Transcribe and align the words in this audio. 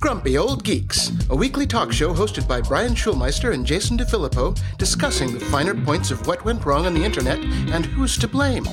Grumpy 0.00 0.38
Old 0.38 0.62
Geeks, 0.64 1.10
a 1.30 1.36
weekly 1.36 1.66
talk 1.66 1.92
show 1.92 2.14
hosted 2.14 2.46
by 2.46 2.60
Brian 2.60 2.92
Schulmeister 2.94 3.52
and 3.52 3.66
Jason 3.66 3.98
DeFilippo, 3.98 4.58
discussing 4.78 5.32
the 5.34 5.40
finer 5.40 5.74
points 5.74 6.10
of 6.10 6.26
what 6.26 6.44
went 6.44 6.64
wrong 6.64 6.86
on 6.86 6.94
the 6.94 7.04
internet 7.04 7.38
and 7.38 7.84
who's 7.84 8.16
to 8.18 8.28
blame. 8.28 8.64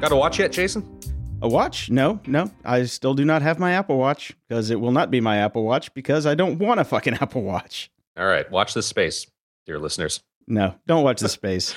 Got 0.00 0.12
a 0.12 0.16
watch 0.16 0.38
yet, 0.38 0.52
Jason? 0.52 1.00
A 1.42 1.48
watch? 1.48 1.90
No, 1.90 2.20
no. 2.26 2.50
I 2.64 2.84
still 2.84 3.14
do 3.14 3.24
not 3.24 3.42
have 3.42 3.58
my 3.58 3.72
Apple 3.72 3.98
Watch 3.98 4.36
because 4.48 4.70
it 4.70 4.80
will 4.80 4.92
not 4.92 5.10
be 5.10 5.20
my 5.20 5.38
Apple 5.38 5.64
Watch 5.64 5.92
because 5.94 6.26
I 6.26 6.34
don't 6.34 6.58
want 6.58 6.80
a 6.80 6.84
fucking 6.84 7.14
Apple 7.20 7.42
Watch. 7.42 7.90
All 8.16 8.26
right, 8.26 8.50
watch 8.50 8.74
this 8.74 8.86
space, 8.86 9.26
dear 9.66 9.78
listeners. 9.78 10.22
No, 10.46 10.74
don't 10.86 11.02
watch 11.02 11.20
the 11.20 11.28
space. 11.28 11.74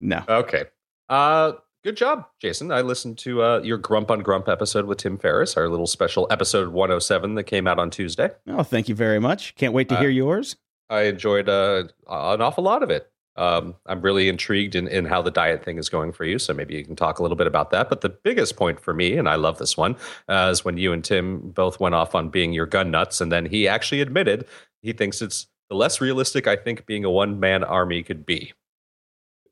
No. 0.00 0.22
Okay. 0.28 0.64
Uh 1.08 1.52
good 1.88 1.96
job, 1.96 2.26
Jason. 2.38 2.70
I 2.70 2.82
listened 2.82 3.16
to 3.18 3.42
uh, 3.42 3.60
your 3.64 3.78
Grump 3.78 4.10
on 4.10 4.20
Grump 4.20 4.46
episode 4.46 4.84
with 4.84 4.98
Tim 4.98 5.16
Ferriss, 5.16 5.56
our 5.56 5.70
little 5.70 5.86
special 5.86 6.26
episode 6.30 6.68
107 6.68 7.34
that 7.36 7.44
came 7.44 7.66
out 7.66 7.78
on 7.78 7.88
Tuesday. 7.88 8.28
Oh, 8.46 8.62
thank 8.62 8.90
you 8.90 8.94
very 8.94 9.18
much. 9.18 9.54
Can't 9.54 9.72
wait 9.72 9.88
to 9.88 9.96
Uh, 9.96 10.00
hear 10.00 10.10
yours. 10.10 10.56
I 10.90 11.02
enjoyed 11.04 11.48
uh, 11.48 11.84
an 12.06 12.42
awful 12.42 12.62
lot 12.62 12.82
of 12.82 12.90
it. 12.90 13.10
Um, 13.36 13.74
I'm 13.86 14.02
really 14.02 14.28
intrigued 14.28 14.74
in, 14.74 14.86
in 14.86 15.06
how 15.06 15.22
the 15.22 15.30
diet 15.30 15.64
thing 15.64 15.78
is 15.78 15.88
going 15.88 16.12
for 16.12 16.26
you. 16.26 16.38
So 16.38 16.52
maybe 16.52 16.74
you 16.74 16.84
can 16.84 16.94
talk 16.94 17.20
a 17.20 17.22
little 17.22 17.36
bit 17.36 17.46
about 17.46 17.70
that. 17.70 17.88
But 17.88 18.02
the 18.02 18.10
biggest 18.10 18.56
point 18.56 18.78
for 18.80 18.92
me, 18.92 19.16
and 19.16 19.26
I 19.26 19.36
love 19.36 19.56
this 19.56 19.74
one, 19.76 19.96
uh, 20.28 20.48
is 20.52 20.66
when 20.66 20.76
you 20.76 20.92
and 20.92 21.02
Tim 21.02 21.38
both 21.54 21.80
went 21.80 21.94
off 21.94 22.14
on 22.14 22.28
being 22.28 22.52
your 22.52 22.66
gun 22.66 22.90
nuts. 22.90 23.22
And 23.22 23.32
then 23.32 23.46
he 23.46 23.66
actually 23.66 24.02
admitted 24.02 24.44
he 24.82 24.92
thinks 24.92 25.22
it's 25.22 25.46
the 25.70 25.76
less 25.76 26.02
realistic 26.02 26.46
I 26.46 26.56
think 26.56 26.84
being 26.84 27.04
a 27.06 27.10
one 27.10 27.40
man 27.40 27.64
army 27.64 28.02
could 28.02 28.26
be, 28.26 28.52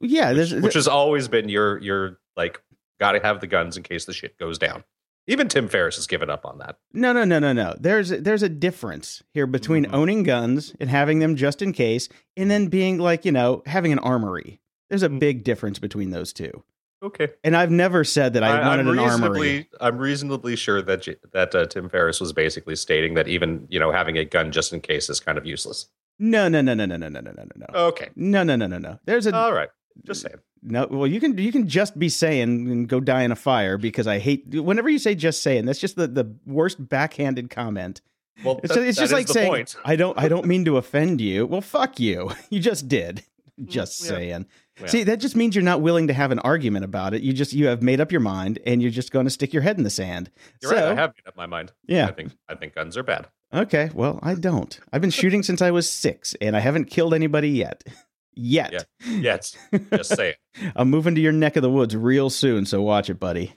Yeah, 0.00 0.28
which, 0.32 0.50
there's, 0.50 0.62
which 0.62 0.74
has 0.74 0.88
always 0.88 1.28
been 1.28 1.48
your, 1.48 1.78
your 1.78 2.18
like, 2.36 2.60
got 3.00 3.12
to 3.12 3.20
have 3.20 3.40
the 3.40 3.46
guns 3.46 3.76
in 3.76 3.82
case 3.82 4.04
the 4.04 4.12
shit 4.12 4.38
goes 4.38 4.58
down. 4.58 4.84
Even 5.28 5.48
Tim 5.48 5.66
Ferriss 5.68 5.96
has 5.96 6.06
given 6.06 6.30
up 6.30 6.44
on 6.46 6.58
that. 6.58 6.78
no, 6.92 7.12
no, 7.12 7.24
no, 7.24 7.38
no, 7.40 7.52
no. 7.52 7.74
There's 7.80 8.10
there's 8.10 8.44
a 8.44 8.48
difference 8.48 9.24
here 9.34 9.46
between 9.48 9.84
Mhm. 9.86 9.92
owning 9.92 10.22
guns 10.22 10.72
and 10.78 10.88
having 10.88 11.18
them 11.18 11.34
just 11.34 11.62
in 11.62 11.72
case, 11.72 12.08
and 12.36 12.48
then 12.48 12.68
being 12.68 12.98
like 12.98 13.24
you 13.24 13.32
know 13.32 13.62
having 13.66 13.92
an 13.92 13.98
armory. 13.98 14.60
There's 14.88 15.02
a 15.02 15.08
Mm. 15.08 15.18
big 15.18 15.42
difference 15.42 15.80
between 15.80 16.10
those 16.10 16.32
two. 16.32 16.62
Okay. 17.02 17.28
And 17.42 17.56
I've 17.56 17.72
never 17.72 18.04
said 18.04 18.34
that 18.34 18.44
I, 18.44 18.66
wanted 18.68 18.86
an 18.86 18.98
armory. 19.00 19.68
I'm 19.80 19.98
reasonably 19.98 20.54
sure 20.54 20.80
that 20.82 21.08
that 21.32 21.54
uh, 21.56 21.66
Tim 21.66 21.88
Ferriss 21.88 22.20
was 22.20 22.32
basically 22.32 22.76
stating 22.76 23.14
that 23.14 23.26
even 23.26 23.66
you 23.68 23.80
know 23.80 23.90
having 23.90 24.16
a 24.16 24.24
gun 24.24 24.52
just 24.52 24.72
in 24.72 24.80
case 24.80 25.10
is 25.10 25.18
kind 25.18 25.36
of 25.38 25.44
useless. 25.44 25.88
No, 26.20 26.48
no, 26.48 26.60
no, 26.62 26.72
no, 26.74 26.86
no, 26.86 26.96
no, 26.96 27.08
no, 27.08 27.20
no, 27.20 27.32
no, 27.32 27.42
no. 27.56 27.66
Okay, 27.88 28.10
No, 28.14 28.44
no, 28.44 28.54
no, 28.54 28.68
no, 28.68 28.78
no. 28.78 29.00
There's 29.04 29.26
a 29.26 29.34
all 29.34 29.52
right, 29.52 29.68
just 30.04 30.22
saying. 30.22 30.36
no. 30.62 30.86
Well, 30.90 31.06
you 31.06 31.20
can 31.20 31.36
you 31.38 31.52
can 31.52 31.68
just 31.68 31.98
be 31.98 32.08
saying 32.08 32.70
and 32.70 32.88
go 32.88 33.00
die 33.00 33.22
in 33.22 33.32
a 33.32 33.36
fire 33.36 33.78
because 33.78 34.06
I 34.06 34.18
hate 34.18 34.46
whenever 34.54 34.88
you 34.88 34.98
say 34.98 35.14
just 35.14 35.42
saying. 35.42 35.66
That's 35.66 35.78
just 35.78 35.96
the 35.96 36.06
the 36.06 36.34
worst 36.46 36.88
backhanded 36.88 37.50
comment. 37.50 38.00
Well, 38.44 38.60
It's, 38.62 38.74
that- 38.74 38.86
it's 38.86 38.98
just 38.98 39.12
like 39.12 39.28
saying 39.28 39.48
point. 39.48 39.76
I 39.84 39.96
don't 39.96 40.18
I 40.18 40.28
don't 40.28 40.46
mean 40.46 40.64
to 40.66 40.76
offend 40.76 41.20
you. 41.20 41.46
Well, 41.46 41.60
fuck 41.62 41.98
you. 41.98 42.30
You 42.50 42.60
just 42.60 42.88
did. 42.88 43.22
Mm, 43.58 43.68
just 43.68 44.02
yeah. 44.02 44.08
saying. 44.10 44.46
Yeah. 44.78 44.86
See, 44.88 45.04
that 45.04 45.20
just 45.20 45.34
means 45.36 45.54
you're 45.54 45.64
not 45.64 45.80
willing 45.80 46.08
to 46.08 46.12
have 46.12 46.30
an 46.30 46.38
argument 46.40 46.84
about 46.84 47.14
it. 47.14 47.22
You 47.22 47.32
just 47.32 47.54
you 47.54 47.66
have 47.68 47.80
made 47.82 47.98
up 48.00 48.12
your 48.12 48.20
mind 48.20 48.58
and 48.66 48.82
you're 48.82 48.90
just 48.90 49.10
going 49.10 49.24
to 49.24 49.30
stick 49.30 49.54
your 49.54 49.62
head 49.62 49.78
in 49.78 49.84
the 49.84 49.88
sand. 49.90 50.30
You're 50.60 50.72
so, 50.72 50.76
right. 50.76 50.84
I 50.84 50.94
have 50.94 51.14
made 51.16 51.26
up 51.26 51.36
my 51.36 51.46
mind. 51.46 51.72
Yeah. 51.86 52.06
I 52.08 52.12
think 52.12 52.32
I 52.48 52.54
think 52.54 52.74
guns 52.74 52.96
are 52.98 53.02
bad. 53.02 53.28
Okay. 53.54 53.90
Well, 53.94 54.18
I 54.22 54.34
don't. 54.34 54.78
I've 54.92 55.00
been 55.00 55.10
shooting 55.10 55.42
since 55.42 55.62
I 55.62 55.70
was 55.70 55.88
six, 55.88 56.34
and 56.42 56.54
I 56.56 56.60
haven't 56.60 56.86
killed 56.90 57.14
anybody 57.14 57.48
yet. 57.50 57.82
Yet. 58.36 58.72
Yeah. 58.72 58.82
Yes, 59.08 59.56
just 59.92 60.14
saying. 60.14 60.34
I'm 60.76 60.90
moving 60.90 61.14
to 61.14 61.20
your 61.20 61.32
neck 61.32 61.56
of 61.56 61.62
the 61.62 61.70
woods 61.70 61.96
real 61.96 62.28
soon, 62.28 62.66
so 62.66 62.82
watch 62.82 63.08
it, 63.08 63.18
buddy. 63.18 63.54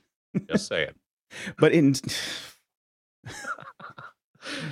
Just 0.49 0.67
saying. 0.67 0.91
But 1.59 1.73
in 1.73 1.93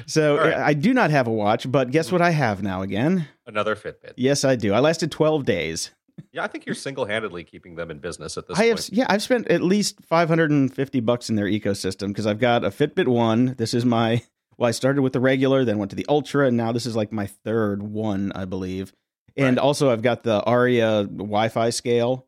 so 0.08 0.38
right. 0.38 0.55
I 0.55 0.73
do 0.73 0.91
not 0.91 1.11
have 1.11 1.27
a 1.27 1.31
watch, 1.31 1.71
but 1.71 1.92
guess 1.92 2.08
mm-hmm. 2.08 2.15
what 2.15 2.21
I 2.23 2.31
have 2.31 2.64
now 2.64 2.81
again? 2.81 3.27
Another 3.45 3.76
Fitbit. 3.76 4.14
Yes, 4.15 4.43
I 4.43 4.55
do. 4.55 4.73
I 4.73 4.80
lasted 4.80 5.11
12 5.11 5.45
days. 5.45 5.92
Yeah, 6.31 6.43
I 6.43 6.48
think 6.48 6.65
you're 6.65 6.73
single-handedly 6.73 7.43
keeping 7.43 7.76
them 7.76 7.92
in 7.92 7.99
business 7.99 8.39
at 8.39 8.48
this 8.48 8.58
I 8.58 8.65
have 8.65 8.89
yeah, 8.92 9.05
I've 9.08 9.21
spent 9.21 9.49
at 9.49 9.61
least 9.61 10.04
550 10.04 10.99
bucks 11.02 11.30
in 11.30 11.36
their 11.36 11.45
ecosystem 11.45 12.08
because 12.08 12.26
I've 12.26 12.39
got 12.39 12.65
a 12.65 12.70
Fitbit 12.70 13.08
1. 13.08 13.54
This 13.60 13.76
is 13.76 13.86
my 13.86 14.23
well, 14.58 14.67
I 14.67 14.71
started 14.71 15.02
with 15.02 15.14
the 15.14 15.20
regular, 15.20 15.64
then 15.64 15.77
went 15.77 15.92
to 15.92 15.95
the 15.95 16.05
Ultra, 16.10 16.48
and 16.48 16.58
now 16.58 16.71
this 16.71 16.87
is 16.87 16.95
like 16.95 17.11
my 17.11 17.27
third 17.27 17.83
one, 17.83 18.31
I 18.33 18.45
believe. 18.45 18.93
And 19.37 19.58
Right. 19.58 19.64
also 19.64 19.92
I've 19.92 20.02
got 20.02 20.23
the 20.23 20.42
Aria 20.43 21.03
Wi-Fi 21.03 21.70
scale. 21.70 22.25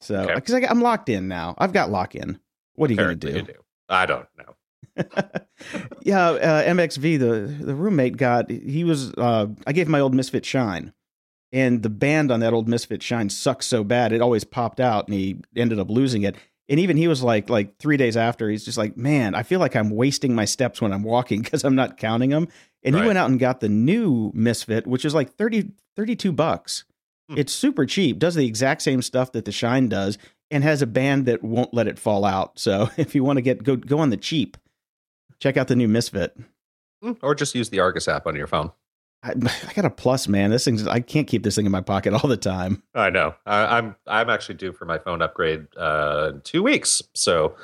So 0.00 0.16
Okay. 0.16 0.34
because 0.34 0.54
I'm 0.68 0.80
locked 0.80 1.08
in 1.08 1.28
now. 1.28 1.54
I've 1.58 1.72
got 1.72 1.90
lock 1.90 2.14
in. 2.14 2.38
What 2.74 2.90
are 2.90 2.92
you 2.94 2.98
going 2.98 3.18
to 3.20 3.32
do? 3.32 3.42
do. 3.42 3.54
I 3.88 4.06
don't 4.06 4.26
know. 4.38 4.54
yeah, 6.02 6.30
uh, 6.30 6.62
MXV, 6.64 7.18
the 7.18 7.64
the 7.64 7.74
roommate 7.74 8.16
got 8.16 8.50
he 8.50 8.84
was 8.84 9.12
uh, 9.14 9.46
I 9.66 9.72
gave 9.72 9.86
him 9.86 9.92
my 9.92 10.00
old 10.00 10.14
Misfit 10.14 10.44
Shine, 10.44 10.92
and 11.52 11.82
the 11.82 11.88
band 11.90 12.30
on 12.30 12.40
that 12.40 12.52
old 12.52 12.68
Misfit 12.68 13.02
Shine 13.02 13.28
sucked 13.30 13.64
so 13.64 13.84
bad 13.84 14.12
it 14.12 14.20
always 14.20 14.44
popped 14.44 14.80
out, 14.80 15.06
and 15.08 15.14
he 15.14 15.38
ended 15.56 15.78
up 15.78 15.90
losing 15.90 16.22
it. 16.22 16.36
And 16.68 16.78
even 16.80 16.96
he 16.96 17.08
was 17.08 17.22
like, 17.22 17.50
like 17.50 17.76
three 17.78 17.96
days 17.96 18.16
after, 18.16 18.48
he's 18.48 18.64
just 18.64 18.78
like, 18.78 18.96
man, 18.96 19.34
I 19.34 19.42
feel 19.42 19.60
like 19.60 19.76
I'm 19.76 19.90
wasting 19.90 20.34
my 20.34 20.44
steps 20.44 20.80
when 20.80 20.92
I'm 20.92 21.02
walking 21.02 21.42
because 21.42 21.64
I'm 21.64 21.74
not 21.74 21.96
counting 21.96 22.30
them. 22.30 22.48
And 22.84 22.94
he 22.94 23.00
Right. 23.00 23.06
went 23.08 23.18
out 23.18 23.30
and 23.30 23.38
got 23.38 23.60
the 23.60 23.68
new 23.68 24.30
Misfit, 24.34 24.86
which 24.86 25.04
is 25.04 25.14
like 25.14 25.34
30, 25.34 25.70
32 25.96 26.32
bucks. 26.32 26.84
Hmm. 27.28 27.38
It's 27.38 27.52
super 27.52 27.86
cheap, 27.86 28.18
does 28.18 28.34
the 28.34 28.46
exact 28.46 28.82
same 28.82 29.02
stuff 29.02 29.32
that 29.32 29.44
the 29.44 29.52
Shine 29.52 29.88
does, 29.88 30.18
and 30.50 30.64
has 30.64 30.82
a 30.82 30.86
band 30.86 31.26
that 31.26 31.42
won't 31.44 31.72
let 31.72 31.86
it 31.86 31.98
fall 31.98 32.24
out. 32.24 32.52
So 32.58 32.90
if 32.96 33.14
you 33.14 33.22
want 33.24 33.36
to 33.36 33.42
get 33.42 33.62
go 33.62 33.76
go 33.76 33.98
on 34.00 34.10
the 34.10 34.16
cheap, 34.16 34.56
check 35.40 35.56
out 35.56 35.68
the 35.68 35.76
new 35.76 35.88
Misfit. 35.88 36.36
Mm, 37.04 37.16
Or 37.22 37.34
just 37.34 37.54
use 37.54 37.70
the 37.70 37.80
Argus 37.80 38.06
app 38.08 38.26
on 38.26 38.36
your 38.36 38.46
phone. 38.46 38.70
I, 39.22 39.30
I 39.68 39.72
got 39.74 39.84
a 39.84 39.90
plus, 39.90 40.26
man. 40.28 40.50
This 40.50 40.64
thing's 40.64 40.86
I 40.86 41.00
can't 41.00 41.26
keep 41.28 41.42
this 41.44 41.54
thing 41.56 41.66
in 41.66 41.72
my 41.72 41.80
pocket 41.80 42.12
all 42.14 42.28
the 42.28 42.36
time. 42.36 42.82
I 42.94 43.10
know. 43.10 43.34
I, 43.46 43.78
I'm 43.78 43.94
I'm 44.06 44.28
actually 44.30 44.56
due 44.56 44.72
for 44.72 44.84
my 44.84 44.98
phone 44.98 45.22
upgrade 45.22 45.66
uh, 45.76 46.32
in 46.34 46.40
two 46.42 46.62
weeks, 46.64 47.00
so 47.14 47.54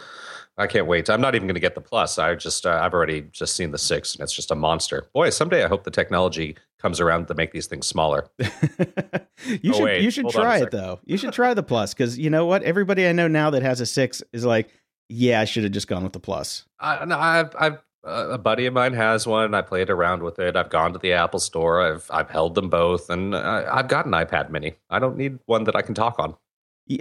I 0.59 0.67
can't 0.67 0.87
wait. 0.87 1.09
I'm 1.09 1.21
not 1.21 1.35
even 1.35 1.47
going 1.47 1.55
to 1.55 1.61
get 1.61 1.75
the 1.77 1.81
plus. 1.81 2.19
I 2.19 2.35
just 2.35 2.67
uh, 2.67 2.81
I've 2.83 2.93
already 2.93 3.23
just 3.33 3.55
seen 3.57 3.71
the 3.71 3.79
six, 3.79 4.15
and 4.15 4.23
it's 4.23 4.33
just 4.35 4.51
a 4.51 4.55
monster. 4.55 5.07
Boy, 5.15 5.31
someday 5.31 5.65
I 5.65 5.69
hope 5.69 5.85
the 5.85 5.91
technology 5.91 6.57
comes 6.81 7.01
around 7.01 7.29
to 7.29 7.35
make 7.35 7.53
these 7.53 7.67
things 7.67 7.87
smaller. 7.87 8.29
you 8.39 9.73
Oh, 9.73 9.73
should 9.77 9.83
wait. 9.85 10.03
you 10.03 10.11
should 10.11 10.29
try 10.31 10.59
it 10.59 10.71
though. 10.71 11.01
You 11.05 11.17
should 11.17 11.33
try 11.33 11.55
the 11.55 11.63
plus 11.63 11.95
because 11.95 12.19
you 12.19 12.29
know 12.31 12.45
what? 12.47 12.63
Everybody 12.63 13.07
I 13.07 13.13
know 13.13 13.29
now 13.29 13.51
that 13.51 13.63
has 13.63 13.81
a 13.81 13.87
six 13.87 14.23
is 14.33 14.45
like, 14.45 14.69
yeah, 15.09 15.41
I 15.41 15.45
should 15.45 15.63
have 15.63 15.73
just 15.73 15.89
gone 15.89 16.03
with 16.03 16.13
the 16.13 16.21
plus. 16.21 16.65
I, 16.81 17.05
no, 17.05 17.19
I've 17.19 17.55
I've 17.59 17.79
uh, 18.07 18.29
a 18.31 18.39
buddy 18.39 18.67
of 18.67 18.75
mine 18.75 18.95
has 18.95 19.27
one. 19.27 19.55
I 19.55 19.63
played 19.63 19.91
around 19.91 20.23
with 20.23 20.39
it. 20.39 20.57
I've 20.57 20.71
gone 20.71 20.93
to 20.93 20.99
the 20.99 21.13
Apple 21.13 21.41
Store. 21.41 21.81
I've 21.83 22.07
I've 22.11 22.31
held 22.31 22.55
them 22.55 22.69
both, 22.69 23.11
and 23.11 23.35
I, 23.35 23.65
I've 23.79 23.89
got 23.89 24.07
an 24.07 24.13
iPad 24.13 24.51
Mini. 24.51 24.75
I 24.91 24.99
don't 24.99 25.17
need 25.17 25.39
one 25.47 25.65
that 25.65 25.77
I 25.77 25.83
can 25.83 25.95
talk 25.95 26.19
on. 26.19 26.35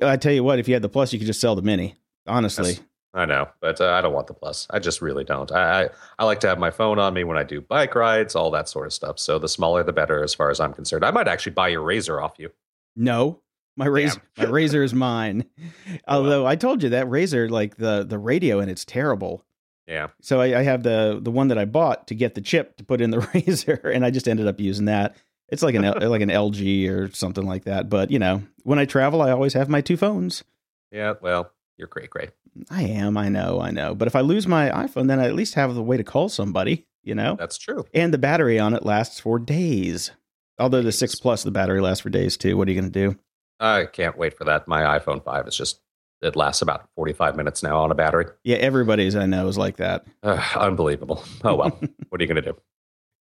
I 0.02 0.18
tell 0.18 0.34
you 0.34 0.44
what, 0.44 0.60
if 0.60 0.68
you 0.68 0.74
had 0.74 0.82
the 0.84 0.90
plus, 0.90 1.14
you 1.14 1.20
could 1.20 1.28
just 1.28 1.40
sell 1.42 1.56
the 1.56 1.62
mini. 1.62 1.96
Honestly. 2.28 2.78
I 3.14 3.26
know, 3.26 3.48
but 3.62 3.82
uh, 3.82 3.92
I 3.94 4.02
don't 4.02 4.14
want 4.14 4.28
the 4.28 4.34
plus. 4.34 4.68
I 4.70 4.80
just 4.80 5.02
really 5.02 5.24
don't. 5.24 5.52
I, 5.52 5.84
I 5.86 5.90
I 6.20 6.26
like 6.26 6.40
to 6.42 6.48
have 6.48 6.60
my 6.60 6.70
phone 6.72 7.00
on 7.00 7.14
me 7.14 7.24
when 7.24 7.38
I 7.38 7.44
do 7.44 7.62
bike 7.62 7.96
rides, 7.96 8.36
all 8.36 8.52
that 8.52 8.70
sort 8.70 8.86
of 8.86 8.94
stuff. 8.94 9.18
So 9.18 9.40
the 9.40 9.48
smaller, 9.50 9.84
the 9.84 9.94
better, 9.94 10.24
as 10.24 10.34
far 10.34 10.50
as 10.50 10.60
I'm 10.60 10.74
concerned. 10.74 11.04
I 11.06 11.12
might 11.12 11.28
actually 11.28 11.54
buy 11.54 11.70
your 11.70 11.82
razor 11.82 12.22
off 12.22 12.34
you. 12.38 12.52
no. 12.96 13.42
My 13.80 13.86
razor, 13.86 14.24
my 14.36 14.46
razor 14.46 14.82
is 14.82 14.92
mine. 14.96 15.46
Although 16.08 16.48
I 16.48 16.56
told 16.56 16.82
you 16.82 16.90
that 16.90 17.08
razor, 17.08 17.48
like 17.48 17.78
the 17.78 18.04
the 18.04 18.18
radio 18.18 18.60
and 18.60 18.72
it's 18.72 18.84
terrible. 18.84 19.44
Yeah, 19.88 20.08
So 20.20 20.42
I, 20.42 20.60
I 20.60 20.64
have 20.64 20.82
the 20.82 21.20
the 21.22 21.30
one 21.30 21.48
that 21.50 21.60
I 21.60 21.66
bought 21.66 22.08
to 22.08 22.16
get 22.16 22.34
the 22.34 22.42
chip 22.42 22.76
to 22.78 22.84
put 22.84 23.02
in 23.02 23.12
the 23.12 23.20
razor, 23.36 23.76
and 23.94 24.04
I 24.04 24.10
just 24.10 24.28
ended 24.28 24.48
up 24.48 24.60
using 24.60 24.86
that. 24.86 25.16
It's 25.50 25.62
like 25.62 25.76
an 25.76 25.84
like 26.10 26.22
an 26.22 26.30
LG 26.30 26.90
or 26.90 27.12
something 27.14 27.46
like 27.46 27.66
that. 27.66 27.88
But 27.88 28.10
you 28.10 28.18
know, 28.18 28.42
when 28.64 28.80
I 28.80 28.86
travel, 28.86 29.22
I 29.22 29.30
always 29.30 29.54
have 29.54 29.70
my 29.70 29.82
two 29.82 29.96
phones. 29.96 30.44
yeah. 30.92 31.14
Well, 31.22 31.52
you're 31.78 31.88
great, 31.88 32.10
great. 32.10 32.32
I 32.70 32.84
am, 32.84 33.18
I 33.18 33.30
know, 33.30 33.60
I 33.62 33.72
know. 33.72 33.94
But 33.96 34.08
if 34.08 34.16
I 34.16 34.22
lose 34.22 34.48
my 34.48 34.70
iPhone, 34.70 35.08
then 35.08 35.20
I 35.20 35.26
at 35.26 35.36
least 35.36 35.54
have 35.56 35.74
the 35.76 35.84
way 35.84 35.98
to 35.98 36.04
call 36.04 36.30
somebody. 36.30 36.86
You 37.04 37.16
know, 37.16 37.36
That's 37.40 37.58
true. 37.58 37.86
and 37.94 38.14
the 38.14 38.18
battery 38.18 38.60
on 38.60 38.74
it 38.74 38.86
lasts 38.86 39.20
for 39.22 39.40
days. 39.40 40.12
Although 40.60 40.82
the 40.82 40.92
six 40.92 41.16
plus, 41.16 41.44
the 41.44 41.52
battery 41.52 41.80
lasts 41.80 42.02
for 42.02 42.10
days 42.10 42.36
too. 42.36 42.58
What 42.58 42.68
are 42.68 42.72
you 42.72 42.82
going 42.82 42.92
to 42.92 43.10
do? 43.12 43.18
I 43.62 43.86
can't 43.86 44.18
wait 44.18 44.38
for 44.38 44.44
that. 44.44 44.68
My 44.68 45.00
iPhone 45.00 45.24
five 45.24 45.48
is 45.48 45.56
just 45.56 45.80
it 46.22 46.36
lasts 46.36 46.62
about 46.62 46.90
45 46.96 47.38
minutes 47.38 47.64
now 47.64 47.78
on 47.80 47.92
a 47.92 47.96
battery. 47.96 48.26
Yeah, 48.44 48.58
everybody's 48.58 49.16
I 49.16 49.26
know 49.26 49.48
is 49.48 49.58
like 49.58 49.78
that. 49.78 50.06
Ugh, 50.24 50.44
unbelievable. 50.58 51.24
Oh 51.46 51.56
well, 51.56 51.80
what 52.10 52.20
are 52.20 52.24
you 52.24 52.28
gonna 52.28 52.42
do? 52.42 52.58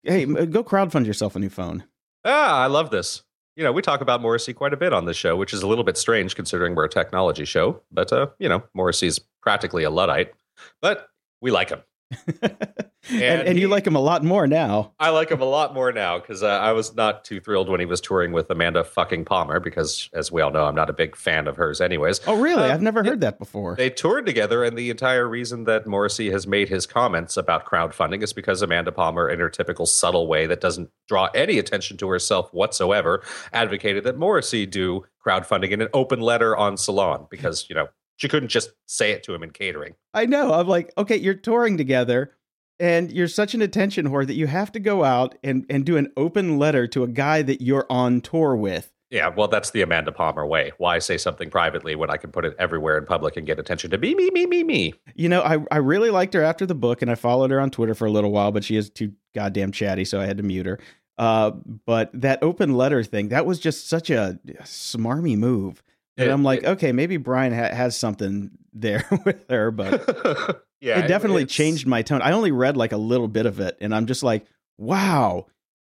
Hey, 0.03 0.25
go 0.25 0.65
crowdfund 0.65 1.07
yourself 1.07 1.37
a 1.37 1.39
new 1.39 1.51
phone. 1.51 1.85
Ah, 2.25 2.63
I 2.63 2.67
love 2.67 2.91
this. 2.91 3.23
You 3.57 3.65
know, 3.65 3.73
we 3.73 3.81
talk 3.81 4.03
about 4.03 4.21
Morrissey 4.21 4.53
quite 4.53 4.75
a 4.75 4.77
bit 4.77 4.93
on 4.93 5.07
this 5.07 5.17
show, 5.17 5.35
which 5.35 5.55
is 5.55 5.63
a 5.63 5.67
little 5.67 5.85
bit 5.85 5.97
strange 5.97 6.37
considering 6.37 6.75
we're 6.75 6.85
a 6.85 6.91
technology 6.91 7.47
show. 7.47 7.81
But 7.91 8.13
uh, 8.13 8.29
you 8.39 8.49
know, 8.49 8.63
Morrissey's 8.75 9.19
practically 9.41 9.83
a 9.83 9.91
luddite, 9.91 10.35
but 10.83 11.09
we 11.41 11.51
like 11.51 11.71
him. 11.71 11.83
and, 13.11 13.49
and, 13.49 13.59
you 13.59 13.67
like 13.69 13.87
him 13.87 13.97
a 13.97 14.01
lot 14.01 14.23
more 14.23 14.47
now. 14.47 14.93
I 14.99 15.11
like 15.11 15.31
him 15.31 15.41
a 15.41 15.47
lot 15.47 15.75
more 15.75 15.93
now 15.93 16.19
because 16.19 16.43
uh, 16.43 16.47
I 16.47 16.73
was 16.73 16.95
not 16.95 17.25
too 17.25 17.41
thrilled 17.41 17.69
when 17.69 17.81
he 17.81 17.87
was 17.87 18.01
touring 18.01 18.33
with 18.33 18.49
Amanda 18.49 18.85
fucking 18.85 19.25
Palmer 19.25 19.59
because, 19.59 20.09
as 20.13 20.31
we 20.31 20.41
all 20.41 20.53
know, 20.53 20.65
I'm 20.67 20.75
not 20.75 20.89
a 20.89 20.93
big 20.93 21.17
fan 21.17 21.49
of 21.49 21.57
hers, 21.57 21.81
anyways. 21.81 22.21
Oh, 22.27 22.41
really? 22.41 22.65
Um, 22.65 22.71
I've 22.71 22.83
never 22.83 23.03
heard 23.03 23.21
that 23.23 23.39
before. 23.39 23.75
They 23.75 23.91
toured 23.91 24.25
together, 24.25 24.63
and 24.63 24.79
the 24.79 24.91
entire 24.91 25.29
reason 25.29 25.65
that 25.65 25.87
Morrissey 25.87 26.31
has 26.31 26.47
made 26.47 26.69
his 26.69 26.87
comments 26.87 27.37
about 27.37 27.67
crowdfunding 27.67 28.23
is 28.23 28.33
because 28.33 28.63
Amanda 28.63 28.93
Palmer, 28.93 29.29
in 29.29 29.41
her 29.41 29.51
typical 29.51 29.87
subtle 29.87 30.29
way 30.29 30.47
that 30.47 30.61
doesn't 30.61 30.91
draw 31.09 31.29
any 31.35 31.59
attention 31.59 31.97
to 31.99 32.09
herself 32.09 32.53
whatsoever, 32.53 33.25
advocated 33.53 34.05
that 34.05 34.17
Morrissey 34.17 34.65
do 34.65 35.05
crowdfunding 35.25 35.71
in 35.71 35.81
an 35.81 35.89
open 35.93 36.21
letter 36.21 36.57
on 36.57 36.77
Salon 36.77 37.27
because, 37.31 37.69
you 37.69 37.75
know, 37.75 37.89
she 38.17 38.29
couldn't 38.29 38.49
just 38.49 38.71
say 38.87 39.13
it 39.13 39.23
to 39.25 39.35
him 39.35 39.43
in 39.43 39.51
catering. 39.51 39.95
I 40.13 40.27
know. 40.27 40.53
I'm 40.55 40.67
like, 40.67 40.93
okay, 40.99 41.17
you're 41.17 41.35
touring 41.35 41.77
together 41.77 42.33
and 42.79 43.11
you're 43.11 43.29
such 43.29 43.55
an 43.55 43.63
attention 43.63 44.09
whore 44.09 44.27
that 44.27 44.35
you 44.35 44.47
have 44.47 44.73
to 44.73 44.81
go 44.81 45.05
out 45.05 45.37
and, 45.43 45.65
and 45.71 45.85
do 45.85 45.97
an 45.97 46.13
open 46.17 46.59
letter 46.59 46.87
to 46.89 47.05
a 47.05 47.09
guy 47.09 47.43
that 47.43 47.61
you're 47.63 47.87
on 47.89 48.21
tour 48.21 48.57
with. 48.57 48.93
Yeah, 49.11 49.29
well, 49.29 49.47
that's 49.47 49.71
the 49.71 49.83
Amanda 49.83 50.11
Palmer 50.11 50.45
way. 50.45 50.73
Why 50.79 50.99
say 50.99 51.17
something 51.17 51.49
privately 51.49 51.95
when 51.95 52.11
I 52.11 52.17
can 52.17 52.33
put 52.33 52.45
it 52.45 52.57
everywhere 52.59 52.99
in 52.99 53.07
public 53.07 53.37
and 53.37 53.47
get 53.47 53.59
attention 53.61 53.91
to 53.93 53.99
me, 53.99 54.17
me, 54.17 54.31
me, 54.31 54.47
me, 54.47 54.65
me? 54.65 54.95
You 55.15 55.29
know, 55.29 55.43
I, 55.43 55.59
I 55.71 55.77
really 55.77 56.11
liked 56.11 56.35
her 56.35 56.43
after 56.43 56.67
the 56.67 56.75
book, 56.75 57.03
and 57.03 57.11
I 57.11 57.15
followed 57.15 57.53
her 57.53 57.61
on 57.61 57.71
Twitter 57.71 57.95
for 57.95 58.07
a 58.07 58.11
little 58.11 58.33
while, 58.33 58.51
but 58.51 58.65
she 58.65 58.77
is 58.77 58.91
too 58.91 59.13
goddamn 59.33 59.71
chatty, 59.71 60.05
so 60.05 60.21
I 60.21 60.27
had 60.27 60.39
to 60.39 60.43
mute 60.43 60.67
her. 60.67 60.81
Uh, 61.19 61.53
but 61.53 62.11
that 62.15 62.43
open 62.43 62.75
letter 62.75 63.05
thing, 63.05 63.29
that 63.29 63.47
was 63.47 63.61
just 63.61 63.89
such 63.89 64.11
a 64.11 64.41
smarmy 64.65 65.39
move. 65.39 65.85
And 66.19 66.31
I'm 66.31 66.43
like, 66.43 66.65
okay, 66.65 66.93
maybe 66.93 67.17
Brian 67.19 67.53
ha- 67.53 67.75
has 67.75 67.97
something 67.97 68.51
there 68.73 69.05
with 69.25 69.45
her, 69.51 69.71
but 69.71 70.65
yeah, 70.81 71.01
it 71.01 71.09
definitely 71.09 71.43
it, 71.43 71.49
changed 71.49 71.87
my 71.87 72.03
tone. 72.03 72.23
I 72.23 72.33
only 72.33 72.53
read 72.53 72.77
like 72.77 72.93
a 72.93 72.97
little 72.97 73.29
bit 73.29 73.47
of 73.47 73.61
it, 73.61 73.77
and 73.81 73.95
I'm 73.95 74.07
just 74.07 74.23
like, 74.23 74.47
wow, 74.79 75.47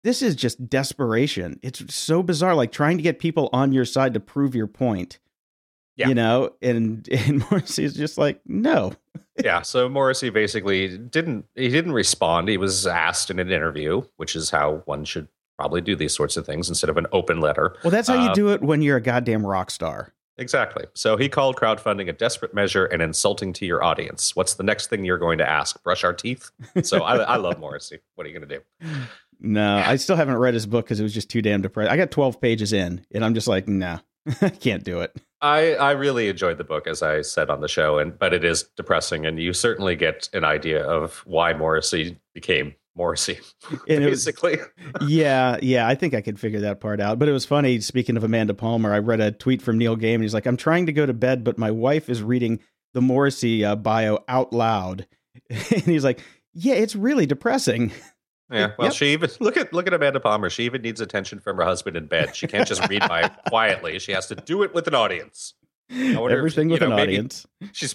this 0.04 0.22
is 0.22 0.34
just 0.34 0.68
desperation. 0.68 1.58
It's 1.62 1.94
so 1.94 2.22
bizarre, 2.22 2.54
like 2.54 2.72
trying 2.72 2.96
to 2.96 3.02
get 3.02 3.18
people 3.18 3.48
on 3.52 3.72
your 3.72 3.84
side 3.84 4.14
to 4.14 4.20
prove 4.20 4.54
your 4.54 4.66
point. 4.66 5.18
Yeah. 5.96 6.08
You 6.08 6.14
know, 6.14 6.50
and 6.62 7.08
and 7.12 7.48
Morrissey 7.50 7.84
is 7.84 7.94
just 7.94 8.18
like, 8.18 8.40
no. 8.46 8.92
yeah. 9.42 9.62
So 9.62 9.88
Morrissey 9.88 10.30
basically 10.30 10.96
didn't 10.96 11.46
he 11.54 11.68
didn't 11.68 11.92
respond. 11.92 12.48
He 12.48 12.56
was 12.56 12.86
asked 12.86 13.30
in 13.30 13.38
an 13.38 13.50
interview, 13.50 14.02
which 14.16 14.36
is 14.36 14.50
how 14.50 14.82
one 14.86 15.04
should 15.04 15.28
probably 15.58 15.80
do 15.80 15.96
these 15.96 16.14
sorts 16.14 16.36
of 16.36 16.46
things 16.46 16.68
instead 16.68 16.88
of 16.88 16.96
an 16.96 17.06
open 17.12 17.40
letter. 17.40 17.76
Well, 17.82 17.90
that's 17.90 18.08
how 18.08 18.14
you 18.14 18.30
uh, 18.30 18.34
do 18.34 18.48
it 18.50 18.62
when 18.62 18.80
you're 18.80 18.96
a 18.96 19.02
goddamn 19.02 19.44
rock 19.44 19.70
star. 19.70 20.14
Exactly. 20.38 20.84
So 20.94 21.16
he 21.16 21.28
called 21.28 21.56
crowdfunding 21.56 22.08
a 22.08 22.12
desperate 22.12 22.54
measure 22.54 22.86
and 22.86 23.02
insulting 23.02 23.52
to 23.54 23.66
your 23.66 23.82
audience. 23.82 24.36
What's 24.36 24.54
the 24.54 24.62
next 24.62 24.86
thing 24.86 25.04
you're 25.04 25.18
going 25.18 25.38
to 25.38 25.48
ask? 25.48 25.82
Brush 25.82 26.04
our 26.04 26.12
teeth? 26.12 26.52
So 26.84 27.02
I, 27.02 27.16
I 27.16 27.36
love 27.36 27.58
Morrissey. 27.60 27.98
What 28.14 28.24
are 28.24 28.30
you 28.30 28.38
going 28.38 28.48
to 28.48 28.56
do? 28.58 28.88
No, 29.40 29.76
I 29.76 29.96
still 29.96 30.14
haven't 30.14 30.36
read 30.36 30.54
his 30.54 30.66
book 30.66 30.84
because 30.84 31.00
it 31.00 31.02
was 31.02 31.14
just 31.14 31.28
too 31.28 31.42
damn 31.42 31.60
depressing. 31.60 31.92
I 31.92 31.96
got 31.96 32.12
12 32.12 32.40
pages 32.40 32.72
in, 32.72 33.04
and 33.12 33.24
I'm 33.24 33.34
just 33.34 33.48
like, 33.48 33.66
no, 33.66 33.98
I 34.40 34.48
can't 34.50 34.84
do 34.84 35.00
it. 35.00 35.16
I, 35.40 35.74
I 35.74 35.92
really 35.92 36.28
enjoyed 36.28 36.58
the 36.58 36.64
book, 36.64 36.86
as 36.86 37.02
I 37.02 37.22
said 37.22 37.50
on 37.50 37.60
the 37.60 37.68
show, 37.68 37.98
and 37.98 38.18
but 38.18 38.34
it 38.34 38.44
is 38.44 38.64
depressing, 38.76 39.26
and 39.26 39.40
you 39.40 39.52
certainly 39.52 39.94
get 39.94 40.28
an 40.32 40.44
idea 40.44 40.84
of 40.84 41.18
why 41.26 41.52
Morrissey 41.52 42.18
became 42.34 42.74
Morrissey, 42.98 43.38
basically. 43.86 44.58
Was, 45.00 45.08
yeah, 45.08 45.56
yeah, 45.62 45.86
I 45.86 45.94
think 45.94 46.12
I 46.12 46.20
could 46.20 46.38
figure 46.38 46.60
that 46.60 46.80
part 46.80 47.00
out. 47.00 47.18
But 47.18 47.28
it 47.28 47.32
was 47.32 47.46
funny. 47.46 47.80
Speaking 47.80 48.16
of 48.16 48.24
Amanda 48.24 48.52
Palmer, 48.52 48.92
I 48.92 48.98
read 48.98 49.20
a 49.20 49.30
tweet 49.30 49.62
from 49.62 49.78
Neil 49.78 49.96
Gaiman. 49.96 50.22
He's 50.22 50.34
like, 50.34 50.46
"I'm 50.46 50.56
trying 50.56 50.86
to 50.86 50.92
go 50.92 51.06
to 51.06 51.14
bed, 51.14 51.44
but 51.44 51.56
my 51.56 51.70
wife 51.70 52.10
is 52.10 52.22
reading 52.22 52.60
the 52.92 53.00
Morrissey 53.00 53.64
uh, 53.64 53.76
bio 53.76 54.18
out 54.28 54.52
loud," 54.52 55.06
and 55.50 55.82
he's 55.82 56.04
like, 56.04 56.20
"Yeah, 56.52 56.74
it's 56.74 56.94
really 56.94 57.24
depressing." 57.24 57.92
Yeah, 58.50 58.70
well, 58.78 58.86
yep. 58.86 58.94
she 58.94 59.12
even 59.12 59.28
look 59.40 59.58
at 59.58 59.74
look 59.74 59.86
at 59.86 59.92
Amanda 59.92 60.20
Palmer. 60.20 60.48
She 60.48 60.64
even 60.64 60.80
needs 60.80 61.02
attention 61.02 61.38
from 61.38 61.58
her 61.58 61.64
husband 61.64 61.98
in 61.98 62.06
bed. 62.06 62.34
She 62.34 62.46
can't 62.46 62.66
just 62.66 62.88
read 62.88 63.06
by 63.06 63.28
quietly. 63.46 63.98
She 63.98 64.12
has 64.12 64.26
to 64.28 64.36
do 64.36 64.62
it 64.62 64.72
with 64.72 64.88
an 64.88 64.94
audience. 64.94 65.52
Everything 65.90 66.70
if, 66.70 66.80
with 66.80 66.88
know, 66.88 66.96
an 66.96 67.00
audience. 67.02 67.46
She's 67.72 67.94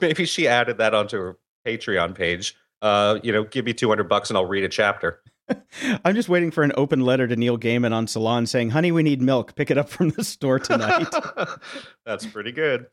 maybe 0.00 0.24
she 0.24 0.46
added 0.46 0.78
that 0.78 0.94
onto 0.94 1.18
her 1.18 1.38
Patreon 1.66 2.14
page 2.14 2.54
uh, 2.82 3.18
you 3.22 3.32
know, 3.32 3.44
give 3.44 3.64
me 3.64 3.72
200 3.72 4.04
bucks 4.04 4.30
and 4.30 4.36
I'll 4.36 4.46
read 4.46 4.64
a 4.64 4.68
chapter. 4.68 5.22
I'm 6.04 6.14
just 6.14 6.28
waiting 6.28 6.50
for 6.50 6.62
an 6.62 6.72
open 6.76 7.00
letter 7.00 7.26
to 7.26 7.36
Neil 7.36 7.58
Gaiman 7.58 7.92
on 7.92 8.06
Salon 8.06 8.46
saying, 8.46 8.70
honey, 8.70 8.92
we 8.92 9.02
need 9.02 9.22
milk. 9.22 9.54
Pick 9.54 9.70
it 9.70 9.78
up 9.78 9.88
from 9.88 10.10
the 10.10 10.24
store 10.24 10.58
tonight. 10.58 11.08
That's 12.06 12.26
pretty 12.26 12.52
good. 12.52 12.86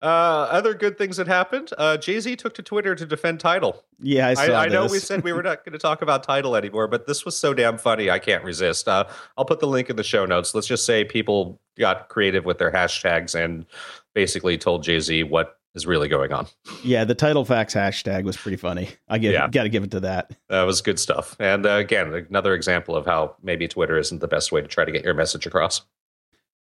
Uh, 0.00 0.46
other 0.50 0.74
good 0.74 0.96
things 0.96 1.16
that 1.16 1.26
happened. 1.26 1.70
Uh, 1.76 1.96
Jay 1.96 2.20
Z 2.20 2.36
took 2.36 2.54
to 2.54 2.62
Twitter 2.62 2.94
to 2.94 3.04
defend 3.04 3.40
Tidal. 3.40 3.82
Yeah, 3.98 4.28
I 4.28 4.34
saw 4.34 4.42
I, 4.42 4.66
I 4.66 4.68
know 4.68 4.86
we 4.86 5.00
said 5.00 5.24
we 5.24 5.32
were 5.32 5.42
not 5.42 5.64
going 5.64 5.72
to 5.72 5.78
talk 5.78 6.02
about 6.02 6.22
Tidal 6.22 6.54
anymore, 6.54 6.86
but 6.86 7.08
this 7.08 7.24
was 7.24 7.36
so 7.36 7.52
damn 7.52 7.78
funny. 7.78 8.08
I 8.08 8.20
can't 8.20 8.44
resist. 8.44 8.86
Uh, 8.86 9.06
I'll 9.36 9.44
put 9.44 9.58
the 9.58 9.66
link 9.66 9.90
in 9.90 9.96
the 9.96 10.04
show 10.04 10.24
notes. 10.24 10.54
Let's 10.54 10.68
just 10.68 10.86
say 10.86 11.04
people 11.04 11.60
got 11.76 12.08
creative 12.08 12.44
with 12.44 12.58
their 12.58 12.70
hashtags 12.70 13.34
and 13.34 13.66
basically 14.14 14.56
told 14.56 14.84
Jay 14.84 15.00
Z 15.00 15.24
what 15.24 15.58
is 15.78 15.86
really 15.86 16.08
going 16.08 16.32
on. 16.32 16.46
Yeah, 16.82 17.04
the 17.04 17.14
Tidal 17.14 17.44
facts 17.44 17.74
hashtag 17.74 18.24
was 18.24 18.36
pretty 18.36 18.56
funny. 18.56 18.90
I 19.08 19.18
get 19.18 19.32
yeah. 19.32 19.48
got 19.48 19.62
to 19.62 19.68
give 19.68 19.84
it 19.84 19.92
to 19.92 20.00
that. 20.00 20.32
That 20.48 20.64
was 20.64 20.82
good 20.82 20.98
stuff. 20.98 21.36
And 21.38 21.64
uh, 21.64 21.76
again, 21.76 22.12
another 22.28 22.52
example 22.52 22.96
of 22.96 23.06
how 23.06 23.36
maybe 23.42 23.68
Twitter 23.68 23.96
isn't 23.96 24.20
the 24.20 24.28
best 24.28 24.52
way 24.52 24.60
to 24.60 24.68
try 24.68 24.84
to 24.84 24.92
get 24.92 25.04
your 25.04 25.14
message 25.14 25.46
across. 25.46 25.82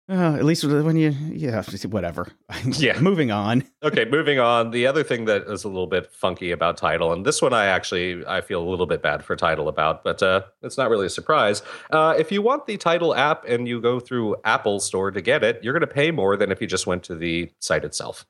Uh, 0.06 0.34
at 0.34 0.44
least 0.44 0.64
when 0.64 0.96
you, 0.96 1.10
yeah, 1.32 1.62
whatever. 1.88 2.28
Yeah. 2.76 3.00
moving 3.00 3.30
on. 3.30 3.64
okay, 3.82 4.04
moving 4.04 4.38
on. 4.38 4.70
The 4.70 4.86
other 4.86 5.02
thing 5.02 5.24
that 5.26 5.44
is 5.48 5.64
a 5.64 5.68
little 5.68 5.86
bit 5.86 6.12
funky 6.12 6.50
about 6.50 6.76
Tidal, 6.76 7.12
and 7.12 7.24
this 7.24 7.40
one 7.40 7.54
I 7.54 7.66
actually 7.66 8.24
I 8.26 8.42
feel 8.42 8.62
a 8.62 8.68
little 8.68 8.86
bit 8.86 9.00
bad 9.00 9.24
for 9.24 9.34
Tidal 9.34 9.68
about, 9.68 10.04
but 10.04 10.22
uh, 10.22 10.42
it's 10.62 10.76
not 10.76 10.90
really 10.90 11.06
a 11.06 11.10
surprise. 11.10 11.62
Uh, 11.90 12.14
if 12.18 12.30
you 12.30 12.42
want 12.42 12.66
the 12.66 12.76
Tidal 12.76 13.14
app 13.14 13.46
and 13.46 13.66
you 13.66 13.80
go 13.80 13.98
through 13.98 14.36
Apple 14.44 14.78
Store 14.78 15.10
to 15.10 15.22
get 15.22 15.42
it, 15.42 15.62
you're 15.62 15.72
going 15.72 15.80
to 15.80 15.86
pay 15.86 16.10
more 16.10 16.36
than 16.36 16.52
if 16.52 16.60
you 16.60 16.66
just 16.66 16.86
went 16.86 17.02
to 17.04 17.14
the 17.14 17.50
site 17.60 17.84
itself. 17.84 18.26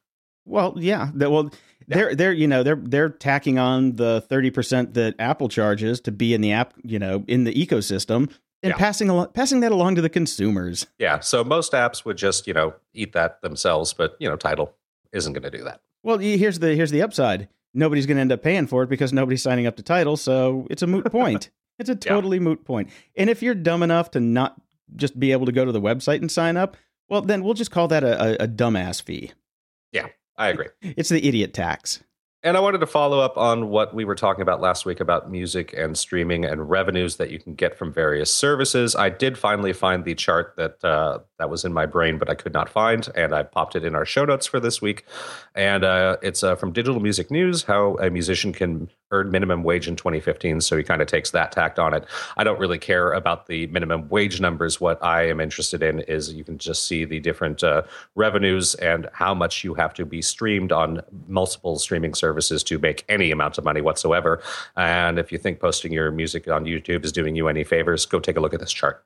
Well, 0.46 0.74
yeah. 0.76 1.10
well, 1.14 1.50
they're 1.88 2.14
they're 2.14 2.32
you 2.32 2.46
know 2.46 2.62
they're 2.62 2.76
they're 2.76 3.10
tacking 3.10 3.58
on 3.58 3.96
the 3.96 4.22
thirty 4.22 4.50
percent 4.50 4.94
that 4.94 5.14
Apple 5.18 5.48
charges 5.48 6.00
to 6.02 6.12
be 6.12 6.34
in 6.34 6.40
the 6.40 6.52
app 6.52 6.74
you 6.82 6.98
know 6.98 7.24
in 7.26 7.44
the 7.44 7.52
ecosystem 7.52 8.30
and 8.62 8.70
yeah. 8.70 8.76
passing 8.76 9.10
along 9.10 9.28
passing 9.34 9.60
that 9.60 9.72
along 9.72 9.94
to 9.96 10.00
the 10.00 10.08
consumers. 10.08 10.86
Yeah. 10.98 11.20
So 11.20 11.44
most 11.44 11.72
apps 11.72 12.04
would 12.04 12.16
just 12.16 12.46
you 12.46 12.54
know 12.54 12.74
eat 12.94 13.12
that 13.12 13.42
themselves, 13.42 13.92
but 13.92 14.16
you 14.18 14.28
know 14.28 14.36
Tidal 14.36 14.74
isn't 15.12 15.32
going 15.32 15.42
to 15.42 15.50
do 15.50 15.62
that. 15.64 15.80
Well, 16.02 16.18
here's 16.18 16.58
the 16.58 16.74
here's 16.74 16.90
the 16.90 17.02
upside. 17.02 17.48
Nobody's 17.74 18.06
going 18.06 18.16
to 18.16 18.22
end 18.22 18.32
up 18.32 18.42
paying 18.42 18.66
for 18.66 18.84
it 18.84 18.88
because 18.88 19.12
nobody's 19.12 19.42
signing 19.42 19.66
up 19.66 19.76
to 19.76 19.82
Tidal, 19.82 20.16
so 20.16 20.66
it's 20.70 20.82
a 20.82 20.86
moot 20.86 21.04
point. 21.12 21.50
it's 21.78 21.90
a 21.90 21.96
totally 21.96 22.38
yeah. 22.38 22.44
moot 22.44 22.64
point. 22.64 22.88
And 23.16 23.28
if 23.28 23.42
you're 23.42 23.54
dumb 23.54 23.82
enough 23.82 24.12
to 24.12 24.20
not 24.20 24.60
just 24.96 25.18
be 25.18 25.32
able 25.32 25.46
to 25.46 25.52
go 25.52 25.64
to 25.64 25.72
the 25.72 25.80
website 25.80 26.20
and 26.20 26.30
sign 26.30 26.56
up, 26.56 26.76
well, 27.08 27.20
then 27.20 27.42
we'll 27.42 27.54
just 27.54 27.70
call 27.70 27.88
that 27.88 28.04
a, 28.04 28.42
a, 28.42 28.44
a 28.44 28.48
dumbass 28.48 29.02
fee. 29.02 29.32
Yeah. 29.92 30.06
I 30.36 30.48
agree. 30.48 30.68
It's 30.82 31.08
the 31.08 31.26
idiot 31.26 31.54
tax. 31.54 32.02
And 32.42 32.58
I 32.58 32.60
wanted 32.60 32.78
to 32.78 32.86
follow 32.86 33.20
up 33.20 33.38
on 33.38 33.70
what 33.70 33.94
we 33.94 34.04
were 34.04 34.14
talking 34.14 34.42
about 34.42 34.60
last 34.60 34.84
week 34.84 35.00
about 35.00 35.30
music 35.30 35.74
and 35.74 35.96
streaming 35.96 36.44
and 36.44 36.68
revenues 36.68 37.16
that 37.16 37.30
you 37.30 37.38
can 37.38 37.54
get 37.54 37.78
from 37.78 37.90
various 37.90 38.32
services. 38.32 38.94
I 38.94 39.08
did 39.08 39.38
finally 39.38 39.72
find 39.72 40.04
the 40.04 40.14
chart 40.14 40.52
that 40.58 40.84
uh, 40.84 41.20
that 41.38 41.50
was 41.50 41.64
in 41.64 41.72
my 41.72 41.86
brain, 41.86 42.18
but 42.18 42.30
I 42.30 42.34
could 42.34 42.52
not 42.52 42.68
find, 42.68 43.08
and 43.14 43.34
I 43.34 43.42
popped 43.42 43.74
it 43.76 43.84
in 43.84 43.94
our 43.94 44.04
show 44.04 44.24
notes 44.24 44.46
for 44.46 44.60
this 44.60 44.80
week. 44.80 45.04
And 45.54 45.84
uh, 45.84 46.16
it's 46.22 46.42
uh, 46.42 46.54
from 46.56 46.72
Digital 46.72 47.00
Music 47.00 47.30
News: 47.30 47.64
how 47.64 47.96
a 47.96 48.10
musician 48.10 48.52
can 48.52 48.88
earn 49.10 49.30
minimum 49.30 49.62
wage 49.62 49.88
in 49.88 49.96
2015. 49.96 50.60
So 50.60 50.76
he 50.76 50.82
kind 50.82 51.00
of 51.00 51.08
takes 51.08 51.30
that 51.30 51.52
tact 51.52 51.78
on 51.78 51.94
it. 51.94 52.04
I 52.36 52.44
don't 52.44 52.58
really 52.58 52.78
care 52.78 53.12
about 53.12 53.46
the 53.46 53.66
minimum 53.68 54.08
wage 54.08 54.40
numbers. 54.40 54.80
What 54.80 55.02
I 55.02 55.28
am 55.28 55.40
interested 55.40 55.82
in 55.82 56.00
is 56.00 56.32
you 56.32 56.44
can 56.44 56.58
just 56.58 56.86
see 56.86 57.04
the 57.04 57.20
different 57.20 57.62
uh, 57.62 57.82
revenues 58.14 58.74
and 58.76 59.08
how 59.12 59.34
much 59.34 59.64
you 59.64 59.74
have 59.74 59.94
to 59.94 60.04
be 60.04 60.20
streamed 60.20 60.72
on 60.72 61.00
multiple 61.28 61.78
streaming 61.78 62.14
services 62.14 62.62
to 62.64 62.78
make 62.78 63.04
any 63.08 63.30
amount 63.30 63.58
of 63.58 63.64
money 63.64 63.80
whatsoever. 63.80 64.42
And 64.76 65.18
if 65.18 65.30
you 65.30 65.38
think 65.38 65.60
posting 65.60 65.92
your 65.92 66.10
music 66.10 66.48
on 66.48 66.64
YouTube 66.64 67.04
is 67.04 67.12
doing 67.12 67.36
you 67.36 67.48
any 67.48 67.64
favors, 67.64 68.06
go 68.06 68.20
take 68.20 68.36
a 68.36 68.40
look 68.40 68.54
at 68.54 68.60
this 68.60 68.72
chart. 68.72 69.04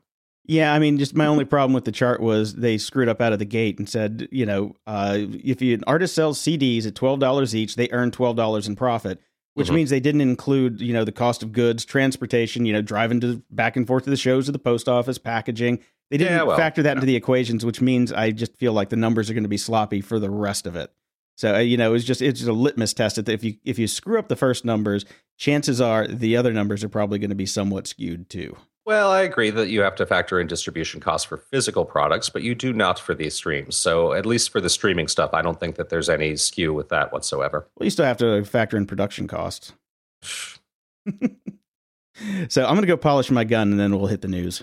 Yeah, 0.49 0.73
I 0.73 0.79
mean, 0.79 0.99
just 0.99 1.15
my 1.15 1.27
only 1.27 1.45
problem 1.45 1.75
with 1.75 1.85
the 1.85 1.93
chart 1.93 2.21
was 2.21 2.55
they 2.55 2.79
screwed 2.79 3.11
up 3.11 3.21
out 3.21 3.35
of 3.35 3.39
the 3.39 3.45
gate 3.45 3.79
and 3.79 3.87
said, 3.87 4.29
you 4.33 4.47
know, 4.47 4.75
uh, 4.87 5.19
if 5.19 5.61
you, 5.61 5.75
an 5.75 5.85
artist 5.87 6.15
sells 6.15 6.41
CDs 6.41 6.87
at 6.87 6.95
twelve 6.95 7.21
dollars 7.21 7.55
each, 7.55 7.77
they 7.77 7.91
earn 7.93 8.11
twelve 8.11 8.35
dollars 8.35 8.67
in 8.67 8.75
profit, 8.75 9.21
which 9.53 9.67
mm-hmm. 9.67 9.77
means 9.77 9.91
they 9.91 10.01
didn't 10.01 10.23
include, 10.23 10.81
you 10.81 10.95
know, 10.95 11.05
the 11.05 11.13
cost 11.13 11.43
of 11.43 11.53
goods, 11.53 11.85
transportation, 11.85 12.65
you 12.65 12.73
know, 12.73 12.81
driving 12.81 13.21
to 13.21 13.43
back 13.51 13.77
and 13.77 13.87
forth 13.87 14.05
to 14.05 14.11
the 14.11 14.17
shows 14.17 14.47
to 14.47 14.53
the 14.53 14.59
post 14.59 14.89
office, 14.89 15.19
packaging. 15.19 15.81
They 16.11 16.17
didn't 16.17 16.33
yeah, 16.33 16.43
well, 16.45 16.57
factor 16.57 16.83
that 16.83 16.89
yeah. 16.89 16.95
into 16.95 17.07
the 17.07 17.17
equations, 17.17 17.67
which 17.67 17.83
means 17.83 18.11
I 18.11 18.31
just 18.31 18.57
feel 18.57 18.73
like 18.73 18.89
the 18.89 18.97
numbers 18.97 19.29
are 19.29 19.35
going 19.35 19.43
to 19.43 19.51
be 19.51 19.59
sloppy 19.59 20.01
for 20.01 20.19
the 20.19 20.31
rest 20.31 20.67
of 20.67 20.77
it. 20.77 20.91
So 21.37 21.57
uh, 21.57 21.59
you 21.59 21.77
know, 21.77 21.93
it's 21.93 22.07
just 22.07 22.23
it's 22.23 22.41
just 22.41 22.49
a 22.49 22.55
litmus 22.55 22.95
test 22.95 23.17
that 23.17 23.29
if 23.29 23.45
you 23.45 23.57
if 23.65 23.79
you 23.79 23.87
screw 23.87 24.19
up 24.19 24.29
the 24.29 24.35
first 24.35 24.65
numbers, 24.65 25.05
chances 25.37 25.79
are 25.79 26.07
the 26.07 26.39
other 26.39 26.55
numbers 26.55 26.83
are 26.83 26.89
probably 26.89 27.19
going 27.19 27.29
to 27.29 27.37
be 27.37 27.45
somewhat 27.45 27.87
skewed 27.87 28.31
too. 28.31 28.57
Well, 28.89 29.11
I 29.11 29.21
agree 29.21 29.51
that 29.51 29.69
you 29.69 29.83
have 29.83 29.97
to 29.97 30.07
factor 30.07 30.41
in 30.41 30.47
distribution 30.47 30.99
costs 30.99 31.27
for 31.27 31.37
physical 31.37 31.85
products, 31.85 32.31
but 32.31 32.41
you 32.41 32.55
do 32.55 32.73
not 32.73 32.99
for 32.99 33.15
these 33.15 33.35
streams. 33.35 33.77
So, 33.77 34.15
at 34.15 34.25
least 34.25 34.49
for 34.49 34.63
the 34.63 34.71
streaming 34.71 35.09
stuff, 35.09 35.35
I 35.35 35.43
don't 35.43 35.61
think 35.61 35.77
that 35.77 35.91
there's 35.91 36.09
any 36.09 36.37
skew 36.37 36.73
with 36.73 36.89
that 36.89 37.13
whatsoever. 37.13 37.69
Well, 37.77 37.85
you 37.85 37.91
still 37.91 38.07
have 38.07 38.17
to 38.17 38.43
factor 38.47 38.79
in 38.79 38.87
production 38.87 39.29
costs. 39.29 39.75
so 40.23 41.21
I'm 41.21 42.49
going 42.49 42.81
to 42.81 42.87
go 42.87 42.97
polish 42.97 43.31
my 43.31 43.45
gun 43.45 43.73
and 43.73 43.79
then 43.79 43.95
we'll 43.95 44.07
hit 44.07 44.23
the 44.23 44.29
news. 44.29 44.63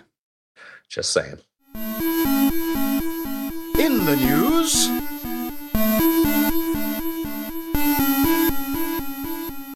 Just 0.89 1.13
saying. 1.13 1.37
In 3.77 4.05
the 4.05 4.15
news. 4.19 4.94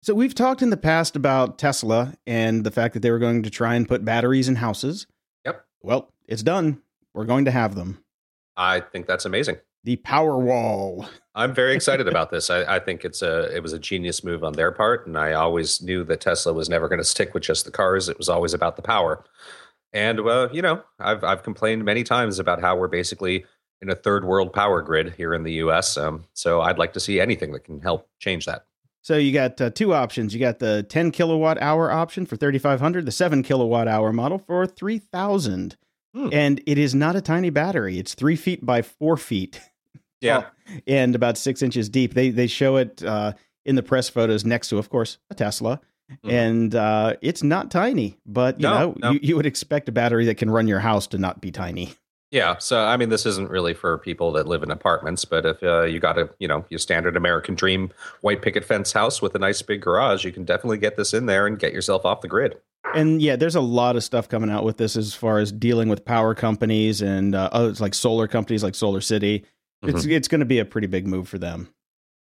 So 0.10 0.16
we've 0.16 0.34
talked 0.34 0.64
in 0.64 0.72
the 0.72 0.76
past 0.76 1.16
about 1.16 1.60
Tesla 1.60 2.16
and 2.26 2.64
the 2.64 2.72
fact 2.72 2.96
that 2.96 3.02
they 3.02 3.12
were 3.12 3.20
going 3.20 3.44
to 3.44 3.50
try 3.52 3.76
and 3.76 3.88
put 3.88 4.04
batteries 4.04 4.50
in 4.50 4.56
houses. 4.56 5.06
Yep. 5.46 5.64
Well, 5.84 6.12
it's 6.28 6.42
done. 6.42 6.82
We're 7.14 7.26
going 7.26 7.46
to 7.46 7.52
have 7.52 7.76
them. 7.76 8.04
I 8.58 8.80
think 8.80 9.06
that's 9.06 9.26
amazing. 9.26 9.58
The 9.84 9.98
power 9.98 10.40
wall. 10.40 11.08
I'm 11.36 11.54
very 11.54 11.76
excited 11.76 12.08
about 12.08 12.32
this. 12.32 12.50
I, 12.50 12.78
I, 12.78 12.80
think 12.80 13.06
it's 13.06 13.22
a 13.22 13.56
it 13.56 13.62
was 13.62 13.72
a 13.72 13.78
genius 13.78 14.24
move 14.24 14.44
on 14.44 14.54
their 14.54 14.72
part, 14.72 15.06
and 15.06 15.16
I 15.16 15.34
always 15.34 15.80
knew 15.80 16.04
that 16.06 16.22
Tesla 16.22 16.54
was 16.54 16.70
never 16.70 16.90
going 16.90 16.98
to 16.98 17.06
stick 17.06 17.36
with 17.36 17.44
just 17.44 17.66
the 17.66 17.72
cars. 17.72 18.10
It 18.10 18.18
was 18.18 18.30
always 18.30 18.56
about 18.56 18.78
the 18.78 18.82
power. 18.82 19.24
And 19.94 20.22
well, 20.22 20.50
you 20.52 20.64
know, 20.64 20.82
I've 20.98 21.24
I've 21.24 21.44
complained 21.44 21.86
many 21.86 22.04
times 22.04 22.40
about 22.40 22.62
how 22.62 22.76
we're 22.76 22.88
basically 22.88 23.46
in 23.80 23.92
a 23.92 23.96
third 23.96 24.26
world 24.26 24.54
power 24.54 24.82
grid 24.82 25.14
here 25.18 25.36
in 25.36 25.44
the 25.44 25.54
U.S. 25.54 25.98
Um, 25.98 26.26
so 26.34 26.62
I'd 26.62 26.80
like 26.80 26.94
to 26.94 27.00
see 27.00 27.22
anything 27.22 27.52
that 27.52 27.64
can 27.64 27.80
help 27.80 28.10
change 28.18 28.48
that. 28.48 28.66
So 29.02 29.18
you 29.18 29.32
got 29.32 29.60
uh, 29.62 29.70
two 29.70 29.94
options. 29.94 30.34
You 30.34 30.40
got 30.40 30.60
the 30.60 30.84
10 30.84 31.12
kilowatt 31.12 31.62
hour 31.62 31.92
option 31.92 32.26
for 32.26 32.36
3500, 32.36 33.06
the 33.06 33.12
7 33.12 33.44
kilowatt 33.44 33.88
hour 33.88 34.12
model 34.12 34.38
for 34.38 34.66
3000. 34.68 35.78
Hmm. 36.14 36.30
And 36.32 36.62
it 36.66 36.78
is 36.78 36.94
not 36.96 37.16
a 37.16 37.22
tiny 37.22 37.50
battery. 37.50 37.98
It's 37.98 38.14
3 38.14 38.36
feet 38.36 38.66
by 38.66 38.82
4 38.82 39.18
feet. 39.18 39.62
Yeah. 40.22 40.48
and 40.86 41.16
about 41.16 41.38
6 41.38 41.62
inches 41.62 41.88
deep. 41.88 42.14
They 42.14 42.30
they 42.30 42.48
show 42.48 42.76
it 42.76 43.02
uh, 43.02 43.32
in 43.64 43.76
the 43.76 43.82
press 43.82 44.10
photos 44.10 44.44
next 44.44 44.68
to 44.68 44.78
of 44.78 44.90
course 44.90 45.18
a 45.30 45.34
Tesla. 45.34 45.80
Mm. 46.26 46.32
And 46.32 46.76
uh, 46.76 47.14
it's 47.22 47.42
not 47.42 47.72
tiny, 47.72 48.18
but 48.26 48.60
you 48.60 48.64
no, 48.64 48.80
know, 48.80 48.96
no. 48.98 49.12
You, 49.12 49.20
you 49.24 49.36
would 49.38 49.46
expect 49.46 49.88
a 49.88 49.94
battery 49.94 50.26
that 50.26 50.36
can 50.36 50.50
run 50.50 50.68
your 50.68 50.80
house 50.80 51.08
to 51.08 51.18
not 51.18 51.40
be 51.40 51.52
tiny. 51.52 51.94
Yeah, 52.32 52.60
so 52.60 52.86
I 52.86 52.96
mean, 52.96 53.10
this 53.10 53.26
isn't 53.26 53.50
really 53.50 53.74
for 53.74 53.98
people 53.98 54.32
that 54.34 54.48
live 54.48 54.62
in 54.62 54.70
apartments, 54.70 55.26
but 55.26 55.46
if 55.46 55.64
uh, 55.64 55.84
you 55.84 56.00
got 56.00 56.20
a, 56.20 56.30
you 56.38 56.48
know, 56.48 56.64
your 56.70 56.78
standard 56.78 57.18
American 57.18 57.56
dream 57.56 57.92
white 58.22 58.44
picket 58.44 58.64
fence 58.64 58.92
house 58.92 59.20
with 59.20 59.34
a 59.34 59.40
nice 59.40 59.64
big 59.64 59.82
garage, 59.82 60.24
you 60.24 60.32
can 60.32 60.46
definitely 60.46 60.78
get 60.78 60.96
this 60.96 61.14
in 61.14 61.26
there 61.26 61.48
and 61.48 61.58
get 61.58 61.74
yourself 61.74 62.06
off 62.06 62.22
the 62.22 62.28
grid. 62.28 62.58
And 62.94 63.20
yeah, 63.22 63.36
there's 63.36 63.56
a 63.56 63.62
lot 63.62 63.96
of 63.96 64.04
stuff 64.04 64.30
coming 64.30 64.52
out 64.52 64.64
with 64.64 64.78
this 64.78 64.96
as 64.96 65.16
far 65.16 65.40
as 65.40 65.52
dealing 65.52 65.90
with 65.90 66.06
power 66.06 66.36
companies 66.36 67.02
and 67.02 67.34
uh, 67.34 67.50
others 67.52 67.82
like 67.82 67.96
solar 67.96 68.28
companies 68.28 68.64
like 68.64 68.76
Solar 68.76 69.02
City. 69.02 69.46
It's 69.82 70.02
mm-hmm. 70.02 70.12
it's 70.12 70.28
going 70.28 70.40
to 70.40 70.46
be 70.46 70.60
a 70.60 70.66
pretty 70.66 70.88
big 70.88 71.08
move 71.08 71.28
for 71.28 71.40
them. 71.40 71.70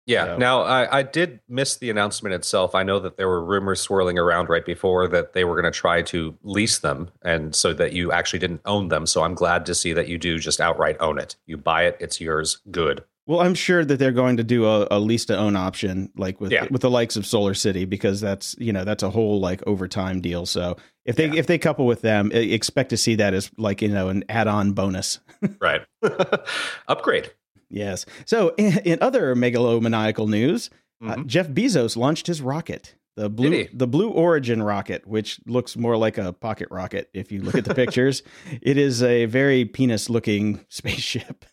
Yeah. 0.06 0.24
So. 0.24 0.36
Now, 0.38 0.62
I, 0.62 0.98
I 0.98 1.02
did 1.02 1.40
miss 1.48 1.76
the 1.76 1.90
announcement 1.90 2.34
itself. 2.34 2.74
I 2.74 2.84
know 2.84 3.00
that 3.00 3.16
there 3.16 3.28
were 3.28 3.44
rumors 3.44 3.80
swirling 3.80 4.18
around 4.18 4.48
right 4.48 4.64
before 4.64 5.08
that 5.08 5.32
they 5.32 5.44
were 5.44 5.60
going 5.60 5.70
to 5.70 5.76
try 5.76 6.02
to 6.02 6.36
lease 6.42 6.78
them, 6.78 7.10
and 7.22 7.54
so 7.54 7.72
that 7.74 7.92
you 7.92 8.12
actually 8.12 8.38
didn't 8.38 8.62
own 8.64 8.88
them. 8.88 9.06
So 9.06 9.22
I'm 9.22 9.34
glad 9.34 9.66
to 9.66 9.74
see 9.74 9.92
that 9.92 10.08
you 10.08 10.16
do 10.16 10.38
just 10.38 10.60
outright 10.60 10.96
own 11.00 11.18
it. 11.18 11.36
You 11.46 11.56
buy 11.56 11.84
it, 11.84 11.96
it's 12.00 12.20
yours. 12.20 12.58
Good. 12.70 13.04
Well, 13.26 13.40
I'm 13.40 13.54
sure 13.54 13.84
that 13.84 13.98
they're 13.98 14.12
going 14.12 14.36
to 14.36 14.44
do 14.44 14.66
a, 14.66 14.86
a 14.88 15.00
lease 15.00 15.24
to 15.26 15.36
own 15.36 15.56
option, 15.56 16.12
like 16.16 16.40
with 16.40 16.52
yeah. 16.52 16.68
with 16.70 16.82
the 16.82 16.90
likes 16.90 17.16
of 17.16 17.26
Solar 17.26 17.54
City, 17.54 17.84
because 17.84 18.20
that's 18.20 18.54
you 18.58 18.72
know 18.72 18.84
that's 18.84 19.02
a 19.02 19.10
whole 19.10 19.40
like 19.40 19.66
overtime 19.66 20.20
deal. 20.20 20.46
So 20.46 20.76
if 21.04 21.16
they 21.16 21.26
yeah. 21.26 21.34
if 21.34 21.48
they 21.48 21.58
couple 21.58 21.86
with 21.86 22.02
them, 22.02 22.30
expect 22.32 22.90
to 22.90 22.96
see 22.96 23.16
that 23.16 23.34
as 23.34 23.50
like 23.58 23.82
you 23.82 23.88
know 23.88 24.08
an 24.10 24.22
add 24.28 24.46
on 24.46 24.72
bonus. 24.72 25.18
right. 25.60 25.82
Upgrade. 26.88 27.32
Yes. 27.68 28.06
So, 28.24 28.54
in, 28.56 28.78
in 28.84 28.98
other 29.00 29.34
megalomaniacal 29.34 30.28
news, 30.28 30.70
uh, 31.02 31.06
mm-hmm. 31.06 31.20
uh, 31.22 31.24
Jeff 31.24 31.48
Bezos 31.48 31.96
launched 31.96 32.26
his 32.26 32.40
rocket, 32.40 32.94
the 33.16 33.28
blue 33.28 33.66
the 33.72 33.86
Blue 33.86 34.10
Origin 34.10 34.62
rocket, 34.62 35.06
which 35.06 35.40
looks 35.46 35.76
more 35.76 35.96
like 35.96 36.18
a 36.18 36.32
pocket 36.32 36.68
rocket 36.70 37.10
if 37.12 37.32
you 37.32 37.42
look 37.42 37.54
at 37.54 37.64
the 37.64 37.74
pictures. 37.84 38.22
It 38.62 38.76
is 38.76 39.02
a 39.02 39.26
very 39.26 39.64
penis 39.64 40.08
looking 40.08 40.64
spaceship. 40.68 41.44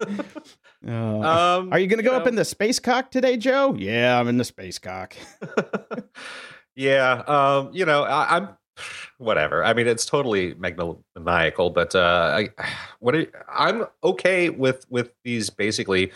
Uh, 0.82 0.92
um, 0.92 1.72
are 1.74 1.78
you 1.78 1.86
going 1.86 1.98
to 1.98 2.02
go 2.02 2.12
know. 2.12 2.16
up 2.16 2.26
in 2.26 2.36
the 2.36 2.44
space 2.46 2.78
cock 2.78 3.10
today, 3.10 3.36
Joe? 3.36 3.74
Yeah, 3.76 4.18
I'm 4.18 4.28
in 4.28 4.38
the 4.38 4.44
space 4.44 4.78
cock. 4.78 5.14
yeah, 6.74 7.22
um, 7.26 7.68
you 7.74 7.84
know, 7.84 8.04
I, 8.04 8.38
am 8.38 8.48
whatever. 9.18 9.64
I 9.64 9.72
mean, 9.74 9.86
it's 9.86 10.06
totally 10.06 10.54
maniacal, 10.54 11.70
but 11.70 11.94
uh, 11.94 12.32
I, 12.36 12.48
what 13.00 13.14
are, 13.14 13.26
I'm 13.52 13.86
okay 14.04 14.50
with 14.50 14.86
with 14.90 15.12
these 15.24 15.50
basically 15.50 16.12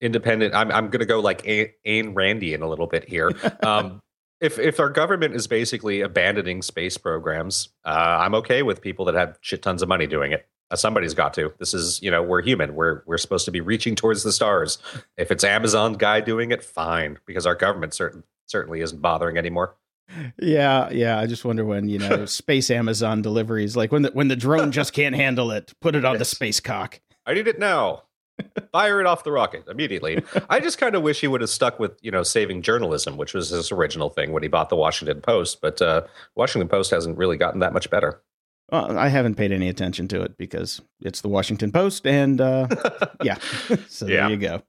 independent. 0.00 0.54
I'm 0.54 0.70
I'm 0.70 0.88
going 0.88 1.00
to 1.00 1.06
go 1.06 1.20
like 1.20 1.42
Ayn 1.42 2.14
Randy 2.14 2.54
in 2.54 2.62
a 2.62 2.68
little 2.68 2.86
bit 2.86 3.08
here. 3.08 3.32
Um, 3.64 4.02
if 4.40 4.58
if 4.58 4.78
our 4.78 4.90
government 4.90 5.34
is 5.34 5.46
basically 5.46 6.02
abandoning 6.02 6.60
space 6.60 6.98
programs, 6.98 7.70
uh, 7.84 8.18
I'm 8.20 8.34
okay 8.34 8.62
with 8.62 8.82
people 8.82 9.06
that 9.06 9.14
have 9.14 9.38
shit 9.40 9.62
tons 9.62 9.80
of 9.80 9.88
money 9.88 10.06
doing 10.06 10.32
it. 10.32 10.46
Uh, 10.70 10.76
somebody's 10.76 11.14
got 11.14 11.32
to. 11.34 11.52
This 11.58 11.72
is 11.72 12.02
you 12.02 12.10
know 12.10 12.22
we're 12.22 12.42
human. 12.42 12.74
We're 12.74 13.02
we're 13.06 13.16
supposed 13.16 13.46
to 13.46 13.50
be 13.50 13.60
reaching 13.60 13.94
towards 13.94 14.22
the 14.22 14.32
stars. 14.32 14.78
If 15.16 15.30
it's 15.30 15.44
Amazon 15.44 15.94
guy 15.94 16.20
doing 16.20 16.50
it, 16.50 16.62
fine, 16.62 17.18
because 17.26 17.46
our 17.46 17.54
government 17.54 17.94
certain 17.94 18.22
certainly 18.46 18.80
isn't 18.80 19.00
bothering 19.00 19.38
anymore. 19.38 19.76
Yeah, 20.38 20.90
yeah. 20.90 21.18
I 21.18 21.26
just 21.26 21.44
wonder 21.44 21.64
when 21.64 21.88
you 21.88 21.98
know 21.98 22.24
space 22.26 22.70
Amazon 22.70 23.22
deliveries, 23.22 23.76
like 23.76 23.92
when 23.92 24.02
the 24.02 24.10
when 24.12 24.28
the 24.28 24.36
drone 24.36 24.72
just 24.72 24.92
can't 24.92 25.14
handle 25.14 25.50
it, 25.50 25.72
put 25.80 25.96
it 25.96 26.04
on 26.04 26.14
yes. 26.14 26.18
the 26.20 26.24
space 26.24 26.60
cock. 26.60 27.00
I 27.26 27.34
need 27.34 27.48
it 27.48 27.58
now. 27.58 28.02
Fire 28.72 29.00
it 29.00 29.06
off 29.06 29.22
the 29.22 29.30
rocket 29.30 29.64
immediately. 29.68 30.22
I 30.50 30.58
just 30.58 30.78
kind 30.78 30.96
of 30.96 31.02
wish 31.02 31.20
he 31.20 31.28
would 31.28 31.40
have 31.40 31.50
stuck 31.50 31.78
with 31.78 31.92
you 32.02 32.10
know 32.10 32.22
saving 32.22 32.62
journalism, 32.62 33.16
which 33.16 33.32
was 33.34 33.50
his 33.50 33.70
original 33.70 34.10
thing 34.10 34.32
when 34.32 34.42
he 34.42 34.48
bought 34.48 34.70
the 34.70 34.76
Washington 34.76 35.20
Post. 35.20 35.60
But 35.60 35.80
uh, 35.80 36.02
Washington 36.34 36.68
Post 36.68 36.90
hasn't 36.90 37.16
really 37.16 37.36
gotten 37.36 37.60
that 37.60 37.72
much 37.72 37.90
better. 37.90 38.20
Well, 38.72 38.98
I 38.98 39.08
haven't 39.08 39.36
paid 39.36 39.52
any 39.52 39.68
attention 39.68 40.08
to 40.08 40.22
it 40.22 40.36
because 40.36 40.80
it's 41.00 41.20
the 41.20 41.28
Washington 41.28 41.70
Post, 41.70 42.06
and 42.06 42.40
uh, 42.40 42.66
yeah. 43.22 43.36
so 43.88 44.06
yeah. 44.06 44.22
there 44.22 44.30
you 44.30 44.36
go. 44.36 44.62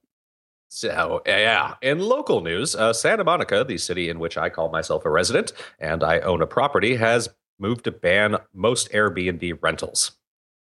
So, 0.68 1.22
yeah, 1.26 1.74
in 1.80 2.00
local 2.00 2.40
news, 2.40 2.74
uh, 2.74 2.92
Santa 2.92 3.24
Monica, 3.24 3.64
the 3.64 3.78
city 3.78 4.08
in 4.08 4.18
which 4.18 4.36
I 4.36 4.48
call 4.50 4.70
myself 4.70 5.04
a 5.04 5.10
resident 5.10 5.52
and 5.78 6.02
I 6.02 6.18
own 6.20 6.42
a 6.42 6.46
property, 6.46 6.96
has 6.96 7.28
moved 7.58 7.84
to 7.84 7.92
ban 7.92 8.36
most 8.52 8.90
Airbnb 8.92 9.58
rentals. 9.62 10.12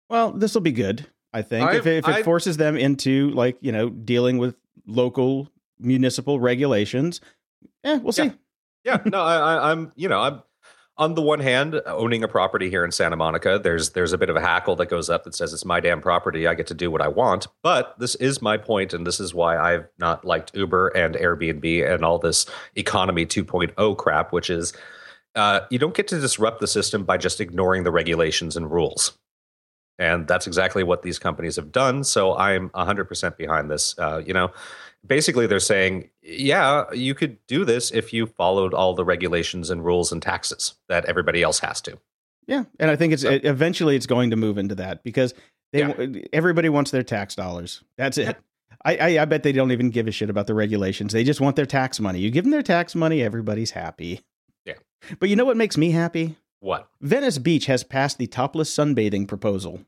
Well, 0.09 0.31
this 0.31 0.53
will 0.53 0.61
be 0.61 0.71
good, 0.71 1.07
I 1.33 1.41
think. 1.41 1.69
I've, 1.69 1.75
if, 1.75 1.87
it, 1.87 2.07
if 2.07 2.17
it 2.17 2.23
forces 2.23 2.57
them 2.57 2.77
into, 2.77 3.29
like, 3.31 3.57
you 3.61 3.71
know, 3.71 3.89
dealing 3.89 4.37
with 4.37 4.55
local 4.87 5.49
municipal 5.77 6.39
regulations, 6.39 7.21
yeah, 7.83 7.97
we'll 7.97 8.13
see. 8.13 8.23
Yeah, 8.23 8.31
yeah 8.83 9.01
no, 9.05 9.21
I, 9.21 9.71
I'm, 9.71 9.91
you 9.95 10.09
know, 10.09 10.21
I'm 10.21 10.41
on 11.01 11.15
the 11.15 11.21
one 11.21 11.39
hand, 11.39 11.81
owning 11.87 12.23
a 12.23 12.27
property 12.27 12.69
here 12.69 12.85
in 12.85 12.91
Santa 12.91 13.15
Monica, 13.15 13.59
there's 13.61 13.89
there's 13.89 14.13
a 14.13 14.19
bit 14.19 14.29
of 14.29 14.35
a 14.35 14.39
hackle 14.39 14.75
that 14.75 14.85
goes 14.85 15.09
up 15.09 15.23
that 15.23 15.33
says 15.33 15.51
it's 15.51 15.65
my 15.65 15.79
damn 15.79 15.99
property. 15.99 16.45
I 16.45 16.53
get 16.53 16.67
to 16.67 16.75
do 16.75 16.91
what 16.91 17.01
I 17.01 17.07
want. 17.07 17.47
But 17.63 17.97
this 17.97 18.13
is 18.15 18.39
my 18.39 18.55
point, 18.55 18.93
and 18.93 19.05
this 19.05 19.19
is 19.19 19.33
why 19.33 19.57
I've 19.57 19.87
not 19.97 20.23
liked 20.23 20.55
Uber 20.55 20.89
and 20.89 21.15
Airbnb 21.15 21.91
and 21.91 22.05
all 22.05 22.19
this 22.19 22.45
economy 22.75 23.25
2.0 23.25 23.97
crap, 23.97 24.31
which 24.31 24.51
is 24.51 24.73
uh, 25.33 25.61
you 25.71 25.79
don't 25.79 25.95
get 25.95 26.07
to 26.09 26.19
disrupt 26.19 26.59
the 26.59 26.67
system 26.67 27.03
by 27.03 27.17
just 27.17 27.41
ignoring 27.41 27.83
the 27.83 27.91
regulations 27.91 28.55
and 28.55 28.71
rules. 28.71 29.17
And 30.01 30.27
that's 30.27 30.47
exactly 30.47 30.83
what 30.83 31.03
these 31.03 31.19
companies 31.19 31.57
have 31.57 31.71
done. 31.71 32.03
So 32.03 32.35
I'm 32.35 32.69
100% 32.71 33.37
behind 33.37 33.69
this. 33.69 33.93
Uh, 33.99 34.19
you 34.25 34.33
know, 34.33 34.51
basically 35.05 35.45
they're 35.45 35.59
saying, 35.59 36.09
yeah, 36.23 36.85
you 36.91 37.13
could 37.13 37.37
do 37.45 37.63
this 37.63 37.91
if 37.91 38.11
you 38.11 38.25
followed 38.25 38.73
all 38.73 38.95
the 38.95 39.05
regulations 39.05 39.69
and 39.69 39.85
rules 39.85 40.11
and 40.11 40.19
taxes 40.19 40.73
that 40.89 41.05
everybody 41.05 41.43
else 41.43 41.59
has 41.59 41.81
to. 41.81 41.99
Yeah, 42.47 42.63
and 42.79 42.89
I 42.89 42.95
think 42.95 43.13
it's 43.13 43.21
so, 43.21 43.29
eventually 43.43 43.95
it's 43.95 44.07
going 44.07 44.31
to 44.31 44.35
move 44.35 44.57
into 44.57 44.73
that 44.73 45.03
because 45.03 45.35
they 45.71 45.81
yeah. 45.81 46.21
everybody 46.33 46.67
wants 46.67 46.89
their 46.89 47.03
tax 47.03 47.35
dollars. 47.35 47.83
That's 47.95 48.17
it. 48.17 48.35
I, 48.83 48.97
I, 48.97 49.19
I 49.19 49.25
bet 49.25 49.43
they 49.43 49.51
don't 49.51 49.71
even 49.71 49.91
give 49.91 50.07
a 50.07 50.11
shit 50.11 50.31
about 50.31 50.47
the 50.47 50.55
regulations. 50.55 51.13
They 51.13 51.23
just 51.23 51.39
want 51.39 51.55
their 51.55 51.67
tax 51.67 51.99
money. 51.99 52.19
You 52.19 52.31
give 52.31 52.43
them 52.43 52.51
their 52.51 52.63
tax 52.63 52.95
money, 52.95 53.21
everybody's 53.21 53.71
happy. 53.71 54.21
Yeah. 54.65 54.73
But 55.19 55.29
you 55.29 55.35
know 55.35 55.45
what 55.45 55.57
makes 55.57 55.77
me 55.77 55.91
happy? 55.91 56.37
What? 56.61 56.89
Venice 56.99 57.37
Beach 57.37 57.67
has 57.67 57.83
passed 57.83 58.17
the 58.17 58.27
topless 58.27 58.75
sunbathing 58.75 59.27
proposal. 59.27 59.81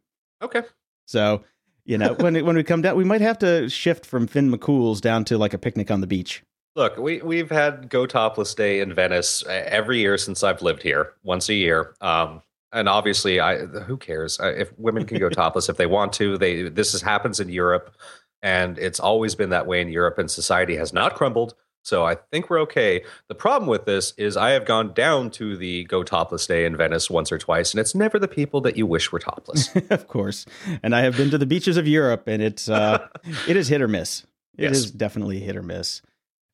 Okay. 0.43 0.61
So 1.05 1.43
you 1.85 1.97
know, 1.97 2.13
when 2.13 2.45
when 2.45 2.55
we 2.55 2.63
come 2.63 2.81
down, 2.81 2.95
we 2.95 3.03
might 3.03 3.21
have 3.21 3.39
to 3.39 3.67
shift 3.69 4.05
from 4.05 4.27
Finn 4.27 4.51
McCool's 4.51 5.01
down 5.01 5.25
to 5.25 5.37
like 5.37 5.53
a 5.53 5.57
picnic 5.57 5.91
on 5.91 6.01
the 6.01 6.07
beach. 6.07 6.43
Look, 6.75 6.97
we 6.97 7.21
we've 7.21 7.51
had 7.51 7.89
Go 7.89 8.05
Topless 8.05 8.55
Day 8.55 8.79
in 8.79 8.93
Venice 8.93 9.43
every 9.47 9.99
year 9.99 10.17
since 10.17 10.43
I've 10.43 10.61
lived 10.61 10.81
here, 10.81 11.13
once 11.23 11.49
a 11.49 11.53
year. 11.53 11.95
Um, 12.01 12.41
and 12.71 12.89
obviously, 12.89 13.39
I 13.39 13.65
who 13.65 13.97
cares 13.97 14.39
if 14.41 14.77
women 14.79 15.05
can 15.05 15.19
go 15.19 15.29
topless 15.29 15.69
if 15.69 15.77
they 15.77 15.85
want 15.85 16.13
to. 16.13 16.37
They 16.37 16.63
this 16.69 16.93
is, 16.93 17.01
happens 17.01 17.39
in 17.39 17.49
Europe, 17.49 17.95
and 18.41 18.79
it's 18.79 18.99
always 18.99 19.35
been 19.35 19.49
that 19.49 19.67
way 19.67 19.81
in 19.81 19.89
Europe, 19.89 20.17
and 20.17 20.31
society 20.31 20.75
has 20.77 20.93
not 20.93 21.15
crumbled. 21.15 21.53
So 21.83 22.05
I 22.05 22.15
think 22.31 22.49
we're 22.49 22.61
okay. 22.61 23.03
The 23.27 23.35
problem 23.35 23.67
with 23.69 23.85
this 23.85 24.13
is 24.17 24.35
I 24.37 24.51
have 24.51 24.65
gone 24.65 24.93
down 24.93 25.29
to 25.31 25.55
the 25.57 25.83
Go 25.83 26.01
Topless 26.03 26.47
Day 26.47 26.65
in 26.65 26.75
Venice 26.77 27.09
once 27.09 27.31
or 27.31 27.37
twice, 27.37 27.73
and 27.73 27.79
it's 27.79 27.93
never 27.93 28.17
the 28.17 28.27
people 28.27 28.61
that 28.61 28.77
you 28.77 28.85
wish 28.85 29.11
were 29.11 29.19
topless. 29.19 29.69
of 29.89 30.07
course. 30.07 30.45
And 30.81 30.95
I 30.95 31.01
have 31.01 31.17
been 31.17 31.29
to 31.31 31.37
the 31.37 31.45
beaches 31.45 31.75
of 31.77 31.87
Europe, 31.87 32.23
and 32.27 32.41
it's 32.41 32.69
uh, 32.69 33.07
it 33.47 33.55
is 33.57 33.67
hit 33.67 33.81
or 33.81 33.87
miss. 33.87 34.23
It 34.57 34.63
yes. 34.65 34.77
is 34.77 34.91
definitely 34.91 35.39
hit 35.39 35.55
or 35.57 35.63
miss. 35.63 36.01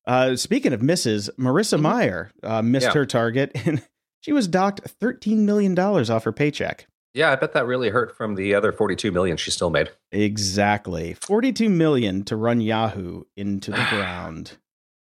Uh, 0.06 0.34
speaking 0.34 0.72
of 0.72 0.82
misses, 0.82 1.30
Marissa 1.38 1.78
Mhm. 1.78 1.82
Mayer 1.98 2.30
uh, 2.42 2.62
missed 2.62 2.86
Yeah. 2.86 2.92
her 2.94 3.06
target 3.06 3.52
and 3.66 3.82
she 4.20 4.32
was 4.32 4.48
docked 4.48 4.80
$13 5.00 5.38
million 5.38 5.78
off 5.78 6.24
her 6.24 6.32
paycheck. 6.32 6.86
Yeah, 7.14 7.30
I 7.30 7.36
bet 7.36 7.52
that 7.52 7.66
really 7.66 7.90
hurt 7.90 8.16
from 8.16 8.34
the 8.34 8.54
other 8.54 8.72
42 8.72 9.12
million 9.12 9.36
she 9.36 9.50
still 9.50 9.70
made. 9.70 9.90
Exactly. 10.12 11.14
42 11.14 11.68
million 11.68 12.24
to 12.24 12.36
run 12.36 12.60
Yahoo 12.60 13.24
into 13.36 13.70
the 13.70 13.86
ground. 13.90 14.56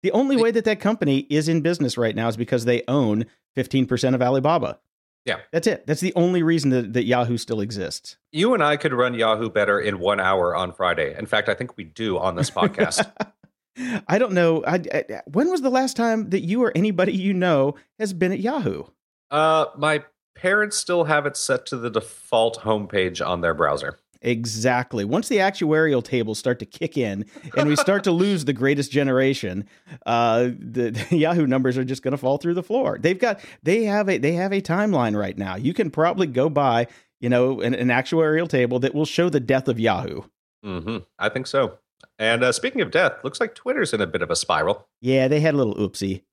The 0.03 0.11
only 0.11 0.37
way 0.37 0.51
that 0.51 0.65
that 0.65 0.79
company 0.79 1.19
is 1.29 1.47
in 1.49 1.61
business 1.61 1.97
right 1.97 2.15
now 2.15 2.27
is 2.27 2.37
because 2.37 2.65
they 2.65 2.83
own 2.87 3.25
15% 3.57 4.13
of 4.13 4.21
Alibaba. 4.21 4.79
Yeah. 5.25 5.37
That's 5.51 5.67
it. 5.67 5.85
That's 5.87 5.99
the 5.99 6.13
only 6.15 6.41
reason 6.43 6.69
that, 6.69 6.93
that 6.93 7.03
Yahoo 7.05 7.37
still 7.37 7.59
exists. 7.59 8.17
You 8.31 8.53
and 8.53 8.63
I 8.63 8.77
could 8.77 8.93
run 8.93 9.13
Yahoo 9.13 9.49
better 9.49 9.79
in 9.79 9.99
one 9.99 10.19
hour 10.19 10.55
on 10.55 10.71
Friday. 10.71 11.15
In 11.17 11.25
fact, 11.25 11.49
I 11.49 11.53
think 11.53 11.75
we 11.75 11.83
do 11.83 12.17
on 12.17 12.35
this 12.35 12.49
podcast. 12.49 13.11
I 14.07 14.17
don't 14.17 14.31
know. 14.33 14.63
I, 14.65 14.75
I- 14.93 15.21
when 15.25 15.49
was 15.51 15.61
the 15.61 15.69
last 15.69 15.97
time 15.97 16.29
that 16.29 16.41
you 16.41 16.63
or 16.63 16.71
anybody 16.75 17.13
you 17.13 17.33
know 17.33 17.75
has 17.99 18.13
been 18.13 18.31
at 18.31 18.39
Yahoo? 18.39 18.83
uh, 19.31 19.65
my 19.77 20.03
parents 20.35 20.77
still 20.77 21.03
have 21.05 21.25
it 21.25 21.35
set 21.35 21.65
to 21.65 21.75
the 21.75 21.89
default 21.89 22.59
homepage 22.59 23.25
on 23.25 23.41
their 23.41 23.53
browser. 23.55 23.99
Exactly. 24.21 25.05
Once 25.05 25.27
the 25.27 25.37
actuarial 25.37 26.03
tables 26.03 26.39
start 26.39 26.59
to 26.59 26.65
kick 26.65 26.97
in 26.97 27.25
and 27.55 27.69
we 27.69 27.75
start 27.75 28.03
to 28.05 28.11
lose 28.11 28.45
the 28.45 28.53
greatest 28.53 28.91
generation, 28.91 29.67
uh, 30.05 30.49
the, 30.59 30.91
the 31.09 31.15
Yahoo 31.17 31.47
numbers 31.47 31.77
are 31.77 31.83
just 31.83 32.01
going 32.01 32.11
to 32.11 32.17
fall 32.17 32.37
through 32.37 32.55
the 32.55 32.63
floor. 32.63 32.97
They've 32.99 33.19
got 33.19 33.39
they 33.63 33.83
have 33.83 34.09
a 34.09 34.17
they 34.17 34.33
have 34.33 34.51
a 34.51 34.61
timeline 34.61 35.17
right 35.17 35.37
now. 35.37 35.55
You 35.55 35.73
can 35.73 35.89
probably 35.91 36.27
go 36.27 36.49
buy 36.49 36.87
you 37.19 37.29
know 37.29 37.61
an, 37.61 37.73
an 37.73 37.87
actuarial 37.87 38.47
table 38.49 38.79
that 38.79 38.93
will 38.93 39.05
show 39.05 39.29
the 39.29 39.39
death 39.39 39.67
of 39.67 39.79
Yahoo. 39.79 40.21
hmm 40.63 40.97
I 41.19 41.29
think 41.29 41.47
so. 41.47 41.77
And 42.19 42.43
uh, 42.43 42.51
speaking 42.51 42.81
of 42.81 42.91
death, 42.91 43.13
looks 43.23 43.39
like 43.39 43.55
Twitter's 43.55 43.93
in 43.93 44.01
a 44.01 44.07
bit 44.07 44.21
of 44.21 44.29
a 44.31 44.35
spiral. 44.35 44.87
Yeah, 45.01 45.27
they 45.27 45.39
had 45.39 45.53
a 45.53 45.57
little 45.57 45.75
oopsie. 45.75 46.23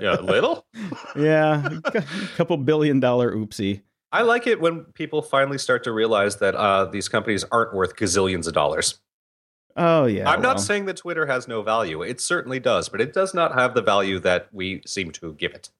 Yeah, 0.00 0.14
little. 0.20 0.66
Yeah, 1.16 1.68
a 1.84 2.02
couple 2.36 2.56
billion 2.58 3.00
dollar 3.00 3.34
oopsie. 3.34 3.82
I 4.12 4.22
like 4.22 4.46
it 4.46 4.60
when 4.60 4.84
people 4.94 5.22
finally 5.22 5.58
start 5.58 5.84
to 5.84 5.92
realize 5.92 6.36
that 6.36 6.54
uh, 6.54 6.86
these 6.86 7.08
companies 7.08 7.44
aren't 7.52 7.74
worth 7.74 7.96
gazillions 7.96 8.46
of 8.46 8.54
dollars. 8.54 8.98
Oh 9.76 10.06
yeah. 10.06 10.28
I'm 10.28 10.42
not 10.42 10.60
saying 10.60 10.86
that 10.86 10.96
Twitter 10.96 11.26
has 11.26 11.46
no 11.46 11.62
value. 11.62 12.02
It 12.02 12.20
certainly 12.20 12.58
does, 12.58 12.88
but 12.88 13.00
it 13.00 13.12
does 13.12 13.34
not 13.34 13.54
have 13.54 13.74
the 13.74 13.82
value 13.82 14.18
that 14.20 14.48
we 14.52 14.82
seem 14.84 15.12
to 15.12 15.34
give 15.34 15.52
it. 15.52 15.70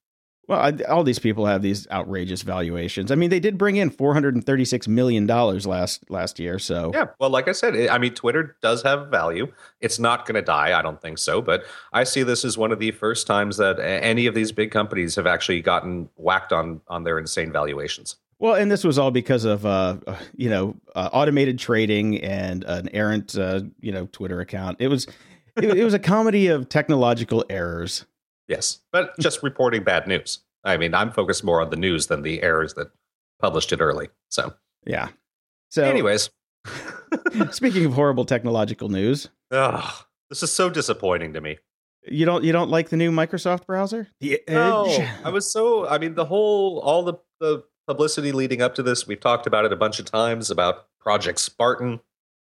Well, 0.51 0.59
I, 0.59 0.73
all 0.89 1.05
these 1.05 1.21
people 1.21 1.47
have 1.47 1.63
these 1.63 1.89
outrageous 1.93 2.43
valuations. 2.43 3.13
I 3.13 3.15
mean, 3.15 3.31
they 3.31 3.39
did 3.39 3.57
bring 3.57 3.77
in 3.77 3.89
436 3.89 4.89
million 4.89 5.25
dollars 5.25 5.65
last 5.65 6.11
last 6.11 6.41
year. 6.41 6.59
So 6.59 6.91
Yeah, 6.93 7.07
well, 7.21 7.31
like 7.31 7.47
I 7.47 7.53
said, 7.53 7.89
I 7.89 7.99
mean, 7.99 8.15
Twitter 8.15 8.57
does 8.61 8.83
have 8.83 9.07
value. 9.13 9.53
It's 9.81 10.01
not 10.01 10.27
going 10.27 10.35
to 10.35 10.43
die. 10.43 10.77
I 10.77 10.83
don't 10.83 11.01
think 11.01 11.19
so. 11.19 11.41
But 11.41 11.63
I 11.93 12.03
see 12.03 12.25
this 12.25 12.45
as 12.45 12.59
one 12.59 12.73
of 12.73 12.81
the 12.81 12.91
first 12.91 13.29
times 13.29 13.59
that 13.59 13.79
any 13.79 14.27
of 14.27 14.35
these 14.35 14.51
big 14.51 14.73
companies 14.73 15.15
have 15.15 15.27
actually 15.29 15.61
gotten 15.61 16.09
whacked 16.17 16.53
on 16.53 16.81
on 16.89 17.05
their 17.05 17.21
insane 17.21 17.53
valuations. 17.53 18.17
Well, 18.41 18.55
and 18.55 18.73
this 18.73 18.83
was 18.83 18.99
all 18.99 19.13
because 19.13 19.45
of 19.45 19.65
uh, 19.65 19.99
uh, 20.05 20.17
you 20.35 20.51
know 20.51 20.75
uh, 20.97 21.11
automated 21.13 21.61
trading 21.61 22.21
and 22.25 22.65
an 22.65 22.89
errant 22.89 23.39
uh, 23.39 23.61
you 23.81 23.93
know 23.93 24.09
Twitter 24.11 24.41
account. 24.41 24.79
It 24.81 24.89
was 24.89 25.07
it, 25.57 25.79
it 25.79 25.85
was 25.85 25.95
a 25.95 26.01
comedy 26.01 26.49
of 26.49 26.69
technological 26.69 27.45
errors. 27.49 28.05
Yes, 28.51 28.81
but 28.91 29.17
just 29.21 29.45
reporting 29.45 29.85
bad 29.85 30.09
news. 30.09 30.41
I 30.65 30.77
mean, 30.77 30.93
I'm 30.93 31.13
focused 31.13 31.45
more 31.45 31.63
on 31.63 31.71
the 31.71 31.77
news 31.77 32.09
than 32.09 32.23
the 32.23 32.43
errors 32.43 32.75
that 32.75 32.91
published 33.39 33.73
it 33.73 33.81
early. 33.81 34.09
So, 34.29 34.55
Yeah. 34.85 35.09
So, 35.69 35.85
anyways, 35.85 36.31
speaking 37.53 37.87
of 37.87 37.95
horrible 37.95 38.25
technological 38.25 38.89
news, 38.89 39.29
ugh, 39.53 40.05
this 40.31 40.43
is 40.43 40.51
so 40.51 40.69
disappointing 40.69 41.33
to 41.35 41.41
me. 41.41 41.59
you 42.09 42.27
don't 42.27 42.43
you 42.43 42.51
don't 42.51 42.71
like 42.71 42.89
the 42.89 42.97
new 42.97 43.13
Microsoft 43.13 43.67
browser? 43.67 44.09
The 44.19 44.43
No, 44.49 44.87
Edge. 44.87 45.09
I 45.25 45.31
was 45.31 45.51
so. 45.51 45.87
I 45.89 45.99
mean, 45.99 46.17
the 46.17 46.25
whole, 46.25 46.81
all 46.81 47.05
the 47.05 47.15
the 47.39 47.63
publicity 47.87 48.33
leading 48.33 48.63
up 48.63 48.75
to 48.75 48.83
this, 48.83 49.07
we've 49.07 49.21
talked 49.21 49.47
about 49.47 49.65
it 49.65 49.73
a 49.73 49.77
bunch 49.77 50.01
of 50.01 50.07
times 50.07 50.51
about 50.51 50.89
Project 50.99 51.39
Spartan 51.39 52.01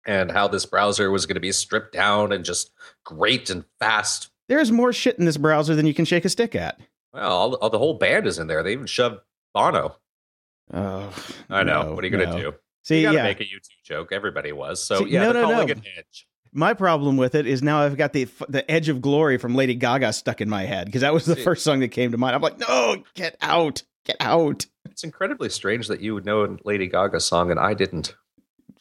and 0.08 0.32
how 0.32 0.48
this 0.48 0.66
browser 0.66 1.12
was 1.12 1.28
going 1.28 1.36
to 1.36 1.42
be 1.42 1.52
stripped 1.52 1.94
down 1.94 2.32
and 2.32 2.44
just 2.44 2.72
great 3.04 3.52
and 3.52 3.66
fast. 3.80 4.31
There's 4.48 4.72
more 4.72 4.92
shit 4.92 5.18
in 5.18 5.26
this 5.26 5.38
browser 5.38 5.76
than 5.76 5.86
you 5.86 5.94
can 5.94 6.06
shake 6.06 6.26
a 6.26 6.30
stick 6.30 6.56
at. 6.56 6.80
Well, 7.14 7.32
all, 7.32 7.54
all 7.56 7.70
the 7.70 7.78
whole 7.78 7.96
band 7.96 8.28
is 8.28 8.40
in 8.40 8.48
there. 8.48 8.64
They 8.64 8.74
even 8.74 8.86
shoved 8.86 9.20
Bono. 9.54 9.98
Oh, 10.74 11.14
I 11.50 11.64
know. 11.64 11.84
no, 11.84 11.94
what 11.94 12.04
are 12.04 12.08
you 12.08 12.12
going 12.16 12.28
to 12.28 12.34
no. 12.34 12.52
do? 12.52 12.58
See, 12.84 13.02
you 13.02 13.08
got 13.08 13.12
to 13.12 13.18
yeah. 13.18 13.24
make 13.24 13.42
a 13.42 13.44
YouTube 13.44 13.84
joke. 13.84 14.12
Everybody 14.12 14.52
was. 14.52 14.84
So 14.84 15.00
See, 15.00 15.12
yeah, 15.12 15.24
no, 15.24 15.34
they're 15.34 15.42
no, 15.44 15.52
calling 15.52 15.68
no. 15.68 15.74
it 15.74 15.82
Edge. 15.98 16.28
My 16.54 16.74
problem 16.74 17.18
with 17.18 17.36
it 17.36 17.48
is 17.48 17.64
now 17.64 17.82
I've 17.82 17.96
got 17.96 18.12
the 18.12 18.28
the 18.50 18.70
edge 18.70 18.90
of 18.90 19.02
glory 19.02 19.38
from 19.38 19.56
Lady 19.56 19.74
Gaga 19.74 20.12
stuck 20.12 20.42
in 20.42 20.50
my 20.50 20.64
head 20.64 20.86
because 20.86 21.02
that 21.02 21.14
was 21.14 21.26
the 21.26 21.36
See. 21.36 21.44
first 21.44 21.64
song 21.64 21.80
that 21.80 21.90
came 21.90 22.12
to 22.12 22.18
mind. 22.18 22.36
I'm 22.36 22.42
like, 22.42 22.60
no, 22.60 23.04
get 23.14 23.38
out, 23.42 23.84
get 24.06 24.18
out. 24.20 24.66
It's 24.90 25.06
incredibly 25.06 25.48
strange 25.48 25.88
that 25.88 26.02
you 26.02 26.14
would 26.14 26.26
know 26.26 26.44
a 26.44 26.58
Lady 26.66 26.88
Gaga 26.88 27.22
song 27.22 27.52
and 27.52 27.60
I 27.60 27.74
didn't. 27.74 28.16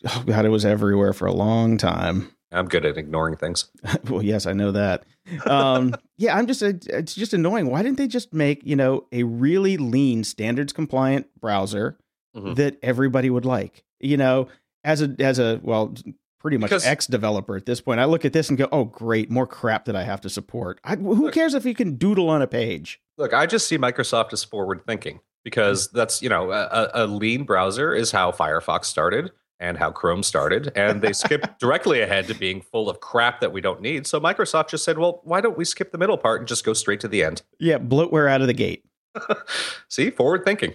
Oh 0.08 0.24
God, 0.26 0.44
it 0.44 0.48
was 0.48 0.64
everywhere 0.64 1.12
for 1.12 1.26
a 1.26 1.32
long 1.32 1.76
time. 1.76 2.32
I'm 2.50 2.66
good 2.66 2.84
at 2.84 2.96
ignoring 2.96 3.36
things. 3.36 3.70
well, 4.08 4.22
yes, 4.22 4.46
I 4.46 4.52
know 4.52 4.72
that. 4.72 5.04
Um, 5.46 5.94
yeah, 6.16 6.36
I'm 6.36 6.46
just 6.46 6.62
it's 6.62 7.14
just 7.14 7.32
annoying. 7.34 7.70
Why 7.70 7.82
didn't 7.82 7.98
they 7.98 8.08
just 8.08 8.32
make 8.34 8.64
you 8.64 8.76
know 8.76 9.06
a 9.12 9.22
really 9.24 9.76
lean, 9.76 10.24
standards 10.24 10.72
compliant 10.72 11.26
browser 11.40 11.98
Mhm. 12.36 12.56
that 12.56 12.78
everybody 12.82 13.30
would 13.30 13.44
like? 13.44 13.84
You 14.00 14.16
know, 14.16 14.48
as 14.84 15.02
a 15.02 15.14
as 15.18 15.38
a 15.38 15.60
well, 15.62 15.94
pretty 16.40 16.56
much 16.56 16.70
Because- 16.70 16.86
ex 16.86 17.06
developer 17.06 17.56
at 17.56 17.66
this 17.66 17.80
point, 17.80 18.00
I 18.00 18.06
look 18.06 18.24
at 18.24 18.32
this 18.32 18.48
and 18.48 18.56
go, 18.58 18.66
oh 18.72 18.84
great, 18.84 19.30
more 19.30 19.46
crap 19.46 19.84
that 19.86 19.96
I 19.96 20.04
have 20.04 20.20
to 20.22 20.30
support. 20.30 20.80
I, 20.84 20.96
who 20.96 21.24
Look- 21.24 21.34
cares 21.34 21.54
if 21.54 21.64
you 21.66 21.74
can 21.74 21.96
doodle 21.96 22.28
on 22.30 22.40
a 22.42 22.46
page? 22.46 23.00
Look, 23.18 23.34
I 23.34 23.46
just 23.46 23.68
see 23.68 23.76
Microsoft 23.76 24.32
as 24.32 24.42
forward 24.42 24.80
thinking 24.86 25.20
because 25.44 25.88
that's, 25.90 26.22
you 26.22 26.28
know, 26.30 26.50
a 26.50 26.90
a 26.94 27.06
lean 27.06 27.44
browser 27.44 27.92
is 27.94 28.10
how 28.12 28.32
Firefox 28.32 28.86
started 28.86 29.30
and 29.60 29.76
how 29.78 29.90
Chrome 29.92 30.22
started. 30.22 30.72
And 30.74 31.02
they 31.02 31.12
skipped 31.22 31.60
directly 31.60 32.00
ahead 32.00 32.26
to 32.28 32.34
being 32.34 32.62
full 32.62 32.88
of 32.88 32.98
crap 33.00 33.40
that 33.40 33.52
we 33.52 33.60
don't 33.60 33.80
need. 33.80 34.06
So 34.06 34.18
Microsoft 34.18 34.70
just 34.70 34.84
said, 34.84 34.98
well, 34.98 35.20
why 35.22 35.40
don't 35.40 35.56
we 35.56 35.64
skip 35.64 35.92
the 35.92 35.98
middle 35.98 36.16
part 36.18 36.40
and 36.40 36.48
just 36.48 36.64
go 36.64 36.72
straight 36.72 37.00
to 37.00 37.08
the 37.08 37.22
end? 37.22 37.42
Yeah, 37.60 37.78
bloatware 37.78 38.28
out 38.28 38.40
of 38.40 38.46
the 38.46 38.54
gate. 38.54 38.84
see, 39.88 40.10
forward 40.10 40.44
thinking. 40.44 40.72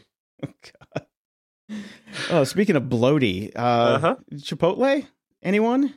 Oh, 2.29 2.43
speaking 2.43 2.75
of 2.75 2.83
bloaty, 2.83 3.51
uh, 3.55 3.59
Uh-huh. 3.59 4.15
Chipotle? 4.35 5.07
Anyone? 5.41 5.95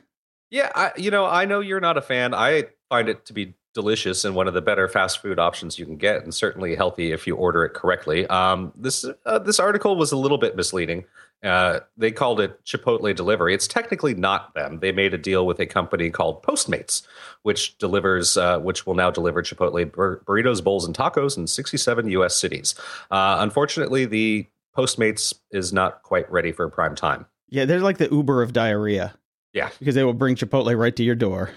Yeah, 0.49 0.71
I, 0.73 0.91
you 0.97 1.11
know, 1.11 1.25
I 1.25 1.45
know 1.45 1.59
you're 1.59 1.79
not 1.79 1.97
a 1.97 2.01
fan. 2.01 2.33
I 2.33 2.65
find 2.89 3.07
it 3.07 3.25
to 3.27 3.33
be 3.33 3.53
delicious 3.73 4.25
and 4.25 4.35
one 4.35 4.47
of 4.47 4.53
the 4.53 4.61
better 4.61 4.87
fast 4.87 5.21
food 5.21 5.39
options 5.39 5.77
you 5.77 5.85
can 5.85 5.97
get, 5.97 6.23
and 6.23 6.33
certainly 6.33 6.75
healthy 6.75 7.11
if 7.11 7.27
you 7.27 7.35
order 7.35 7.63
it 7.63 7.73
correctly. 7.73 8.25
Um, 8.27 8.71
this 8.75 9.05
uh, 9.25 9.39
this 9.39 9.59
article 9.59 9.95
was 9.95 10.11
a 10.11 10.17
little 10.17 10.37
bit 10.37 10.55
misleading. 10.55 11.05
Uh, 11.41 11.79
they 11.95 12.11
called 12.11 12.41
it 12.41 12.63
Chipotle 12.65 13.15
delivery. 13.15 13.53
It's 13.53 13.67
technically 13.67 14.13
not 14.13 14.53
them. 14.55 14.79
They 14.79 14.91
made 14.91 15.13
a 15.13 15.17
deal 15.17 15.45
with 15.45 15.59
a 15.59 15.65
company 15.65 16.09
called 16.09 16.43
Postmates, 16.43 17.03
which 17.43 17.77
delivers, 17.77 18.35
uh, 18.35 18.59
which 18.59 18.85
will 18.85 18.95
now 18.95 19.09
deliver 19.09 19.41
Chipotle 19.41 19.89
bur- 19.89 20.21
burritos, 20.25 20.61
bowls, 20.61 20.85
and 20.85 20.95
tacos 20.95 21.37
in 21.37 21.47
67 21.47 22.09
U.S. 22.09 22.35
cities. 22.35 22.75
Uh, 23.09 23.37
unfortunately, 23.39 24.05
the 24.05 24.47
Postmates 24.75 25.33
is 25.51 25.71
not 25.71 26.03
quite 26.03 26.29
ready 26.29 26.51
for 26.51 26.67
prime 26.69 26.95
time. 26.95 27.25
Yeah, 27.47 27.65
they're 27.65 27.79
like 27.79 27.97
the 27.99 28.09
Uber 28.11 28.41
of 28.41 28.51
diarrhea. 28.51 29.15
Yeah. 29.53 29.69
Because 29.79 29.95
they 29.95 30.03
will 30.03 30.13
bring 30.13 30.35
Chipotle 30.35 30.77
right 30.77 30.95
to 30.95 31.03
your 31.03 31.15
door. 31.15 31.51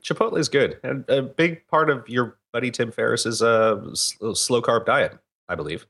Chipotle 0.00 0.38
is 0.38 0.48
good, 0.48 0.78
and 0.82 1.04
a 1.08 1.22
big 1.22 1.66
part 1.68 1.90
of 1.90 2.08
your 2.08 2.38
buddy 2.52 2.70
Tim 2.70 2.90
Ferriss's 2.92 3.42
uh, 3.42 3.80
s- 3.92 4.14
slow 4.34 4.62
carb 4.62 4.86
diet, 4.86 5.18
I 5.48 5.54
believe. 5.54 5.86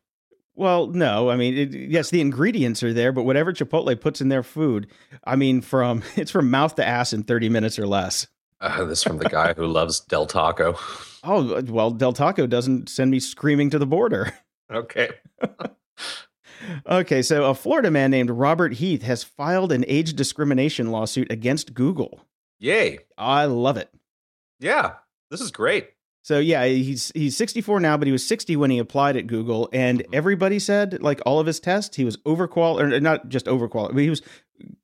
Well, 0.54 0.88
no, 0.88 1.30
I 1.30 1.36
mean, 1.36 1.56
it, 1.56 1.72
yes, 1.72 2.10
the 2.10 2.20
ingredients 2.20 2.82
are 2.82 2.92
there, 2.92 3.12
but 3.12 3.22
whatever 3.22 3.52
Chipotle 3.52 4.00
puts 4.00 4.20
in 4.20 4.28
their 4.28 4.42
food, 4.42 4.88
I 5.24 5.36
mean, 5.36 5.60
from 5.60 6.02
it's 6.16 6.30
from 6.30 6.50
mouth 6.50 6.74
to 6.76 6.86
ass 6.86 7.12
in 7.12 7.22
30 7.22 7.48
minutes 7.48 7.78
or 7.78 7.86
less. 7.86 8.26
Uh, 8.60 8.84
this 8.84 9.04
from 9.04 9.18
the 9.18 9.28
guy 9.28 9.52
who 9.54 9.66
loves 9.66 10.00
Del 10.00 10.26
Taco. 10.26 10.76
Oh, 11.24 11.60
well, 11.62 11.90
Del 11.90 12.12
Taco 12.12 12.46
doesn't 12.46 12.88
send 12.88 13.10
me 13.10 13.18
screaming 13.18 13.70
to 13.70 13.78
the 13.80 13.86
border. 13.86 14.32
Okay, 14.72 15.10
Okay, 16.88 17.22
so 17.22 17.44
a 17.50 17.54
Florida 17.54 17.90
man 17.90 18.10
named 18.10 18.30
Robert 18.30 18.74
Heath 18.74 19.02
has 19.02 19.24
filed 19.24 19.72
an 19.72 19.84
age 19.88 20.14
discrimination 20.14 20.90
lawsuit 20.90 21.30
against 21.30 21.74
Google. 21.74 22.20
Yay, 22.58 22.98
I 23.16 23.44
love 23.46 23.76
it. 23.76 23.90
yeah, 24.60 24.94
this 25.30 25.40
is 25.40 25.50
great. 25.50 25.90
So 26.24 26.38
yeah, 26.38 26.66
he's 26.66 27.10
he's 27.14 27.36
64 27.36 27.80
now, 27.80 27.96
but 27.96 28.06
he 28.06 28.12
was 28.12 28.26
60 28.26 28.54
when 28.56 28.70
he 28.70 28.78
applied 28.78 29.16
at 29.16 29.26
Google, 29.26 29.68
and 29.72 30.00
Mhm. 30.00 30.14
everybody 30.14 30.58
said 30.58 31.02
like 31.02 31.20
all 31.24 31.40
of 31.40 31.46
his 31.46 31.58
tests, 31.60 31.96
he 31.96 32.04
was 32.04 32.16
overqualified, 32.18 32.92
or 32.92 33.00
not 33.00 33.28
just 33.28 33.46
overqualified, 33.46 33.94
but 33.94 34.02
he 34.02 34.10
was 34.10 34.20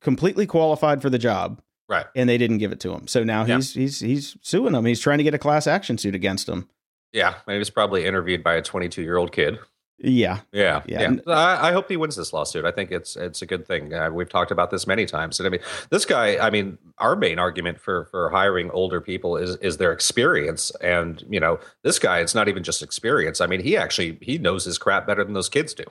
completely 0.01 0.45
qualified 0.47 1.01
for 1.01 1.09
the 1.09 1.19
job, 1.19 1.61
Right. 1.87 2.05
and 2.15 2.27
they 2.27 2.37
didn't 2.37 2.57
give 2.59 2.71
it 2.71 2.79
to 2.81 2.93
him. 2.93 3.07
So 3.07 3.23
now 3.23 3.45
Yeah. 3.45 3.57
he's 3.57 3.73
he's 3.73 3.99
he's 3.99 4.37
suing 4.41 4.73
them. 4.73 4.85
He's 4.85 4.99
trying 5.01 5.19
to 5.19 5.23
get 5.23 5.33
a 5.35 5.39
class 5.39 5.67
action 5.67 5.97
suit 5.97 6.15
against 6.15 6.49
him. 6.49 6.67
Yeah, 7.13 7.35
he 7.47 7.57
was 7.59 7.69
probably 7.69 8.05
interviewed 8.05 8.43
by 8.43 8.55
a 8.55 8.61
22 8.61 9.01
year 9.03 9.17
old 9.17 9.31
kid. 9.31 9.59
Yeah. 9.97 10.39
Yeah, 10.51 10.81
Yeah. 10.85 11.13
yeah. 11.25 11.33
I, 11.33 11.69
I 11.69 11.71
hope 11.71 11.89
he 11.89 11.95
wins 11.97 12.15
this 12.17 12.33
lawsuit. 12.33 12.65
I 12.65 12.71
think 12.71 12.91
it's 12.91 13.15
it's 13.15 13.41
a 13.41 13.45
good 13.45 13.65
thing. 13.65 13.93
Uh, 13.93 14.09
we've 14.11 14.29
talked 14.29 14.51
about 14.51 14.69
this 14.69 14.85
many 14.85 15.05
times. 15.05 15.39
And 15.39 15.47
I 15.47 15.49
mean, 15.49 15.61
this 15.89 16.03
guy. 16.05 16.37
I 16.37 16.49
mean, 16.49 16.77
our 16.97 17.15
main 17.15 17.39
argument 17.39 17.79
for 17.79 18.05
for 18.05 18.29
hiring 18.29 18.69
older 18.71 18.99
people 18.99 19.37
is 19.37 19.55
is 19.57 19.77
their 19.77 19.91
experience. 19.93 20.71
And 20.81 21.23
you 21.29 21.39
know, 21.39 21.59
this 21.83 21.97
guy, 21.97 22.19
it's 22.19 22.35
not 22.35 22.47
even 22.49 22.61
just 22.63 22.83
experience. 22.83 23.39
I 23.39 23.47
mean, 23.47 23.61
he 23.61 23.77
actually 23.77 24.17
he 24.21 24.37
knows 24.37 24.65
his 24.65 24.77
crap 24.77 25.07
better 25.07 25.23
than 25.23 25.33
those 25.33 25.49
kids 25.49 25.73
do. 25.73 25.85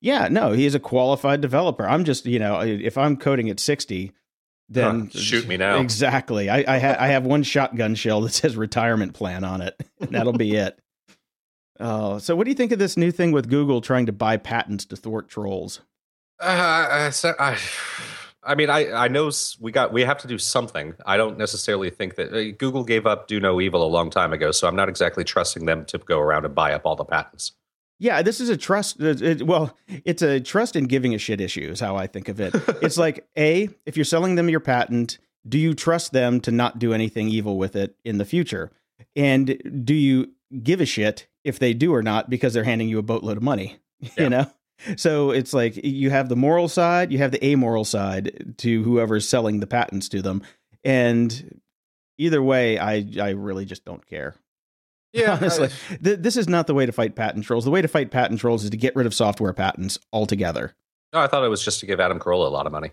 Yeah, 0.00 0.28
no, 0.28 0.52
he's 0.52 0.74
a 0.74 0.80
qualified 0.80 1.40
developer. 1.40 1.88
I'm 1.88 2.04
just, 2.04 2.26
you 2.26 2.38
know, 2.38 2.60
if 2.60 2.98
I'm 2.98 3.16
coding 3.16 3.48
at 3.48 3.58
60, 3.58 4.12
then 4.68 5.08
Huh, 5.12 5.18
shoot 5.18 5.48
me 5.48 5.56
now. 5.56 5.78
Exactly. 5.78 6.50
I 6.50 6.58
I, 6.74 6.78
ha- 6.78 6.96
I 6.98 7.06
have 7.08 7.24
one 7.24 7.42
shotgun 7.42 7.94
shell 7.94 8.20
that 8.22 8.32
says 8.34 8.56
retirement 8.56 9.14
plan 9.14 9.44
on 9.44 9.62
it. 9.62 9.80
That'll 10.00 10.32
be 10.34 10.56
it. 10.56 10.78
Oh, 11.80 12.18
so 12.18 12.36
what 12.36 12.44
do 12.44 12.50
you 12.50 12.54
think 12.54 12.72
of 12.72 12.78
this 12.78 12.96
new 12.96 13.10
thing 13.10 13.32
with 13.32 13.48
Google 13.48 13.80
trying 13.80 14.06
to 14.06 14.12
buy 14.12 14.36
patents 14.36 14.84
to 14.86 14.96
thwart 14.96 15.28
trolls? 15.28 15.80
Uh, 16.40 16.46
I, 16.46 17.12
I, 17.38 17.58
I 18.42 18.54
mean, 18.54 18.70
I, 18.70 18.92
I 18.92 19.08
know 19.08 19.30
we 19.60 19.72
got 19.72 19.92
we 19.92 20.02
have 20.02 20.18
to 20.18 20.28
do 20.28 20.38
something. 20.38 20.94
I 21.06 21.16
don't 21.16 21.38
necessarily 21.38 21.90
think 21.90 22.16
that 22.16 22.32
uh, 22.32 22.52
Google 22.58 22.84
gave 22.84 23.06
up 23.06 23.26
do 23.26 23.40
no 23.40 23.60
evil 23.60 23.84
a 23.84 23.88
long 23.88 24.10
time 24.10 24.32
ago, 24.32 24.50
so 24.52 24.68
I'm 24.68 24.76
not 24.76 24.88
exactly 24.88 25.24
trusting 25.24 25.66
them 25.66 25.84
to 25.86 25.98
go 25.98 26.20
around 26.20 26.44
and 26.44 26.54
buy 26.54 26.72
up 26.74 26.82
all 26.84 26.96
the 26.96 27.04
patents. 27.04 27.52
Yeah, 27.98 28.22
this 28.22 28.40
is 28.40 28.48
a 28.48 28.56
trust. 28.56 29.00
It, 29.00 29.22
it- 29.22 29.46
well, 29.46 29.76
it's 30.04 30.22
a 30.22 30.40
trust 30.40 30.76
in 30.76 30.84
giving 30.84 31.14
a 31.14 31.18
shit 31.18 31.40
issue, 31.40 31.70
is 31.70 31.80
how 31.80 31.96
I 31.96 32.06
think 32.06 32.28
of 32.28 32.40
it. 32.40 32.54
it's 32.82 32.98
like, 32.98 33.26
A, 33.38 33.68
if 33.86 33.96
you're 33.96 34.04
selling 34.04 34.34
them 34.34 34.48
your 34.48 34.60
patent, 34.60 35.18
do 35.48 35.58
you 35.58 35.74
trust 35.74 36.12
them 36.12 36.40
to 36.40 36.50
not 36.50 36.78
do 36.78 36.92
anything 36.92 37.28
evil 37.28 37.56
with 37.56 37.76
it 37.76 37.96
in 38.04 38.18
the 38.18 38.24
future? 38.24 38.72
And 39.16 39.84
do 39.84 39.94
you 39.94 40.32
give 40.62 40.80
a 40.80 40.86
shit 40.86 41.26
if 41.44 41.58
they 41.58 41.74
do 41.74 41.94
or 41.94 42.02
not 42.02 42.28
because 42.30 42.54
they're 42.54 42.64
handing 42.64 42.88
you 42.88 42.98
a 42.98 43.02
boatload 43.02 43.36
of 43.36 43.42
money? 43.42 43.78
Yeah. 44.00 44.10
You 44.24 44.28
know? 44.28 44.46
So 44.96 45.30
it's 45.30 45.54
like 45.54 45.76
you 45.82 46.10
have 46.10 46.28
the 46.28 46.36
moral 46.36 46.68
side, 46.68 47.10
you 47.12 47.18
have 47.18 47.30
the 47.30 47.42
amoral 47.46 47.84
side 47.84 48.54
to 48.58 48.82
whoever's 48.82 49.26
selling 49.26 49.60
the 49.60 49.66
patents 49.66 50.08
to 50.10 50.20
them. 50.20 50.42
And 50.82 51.60
either 52.18 52.42
way, 52.42 52.78
I, 52.78 53.06
I 53.20 53.30
really 53.30 53.64
just 53.64 53.84
don't 53.84 54.04
care. 54.06 54.34
Yeah. 55.14 55.34
Honestly, 55.40 55.68
Th- 56.02 56.18
this 56.18 56.36
is 56.36 56.48
not 56.48 56.66
the 56.66 56.74
way 56.74 56.86
to 56.86 56.92
fight 56.92 57.14
patent 57.14 57.44
trolls. 57.44 57.64
The 57.64 57.70
way 57.70 57.80
to 57.80 57.86
fight 57.86 58.10
patent 58.10 58.40
trolls 58.40 58.64
is 58.64 58.70
to 58.70 58.76
get 58.76 58.96
rid 58.96 59.06
of 59.06 59.14
software 59.14 59.52
patents 59.52 59.96
altogether. 60.12 60.74
No, 61.12 61.20
I 61.20 61.28
thought 61.28 61.44
it 61.44 61.48
was 61.48 61.64
just 61.64 61.78
to 61.80 61.86
give 61.86 62.00
Adam 62.00 62.18
Carolla 62.18 62.46
a 62.46 62.50
lot 62.50 62.66
of 62.66 62.72
money. 62.72 62.90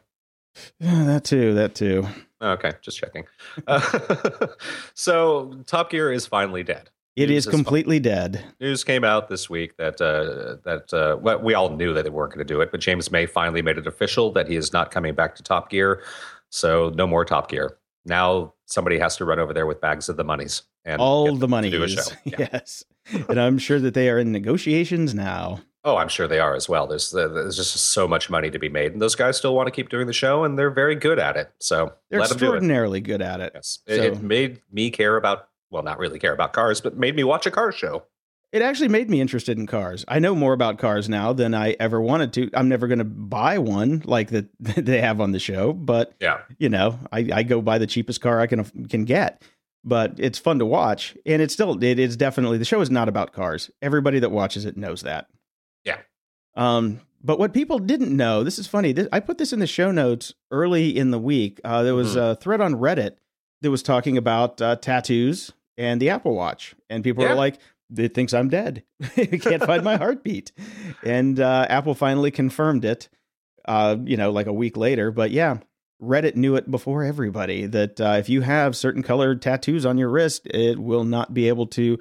Yeah, 0.80 1.04
that 1.06 1.24
too. 1.24 1.56
That 1.56 1.74
too. 1.74 2.08
Okay, 2.40 2.74
just 2.84 3.00
checking. 3.00 3.26
Uh, 3.66 3.82
so 4.94 5.64
Top 5.66 5.90
Gear 5.90 6.12
is 6.12 6.28
finally 6.28 6.62
dead. 6.62 6.92
It 7.16 7.30
is 7.30 7.46
completely 7.46 8.00
dead. 8.00 8.44
News 8.62 8.84
came 8.84 9.04
out 9.04 9.28
this 9.28 9.50
week 9.50 9.76
that 9.78 10.00
uh, 10.00 10.56
that 10.64 10.94
uh, 10.94 11.18
well, 11.22 11.42
we 11.42 11.54
all 11.54 11.70
knew 11.70 11.94
that 11.94 12.04
they 12.04 12.10
weren't 12.10 12.34
going 12.34 12.46
to 12.46 12.54
do 12.54 12.62
it, 12.62 12.72
but 12.72 12.80
James 12.80 13.12
May 13.12 13.26
finally 13.26 13.62
made 13.62 13.78
it 13.78 13.86
official 13.88 14.32
that 14.32 14.48
he 14.48 14.56
is 14.56 14.72
not 14.72 14.92
coming 14.92 15.14
back 15.14 15.36
to 15.36 15.44
Top 15.44 15.70
Gear. 15.70 16.02
So 16.50 16.90
no 16.96 17.06
more 17.08 17.26
Top 17.26 17.50
Gear. 17.50 17.78
Now 18.06 18.54
somebody 18.66 18.98
has 19.00 19.18
to 19.18 19.26
run 19.26 19.40
over 19.40 19.54
there 19.54 19.66
with 19.66 19.82
bags 19.82 20.08
of 20.10 20.16
the 20.18 20.24
monies 20.24 20.64
and 20.86 21.02
All 21.02 21.36
the 21.36 21.42
to 21.46 21.48
money. 21.50 21.70
do 21.70 21.84
a 21.84 21.88
show. 21.90 22.02
Yeah. 22.24 22.48
Yes. 22.54 22.84
and 23.28 23.40
I'm 23.40 23.58
sure 23.58 23.80
that 23.80 23.94
they 23.94 24.10
are 24.10 24.18
in 24.18 24.32
negotiations 24.32 25.14
now. 25.14 25.62
Oh, 25.84 25.98
I'm 25.98 26.08
sure 26.10 26.28
they 26.28 26.40
are 26.40 26.56
as 26.56 26.70
well. 26.70 26.86
There's 26.88 27.12
there's 27.12 27.58
just 27.58 27.76
so 27.76 28.08
much 28.08 28.30
money 28.30 28.52
to 28.52 28.60
be 28.60 28.70
made, 28.70 28.94
and 28.94 29.02
those 29.02 29.16
guys 29.16 29.36
still 29.38 29.56
want 29.56 29.68
to 29.68 29.72
keep 29.72 29.90
doing 29.90 30.06
the 30.08 30.14
show, 30.14 30.44
and 30.44 30.58
they're 30.58 30.70
very 30.72 30.96
good 30.96 31.18
at 31.20 31.36
it. 31.36 31.52
So 31.60 31.94
They're 32.10 32.20
let 32.20 32.30
them 32.30 32.38
do 32.38 32.46
it. 32.46 32.48
extraordinarily 32.48 33.02
good 33.02 33.22
at 33.22 33.42
it. 33.42 33.52
Yes, 33.56 33.80
it, 33.88 34.00
it 34.00 34.22
made 34.22 34.62
me 34.72 34.92
care 34.92 35.18
about 35.18 35.48
well, 35.72 35.82
not 35.84 35.98
really 36.00 36.20
care 36.20 36.34
about 36.34 36.54
cars, 36.54 36.82
but 36.82 36.96
made 36.98 37.16
me 37.16 37.24
watch 37.24 37.46
a 37.48 37.52
car 37.52 37.72
show. 37.72 38.04
It 38.52 38.62
actually 38.62 38.90
made 38.90 39.10
me 39.10 39.22
interested 39.22 39.58
in 39.58 39.66
cars. 39.66 40.04
I 40.10 40.20
know 40.20 40.36
more 40.36 40.52
about 40.52 40.78
cars 40.78 41.08
now 41.08 41.32
than 41.32 41.54
I 41.54 41.78
ever 41.80 42.02
wanted 42.02 42.34
to. 42.34 42.50
I'm 42.54 42.68
never 42.68 42.88
going 42.88 43.00
to 43.00 43.06
buy 43.06 43.58
one 43.60 44.02
like 44.04 44.30
that 44.32 44.50
they 44.60 45.00
have 45.00 45.22
on 45.22 45.32
the 45.32 45.40
show, 45.40 45.72
but 45.74 46.14
Yeah, 46.20 46.42
you 46.60 46.68
know, 46.70 47.00
I, 47.14 47.30
I 47.34 47.44
go 47.44 47.62
buy 47.62 47.78
the 47.78 47.88
cheapest 47.88 48.20
car 48.22 48.40
I 48.42 48.48
can 48.48 48.66
can 48.90 49.06
get. 49.06 49.42
But 49.84 50.16
it's 50.20 50.38
fun 50.38 50.60
to 50.60 50.66
watch, 50.66 51.18
and 51.26 51.42
it's 51.42 51.54
still 51.56 51.82
it 51.84 51.98
is 51.98 52.16
definitely 52.16 52.60
the 52.60 52.66
show 52.66 52.82
is 52.82 52.92
not 52.92 53.10
about 53.10 53.34
cars. 53.34 53.72
Everybody 53.82 54.20
that 54.20 54.30
watches 54.30 54.66
it 54.66 54.78
knows 54.78 55.02
that. 55.02 55.28
Yeah. 55.86 55.98
Um. 56.56 57.02
But 57.24 57.38
what 57.40 57.54
people 57.54 57.78
didn't 57.80 58.16
know, 58.16 58.44
this 58.44 58.58
is 58.60 58.66
funny. 58.68 58.92
This, 58.94 59.08
I 59.12 59.20
put 59.20 59.38
this 59.38 59.54
in 59.54 59.60
the 59.60 59.68
show 59.68 59.92
notes 59.92 60.34
early 60.52 60.96
in 60.96 61.12
the 61.12 61.20
week. 61.20 61.62
Uh, 61.64 61.84
there 61.84 61.94
was 61.96 62.16
Mhm. 62.16 62.32
a 62.32 62.36
thread 62.36 62.62
on 62.62 62.74
Reddit 62.76 63.16
that 63.62 63.70
was 63.72 63.82
talking 63.84 64.18
about 64.18 64.60
uh, 64.62 64.76
tattoos 64.76 65.52
and 65.82 66.02
the 66.02 66.10
Apple 66.10 66.36
Watch, 66.36 66.76
and 66.90 67.04
people 67.04 67.24
Yeah. 67.24 67.32
were 67.32 67.36
like, 67.36 67.58
"It 67.96 68.14
thinks 68.14 68.34
I'm 68.34 68.50
dead. 68.50 68.84
it 69.16 69.42
can't 69.42 69.64
find 69.64 69.84
my 69.84 69.98
heartbeat." 69.98 70.52
And 71.04 71.40
uh, 71.40 71.66
Apple 71.70 71.96
finally 71.96 72.32
confirmed 72.32 72.86
it. 72.86 73.10
Uh, 73.66 73.96
you 74.06 74.18
know, 74.18 74.32
like 74.32 74.48
a 74.48 74.54
week 74.54 74.76
later. 74.78 75.12
But 75.12 75.32
yeah, 75.32 75.58
Reddit 76.02 76.36
knew 76.36 76.56
it 76.56 76.70
before 76.72 77.04
everybody 77.04 77.66
that 77.68 78.02
uh, 78.02 78.16
if 78.18 78.28
you 78.30 78.42
have 78.42 78.76
certain 78.76 79.04
colored 79.04 79.42
tattoos 79.42 79.86
on 79.86 79.98
your 79.98 80.10
wrist, 80.10 80.48
it 80.48 80.80
will 80.80 81.04
not 81.04 81.34
be 81.34 81.48
able 81.48 81.68
to. 81.68 81.98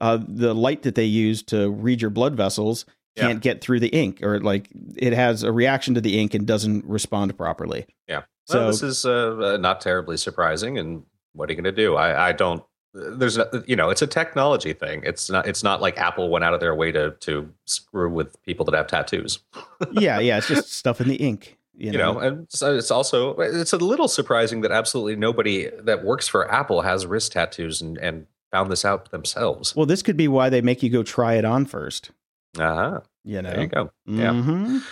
Uh, 0.00 0.18
the 0.26 0.52
light 0.54 0.82
that 0.82 0.94
they 0.96 1.04
use 1.04 1.42
to 1.44 1.70
read 1.70 2.00
your 2.00 2.10
blood 2.10 2.34
vessels 2.34 2.86
can't 3.16 3.40
get 3.42 3.60
through 3.60 3.78
the 3.78 3.88
ink, 3.88 4.20
or 4.22 4.40
like 4.40 4.68
it 4.96 5.12
has 5.12 5.42
a 5.44 5.52
reaction 5.52 5.94
to 5.94 6.00
the 6.00 6.18
ink 6.18 6.34
and 6.34 6.44
doesn't 6.46 6.84
respond 6.86 7.36
properly. 7.36 7.86
yeah. 8.08 8.22
So 8.46 8.66
this 8.66 8.82
is 8.82 9.04
uh, 9.04 9.36
uh, 9.36 9.56
not 9.58 9.80
terribly 9.80 10.16
surprising. 10.16 10.76
And 10.78 11.04
what 11.34 11.48
are 11.48 11.52
you 11.52 11.62
going 11.62 11.72
to 11.72 11.82
do? 11.82 11.94
I, 11.94 12.30
I 12.30 12.32
don't. 12.32 12.64
There's, 12.94 13.38
you 13.66 13.74
know, 13.74 13.88
it's 13.88 14.02
a 14.02 14.06
technology 14.06 14.72
thing. 14.74 15.02
It's 15.04 15.30
not. 15.30 15.46
It's 15.46 15.62
not 15.62 15.80
like 15.80 15.96
Apple 15.98 16.28
went 16.28 16.44
out 16.44 16.52
of 16.52 16.60
their 16.60 16.74
way 16.74 16.92
to 16.92 17.12
to 17.20 17.50
screw 17.64 18.10
with 18.10 18.40
people 18.44 18.66
that 18.66 18.74
have 18.74 18.86
tattoos. 18.86 19.38
yeah, 19.92 20.18
yeah, 20.18 20.36
it's 20.38 20.48
just 20.48 20.72
stuff 20.72 21.00
in 21.00 21.08
the 21.08 21.16
ink. 21.16 21.56
You 21.74 21.92
you 21.92 21.98
know, 21.98 22.12
know 22.12 22.18
and 22.20 22.46
so 22.50 22.76
it's 22.76 22.90
also 22.90 23.34
it's 23.38 23.72
a 23.72 23.78
little 23.78 24.06
surprising 24.06 24.60
that 24.60 24.70
absolutely 24.70 25.16
nobody 25.16 25.70
that 25.80 26.04
works 26.04 26.28
for 26.28 26.48
apple 26.52 26.82
has 26.82 27.06
wrist 27.06 27.32
tattoos 27.32 27.80
and 27.80 27.96
and 27.96 28.26
found 28.50 28.70
this 28.70 28.84
out 28.84 29.10
themselves 29.10 29.74
well, 29.74 29.86
this 29.86 30.02
could 30.02 30.18
be 30.18 30.28
why 30.28 30.50
they 30.50 30.60
make 30.60 30.82
you 30.82 30.90
go 30.90 31.02
try 31.02 31.34
it 31.34 31.46
on 31.46 31.64
first. 31.64 32.10
uh-huh 32.58 33.00
You 33.24 33.40
know, 33.40 33.50
there 33.50 33.60
you 33.62 33.66
go 33.68 33.90
yeah. 34.04 34.32
Mhm. 34.32 34.82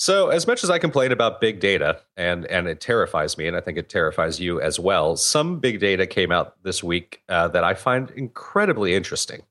So 0.00 0.28
as 0.30 0.46
much 0.46 0.64
as 0.64 0.70
i 0.70 0.78
complain 0.78 1.12
about 1.12 1.42
big 1.42 1.60
data 1.60 2.00
and 2.16 2.46
and 2.46 2.66
it 2.66 2.80
terrifies 2.80 3.36
me 3.36 3.46
and 3.46 3.54
i 3.54 3.60
think 3.60 3.76
it 3.76 3.90
terrifies 3.90 4.40
you 4.40 4.58
as 4.58 4.80
well 4.80 5.14
some 5.14 5.58
big 5.60 5.78
data 5.78 6.06
came 6.06 6.32
out 6.32 6.54
this 6.62 6.82
week 6.82 7.22
uh, 7.28 7.46
that 7.48 7.64
i 7.64 7.74
find 7.74 8.10
incredibly 8.12 8.94
interesting. 8.94 9.42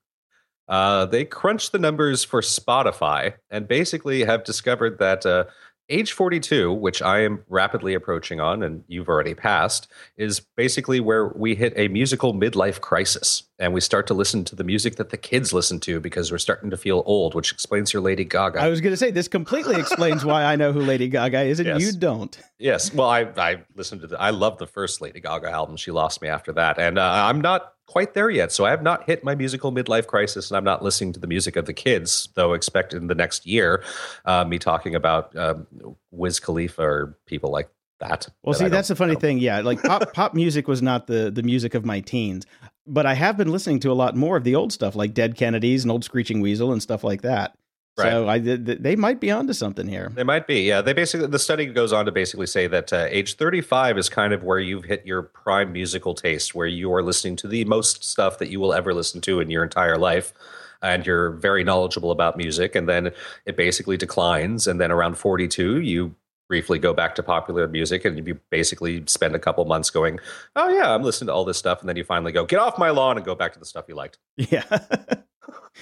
Uh, 0.68 1.04
they 1.06 1.26
crunched 1.26 1.72
the 1.72 1.80
numbers 1.80 2.24
for 2.24 2.42
spotify 2.42 3.34
and 3.52 3.68
basically 3.68 4.24
have 4.24 4.44
discovered 4.44 4.98
that 4.98 5.24
uh, 5.24 5.46
age 5.90 6.12
42 6.12 6.72
which 6.72 7.02
i 7.02 7.20
am 7.22 7.44
rapidly 7.50 7.94
approaching 7.94 8.40
on 8.40 8.62
and 8.64 8.84
you've 8.88 9.10
already 9.10 9.34
passed 9.34 9.88
is 10.18 10.40
basically 10.40 11.00
where 11.00 11.28
we 11.30 11.56
hit 11.56 11.74
a 11.76 11.88
musical 11.88 12.34
midlife 12.34 12.80
crisis 12.82 13.44
and 13.58 13.74
we 13.74 13.82
start 13.82 14.06
to 14.08 14.14
listen 14.14 14.44
to 14.46 14.56
the 14.56 14.64
music 14.64 14.96
that 14.98 15.10
the 15.10 15.18
kids 15.18 15.52
listen 15.52 15.80
to 15.80 16.00
because 16.00 16.32
we're 16.32 16.38
starting 16.38 16.70
to 16.70 16.78
feel 16.78 17.02
old 17.06 17.34
which 17.34 17.52
explains 17.52 17.92
your 17.92 18.02
lady 18.02 18.24
gaga 18.24 18.60
I 18.62 18.70
was 18.70 18.82
going 18.82 18.94
to 18.94 18.98
say 18.98 19.12
this 19.12 19.28
completely 19.28 19.76
explains 19.80 20.24
why 20.24 20.44
I 20.44 20.56
know 20.56 20.72
who 20.72 20.82
Lady 20.82 21.08
Gaga 21.08 21.42
is, 21.42 21.60
and 21.60 21.68
Yes. 21.68 21.82
you 21.82 21.92
don't. 21.94 22.38
Yes. 22.58 22.94
Well, 22.94 23.10
I 23.10 23.22
I 23.38 23.64
listened 23.76 24.02
to 24.02 24.08
the 24.08 24.20
I 24.20 24.30
love 24.32 24.58
the 24.58 24.68
first 24.68 25.02
Lady 25.02 25.20
Gaga 25.20 25.50
album. 25.50 25.78
She 25.78 25.92
lost 25.92 26.22
me 26.22 26.28
after 26.28 26.52
that, 26.54 26.78
and 26.80 26.98
uh, 26.98 27.04
I'm 27.28 27.42
not 27.42 27.74
quite 27.90 28.14
there 28.14 28.30
yet. 28.30 28.52
So 28.52 28.66
I 28.66 28.70
have 28.70 28.84
not 28.84 29.04
hit 29.06 29.24
my 29.24 29.34
musical 29.34 29.72
midlife 29.72 30.06
crisis, 30.06 30.50
and 30.50 30.58
I'm 30.58 30.64
not 30.64 30.84
listening 30.84 31.12
to 31.14 31.20
the 31.20 31.28
music 31.28 31.56
of 31.56 31.66
the 31.66 31.74
kids. 31.74 32.30
Though 32.36 32.54
expect 32.54 32.94
in 32.94 33.08
the 33.08 33.16
next 33.16 33.48
year, 33.48 33.84
uh, 34.26 34.46
me 34.46 34.60
talking 34.60 34.94
about 34.94 35.36
um, 35.36 35.68
Wiz 36.12 36.40
Khalifa 36.40 36.84
or 36.84 37.18
people 37.26 37.52
like 37.52 37.70
that. 38.00 38.28
Well, 38.44 38.54
that 38.54 38.60
see, 38.60 38.68
that's 38.68 38.90
the 38.90 38.96
funny 38.96 39.16
know. 39.16 39.20
thing. 39.20 39.40
Yeah, 39.40 39.62
like 39.62 39.82
pop 39.82 40.14
pop 40.14 40.34
music 40.36 40.68
was 40.68 40.82
not 40.82 41.08
the 41.08 41.32
the 41.32 41.44
music 41.44 41.74
of 41.74 41.84
my 41.84 42.00
teens, 42.00 42.46
but 42.86 43.08
I 43.08 43.16
have 43.16 43.38
been 43.38 43.52
listening 43.52 43.80
to 43.82 43.92
a 43.92 43.94
lot 43.94 44.16
more 44.16 44.38
of 44.38 44.44
the 44.44 44.56
old 44.56 44.72
stuff, 44.72 44.96
like 44.96 45.14
Dead 45.16 45.36
Kennedys 45.36 45.84
and 45.84 45.92
Old 45.92 46.04
Screeching 46.04 46.42
Weasel 46.42 46.72
and 46.72 46.82
stuff 46.82 47.04
like 47.04 47.24
that. 47.24 47.58
So 48.04 48.28
I 48.30 48.40
th- 48.40 48.66
th- 48.66 48.80
they 48.80 48.96
might 48.96 49.20
be 49.20 49.32
onto 49.32 49.54
something 49.54 49.88
here. 49.88 50.12
They 50.14 50.24
might 50.24 50.48
be. 50.48 50.62
Yeah. 50.62 50.82
They 50.82 50.94
basically 50.94 51.28
the 51.28 51.40
study 51.40 51.66
goes 51.66 51.94
on 51.94 52.06
to 52.06 52.12
basically 52.12 52.48
say 52.48 52.68
that 52.68 52.94
uh, 52.94 53.08
age 53.10 53.36
35 53.36 53.98
is 53.98 54.10
kind 54.10 54.34
of 54.34 54.44
where 54.44 54.60
you've 54.60 54.86
hit 54.86 55.06
your 55.06 55.24
prime 55.24 55.72
musical 55.72 56.14
taste, 56.14 56.56
where 56.56 56.68
you 56.68 56.94
are 56.94 57.04
listening 57.04 57.36
to 57.38 57.48
the 57.48 57.66
most 57.66 58.04
stuff 58.04 58.38
that 58.40 58.50
you 58.50 58.60
will 58.60 58.74
ever 58.74 58.94
listen 58.94 59.22
to 59.22 59.40
in 59.40 59.50
your 59.50 59.64
entire 59.64 59.98
life. 59.98 60.34
And 60.82 61.06
you're 61.06 61.32
very 61.32 61.66
knowledgeable 61.66 62.10
about 62.10 62.38
music, 62.38 62.74
and 62.74 62.88
then 62.88 63.12
it 63.46 63.58
basically 63.58 63.98
declines. 63.98 64.66
And 64.66 64.80
then 64.80 64.92
around 64.94 65.18
42, 65.18 65.82
you 65.82 66.16
briefly 66.48 66.80
go 66.80 66.94
back 66.94 67.16
to 67.16 67.24
popular 67.24 67.68
music, 67.68 68.06
and 68.06 68.26
you 68.26 68.40
basically 68.50 69.04
spend 69.06 69.36
a 69.36 69.40
couple 69.40 69.64
months 69.66 69.90
going, 69.90 70.20
"Oh 70.56 70.70
yeah, 70.70 70.94
I'm 70.94 71.04
listening 71.04 71.28
to 71.28 71.34
all 71.34 71.46
this 71.46 71.58
stuff," 71.58 71.82
and 71.82 71.90
then 71.90 71.96
you 71.96 72.04
finally 72.04 72.32
go, 72.32 72.46
"Get 72.46 72.60
off 72.60 72.78
my 72.78 72.90
lawn," 72.90 73.18
and 73.18 73.26
go 73.26 73.36
back 73.36 73.54
to 73.54 73.60
the 73.60 73.66
stuff 73.66 73.86
you 73.88 73.96
liked. 73.96 74.18
Yeah, 74.38 74.64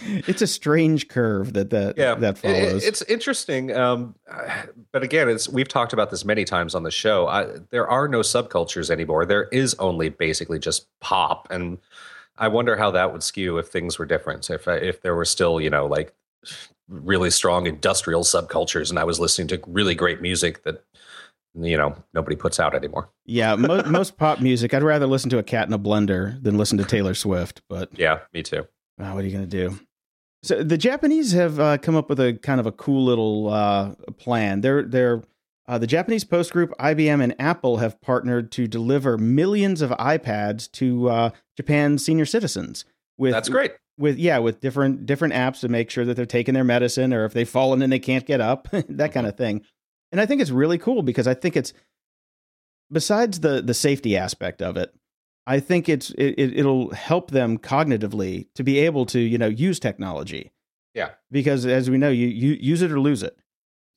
it's 0.28 0.42
a 0.42 0.48
strange 0.48 1.08
curve 1.08 1.54
that 1.54 1.70
that 1.72 1.98
yeah 1.98 2.16
that 2.16 2.38
It- 2.44 2.50
it- 2.50 2.66
follows. 2.68 2.84
it's 2.86 3.02
interesting 3.04 3.76
um, 3.76 4.16
but 4.92 5.04
again 5.04 5.30
it's 5.30 5.48
we've 5.50 5.68
talked 5.68 5.94
about 5.94 6.10
this 6.12 6.24
many 6.26 6.46
times 6.46 6.76
on 6.76 6.84
the 6.84 6.92
show 6.92 7.28
I, 7.28 7.48
there 7.72 7.88
are 7.88 8.08
no 8.08 8.20
subcultures 8.22 8.90
anymore 8.90 9.26
there 9.26 9.46
is 9.52 9.74
only 9.76 10.10
basically 10.10 10.60
just 10.60 10.88
pop 11.02 11.48
and 11.52 11.78
i 12.38 12.48
wonder 12.48 12.76
how 12.78 12.92
that 12.92 13.12
would 13.12 13.24
skew 13.24 13.58
if 13.58 13.68
things 13.68 13.98
were 13.98 14.06
different 14.06 14.50
if 14.50 14.68
if 14.68 15.02
there 15.02 15.16
were 15.16 15.26
still 15.26 15.60
you 15.62 15.70
know 15.70 15.86
like 15.86 16.14
really 16.90 17.30
strong 17.30 17.68
industrial 17.68 18.24
subcultures, 18.24 18.90
and 18.90 18.98
I 18.98 19.04
was 19.04 19.20
listening 19.20 19.50
to 19.50 19.60
really 19.68 19.94
great 19.94 20.22
music 20.22 20.64
that 20.64 20.86
you 21.54 21.76
know 21.76 22.02
nobody 22.14 22.38
puts 22.38 22.62
out 22.62 22.74
anymore. 22.74 23.10
Yeah, 23.26 23.56
mo- 23.56 23.84
most 23.88 24.16
pop 24.16 24.40
music, 24.40 24.74
I'd 24.74 24.84
rather 24.84 25.06
listen 25.08 25.30
to 25.32 25.38
a 25.38 25.44
cat 25.44 25.68
in 25.68 25.74
a 25.74 25.80
blender 25.80 26.42
than 26.42 26.58
listen 26.58 26.78
to 26.78 26.86
Taylor 26.86 27.14
Swift. 27.14 27.62
But 27.68 27.90
yeah, 28.00 28.20
me 28.34 28.42
too. 28.42 28.66
Oh, 29.00 29.16
what 29.16 29.26
are 29.26 29.28
you 29.28 29.34
going 29.36 29.50
to 29.50 29.68
do? 29.70 29.78
So 30.43 30.63
the 30.63 30.78
Japanese 30.78 31.32
have 31.34 31.60
uh, 31.60 31.78
come 31.78 31.95
up 31.95 32.10
with 32.10 32.19
a 32.19 32.34
kind 32.34 32.60
of 32.60 32.65
a 32.65 32.71
cool 32.71 33.04
little 33.04 33.50
uh, 33.50 33.95
plan. 34.17 34.62
They're 34.62 34.84
they're 34.84 35.23
uh, 35.67 35.78
the 35.78 35.88
Japanese 35.88 36.23
Post 36.23 36.54
Group, 36.54 36.71
IBM, 36.80 37.21
and 37.21 37.36
Apple 37.39 37.78
have 37.78 38.00
partnered 38.00 38.52
to 38.54 38.67
deliver 38.67 39.17
millions 39.17 39.82
of 39.82 39.89
iPads 39.91 40.71
to 40.73 41.10
uh, 41.10 41.30
Japan's 41.58 42.06
senior 42.06 42.26
citizens. 42.26 42.86
With 43.17 43.34
that's 43.34 43.50
great. 43.50 43.73
With 43.97 44.17
yeah, 44.17 44.38
with 44.38 44.62
different 44.62 45.06
different 45.06 45.34
apps 45.34 45.60
to 45.62 45.67
make 45.67 45.89
sure 45.89 46.06
that 46.06 46.13
they're 46.13 46.26
taking 46.26 46.54
their 46.54 46.63
medicine, 46.63 47.13
or 47.13 47.26
if 47.26 47.34
they've 47.34 47.50
fallen 47.50 47.82
and 47.82 47.91
they 47.91 48.00
can't 48.00 48.26
get 48.26 48.39
up, 48.39 48.67
that 48.71 49.12
kind 49.12 49.28
of 49.28 49.36
thing. 49.36 49.63
And 50.12 50.21
I 50.21 50.26
think 50.26 50.41
it's 50.41 50.52
really 50.52 50.78
cool 50.78 51.02
because 51.02 51.28
I 51.28 51.34
think 51.34 51.58
it's 51.58 51.73
besides 52.91 53.39
the 53.39 53.62
the 53.62 53.73
safety 53.73 54.15
aspect 54.15 54.62
of 54.62 54.78
it, 54.78 54.93
I 55.48 55.62
think 55.62 55.88
it's 55.88 56.12
it, 56.12 56.38
it'll 56.38 56.94
help 56.94 57.32
them 57.32 57.58
cognitively 57.58 58.48
to 58.56 58.64
be 58.64 58.80
able 58.80 59.06
to 59.08 59.20
you 59.20 59.38
know 59.38 59.48
use 59.48 59.80
technology. 59.80 60.52
Yeah, 60.94 61.12
because 61.32 61.66
as 61.66 61.90
we 61.90 61.98
know, 61.98 62.10
you 62.10 62.28
you 62.28 62.58
use 62.60 62.82
it 62.82 62.92
or 62.92 63.00
lose 63.00 63.24
it. 63.24 63.38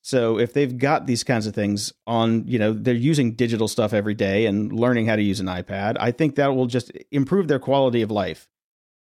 So 0.02 0.38
if 0.38 0.54
they've 0.54 0.78
got 0.78 1.06
these 1.06 1.24
kinds 1.24 1.46
of 1.46 1.54
things 1.54 1.92
on, 2.06 2.46
you 2.46 2.58
know, 2.58 2.72
they're 2.72 2.94
using 2.94 3.34
digital 3.34 3.68
stuff 3.68 3.92
every 3.92 4.14
day 4.14 4.46
and 4.46 4.72
learning 4.72 5.06
how 5.06 5.16
to 5.16 5.22
use 5.22 5.40
an 5.40 5.46
iPad, 5.46 5.96
I 6.00 6.10
think 6.10 6.36
that 6.36 6.54
will 6.54 6.66
just 6.66 6.90
improve 7.10 7.48
their 7.48 7.58
quality 7.58 8.00
of 8.00 8.10
life. 8.10 8.48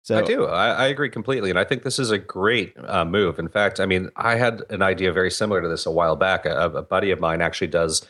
So 0.03 0.19
I 0.19 0.21
do. 0.21 0.45
I, 0.45 0.67
I 0.67 0.85
agree 0.87 1.09
completely, 1.09 1.49
and 1.49 1.57
I 1.57 1.63
think 1.63 1.83
this 1.83 1.97
is 1.97 2.11
a 2.11 2.17
great 2.17 2.75
uh, 2.77 3.05
move. 3.05 3.39
In 3.39 3.47
fact, 3.47 3.79
I 3.79 3.85
mean, 3.85 4.09
I 4.17 4.35
had 4.35 4.61
an 4.69 4.81
idea 4.81 5.13
very 5.13 5.31
similar 5.31 5.61
to 5.61 5.69
this 5.69 5.85
a 5.85 5.91
while 5.91 6.17
back. 6.17 6.45
A, 6.45 6.69
a 6.69 6.81
buddy 6.81 7.09
of 7.11 7.21
mine 7.21 7.41
actually 7.41 7.67
does 7.67 8.05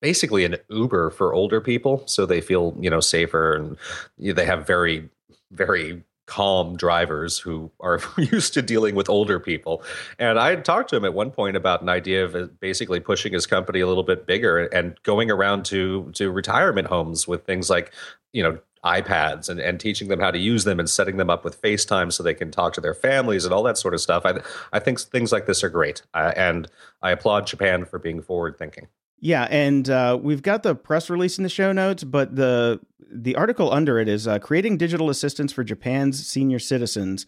basically 0.00 0.44
an 0.44 0.56
Uber 0.68 1.10
for 1.10 1.34
older 1.34 1.60
people, 1.60 2.02
so 2.06 2.26
they 2.26 2.40
feel 2.40 2.76
you 2.80 2.90
know 2.90 3.00
safer 3.00 3.54
and 3.54 3.76
they 4.18 4.44
have 4.44 4.66
very 4.66 5.08
very 5.50 6.02
calm 6.26 6.76
drivers 6.76 7.38
who 7.38 7.70
are 7.80 8.00
used 8.18 8.52
to 8.54 8.62
dealing 8.62 8.94
with 8.94 9.08
older 9.08 9.40
people. 9.40 9.82
And 10.18 10.38
I 10.38 10.50
had 10.50 10.64
talked 10.64 10.90
to 10.90 10.96
him 10.96 11.04
at 11.04 11.14
one 11.14 11.30
point 11.30 11.56
about 11.56 11.82
an 11.82 11.88
idea 11.88 12.24
of 12.24 12.34
uh, 12.34 12.46
basically 12.60 13.00
pushing 13.00 13.32
his 13.32 13.46
company 13.46 13.80
a 13.80 13.86
little 13.86 14.02
bit 14.02 14.26
bigger 14.26 14.66
and 14.66 15.00
going 15.02 15.30
around 15.30 15.64
to 15.66 16.10
to 16.14 16.30
retirement 16.30 16.88
homes 16.88 17.26
with 17.26 17.44
things 17.44 17.70
like, 17.70 17.92
you 18.32 18.42
know, 18.42 18.58
iPads 18.84 19.48
and, 19.48 19.58
and 19.58 19.80
teaching 19.80 20.08
them 20.08 20.20
how 20.20 20.30
to 20.30 20.38
use 20.38 20.64
them 20.64 20.78
and 20.78 20.88
setting 20.88 21.16
them 21.16 21.30
up 21.30 21.44
with 21.44 21.60
FaceTime 21.60 22.12
so 22.12 22.22
they 22.22 22.34
can 22.34 22.50
talk 22.50 22.72
to 22.74 22.80
their 22.80 22.94
families 22.94 23.44
and 23.44 23.52
all 23.52 23.64
that 23.64 23.78
sort 23.78 23.94
of 23.94 24.00
stuff. 24.00 24.24
I, 24.24 24.40
I 24.72 24.78
think 24.78 25.00
things 25.00 25.32
like 25.32 25.46
this 25.46 25.64
are 25.64 25.68
great. 25.68 26.02
Uh, 26.14 26.32
and 26.36 26.68
I 27.02 27.10
applaud 27.10 27.48
Japan 27.48 27.84
for 27.84 27.98
being 27.98 28.22
forward 28.22 28.58
thinking. 28.58 28.86
Yeah, 29.20 29.46
and 29.50 29.88
uh, 29.88 30.18
we've 30.20 30.42
got 30.42 30.62
the 30.62 30.74
press 30.74 31.08
release 31.08 31.38
in 31.38 31.42
the 31.42 31.50
show 31.50 31.72
notes, 31.72 32.04
but 32.04 32.36
the 32.36 32.80
the 33.10 33.34
article 33.36 33.72
under 33.72 33.98
it 33.98 34.08
is 34.08 34.28
uh, 34.28 34.38
creating 34.38 34.76
digital 34.76 35.08
assistance 35.08 35.52
for 35.52 35.64
Japan's 35.64 36.26
senior 36.26 36.58
citizens. 36.58 37.24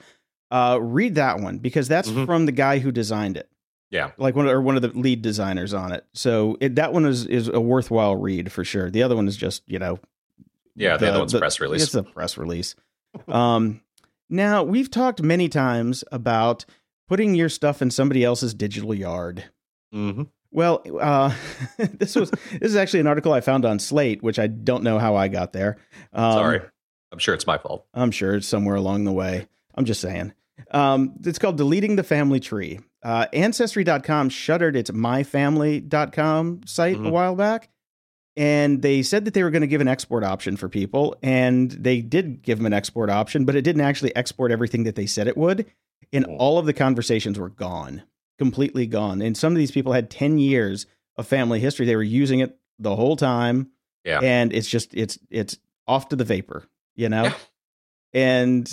Uh, 0.51 0.79
read 0.81 1.15
that 1.15 1.41
one 1.41 1.59
because 1.59 1.89
that's 1.89 2.09
mm-hmm. 2.09 2.25
from 2.25 2.47
the 2.47 2.53
guy 2.53 2.79
who 2.79 2.91
designed 2.91 3.37
it. 3.37 3.49
Yeah, 3.91 4.11
like 4.19 4.37
one 4.37 4.47
or 4.47 4.61
one 4.61 4.77
of 4.77 4.83
the 4.83 4.89
lead 4.89 5.23
designers 5.23 5.73
on 5.73 5.93
it. 5.93 6.05
So 6.13 6.59
it, 6.61 6.75
that 6.75 6.93
one 6.93 7.07
is 7.07 7.25
is 7.25 7.49
a 7.49 7.61
worthwhile 7.61 8.17
read 8.17 8.53
for 8.53 8.65
sure. 8.65 8.91
The 8.91 9.03
other 9.03 9.17
one 9.17 9.27
is 9.27 9.37
just 9.37 9.63
you 9.67 9.79
know, 9.79 9.99
yeah, 10.77 10.99
the, 10.99 11.07
the 11.07 11.11
other 11.11 11.19
one's 11.21 11.33
the, 11.33 11.39
press 11.39 11.59
release. 11.59 11.85
It's 11.85 11.95
a 11.95 12.03
press 12.03 12.37
release. 12.37 12.75
um, 13.29 13.81
now 14.29 14.63
we've 14.63 14.91
talked 14.91 15.23
many 15.23 15.49
times 15.49 16.05
about 16.13 16.67
putting 17.09 17.35
your 17.35 17.49
stuff 17.49 17.81
in 17.81 17.91
somebody 17.91 18.25
else's 18.25 18.53
digital 18.53 18.95
yard. 18.95 19.45
Mm-hmm. 19.95 20.25
Well, 20.51 20.83
uh, 21.01 21.35
this 21.79 22.17
was 22.17 22.31
this 22.31 22.71
is 22.71 22.77
actually 22.77 23.01
an 23.01 23.07
article 23.07 23.33
I 23.33 23.41
found 23.41 23.65
on 23.65 23.79
Slate, 23.79 24.23
which 24.23 24.39
I 24.39 24.47
don't 24.47 24.83
know 24.83 24.99
how 24.99 25.17
I 25.17 25.29
got 25.29 25.53
there. 25.53 25.77
Um, 26.13 26.33
Sorry, 26.33 26.61
I'm 27.13 27.19
sure 27.19 27.35
it's 27.35 27.47
my 27.47 27.59
fault. 27.59 27.87
I'm 27.95 28.11
sure 28.11 28.37
it's 28.37 28.47
somewhere 28.47 28.77
along 28.77 29.05
the 29.05 29.13
way. 29.13 29.47
I'm 29.75 29.85
just 29.85 30.01
saying. 30.01 30.33
Um, 30.71 31.15
it's 31.25 31.39
called 31.39 31.57
"Deleting 31.57 31.97
the 31.97 32.03
Family 32.03 32.41
Tree." 32.41 32.81
Uh, 33.03 33.27
Ancestry.com 33.33 34.29
shuttered 34.29 34.75
its 34.75 34.91
MyFamily.com 34.91 36.63
site 36.67 36.97
mm-hmm. 36.97 37.07
a 37.07 37.11
while 37.11 37.37
back, 37.37 37.69
and 38.37 38.83
they 38.83 39.03
said 39.03 39.25
that 39.25 39.35
they 39.35 39.45
were 39.45 39.51
going 39.51 39.63
to 39.63 39.69
give 39.69 39.81
an 39.81 39.89
export 39.89 40.25
option 40.25 40.57
for 40.57 40.69
people, 40.69 41.15
and 41.23 41.71
they 41.71 42.01
did 42.01 42.43
give 42.43 42.59
them 42.59 42.67
an 42.67 42.73
export 42.73 43.11
option, 43.11 43.45
but 43.45 43.55
it 43.55 43.63
didn't 43.63 43.83
actually 43.83 44.17
export 44.17 44.51
everything 44.51 44.85
that 44.85 44.97
they 44.97 45.07
said 45.07 45.29
it 45.29 45.37
would, 45.37 45.67
and 46.13 46.25
all 46.25 46.59
of 46.59 46.67
the 46.67 46.73
conversations 46.73 47.39
were 47.39 47.51
gone 47.51 48.03
completely 48.39 48.87
gone. 48.87 49.21
And 49.21 49.37
some 49.37 49.53
of 49.53 49.59
these 49.59 49.71
people 49.71 49.93
had 49.93 50.11
10 50.11 50.39
years 50.39 50.87
of 51.17 51.27
family 51.27 51.61
history. 51.61 51.85
They 51.85 51.97
were 51.97 52.03
using 52.03 52.41
it 52.41 52.57
the 52.79 52.97
whole 52.97 53.17
time. 53.17 53.71
Yeah. 54.05 54.21
And 54.23 54.53
it's 54.53 54.69
just 54.69 54.95
it's 54.95 55.19
it's 55.31 55.59
off 55.87 56.09
to 56.11 56.17
the 56.17 56.25
vapor, 56.25 56.65
you 56.95 57.09
know? 57.09 57.25
Yeah. 57.25 57.35
And 58.15 58.73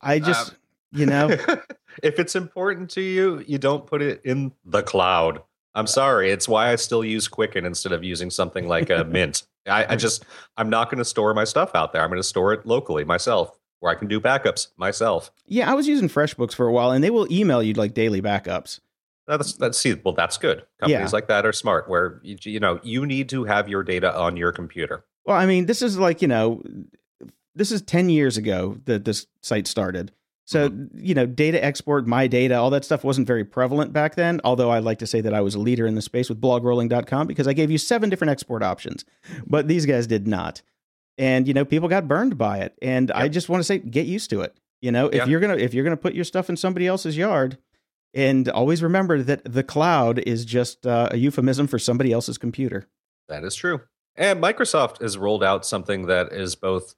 I 0.00 0.18
just, 0.18 0.50
um, 0.50 0.56
you 0.92 1.06
know, 1.06 1.28
if 2.02 2.18
it's 2.18 2.36
important 2.36 2.90
to 2.90 3.00
you, 3.00 3.42
you 3.46 3.58
don't 3.58 3.86
put 3.86 4.02
it 4.02 4.20
in 4.24 4.52
the 4.64 4.82
cloud. 4.82 5.42
I'm 5.74 5.86
sorry. 5.86 6.30
It's 6.30 6.48
why 6.48 6.72
I 6.72 6.76
still 6.76 7.04
use 7.04 7.28
Quicken 7.28 7.64
instead 7.64 7.92
of 7.92 8.02
using 8.02 8.30
something 8.30 8.66
like 8.66 8.90
a 8.90 9.04
Mint. 9.08 9.44
I, 9.66 9.92
I 9.92 9.96
just 9.96 10.24
I'm 10.56 10.68
not 10.68 10.90
going 10.90 10.98
to 10.98 11.04
store 11.04 11.32
my 11.32 11.44
stuff 11.44 11.74
out 11.74 11.92
there. 11.92 12.02
I'm 12.02 12.08
going 12.08 12.18
to 12.18 12.24
store 12.26 12.52
it 12.52 12.66
locally 12.66 13.04
myself 13.04 13.59
where 13.80 13.92
I 13.92 13.96
can 13.96 14.08
do 14.08 14.20
backups 14.20 14.68
myself. 14.76 15.30
Yeah, 15.46 15.70
I 15.70 15.74
was 15.74 15.88
using 15.88 16.08
FreshBooks 16.08 16.54
for 16.54 16.66
a 16.66 16.72
while, 16.72 16.92
and 16.92 17.02
they 17.02 17.10
will 17.10 17.30
email 17.32 17.62
you 17.62 17.74
like 17.74 17.94
daily 17.94 18.22
backups. 18.22 18.80
That's 19.26 19.54
that's 19.54 19.78
see, 19.78 19.94
well, 19.94 20.14
that's 20.14 20.38
good. 20.38 20.64
Companies 20.78 21.10
yeah. 21.10 21.16
like 21.16 21.28
that 21.28 21.46
are 21.46 21.52
smart, 21.52 21.88
where 21.88 22.20
you, 22.22 22.36
you 22.42 22.60
know 22.60 22.80
you 22.82 23.06
need 23.06 23.28
to 23.30 23.44
have 23.44 23.68
your 23.68 23.82
data 23.82 24.16
on 24.16 24.36
your 24.36 24.52
computer. 24.52 25.04
Well, 25.24 25.36
I 25.36 25.46
mean, 25.46 25.66
this 25.66 25.82
is 25.82 25.98
like 25.98 26.22
you 26.22 26.28
know, 26.28 26.62
this 27.54 27.72
is 27.72 27.82
ten 27.82 28.08
years 28.08 28.36
ago 28.36 28.78
that 28.84 29.04
this 29.04 29.26
site 29.40 29.66
started. 29.66 30.12
So, 30.46 30.68
mm-hmm. 30.68 30.98
you 30.98 31.14
know, 31.14 31.26
data 31.26 31.62
export, 31.64 32.08
my 32.08 32.26
data, 32.26 32.56
all 32.56 32.70
that 32.70 32.84
stuff 32.84 33.04
wasn't 33.04 33.28
very 33.28 33.44
prevalent 33.44 33.92
back 33.92 34.16
then. 34.16 34.40
Although 34.42 34.70
I 34.70 34.80
like 34.80 34.98
to 34.98 35.06
say 35.06 35.20
that 35.20 35.32
I 35.32 35.40
was 35.42 35.54
a 35.54 35.60
leader 35.60 35.86
in 35.86 35.94
the 35.94 36.02
space 36.02 36.28
with 36.28 36.40
blogrolling.com 36.40 37.28
because 37.28 37.46
I 37.46 37.52
gave 37.52 37.70
you 37.70 37.78
seven 37.78 38.10
different 38.10 38.32
export 38.32 38.64
options, 38.64 39.04
but 39.46 39.68
these 39.68 39.86
guys 39.86 40.08
did 40.08 40.26
not 40.26 40.60
and 41.18 41.46
you 41.46 41.54
know 41.54 41.64
people 41.64 41.88
got 41.88 42.08
burned 42.08 42.36
by 42.38 42.58
it 42.58 42.76
and 42.82 43.08
yep. 43.08 43.16
i 43.16 43.28
just 43.28 43.48
want 43.48 43.60
to 43.60 43.64
say 43.64 43.78
get 43.78 44.06
used 44.06 44.30
to 44.30 44.40
it 44.40 44.58
you 44.80 44.90
know 44.90 45.06
if 45.06 45.14
yep. 45.14 45.28
you're 45.28 45.40
gonna 45.40 45.56
if 45.56 45.74
you're 45.74 45.84
gonna 45.84 45.96
put 45.96 46.14
your 46.14 46.24
stuff 46.24 46.48
in 46.48 46.56
somebody 46.56 46.86
else's 46.86 47.16
yard 47.16 47.58
and 48.12 48.48
always 48.48 48.82
remember 48.82 49.22
that 49.22 49.40
the 49.44 49.62
cloud 49.62 50.18
is 50.20 50.44
just 50.44 50.86
uh, 50.86 51.08
a 51.12 51.16
euphemism 51.16 51.66
for 51.66 51.78
somebody 51.78 52.12
else's 52.12 52.38
computer 52.38 52.86
that 53.28 53.44
is 53.44 53.54
true 53.54 53.80
and 54.16 54.42
microsoft 54.42 55.00
has 55.00 55.18
rolled 55.18 55.44
out 55.44 55.64
something 55.64 56.06
that 56.06 56.32
is 56.32 56.54
both 56.54 56.94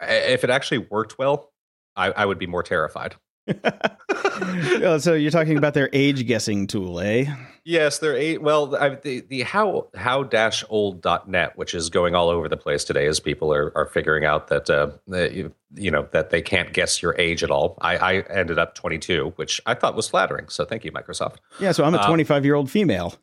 if 0.00 0.44
it 0.44 0.50
actually 0.50 0.78
worked 0.78 1.18
well 1.18 1.52
i, 1.96 2.10
I 2.10 2.26
would 2.26 2.38
be 2.38 2.46
more 2.46 2.62
terrified 2.62 3.16
so 4.98 5.14
you're 5.14 5.30
talking 5.30 5.56
about 5.56 5.74
their 5.74 5.88
age 5.92 6.26
guessing 6.26 6.66
tool, 6.66 7.00
eh? 7.00 7.26
Yes, 7.64 7.98
they're 7.98 8.16
eight. 8.16 8.42
Well, 8.42 8.76
I, 8.76 8.90
the 8.90 9.20
the 9.20 9.42
how 9.42 9.88
how 9.96 10.22
dash 10.22 10.62
old 10.68 11.02
dot 11.02 11.28
net, 11.28 11.56
which 11.56 11.74
is 11.74 11.90
going 11.90 12.14
all 12.14 12.28
over 12.28 12.48
the 12.48 12.56
place 12.56 12.84
today, 12.84 13.06
as 13.06 13.18
people 13.18 13.52
are, 13.52 13.76
are 13.76 13.86
figuring 13.86 14.24
out 14.24 14.48
that, 14.48 14.70
uh, 14.70 14.90
you, 15.08 15.52
you 15.74 15.90
know 15.90 16.06
that 16.12 16.30
they 16.30 16.42
can't 16.42 16.72
guess 16.72 17.02
your 17.02 17.16
age 17.18 17.42
at 17.42 17.50
all. 17.50 17.76
I, 17.80 17.96
I 17.96 18.14
ended 18.30 18.58
up 18.58 18.76
22, 18.76 19.32
which 19.34 19.60
I 19.66 19.74
thought 19.74 19.96
was 19.96 20.08
flattering. 20.08 20.48
So 20.48 20.64
thank 20.64 20.84
you, 20.84 20.92
Microsoft. 20.92 21.36
Yeah, 21.58 21.72
so 21.72 21.84
I'm 21.84 21.94
a 21.94 22.06
25 22.06 22.36
um, 22.36 22.44
year 22.44 22.54
old 22.54 22.70
female. 22.70 23.14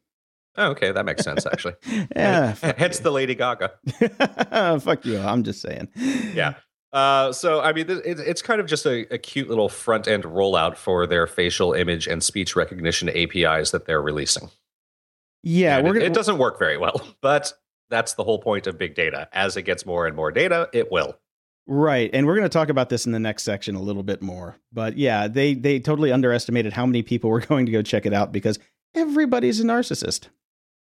Oh, 0.56 0.72
okay, 0.72 0.92
that 0.92 1.06
makes 1.06 1.24
sense 1.24 1.46
actually. 1.46 1.76
yeah, 2.16 2.56
hence 2.78 3.00
the 3.00 3.12
Lady 3.12 3.36
Gaga. 3.36 3.72
fuck 4.82 5.06
you. 5.06 5.20
I'm 5.20 5.44
just 5.44 5.62
saying. 5.62 5.88
Yeah. 6.34 6.56
Uh, 6.94 7.32
so 7.32 7.60
I 7.60 7.74
mean, 7.74 7.90
it, 7.90 8.20
it's 8.20 8.44
kind 8.44 8.62
of 8.62 8.68
just 8.68 8.86
a, 8.86 9.12
a, 9.12 9.18
cute 9.18 9.50
little 9.50 9.68
front 9.68 10.08
end 10.08 10.26
rollout 10.26 10.78
for 10.78 11.08
their 11.08 11.26
facial 11.26 11.74
image 11.74 12.06
and 12.06 12.22
speech 12.22 12.56
recognition 12.56 13.10
APIs 13.10 13.72
that 13.72 13.86
they're 13.86 14.02
releasing. 14.02 14.52
Yeah, 15.42 15.82
gonna, 15.82 16.00
it, 16.00 16.04
it 16.04 16.14
doesn't 16.14 16.38
work 16.38 16.60
very 16.60 16.78
well, 16.78 17.02
but 17.22 17.52
that's 17.90 18.14
the 18.14 18.24
whole 18.24 18.38
point 18.38 18.68
of 18.68 18.78
big 18.78 18.94
data. 18.94 19.28
As 19.34 19.58
it 19.58 19.64
gets 19.64 19.88
more 19.88 20.06
and 20.06 20.16
more 20.16 20.32
data, 20.32 20.70
it 20.72 20.92
will. 20.92 21.18
Right, 21.66 22.12
and 22.14 22.28
we're 22.28 22.36
going 22.36 22.44
to 22.44 22.50
talk 22.50 22.70
about 22.70 22.90
this 22.90 23.08
in 23.08 23.12
the 23.12 23.20
next 23.20 23.42
section 23.42 23.74
a 23.74 23.82
little 23.82 24.04
bit 24.04 24.22
more. 24.22 24.58
But 24.72 24.96
yeah, 24.96 25.28
they 25.28 25.56
they 25.56 25.80
totally 25.80 26.12
underestimated 26.12 26.74
how 26.74 26.86
many 26.86 27.02
people 27.02 27.32
were 27.32 27.40
going 27.48 27.66
to 27.66 27.72
go 27.72 27.82
check 27.82 28.06
it 28.06 28.14
out 28.14 28.32
because 28.32 28.60
everybody's 28.94 29.60
a 29.60 29.64
narcissist. 29.64 30.28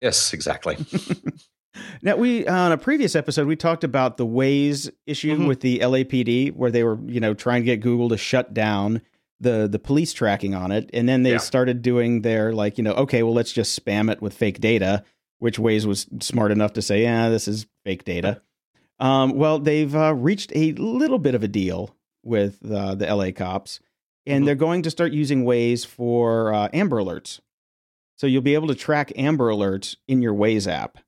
Yes, 0.00 0.32
exactly. 0.32 0.76
Now, 2.02 2.16
we 2.16 2.46
on 2.46 2.72
a 2.72 2.78
previous 2.78 3.14
episode 3.14 3.46
we 3.46 3.56
talked 3.56 3.84
about 3.84 4.16
the 4.16 4.26
Waze 4.26 4.90
issue 5.06 5.34
mm-hmm. 5.34 5.46
with 5.46 5.60
the 5.60 5.80
LAPD, 5.80 6.54
where 6.54 6.70
they 6.70 6.82
were 6.82 6.98
you 7.06 7.20
know 7.20 7.34
trying 7.34 7.62
to 7.62 7.66
get 7.66 7.80
Google 7.80 8.08
to 8.08 8.16
shut 8.16 8.54
down 8.54 9.02
the 9.40 9.68
the 9.70 9.78
police 9.78 10.12
tracking 10.12 10.54
on 10.54 10.72
it, 10.72 10.90
and 10.92 11.08
then 11.08 11.22
they 11.22 11.32
yeah. 11.32 11.38
started 11.38 11.82
doing 11.82 12.22
their 12.22 12.52
like 12.52 12.78
you 12.78 12.84
know 12.84 12.92
okay, 12.92 13.22
well 13.22 13.34
let's 13.34 13.52
just 13.52 13.78
spam 13.78 14.10
it 14.10 14.20
with 14.20 14.34
fake 14.34 14.60
data, 14.60 15.04
which 15.38 15.58
Waze 15.58 15.86
was 15.86 16.06
smart 16.20 16.52
enough 16.52 16.72
to 16.74 16.82
say, 16.82 17.02
yeah, 17.02 17.28
this 17.28 17.46
is 17.46 17.66
fake 17.84 18.04
data. 18.04 18.42
Um, 18.98 19.34
well, 19.36 19.58
they've 19.58 19.94
uh, 19.94 20.14
reached 20.14 20.52
a 20.54 20.72
little 20.72 21.18
bit 21.18 21.34
of 21.34 21.42
a 21.42 21.48
deal 21.48 21.96
with 22.22 22.58
uh, 22.70 22.94
the 22.94 23.06
LA 23.06 23.30
cops, 23.30 23.80
and 24.26 24.42
Mhm. 24.42 24.46
they're 24.46 24.54
going 24.54 24.82
to 24.82 24.90
start 24.90 25.12
using 25.12 25.44
Waze 25.44 25.86
for 25.86 26.52
uh, 26.52 26.68
Amber 26.72 26.98
Alerts. 26.98 27.40
So 28.16 28.26
you'll 28.26 28.42
be 28.42 28.54
able 28.54 28.68
to 28.68 28.74
track 28.74 29.12
Amber 29.16 29.50
Alerts 29.50 29.96
in 30.06 30.20
your 30.20 30.34
Waze 30.34 30.70
app. 30.70 30.98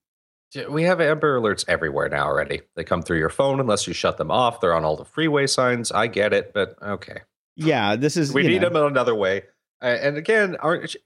We 0.68 0.82
have 0.84 1.00
Amber 1.00 1.40
Alerts 1.40 1.64
everywhere 1.68 2.08
now 2.08 2.26
already. 2.26 2.60
They 2.76 2.84
come 2.84 3.02
through 3.02 3.18
your 3.18 3.30
phone 3.30 3.58
unless 3.60 3.86
you 3.86 3.94
shut 3.94 4.18
them 4.18 4.30
off. 4.30 4.60
They're 4.60 4.74
on 4.74 4.84
all 4.84 4.96
the 4.96 5.04
freeway 5.04 5.46
signs. 5.46 5.90
I 5.92 6.06
get 6.08 6.32
it, 6.32 6.52
but 6.52 6.76
okay. 6.82 7.20
Yeah, 7.56 7.96
this 7.96 8.16
is 8.16 8.32
We 8.32 8.42
need 8.42 8.62
know, 8.62 8.68
them 8.68 8.76
in 8.76 8.82
another 8.84 9.14
way. 9.14 9.42
And 9.80 10.16
again, 10.16 10.56
aren't 10.60 10.94
you- 10.94 11.00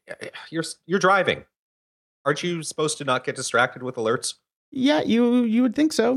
you're 0.51 0.65
you're 0.87 0.99
driving? 0.99 1.45
Aren't 2.25 2.43
you 2.43 2.63
supposed 2.63 2.99
to 2.99 3.05
not 3.05 3.25
get 3.25 3.37
distracted 3.37 3.83
with 3.83 3.95
alerts? 3.97 4.35
Yeah, 4.71 5.03
you 5.03 5.43
you 5.45 5.63
would 5.63 5.75
think 5.75 5.93
so, 5.93 6.15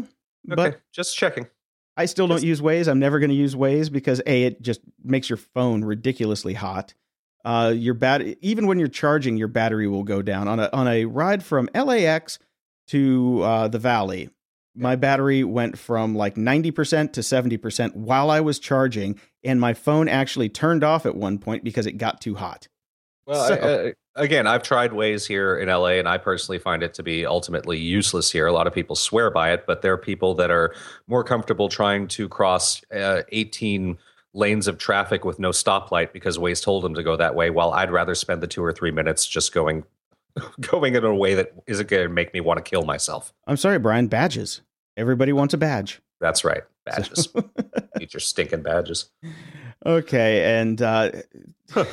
Okay, 0.52 0.56
but 0.56 0.82
just 0.92 1.16
checking. 1.16 1.48
I 1.96 2.06
still 2.06 2.28
don't 2.28 2.38
Just- 2.38 2.46
use 2.48 2.62
Waze. 2.62 2.88
I'm 2.88 3.00
never 3.00 3.20
going 3.20 3.30
to 3.30 3.36
use 3.36 3.56
Waze 3.56 3.92
because 3.92 4.22
a 4.26 4.44
it 4.44 4.62
just 4.62 4.82
makes 5.04 5.30
your 5.30 5.38
phone 5.38 5.84
ridiculously 5.84 6.54
hot. 6.54 6.94
Uh, 7.46 7.74
your 7.76 7.94
bat 7.94 8.22
even 8.42 8.68
when 8.68 8.80
you're 8.80 8.88
charging, 8.88 9.38
your 9.38 9.48
battery 9.48 9.88
will 9.88 10.04
go 10.04 10.22
down 10.22 10.48
on 10.48 10.60
a 10.60 10.70
on 10.74 10.88
a 10.88 11.06
ride 11.06 11.44
from 11.44 11.70
LAX 11.76 12.40
to 12.90 13.42
uh, 13.44 13.68
the 13.68 13.80
Valley. 13.80 14.30
My 14.76 14.96
battery 14.96 15.44
went 15.44 15.78
from 15.78 16.16
like 16.16 16.36
90% 16.36 17.14
to 17.14 17.22
70% 17.22 17.96
while 17.96 18.30
I 18.30 18.40
was 18.40 18.60
charging, 18.60 19.20
and 19.44 19.60
my 19.60 19.74
phone 19.74 20.08
actually 20.08 20.50
turned 20.50 20.84
off 20.84 21.06
at 21.06 21.16
one 21.16 21.38
point 21.40 21.64
because 21.64 21.86
it 21.86 21.94
got 21.94 22.22
too 22.22 22.36
hot. 22.36 22.68
Well, 23.26 23.48
So- 23.48 23.54
I, 23.56 23.90
uh, 23.90 23.92
again, 24.16 24.48
I've 24.48 24.64
tried 24.64 24.92
Waze 24.92 25.28
here 25.28 25.58
in 25.58 25.68
LA, 25.70 25.98
and 26.00 26.08
I 26.08 26.18
personally 26.18 26.60
find 26.60 26.84
it 26.84 26.94
to 26.96 27.04
be 27.04 27.26
ultimately 27.26 27.78
useless 27.78 28.32
here. 28.32 28.48
A 28.48 28.54
lot 28.54 28.68
of 28.68 28.74
people 28.74 28.96
swear 28.96 29.30
by 29.30 29.52
it, 29.52 29.66
but 29.68 29.82
there 29.82 29.94
are 29.94 29.98
people 29.98 30.34
that 30.36 30.52
are 30.52 30.74
more 31.08 31.24
comfortable 31.24 31.68
trying 31.68 32.08
to 32.10 32.30
cross 32.30 32.82
uh, 32.92 33.24
18 33.32 33.98
lanes 34.34 34.68
of 34.68 34.78
traffic 34.78 35.26
with 35.26 35.40
no 35.40 35.50
stoplight 35.50 36.14
because 36.14 36.38
Waze 36.38 36.64
told 36.64 36.84
them 36.84 36.94
to 36.94 37.04
go 37.04 37.16
that 37.18 37.36
way. 37.36 37.50
While 37.50 37.72
I'd 37.74 37.92
rather 37.92 38.16
spend 38.16 38.42
the 38.42 38.48
two 38.48 38.64
or 38.64 38.72
three 38.72 38.92
minutes 38.92 39.26
just 39.28 39.54
going, 39.54 39.84
going 40.62 40.96
in 40.96 41.04
a 41.04 41.16
way 41.16 41.36
that 41.36 41.54
isn't 41.68 41.90
going 41.90 42.04
to 42.04 42.10
make 42.10 42.34
me 42.34 42.42
want 42.42 42.58
to 42.58 42.70
kill 42.70 42.84
myself. 42.84 43.34
I'm 43.48 43.58
sorry, 43.58 43.80
Brian, 43.80 44.08
badges. 44.08 44.62
Everybody 44.98 45.34
wants 45.34 45.54
a 45.54 45.58
badge. 45.58 46.02
That's 46.20 46.44
right, 46.44 46.64
badges. 46.86 47.30
Eat 48.02 48.14
your 48.14 48.20
stinking 48.20 48.64
badges. 48.64 49.10
Okay, 49.86 50.60
and 50.60 50.82
uh, 50.82 51.12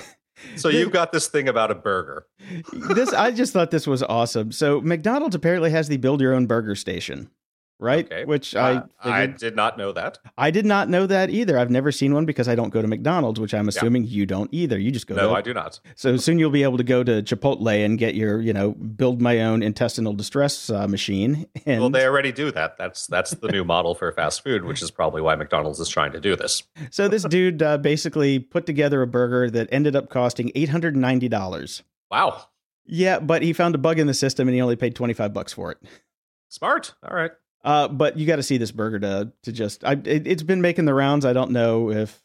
So 0.57 0.69
you've 0.69 0.93
got 0.93 1.13
this 1.13 1.29
thing 1.29 1.49
about 1.49 1.71
a 1.71 1.75
burger. 1.75 2.27
this 2.73 3.13
I 3.13 3.31
just 3.31 3.53
thought 3.53 3.71
this 3.71 3.87
was 3.87 4.03
awesome. 4.03 4.53
So 4.53 4.81
McDonald's 4.81 5.35
apparently 5.35 5.71
has 5.71 5.89
the 5.89 5.97
build 5.97 6.21
your 6.21 6.35
own 6.35 6.47
burger 6.47 6.75
station, 6.75 7.31
right? 7.79 8.05
Okay. 8.07 8.25
Which 8.25 8.55
I 8.55 8.73
Uh, 8.73 8.83
I 9.03 9.21
figured, 9.21 9.39
did 9.39 9.57
not 9.57 9.79
know 9.79 9.93
that. 9.93 10.19
I 10.37 10.51
did 10.51 10.65
not 10.65 10.89
know 10.89 11.07
that 11.07 11.31
either. 11.31 11.59
I've 11.59 11.71
never 11.71 11.93
seen 11.93 12.15
one 12.15 12.25
because 12.25 12.49
I 12.49 12.55
don't 12.55 12.71
go 12.71 12.83
to 12.83 12.89
McDonald's, 12.89 13.39
which 13.39 13.55
I'm 13.55 13.69
assuming 13.69 14.07
you 14.07 14.27
don't 14.27 14.49
either. 14.53 14.79
You 14.79 14.91
just 14.91 15.07
go. 15.07 15.15
No, 15.15 15.31
to, 15.31 15.35
I 15.35 15.43
do 15.43 15.53
not. 15.53 15.81
So 15.95 16.17
soon 16.17 16.39
you'll 16.39 16.51
be 16.51 16.63
able 16.63 16.79
to 16.79 16.85
go 16.85 17.03
to 17.05 17.23
Chipotle 17.23 17.85
and 17.85 17.99
get 17.99 18.15
your, 18.15 18.41
you 18.41 18.53
know, 18.53 18.73
build 18.73 19.21
my 19.21 19.43
own 19.43 19.63
intestinal 19.63 20.13
distress 20.13 20.71
uh, 20.71 20.87
machine. 20.89 21.47
And 21.67 21.81
Well, 21.81 21.91
they 21.91 22.07
already 22.07 22.31
do 22.31 22.53
that. 22.53 22.79
That's 22.79 23.09
that's 23.09 23.33
the 23.33 23.49
new 23.49 23.65
model 23.65 23.97
for 23.97 24.13
fast 24.13 24.45
food, 24.45 24.65
which 24.65 24.83
is 24.83 24.93
probably 24.93 25.21
why 25.21 25.35
McDonald's 25.35 25.81
is 25.81 25.89
trying 25.89 26.13
to 26.13 26.21
do 26.21 26.37
this. 26.37 26.63
so 26.91 27.09
this 27.09 27.23
dude 27.29 27.61
uh, 27.61 27.79
basically 27.79 28.39
put 28.39 28.67
together 28.67 29.03
a 29.03 29.07
burger 29.07 29.51
that 29.51 29.69
ended 29.73 29.97
up 29.97 30.09
costing 30.09 30.53
eight 30.55 30.69
hundred 30.69 30.95
ninety 30.97 31.29
dollars. 31.29 31.83
Wow, 32.09 32.45
Yeah, 32.85 33.19
but 33.19 33.43
he 33.43 33.53
found 33.53 33.75
a 33.75 33.79
bug 33.79 33.99
in 33.99 34.07
the 34.07 34.15
system 34.15 34.47
and 34.47 34.55
he 34.55 34.61
only 34.61 34.77
paid 34.77 34.95
twenty 34.95 35.13
five 35.13 35.35
bucks 35.35 35.53
for 35.53 35.73
it. 35.73 35.79
smart. 36.49 36.95
All 37.03 37.17
right. 37.17 37.33
Uh, 37.67 37.89
but 37.89 38.17
you 38.17 38.29
got 38.29 38.37
to 38.37 38.45
see 38.45 38.59
this 38.59 38.71
burger 38.71 39.01
to 39.01 39.33
to 39.43 39.53
just. 39.53 39.85
I 39.85 39.95
it, 40.05 40.25
it's 40.27 40.45
been 40.45 40.63
making 40.63 40.85
the 40.85 40.95
rounds. 40.95 41.27
I 41.27 41.33
don't 41.33 41.51
know 41.51 41.91
if. 41.91 42.23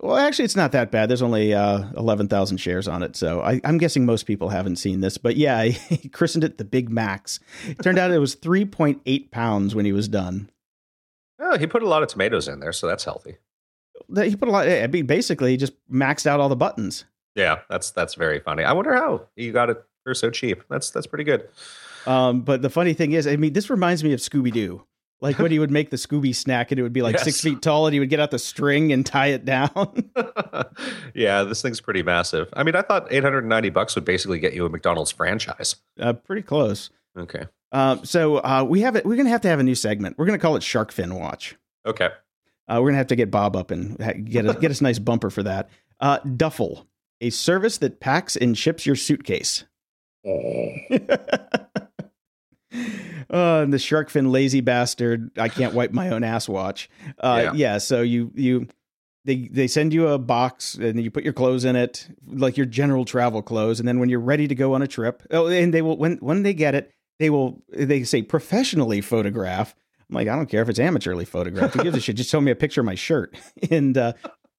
Well, 0.00 0.16
actually, 0.16 0.46
it's 0.46 0.56
not 0.56 0.72
that 0.72 0.90
bad. 0.90 1.10
There's 1.10 1.20
only 1.20 1.52
uh, 1.52 1.84
eleven 1.94 2.26
thousand 2.26 2.56
shares 2.56 2.88
on 2.88 3.02
it, 3.02 3.16
so 3.16 3.42
I, 3.42 3.60
I'm 3.64 3.76
guessing 3.76 4.06
most 4.06 4.24
people 4.24 4.48
haven't 4.48 4.76
seen 4.76 5.02
this. 5.02 5.18
But 5.18 5.36
yeah, 5.36 5.62
he 5.64 6.08
christened 6.08 6.42
it 6.42 6.56
the 6.56 6.64
Big 6.64 6.88
Max. 6.88 7.38
It 7.68 7.82
turned 7.82 7.98
out 7.98 8.10
it 8.10 8.18
was 8.18 8.34
three 8.34 8.64
point 8.64 9.02
eight 9.04 9.30
pounds 9.30 9.74
when 9.74 9.84
he 9.84 9.92
was 9.92 10.08
done. 10.08 10.50
Oh, 11.38 11.58
he 11.58 11.66
put 11.66 11.82
a 11.82 11.88
lot 11.88 12.02
of 12.02 12.08
tomatoes 12.08 12.48
in 12.48 12.60
there, 12.60 12.72
so 12.72 12.86
that's 12.86 13.04
healthy. 13.04 13.36
He 14.08 14.36
put 14.36 14.48
a 14.48 14.52
lot. 14.52 14.66
I 14.66 14.86
mean, 14.86 15.04
basically, 15.04 15.50
he 15.50 15.58
just 15.58 15.74
maxed 15.90 16.26
out 16.26 16.40
all 16.40 16.48
the 16.48 16.56
buttons. 16.56 17.04
Yeah, 17.34 17.58
that's 17.68 17.90
that's 17.90 18.14
very 18.14 18.40
funny. 18.40 18.64
I 18.64 18.72
wonder 18.72 18.94
how 18.94 19.26
you 19.36 19.52
got 19.52 19.68
it 19.68 19.84
for 20.02 20.14
so 20.14 20.30
cheap. 20.30 20.62
That's 20.70 20.88
that's 20.88 21.06
pretty 21.06 21.24
good. 21.24 21.46
Um, 22.06 22.42
but 22.42 22.62
the 22.62 22.70
funny 22.70 22.94
thing 22.94 23.12
is, 23.12 23.26
I 23.26 23.36
mean, 23.36 23.52
this 23.52 23.70
reminds 23.70 24.04
me 24.04 24.12
of 24.12 24.20
Scooby 24.20 24.52
Doo. 24.52 24.84
Like 25.20 25.38
when 25.38 25.50
he 25.50 25.58
would 25.58 25.70
make 25.70 25.88
the 25.88 25.96
Scooby 25.96 26.34
snack, 26.34 26.70
and 26.70 26.78
it 26.78 26.82
would 26.82 26.92
be 26.92 27.00
like 27.00 27.18
six 27.18 27.40
feet 27.40 27.62
tall, 27.62 27.86
and 27.86 27.94
he 27.94 28.00
would 28.00 28.10
get 28.10 28.20
out 28.20 28.30
the 28.30 28.38
string 28.38 28.92
and 28.92 29.06
tie 29.06 29.28
it 29.28 29.46
down. 29.46 30.10
yeah, 31.14 31.44
this 31.44 31.62
thing's 31.62 31.80
pretty 31.80 32.02
massive. 32.02 32.48
I 32.52 32.62
mean, 32.62 32.76
I 32.76 32.82
thought 32.82 33.10
890 33.10 33.70
bucks 33.70 33.94
would 33.94 34.04
basically 34.04 34.38
get 34.38 34.52
you 34.52 34.66
a 34.66 34.68
McDonald's 34.68 35.10
franchise. 35.10 35.76
uh, 35.98 36.12
pretty 36.12 36.42
close. 36.42 36.90
Okay. 37.16 37.46
Uh, 37.72 38.02
so 38.02 38.36
uh, 38.38 38.66
we 38.68 38.82
have 38.82 38.96
it. 38.96 39.06
We're 39.06 39.16
gonna 39.16 39.30
have 39.30 39.40
to 39.42 39.48
have 39.48 39.60
a 39.60 39.64
new 39.64 39.74
segment. 39.74 40.18
We're 40.18 40.26
gonna 40.26 40.38
call 40.38 40.56
it 40.56 40.62
Shark 40.62 40.92
Fin 40.92 41.14
Watch. 41.14 41.56
Okay. 41.86 42.10
Uh, 42.68 42.80
we're 42.82 42.88
gonna 42.90 42.98
have 42.98 43.06
to 43.06 43.16
get 43.16 43.30
Bob 43.30 43.56
up 43.56 43.70
and 43.70 43.98
ha- 44.02 44.12
get 44.22 44.46
a, 44.46 44.52
get 44.54 44.70
us 44.70 44.80
a 44.80 44.84
nice 44.84 44.98
bumper 44.98 45.30
for 45.30 45.42
that. 45.42 45.70
Uh, 46.00 46.18
Duffel, 46.18 46.86
a 47.22 47.30
service 47.30 47.78
that 47.78 47.98
packs 47.98 48.36
and 48.36 48.58
ships 48.58 48.84
your 48.84 48.96
suitcase. 48.96 49.64
Uh, 53.32 53.62
and 53.62 53.72
the 53.72 53.78
shark 53.78 54.10
fin 54.10 54.30
lazy 54.30 54.60
bastard. 54.60 55.30
I 55.38 55.48
can't 55.48 55.72
wipe 55.72 55.92
my 55.92 56.10
own 56.10 56.22
ass. 56.22 56.46
Watch. 56.46 56.90
Uh, 57.18 57.40
yeah. 57.42 57.52
Yeah. 57.54 57.78
So 57.78 58.02
you 58.02 58.30
you 58.34 58.68
they 59.24 59.48
they 59.50 59.66
send 59.66 59.92
you 59.94 60.08
a 60.08 60.18
box 60.18 60.74
and 60.74 61.02
you 61.02 61.10
put 61.10 61.24
your 61.24 61.32
clothes 61.32 61.64
in 61.64 61.74
it, 61.74 62.06
like 62.26 62.56
your 62.56 62.66
general 62.66 63.04
travel 63.04 63.42
clothes, 63.42 63.80
and 63.80 63.88
then 63.88 63.98
when 63.98 64.08
you're 64.08 64.20
ready 64.20 64.46
to 64.46 64.54
go 64.54 64.74
on 64.74 64.82
a 64.82 64.86
trip, 64.86 65.22
oh, 65.30 65.46
and 65.46 65.72
they 65.72 65.82
will 65.82 65.96
when 65.96 66.18
when 66.18 66.42
they 66.42 66.52
get 66.52 66.74
it, 66.74 66.92
they 67.18 67.30
will 67.30 67.62
they 67.72 68.04
say 68.04 68.22
professionally 68.22 69.00
photograph. 69.00 69.74
I'm 70.10 70.16
like, 70.16 70.28
I 70.28 70.36
don't 70.36 70.50
care 70.50 70.62
if 70.62 70.68
it's 70.68 70.78
amateurly 70.78 71.26
photographed. 71.26 71.74
Who 71.74 71.82
gives 71.82 71.96
a 71.96 72.00
shit? 72.00 72.16
Just 72.16 72.30
show 72.30 72.40
me 72.40 72.50
a 72.50 72.56
picture 72.56 72.82
of 72.82 72.84
my 72.84 72.94
shirt, 72.94 73.36
and 73.70 73.96
uh, 73.96 74.12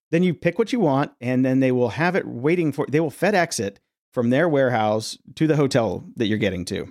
then 0.09 0.23
you 0.23 0.33
pick 0.33 0.57
what 0.57 0.73
you 0.73 0.79
want, 0.79 1.11
and 1.21 1.45
then 1.45 1.59
they 1.59 1.71
will 1.71 1.89
have 1.89 2.15
it 2.15 2.25
waiting 2.27 2.71
for. 2.71 2.87
They 2.89 2.99
will 2.99 3.11
FedEx 3.11 3.59
it 3.59 3.79
from 4.11 4.31
their 4.31 4.49
warehouse 4.49 5.17
to 5.35 5.45
the 5.45 5.55
hotel 5.55 6.05
that 6.15 6.25
you're 6.25 6.39
getting 6.39 6.65
to. 6.65 6.87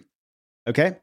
Okay. 0.69 0.97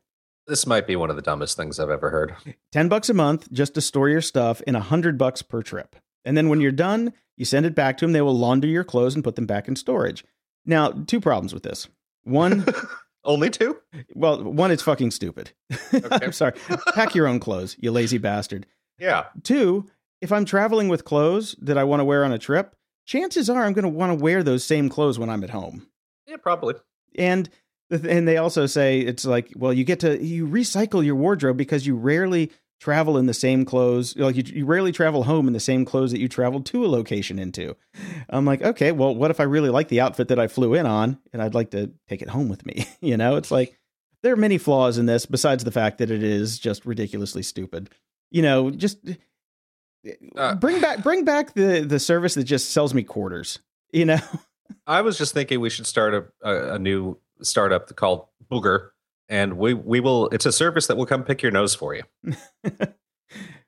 This 0.52 0.68
might 0.68 0.86
be 0.86 0.98
one 0.98 1.10
of 1.10 1.16
the 1.16 1.22
dumbest 1.22 1.56
things 1.56 1.80
I've 1.80 1.90
ever 1.90 2.10
heard. 2.10 2.36
10 2.74 2.90
bucks 2.90 3.08
a 3.08 3.14
month 3.14 3.50
just 3.54 3.74
to 3.76 3.80
store 3.80 4.10
your 4.10 4.20
stuff 4.20 4.62
and 4.68 4.74
100 4.76 5.18
bucks 5.18 5.42
per 5.42 5.62
trip. 5.62 5.96
And 6.26 6.36
then 6.36 6.50
when 6.50 6.60
you're 6.60 6.74
done, 6.74 7.14
you 7.38 7.46
send 7.46 7.66
it 7.66 7.74
back 7.74 7.98
to 7.98 8.06
them. 8.06 8.12
They 8.12 8.22
will 8.22 8.38
launder 8.38 8.68
your 8.68 8.84
clothes 8.84 9.16
and 9.16 9.24
put 9.24 9.38
them 9.38 9.46
back 9.46 9.70
in 9.70 9.78
storage. 9.78 10.26
Now, 10.66 10.92
two 10.92 11.22
problems 11.22 11.54
with 11.54 11.64
this. 11.64 11.88
One, 12.26 12.66
Only 13.24 13.50
two? 13.50 13.78
well, 14.14 14.44
one, 14.44 14.72
it's 14.72 14.84
fucking 14.84 15.12
stupid. 15.12 15.54
I'm 16.12 16.34
sorry. 16.34 16.52
Pack 16.94 17.16
your 17.16 17.30
own 17.30 17.40
clothes, 17.40 17.78
you 17.80 17.90
lazy 17.90 18.18
bastard. 18.18 18.66
Yeah. 19.00 19.28
Two, 19.44 19.86
if 20.20 20.34
I'm 20.34 20.44
traveling 20.44 20.90
with 20.90 21.06
clothes 21.06 21.56
that 21.62 21.78
I 21.78 21.86
want 21.86 22.02
to 22.02 22.06
wear 22.06 22.26
on 22.26 22.34
a 22.34 22.38
trip, 22.38 22.76
chances 23.06 23.50
are 23.50 23.64
I'm 23.64 23.72
going 23.72 23.84
to 23.84 23.90
want 23.90 24.10
to 24.20 24.22
wear 24.22 24.44
those 24.44 24.66
same 24.66 24.90
clothes 24.90 25.18
when 25.18 25.30
I'm 25.30 25.46
at 25.46 25.52
home. 25.52 25.88
Yeah, 26.28 26.36
probably. 26.44 26.76
And 27.18 27.50
and 27.92 28.28
they 28.28 28.38
also 28.38 28.66
say 28.66 29.00
it's 29.00 29.26
like, 29.26 29.52
well, 29.56 29.74
you 29.74 29.84
get 29.84 30.00
to 30.02 30.24
you 30.24 30.48
recycle 30.48 31.04
your 31.04 31.16
wardrobe 31.16 31.58
because 31.58 31.86
you 31.86 31.96
rarely 31.96 32.52
travel 32.80 33.18
in 33.18 33.28
the 33.28 33.34
same 33.34 33.64
clothes. 33.64 34.16
Like 34.18 34.36
you, 34.36 34.44
you 34.46 34.66
rarely 34.66 34.92
travel 34.92 35.24
home 35.24 35.48
in 35.48 35.54
the 35.54 35.60
same 35.60 35.86
clothes 35.86 36.12
that 36.12 36.20
you 36.20 36.28
traveled 36.28 36.66
to 36.68 36.84
a 36.84 36.88
location 36.88 37.38
into. 37.38 37.76
I'm 38.30 38.46
like, 38.46 38.62
okay, 38.62 38.92
well, 38.92 39.14
what 39.14 39.30
if 39.30 39.40
I 39.40 39.44
really 39.44 39.70
like 39.70 39.90
the 39.90 40.02
outfit 40.02 40.30
that 40.30 40.40
I 40.40 40.48
flew 40.48 40.74
in 40.74 40.86
on 40.86 41.20
and 41.32 41.42
I'd 41.42 41.54
like 41.54 41.72
to 41.72 41.92
take 42.08 42.22
it 42.22 42.30
home 42.30 42.50
with 42.50 42.66
me? 42.66 42.88
you 43.02 43.18
know, 43.18 43.36
it's 43.36 43.52
like 43.52 43.78
there 44.24 44.34
are 44.34 44.38
many 44.38 44.58
flaws 44.58 44.98
in 44.98 45.06
this 45.06 45.26
besides 45.26 45.64
the 45.64 45.72
fact 45.72 46.00
that 46.00 46.10
it 46.10 46.24
is 46.24 46.58
just 46.58 46.86
ridiculously 46.86 47.44
stupid. 47.44 47.90
You 48.32 48.42
know, 48.42 48.72
just 48.72 48.98
Uh, 50.36 50.56
bring 50.56 50.82
back 50.82 51.04
bring 51.04 51.24
back 51.26 51.54
the 51.54 51.82
the 51.82 52.00
service 52.00 52.34
that 52.34 52.46
just 52.46 52.72
sells 52.72 52.94
me 52.94 53.04
quarters. 53.04 53.60
You 53.92 54.06
know. 54.06 54.20
I 54.88 55.02
was 55.02 55.18
just 55.18 55.34
thinking 55.34 55.60
we 55.60 55.70
should 55.70 55.86
start 55.86 56.14
a, 56.14 56.26
a, 56.42 56.76
a 56.76 56.80
new 56.80 57.20
startup 57.44 57.96
called 57.96 58.28
Booger, 58.52 58.90
and 59.30 59.58
we 59.58 59.74
we 59.74 60.00
will. 60.00 60.28
It's 60.30 60.46
a 60.46 60.52
service 60.52 60.88
that 60.88 60.98
will 60.98 61.06
come 61.06 61.24
pick 61.24 61.42
your 61.42 61.52
nose 61.52 61.74
for 61.76 61.96
you. 61.96 62.04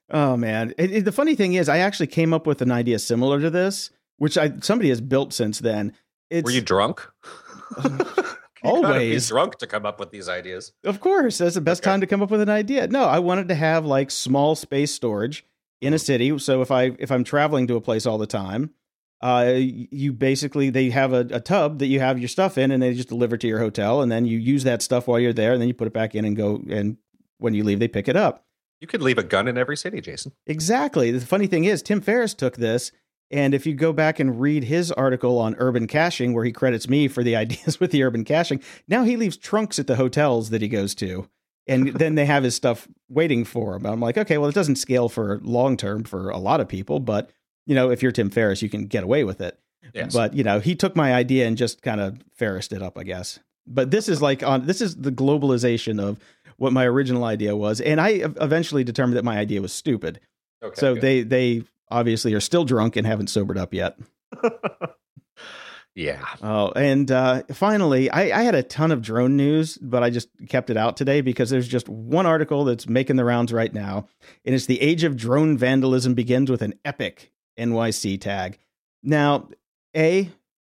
oh 0.10 0.38
man, 0.38 0.74
It- 0.78 0.92
it- 0.92 1.06
the 1.06 1.12
funny 1.12 1.36
thing 1.36 1.54
is, 1.54 1.70
I 1.70 1.80
actually 1.80 2.08
came 2.08 2.34
up 2.34 2.46
with 2.48 2.62
an 2.62 2.72
idea 2.72 3.00
similar 3.00 3.40
to 3.40 3.50
this, 3.50 3.90
which 4.18 4.38
I 4.38 4.54
somebody 4.62 4.90
has 4.90 5.02
built 5.02 5.34
since 5.34 5.60
then. 5.60 5.94
It's 6.30 6.46
Were 6.46 6.52
you 6.52 6.62
drunk? 6.62 7.02
You 7.84 8.00
Always. 8.64 9.28
drunk 9.28 9.58
to 9.58 9.68
come 9.68 9.86
up 9.86 10.00
with 10.00 10.12
these 10.12 10.30
ideas. 10.30 10.72
of 10.84 11.00
course 11.00 11.38
that's 11.40 11.56
the 11.56 11.62
best 11.62 11.82
Okay. 11.84 11.92
time 11.92 12.02
to 12.02 12.08
come 12.08 12.22
up 12.22 12.32
with 12.32 12.42
an 12.42 12.50
idea. 12.50 12.88
No, 12.88 13.04
I 13.04 13.20
wanted 13.20 13.48
to 13.50 13.56
have 13.56 13.86
like 13.86 14.10
small 14.10 14.56
space 14.56 14.92
storage 14.94 15.46
in 15.82 15.94
a 15.94 15.98
hmm. 15.98 16.02
city. 16.02 16.40
So 16.40 16.62
if 16.62 16.72
I 16.72 16.92
if 17.00 17.12
I'm 17.12 17.24
traveling 17.24 17.68
to 17.68 17.76
a 17.76 17.82
place 17.82 18.06
all 18.06 18.18
the 18.18 18.28
time, 18.28 18.72
uh, 19.24 19.54
you 19.56 20.12
basically 20.12 20.70
they 20.70 20.90
have 20.90 21.14
a, 21.14 21.26
a 21.32 21.40
tub 21.40 21.80
that 21.80 21.88
you 21.88 22.02
have 22.02 22.20
your 22.20 22.28
stuff 22.28 22.58
in, 22.58 22.72
and 22.72 22.84
they 22.84 22.94
just 22.94 23.08
deliver 23.08 23.38
to 23.38 23.48
your 23.48 23.60
hotel, 23.60 24.02
and 24.02 24.12
then 24.12 24.26
you 24.26 24.38
use 24.38 24.66
that 24.66 24.82
stuff 24.82 25.08
while 25.08 25.18
you're 25.18 25.32
there, 25.32 25.54
and 25.54 25.62
then 25.62 25.70
you 25.70 25.74
put 25.74 25.88
it 25.88 25.94
back 25.94 26.14
in 26.14 26.26
and 26.26 26.36
go. 26.36 26.62
And 26.70 26.98
when 27.38 27.54
you 27.54 27.64
leave, 27.64 27.80
they 27.80 27.88
pick 27.88 28.10
it 28.10 28.18
up. 28.18 28.46
You 28.82 28.88
could 28.88 29.02
leave 29.02 29.18
a 29.18 29.24
gun 29.24 29.48
in 29.48 29.58
every 29.58 29.78
city, 29.78 30.02
Jason. 30.02 30.34
Exactly. 30.46 31.10
The 31.12 31.26
funny 31.26 31.48
thing 31.48 31.64
is, 31.64 31.82
Tim 31.82 32.02
Ferriss 32.02 32.34
took 32.34 32.58
this 32.58 32.92
And 33.32 33.54
if 33.54 33.66
you 33.66 33.76
go 33.76 33.94
back 33.94 34.20
and 34.20 34.42
read 34.42 34.66
his 34.66 34.92
article 34.92 35.40
on 35.40 35.56
urban 35.58 35.88
caching, 35.88 36.34
where 36.34 36.44
he 36.44 36.52
credits 36.52 36.90
me 36.90 37.08
for 37.08 37.24
the 37.24 37.36
ideas 37.38 37.80
with 37.80 37.92
the 37.92 38.04
urban 38.04 38.26
caching, 38.26 38.62
now 38.90 39.06
he 39.06 39.16
leaves 39.16 39.38
trunks 39.38 39.80
at 39.80 39.88
the 39.88 39.96
hotels 39.96 40.50
that 40.50 40.62
he 40.62 40.68
goes 40.68 40.94
to. 40.96 41.30
And 41.66 41.94
then 41.94 42.16
they 42.16 42.26
have 42.26 42.44
his 42.44 42.56
stuff 42.56 42.90
waiting 43.08 43.46
for 43.46 43.74
him. 43.78 43.86
I'm 43.86 44.02
like, 44.02 44.18
okay, 44.18 44.38
well, 44.38 44.50
it 44.50 44.56
doesn't 44.56 44.76
scale 44.76 45.08
for 45.08 45.40
long 45.44 45.78
term 45.78 46.04
for 46.04 46.30
a 46.30 46.38
lot 46.38 46.60
of 46.60 46.68
people, 46.68 47.00
but 47.00 47.32
you 47.66 47.76
know, 47.76 47.92
if 47.92 48.02
you're 48.04 48.12
Tim 48.12 48.30
Ferriss, 48.30 48.62
you 48.62 48.70
can 48.70 48.88
get 48.88 49.04
away 49.04 49.24
with 49.24 49.42
it. 49.42 49.60
Yes. 49.94 50.14
But 50.14 50.34
you 50.34 50.44
know, 50.44 50.60
he 50.60 50.76
took 50.76 50.96
my 50.96 51.14
idea 51.14 51.48
and 51.48 51.58
just 51.58 51.82
kind 51.82 52.00
of 52.02 52.18
Ferrissed 52.40 52.74
it 52.74 52.82
up, 52.82 52.98
I 52.98 53.04
guess. 53.04 53.40
But 53.68 53.92
this 53.92 54.10
is 54.10 54.22
like 54.22 54.44
on 54.44 54.66
this 54.66 54.82
is 54.82 54.96
the 54.96 55.12
globalization 55.12 56.02
of 56.02 56.20
what 56.58 56.74
my 56.74 56.86
original 56.86 57.24
idea 57.24 57.56
was, 57.56 57.82
and 57.82 58.00
I 58.00 58.10
eventually 58.42 58.84
determined 58.84 59.18
that 59.18 59.26
my 59.26 59.38
idea 59.38 59.62
was 59.62 59.74
stupid. 59.74 60.20
okay, 60.64 60.80
so 60.80 60.94
good. 60.94 61.02
they 61.02 61.24
they 61.24 61.64
obviously 61.90 62.34
are 62.34 62.40
still 62.40 62.66
drunk 62.66 62.96
and 62.96 63.06
haven't 63.06 63.28
sobered 63.28 63.58
up 63.58 63.74
yet. 63.74 63.98
yeah. 65.96 66.24
Oh, 66.42 66.72
and 66.72 67.10
uh, 67.12 67.44
finally, 67.54 68.10
I, 68.10 68.40
I 68.40 68.44
had 68.44 68.56
a 68.56 68.64
ton 68.64 68.92
of 68.92 69.02
drone 69.02 69.38
news, 69.38 69.78
but 69.78 70.04
I 70.04 70.10
just 70.10 70.30
kept 70.50 70.70
it 70.70 70.78
out 70.78 70.98
today 70.98 71.22
because 71.22 71.50
there's 71.50 71.68
just 71.68 71.88
one 71.88 72.26
article 72.26 72.66
that's 72.66 72.88
making 72.88 73.16
the 73.16 73.26
rounds 73.26 73.54
right 73.54 73.74
now, 73.74 74.08
and 74.46 74.56
it's 74.56 74.66
the 74.66 74.82
age 74.82 75.04
of 75.04 75.16
drone 75.16 75.58
vandalism 75.58 76.14
begins 76.14 76.50
with 76.50 76.62
an 76.62 76.74
epic 76.84 77.33
NYC 77.58 78.20
tag. 78.22 78.58
Now, 79.04 79.50
a 79.96 80.30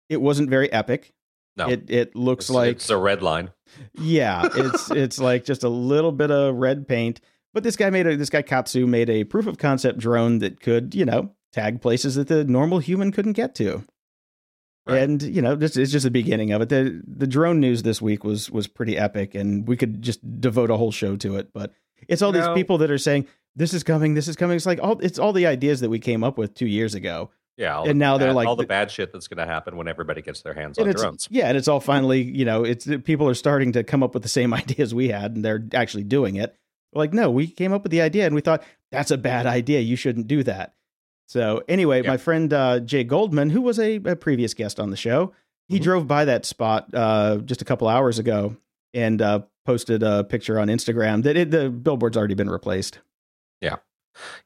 it 0.08 0.20
wasn't 0.20 0.50
very 0.50 0.70
epic. 0.72 1.12
No. 1.56 1.68
It 1.68 1.90
it 1.90 2.14
looks 2.16 2.46
It's, 2.46 2.50
like 2.50 2.76
it's 2.76 2.90
a 2.90 2.96
red 2.96 3.22
line. 3.22 3.50
yeah, 3.94 4.48
it's 4.54 4.90
it's 4.90 5.18
like 5.18 5.44
just 5.44 5.64
a 5.64 5.68
little 5.68 6.12
bit 6.12 6.30
of 6.30 6.54
red 6.54 6.86
paint. 6.86 7.20
But 7.54 7.62
this 7.64 7.76
guy 7.76 7.90
made 7.90 8.06
a 8.06 8.16
this 8.16 8.30
guy 8.30 8.42
Katsu 8.42 8.86
made 8.86 9.10
a 9.10 9.24
proof 9.24 9.46
of 9.46 9.58
concept 9.58 9.98
drone 9.98 10.38
that 10.38 10.60
could, 10.60 10.94
you 10.94 11.04
know, 11.04 11.32
tag 11.52 11.80
places 11.80 12.14
that 12.14 12.28
the 12.28 12.44
normal 12.44 12.78
human 12.78 13.10
couldn't 13.10 13.32
get 13.32 13.54
to. 13.56 13.84
Right. 14.86 15.02
And 15.02 15.22
you 15.22 15.42
know, 15.42 15.54
this 15.56 15.76
is 15.76 15.90
just 15.92 16.04
the 16.04 16.10
beginning 16.10 16.52
of 16.52 16.62
it. 16.62 16.68
The 16.68 17.02
the 17.06 17.26
drone 17.26 17.58
news 17.60 17.82
this 17.82 18.00
week 18.00 18.22
was 18.24 18.50
was 18.50 18.66
pretty 18.68 18.96
epic, 18.96 19.34
and 19.34 19.66
we 19.66 19.76
could 19.76 20.00
just 20.00 20.40
devote 20.40 20.70
a 20.70 20.76
whole 20.76 20.92
show 20.92 21.16
to 21.16 21.36
it. 21.36 21.52
But 21.52 21.72
it's 22.06 22.22
all 22.22 22.30
You 22.30 22.38
these 22.40 22.46
know- 22.46 22.54
people 22.54 22.78
that 22.78 22.90
are 22.90 22.98
saying 22.98 23.26
this 23.56 23.74
is 23.74 23.82
coming, 23.82 24.14
this 24.14 24.28
is 24.28 24.36
coming. 24.36 24.56
It's 24.56 24.66
like 24.66 24.80
all 24.82 24.98
it's 25.00 25.18
all 25.18 25.32
the 25.32 25.46
ideas 25.46 25.80
that 25.80 25.90
we 25.90 25.98
came 25.98 26.22
up 26.24 26.38
with 26.38 26.54
two 26.54 26.66
years 26.66 26.94
ago. 26.94 27.30
Yeah. 27.56 27.82
And 27.82 27.98
now 27.98 28.18
they're 28.18 28.32
like- 28.32 28.46
all 28.46 28.54
the 28.54 28.66
bad 28.66 28.88
shit 28.90 29.12
that's 29.12 29.26
going 29.26 29.44
to 29.44 29.52
happen 29.52 29.76
when 29.76 29.88
everybody 29.88 30.22
gets 30.22 30.42
their 30.42 30.54
hands 30.54 30.78
on 30.78 30.88
drones. 30.90 31.26
yeah, 31.30 31.48
and 31.48 31.56
it's 31.56 31.66
all 31.66 31.80
finally 31.80 32.22
you 32.22 32.44
know 32.44 32.62
it's 32.64 32.86
people 33.04 33.28
are 33.28 33.34
starting 33.34 33.72
to 33.72 33.82
come 33.82 34.02
up 34.04 34.14
with 34.14 34.22
the 34.22 34.28
same 34.28 34.54
ideas 34.62 34.94
we 34.94 35.08
had, 35.08 35.34
and 35.34 35.44
they're 35.44 35.64
actually 35.74 36.04
doing 36.04 36.36
it. 36.36 36.54
Like, 36.94 37.12
no, 37.12 37.30
we 37.30 37.48
came 37.48 37.72
up 37.72 37.82
with 37.82 37.90
the 37.92 38.00
idea, 38.00 38.26
and 38.26 38.34
we 38.34 38.40
thought 38.40 38.62
that's 38.92 39.10
a 39.10 39.18
bad 39.18 39.44
idea. 39.46 39.80
You 39.80 39.96
shouldn't 39.96 40.26
do 40.28 40.42
that. 40.44 40.74
So 41.26 41.62
anyway, 41.68 42.02
Yeah. 42.02 42.08
my 42.10 42.16
friend 42.16 42.50
uh, 42.52 42.80
Jay 42.80 43.04
Goldman, 43.04 43.50
who 43.50 43.60
was 43.60 43.78
a, 43.78 43.96
a 43.96 44.16
previous 44.16 44.54
guest 44.54 44.80
on 44.80 44.90
the 44.90 44.96
show, 44.96 45.32
he 45.68 45.78
Mhm. 45.78 45.82
drove 45.82 46.06
by 46.08 46.24
that 46.24 46.46
spot 46.46 46.88
uh, 46.94 47.36
just 47.44 47.60
a 47.60 47.64
couple 47.66 47.88
hours 47.88 48.18
ago 48.18 48.56
and 48.94 49.20
uh, 49.20 49.40
posted 49.66 50.02
a 50.02 50.24
picture 50.24 50.58
on 50.58 50.68
Instagram 50.68 51.24
that 51.24 51.36
it, 51.36 51.50
the 51.50 51.68
billboard's 51.68 52.16
already 52.16 52.32
been 52.34 52.48
replaced. 52.48 53.00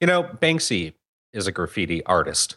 You 0.00 0.06
know, 0.06 0.22
Banksy 0.24 0.94
is 1.32 1.46
a 1.46 1.52
graffiti 1.52 2.04
artist. 2.04 2.56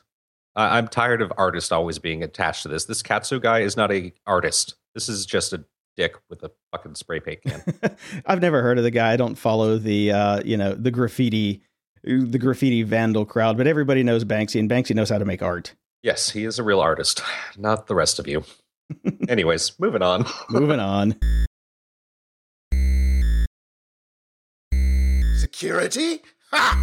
I 0.55 0.77
I'm 0.77 0.87
tired 0.87 1.21
of 1.21 1.31
artists 1.37 1.71
always 1.71 1.99
being 1.99 2.23
attached 2.23 2.63
to 2.63 2.69
this. 2.69 2.85
This 2.85 3.01
Katsu 3.01 3.39
guy 3.39 3.59
is 3.59 3.77
not 3.77 3.91
a 3.91 4.13
artist. 4.25 4.75
This 4.93 5.07
is 5.09 5.25
just 5.25 5.53
a 5.53 5.63
dick 5.95 6.15
with 6.29 6.43
a 6.43 6.51
fucking 6.71 6.95
spray 6.95 7.19
paint 7.21 7.41
can. 7.43 7.63
I've 8.25 8.41
never 8.41 8.61
heard 8.61 8.77
of 8.77 8.83
the 8.83 8.91
guy. 8.91 9.13
I 9.13 9.15
don't 9.15 9.35
follow 9.35 9.77
the 9.77 10.11
uh, 10.11 10.41
you 10.43 10.57
know 10.57 10.73
the 10.73 10.91
graffiti 10.91 11.61
the 12.03 12.37
graffiti 12.37 12.83
vandal 12.83 13.25
crowd, 13.25 13.57
but 13.57 13.65
everybody 13.65 14.03
knows 14.03 14.23
Banksy, 14.25 14.59
and 14.59 14.69
Banksy 14.69 14.93
knows 14.93 15.09
how 15.09 15.17
to 15.17 15.25
make 15.25 15.41
art. 15.41 15.73
yes, 16.03 16.29
he 16.31 16.45
is 16.45 16.59
a 16.59 16.63
real 16.63 16.81
artist, 16.81 17.21
not 17.57 17.87
the 17.87 17.95
rest 17.95 18.19
of 18.19 18.27
you. 18.27 18.43
Anyways, 19.29 19.79
moving 19.79 20.03
on. 20.03 20.25
Moving 20.49 20.79
on. 20.79 21.15
Security? 25.37 26.21
Ha! 26.51 26.81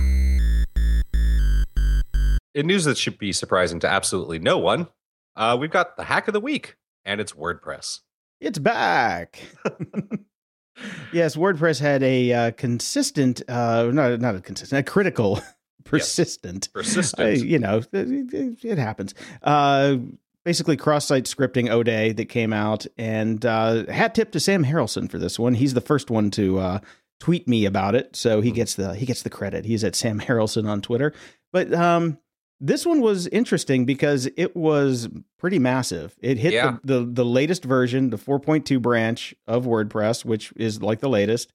In 2.54 2.66
news 2.66 2.84
that 2.84 2.98
should 2.98 3.18
be 3.18 3.32
surprising 3.32 3.80
to 3.80 3.88
absolutely 3.88 4.38
no 4.38 4.58
one, 4.58 4.88
uh, 5.36 5.56
we've 5.58 5.70
got 5.70 5.96
the 5.96 6.04
hack 6.04 6.28
of 6.28 6.34
the 6.34 6.40
week, 6.40 6.76
and 7.04 7.20
it's 7.20 7.32
WordPress. 7.32 8.00
It's 8.40 8.58
back. 8.58 9.40
yes, 11.12 11.34
WordPress 11.36 11.80
had 11.80 12.02
a 12.02 12.32
uh, 12.32 12.50
consistent, 12.52 13.40
uh, 13.48 13.84
not 13.92 14.20
not 14.20 14.34
a 14.34 14.40
consistent, 14.40 14.86
a 14.86 14.90
critical, 14.90 15.40
persistent. 15.84 16.68
Persistent. 16.74 17.26
I- 17.26 17.30
you 17.32 17.58
know, 17.58 17.78
it, 17.92 18.34
it- 18.34 18.64
it 18.64 18.78
happens. 18.78 19.14
Uh, 19.42 19.96
basically, 20.44 20.76
cross-site 20.76 21.24
scripting 21.24 21.70
O'Day 21.70 22.12
that 22.12 22.26
came 22.26 22.52
out, 22.52 22.84
and 22.98 23.46
uh, 23.46 23.86
hat 23.90 24.14
tip 24.14 24.30
to 24.32 24.40
Sam 24.40 24.62
Harrelson 24.64 25.10
for 25.10 25.18
this 25.18 25.38
one. 25.38 25.54
He's 25.54 25.72
the 25.72 25.80
first 25.80 26.10
one 26.10 26.30
to 26.32 26.58
uh, 26.58 26.78
tweet 27.22 27.46
me 27.46 27.64
about 27.66 27.94
it, 27.94 28.16
so 28.16 28.40
he 28.40 28.48
Hmm. 28.50 28.56
gets 28.56 28.74
the 28.74 28.94
he 28.96 29.06
gets 29.06 29.22
the 29.22 29.30
credit. 29.30 29.64
He's 29.64 29.84
at 29.84 29.94
Sam 29.94 30.18
Harrelson 30.26 30.68
on 30.68 30.80
Twitter. 30.82 31.12
But 31.52 31.72
um, 31.72 32.18
this 32.60 32.84
one 32.84 33.00
was 33.00 33.28
interesting 33.28 33.84
because 33.84 34.28
it 34.36 34.56
was 34.56 35.08
pretty 35.38 35.60
massive. 35.60 36.16
It 36.20 36.38
hit 36.38 36.52
Yeah. 36.52 36.78
the, 36.82 37.00
the 37.00 37.04
the 37.12 37.24
latest 37.24 37.64
version, 37.64 38.10
the 38.10 38.16
4.2 38.18 38.80
branch 38.82 39.34
of 39.46 39.66
WordPress, 39.66 40.24
which 40.24 40.52
is 40.56 40.82
like 40.82 40.98
the 41.00 41.08
latest, 41.08 41.52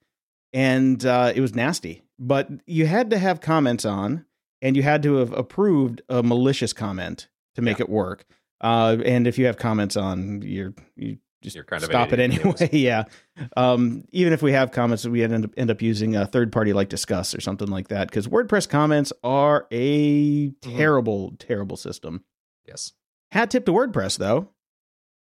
and 0.53 1.05
uh, 1.05 1.34
it 1.36 1.41
was 1.41 1.53
nasty. 1.53 2.01
But 2.18 2.49
you 2.65 2.86
had 2.86 3.09
to 3.09 3.18
have 3.18 3.41
comments 3.41 3.84
on, 3.86 4.26
and 4.61 4.76
you 4.78 4.84
had 4.84 5.03
to 5.03 5.15
have 5.15 5.34
approved 5.34 6.01
a 6.09 6.24
malicious 6.24 6.72
comment 6.74 7.28
to 7.55 7.61
make 7.61 7.80
it 7.80 7.89
work. 7.89 8.26
Uh, 8.61 8.97
and 9.05 9.28
if 9.28 9.38
you 9.38 9.45
have 9.47 9.57
comments 9.57 9.95
on, 9.97 10.41
you're 10.41 10.74
you 10.95 11.18
just 11.48 11.56
You're 11.56 11.66
kind 11.66 11.84
of 11.84 11.89
stop 11.89 12.12
it 12.14 12.20
anyway. 12.20 12.70
yeah. 12.72 13.06
Um, 13.56 14.04
even 14.12 14.34
if 14.34 14.41
we 14.41 14.52
have 14.52 14.72
comments, 14.72 15.06
we 15.06 15.24
end 15.24 15.45
up 15.45 15.52
end 15.58 15.72
up 15.72 15.82
using 15.82 16.16
a 16.16 16.26
third 16.26 16.52
party 16.52 16.74
like 16.74 16.89
Disqus 16.89 17.36
or 17.38 17.41
something 17.41 17.68
like 17.70 17.88
that 17.88 18.10
because 18.10 18.28
WordPress 18.28 18.68
comments 18.70 19.12
are 19.24 19.68
a 19.72 20.50
terrible, 20.62 21.34
terrible 21.39 21.78
system. 21.78 22.24
yes. 22.68 22.93
Hat 23.32 23.50
tip 23.52 23.66
to 23.66 23.72
WordPress 23.74 24.18
though. 24.18 24.50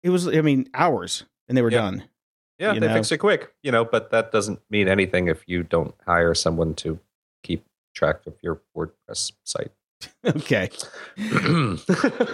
It 0.03 0.09
was, 0.11 0.27
I 0.27 0.41
mean, 0.41 0.69
hours 0.73 1.23
and 1.47 1.57
they 1.57 1.61
were 1.61 1.71
Yeah. 1.71 1.77
done. 1.81 2.03
Yeah, 2.59 2.73
you 2.73 2.79
they 2.79 2.87
know? 2.87 2.93
fixed 2.95 3.11
it 3.11 3.19
quick, 3.19 3.53
you 3.61 3.71
know, 3.71 3.85
but 3.85 4.09
that 4.11 4.31
doesn't 4.31 4.59
mean 4.69 4.87
anything 4.87 5.27
if 5.27 5.43
you 5.47 5.61
don't 5.63 5.93
hire 6.07 6.33
someone 6.33 6.73
to 6.75 6.99
keep 7.43 7.65
track 7.93 8.25
of 8.25 8.33
your 8.41 8.61
WordPress 8.75 9.31
site. 9.43 9.71
okay. 10.25 10.69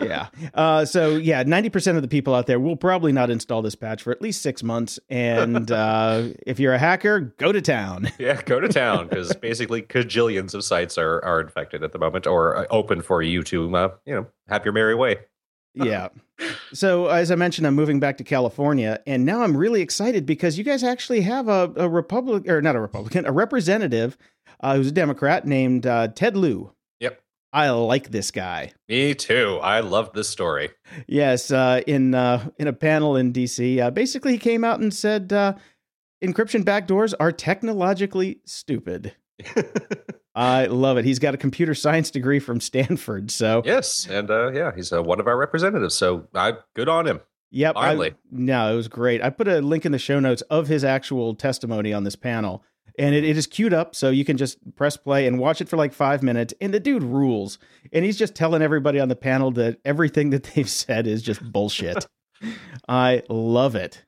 yeah. 0.01 0.28
Uh, 0.53 0.86
so 0.86 1.16
yeah, 1.16 1.43
ninety 1.43 1.70
percent 1.70 1.95
of 1.95 2.01
the 2.01 2.07
people 2.07 2.34
out 2.36 2.45
there 2.45 2.59
will 2.59 2.76
probably 2.76 3.11
not 3.11 3.30
install 3.30 3.61
this 3.61 3.76
patch 3.76 4.03
for 4.03 4.11
at 4.11 4.22
least 4.22 4.41
six 4.41 4.64
months. 4.64 4.99
And 5.09 5.72
uh, 5.72 6.30
if 6.45 6.59
you're 6.59 6.74
a 6.74 6.80
hacker, 6.80 7.20
go 7.38 7.51
to 7.51 7.61
town. 7.61 8.11
Yeah, 8.20 8.41
go 8.41 8.59
to 8.59 8.70
town 8.70 9.09
because 9.09 9.36
basically 9.36 9.82
cajillions 9.82 10.53
of 10.53 10.64
sites 10.64 10.97
are, 10.97 11.24
are 11.26 11.41
infected 11.41 11.84
at 11.84 11.91
the 11.91 11.99
moment 11.99 12.26
or 12.26 12.55
uh, 12.55 12.66
open 12.70 13.01
for 13.01 13.22
you 13.22 13.43
to, 13.43 13.76
uh, 13.76 13.89
you 14.05 14.14
know, 14.14 14.28
have 14.47 14.64
your 14.64 14.72
merry 14.74 14.95
way. 14.95 15.18
yeah. 15.74 16.07
So 16.74 17.07
as 17.07 17.32
I 17.32 17.36
mentioned, 17.36 17.68
I'm 17.68 17.76
moving 17.76 17.99
back 17.99 18.18
to 18.18 18.24
California, 18.24 19.01
and 19.05 19.26
now 19.26 19.41
I'm 19.43 19.57
really 19.57 19.82
excited 19.82 20.26
because 20.26 20.57
you 20.57 20.64
guys 20.64 20.84
actually 20.84 21.22
have 21.22 21.49
a, 21.49 21.74
a 21.76 21.89
Republic 21.89 22.47
or 22.47 22.61
not 22.61 22.76
a 22.76 22.80
Republican, 22.80 23.26
a 23.26 23.32
representative 23.32 24.18
uh, 24.61 24.76
who's 24.76 24.88
a 24.88 24.91
Democrat 24.91 25.45
named 25.45 25.86
uh, 25.86 26.07
Ted 26.09 26.38
Lieu. 26.38 26.72
I 27.53 27.69
like 27.69 28.09
this 28.09 28.31
guy. 28.31 28.73
Me 28.89 29.13
too. 29.13 29.59
I 29.61 29.81
love 29.81 30.11
this 30.13 30.27
story. 30.27 30.71
Yes, 31.07 31.51
uh, 31.51 31.81
in 31.85 32.15
uh, 32.15 32.49
in 32.57 32.67
a 32.67 32.73
panel 32.73 33.15
in 33.15 33.31
DC, 33.31 33.79
uh, 33.79 33.91
basically 33.91 34.31
he 34.33 34.37
came 34.39 34.63
out 34.63 34.79
and 34.79 34.91
said 34.91 35.31
uh, 35.31 35.53
encryption 36.25 36.63
backdoors 36.63 37.13
are 37.19 37.31
technologically 37.31 38.39
stupid. 38.45 39.13
I 40.35 40.65
love 40.65 40.97
it. 40.97 41.05
He's 41.05 41.19
got 41.19 41.35
a 41.35 41.37
computer 41.37 41.75
science 41.75 42.09
degree 42.09 42.39
from 42.39 42.59
Stanford, 42.59 43.29
so 43.29 43.61
yes, 43.63 44.07
and 44.09 44.31
uh, 44.31 44.51
yeah, 44.51 44.71
he's 44.75 44.91
uh, 44.91 45.03
one 45.03 45.19
of 45.19 45.27
our 45.27 45.37
representatives. 45.37 45.93
So 45.93 46.27
I 46.33 46.53
good 46.75 46.89
on 46.89 47.05
him. 47.05 47.21
Yep. 47.51 47.73
I- 47.77 47.89
Finally. 47.89 48.13
no, 48.31 48.73
it 48.73 48.75
was 48.75 48.87
great. 48.87 49.21
I 49.21 49.29
put 49.29 49.47
a 49.47 49.61
link 49.61 49.85
in 49.85 49.91
the 49.91 49.99
show 49.99 50.19
notes 50.19 50.41
of 50.43 50.67
his 50.67 50.83
actual 50.83 51.35
testimony 51.35 51.93
on 51.93 52.03
this 52.03 52.15
panel, 52.15 52.63
and 52.97 53.15
it, 53.15 53.23
it 53.23 53.38
is 53.38 53.47
queued 53.47 53.73
up 53.73 53.95
so 53.95 54.09
you 54.09 54.25
can 54.25 54.38
just 54.38 54.57
press 54.75 54.97
play 54.97 55.27
and 55.27 55.39
watch 55.39 55.61
it 55.61 55.69
for 55.69 55.77
like 55.77 55.93
five 55.93 56.21
minutes. 56.21 56.53
And 56.61 56.73
the 56.73 56.79
dude 56.79 57.03
rules. 57.03 57.57
And 57.91 58.05
he's 58.05 58.17
just 58.17 58.36
telling 58.36 58.61
everybody 58.61 58.99
on 58.99 59.09
the 59.09 59.15
panel 59.15 59.51
that 59.51 59.79
everything 59.86 60.29
that 60.31 60.43
they've 60.55 60.69
said 60.69 61.07
is 61.07 61.21
just 61.21 61.41
bullshit. 61.51 62.07
I 62.88 63.23
love 63.29 63.75
it. 63.75 64.03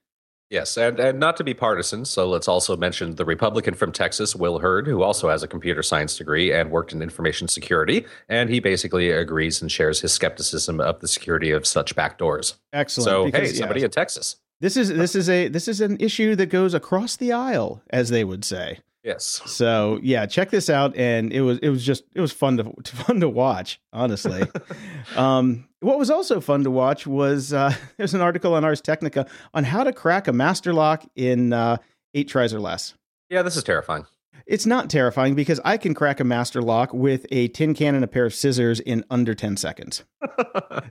Yes, 0.52 0.78
and, 0.78 1.00
and 1.00 1.20
not 1.20 1.38
to 1.38 1.44
be 1.44 1.56
partisan, 1.56 2.06
so 2.06 2.30
let's 2.30 2.48
also 2.48 2.78
mention 2.78 3.16
the 3.16 3.26
Republican 3.26 3.74
from 3.74 3.92
Texas, 3.92 4.36
Will 4.36 4.60
Hurd, 4.60 4.86
who 4.86 5.02
also 5.02 5.28
has 5.28 5.42
a 5.42 5.48
computer 5.48 5.82
science 5.82 6.18
degree 6.18 6.54
and 6.54 6.70
worked 6.70 6.94
in 6.94 7.02
information 7.02 7.48
security. 7.48 8.06
And 8.30 8.48
he 8.48 8.60
basically 8.60 9.10
agrees 9.10 9.60
and 9.60 9.72
shares 9.72 10.02
his 10.02 10.14
skepticism 10.14 10.80
of 10.80 11.00
the 11.00 11.08
security 11.08 11.50
of 11.50 11.66
such 11.66 11.96
backdoors. 11.96 12.54
Excellent. 12.74 13.06
So, 13.06 13.24
hey, 13.26 13.32
because, 13.32 13.54
yeah, 13.54 13.60
somebody 13.60 13.84
in 13.84 13.90
Texas. 13.90 14.36
This 14.66 14.78
is 14.78 14.90
this 14.90 15.16
is 15.16 15.30
a 15.30 15.48
this 15.48 15.68
is 15.68 15.80
an 15.80 15.96
issue 16.00 16.36
that 16.36 16.48
goes 16.48 16.74
across 16.74 17.18
the 17.18 17.32
aisle, 17.32 17.84
as 17.92 18.10
they 18.10 18.24
would 18.24 18.44
say. 18.44 18.80
Yes. 19.04 19.44
So 19.46 20.00
yeah, 20.02 20.26
check 20.26 20.50
this 20.50 20.72
out, 20.72 20.98
and 20.98 21.32
it 21.32 21.42
was 21.42 21.60
it 21.60 21.70
was 21.70 21.86
just 21.86 22.04
it 22.16 22.20
was 22.20 22.32
fun 22.32 22.58
to 22.58 22.74
fun 22.92 23.20
to 23.20 23.30
watch. 23.30 23.80
Honestly, 23.94 24.42
um, 25.16 25.70
what 25.82 26.00
was 26.00 26.10
also 26.10 26.42
fun 26.42 26.64
to 26.64 26.72
watch 26.72 27.06
was 27.06 27.54
uh, 27.54 27.76
there's 27.98 28.16
an 28.16 28.22
article 28.22 28.56
on 28.56 28.66
Ars 28.66 28.82
Technica 28.82 29.28
on 29.54 29.66
how 29.66 29.84
to 29.84 29.94
crack 29.94 30.28
a 30.28 30.34
master 30.34 30.74
lock 30.74 31.06
in 31.16 31.54
uh, 31.54 31.78
eight 32.16 32.28
tries 32.28 32.52
or 32.52 32.60
less. 32.60 32.96
Yeah, 33.30 33.44
this 33.44 33.56
is 33.56 33.64
terrifying. 33.64 34.08
It's 34.48 34.66
not 34.66 34.90
terrifying 34.90 35.36
because 35.36 35.60
I 35.64 35.78
can 35.78 35.94
crack 35.94 36.20
a 36.20 36.24
master 36.24 36.64
lock 36.64 36.92
with 36.92 37.28
a 37.30 37.50
tin 37.50 37.76
can 37.76 37.94
and 37.94 38.04
a 38.04 38.08
pair 38.08 38.26
of 38.26 38.34
scissors 38.34 38.80
in 38.80 39.06
under 39.12 39.36
ten 39.36 39.58
seconds. 39.58 40.04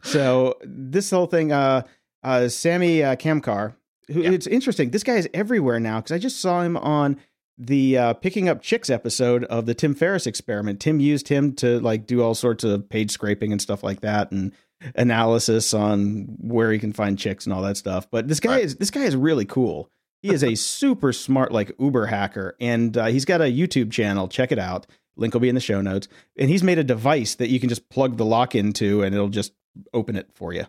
so 0.05 0.59
this 0.63 1.11
whole 1.11 1.27
thing, 1.27 1.51
uh, 1.51 1.83
uh, 2.25 2.49
Sammy 2.49 3.03
uh, 3.03 3.15
Kamkar, 3.17 3.75
who 4.11 4.23
Yeah. 4.23 4.31
it's 4.33 4.47
interesting. 4.47 4.91
This 4.91 5.03
guy 5.05 5.15
is 5.17 5.29
everywhere 5.35 5.79
now 5.79 6.01
because 6.01 6.13
I 6.13 6.19
just 6.19 6.41
saw 6.41 6.63
him 6.63 6.77
on 6.77 7.19
the 7.57 7.97
uh, 7.97 8.13
picking 8.15 8.49
up 8.49 8.63
chicks 8.63 8.91
episode 8.91 9.45
of 9.45 9.67
the 9.67 9.75
Tim 9.75 9.95
Ferriss 9.95 10.27
experiment. 10.27 10.81
Tim 10.81 10.99
used 10.99 11.29
him 11.29 11.53
to 11.57 11.79
like 11.81 12.07
do 12.07 12.21
all 12.23 12.35
sorts 12.35 12.65
of 12.65 12.89
page 12.89 13.11
scraping 13.13 13.53
and 13.53 13.63
stuff 13.63 13.85
like 13.85 14.01
that, 14.01 14.33
and 14.33 14.53
analysis 14.97 15.73
on 15.75 16.27
where 16.41 16.73
he 16.73 16.79
can 16.79 16.93
find 16.93 17.19
chicks 17.19 17.47
and 17.47 17.53
all 17.53 17.63
that 17.63 17.77
stuff. 17.77 18.11
But 18.11 18.29
this 18.29 18.41
guy 18.41 18.57
Right. 18.57 18.65
is 18.65 18.77
this 18.77 18.91
guy 18.91 19.03
is 19.05 19.17
really 19.17 19.45
cool. 19.45 19.91
He 20.23 20.31
is 20.33 20.43
a 20.43 20.55
super 20.57 21.13
smart 21.13 21.53
like 21.53 21.73
Uber 21.79 22.07
hacker, 22.07 22.57
and 22.61 22.97
uh, 22.97 23.07
he's 23.07 23.25
got 23.25 23.41
a 23.41 23.45
YouTube 23.45 23.91
channel. 23.93 24.29
Check 24.29 24.53
it 24.53 24.59
out. 24.59 24.87
Link 25.17 25.33
will 25.33 25.41
be 25.41 25.49
in 25.49 25.55
the 25.55 25.61
show 25.61 25.81
notes. 25.81 26.09
And 26.37 26.51
he's 26.51 26.65
made 26.65 26.79
a 26.79 26.85
device 26.85 27.37
that 27.37 27.49
you 27.49 27.61
can 27.61 27.69
just 27.69 27.89
plug 27.89 28.17
the 28.17 28.25
lock 28.25 28.55
into, 28.55 29.03
and 29.03 29.15
it'll 29.15 29.29
just 29.29 29.53
open 29.93 30.17
it 30.17 30.29
for 30.35 30.53
you. 30.53 30.65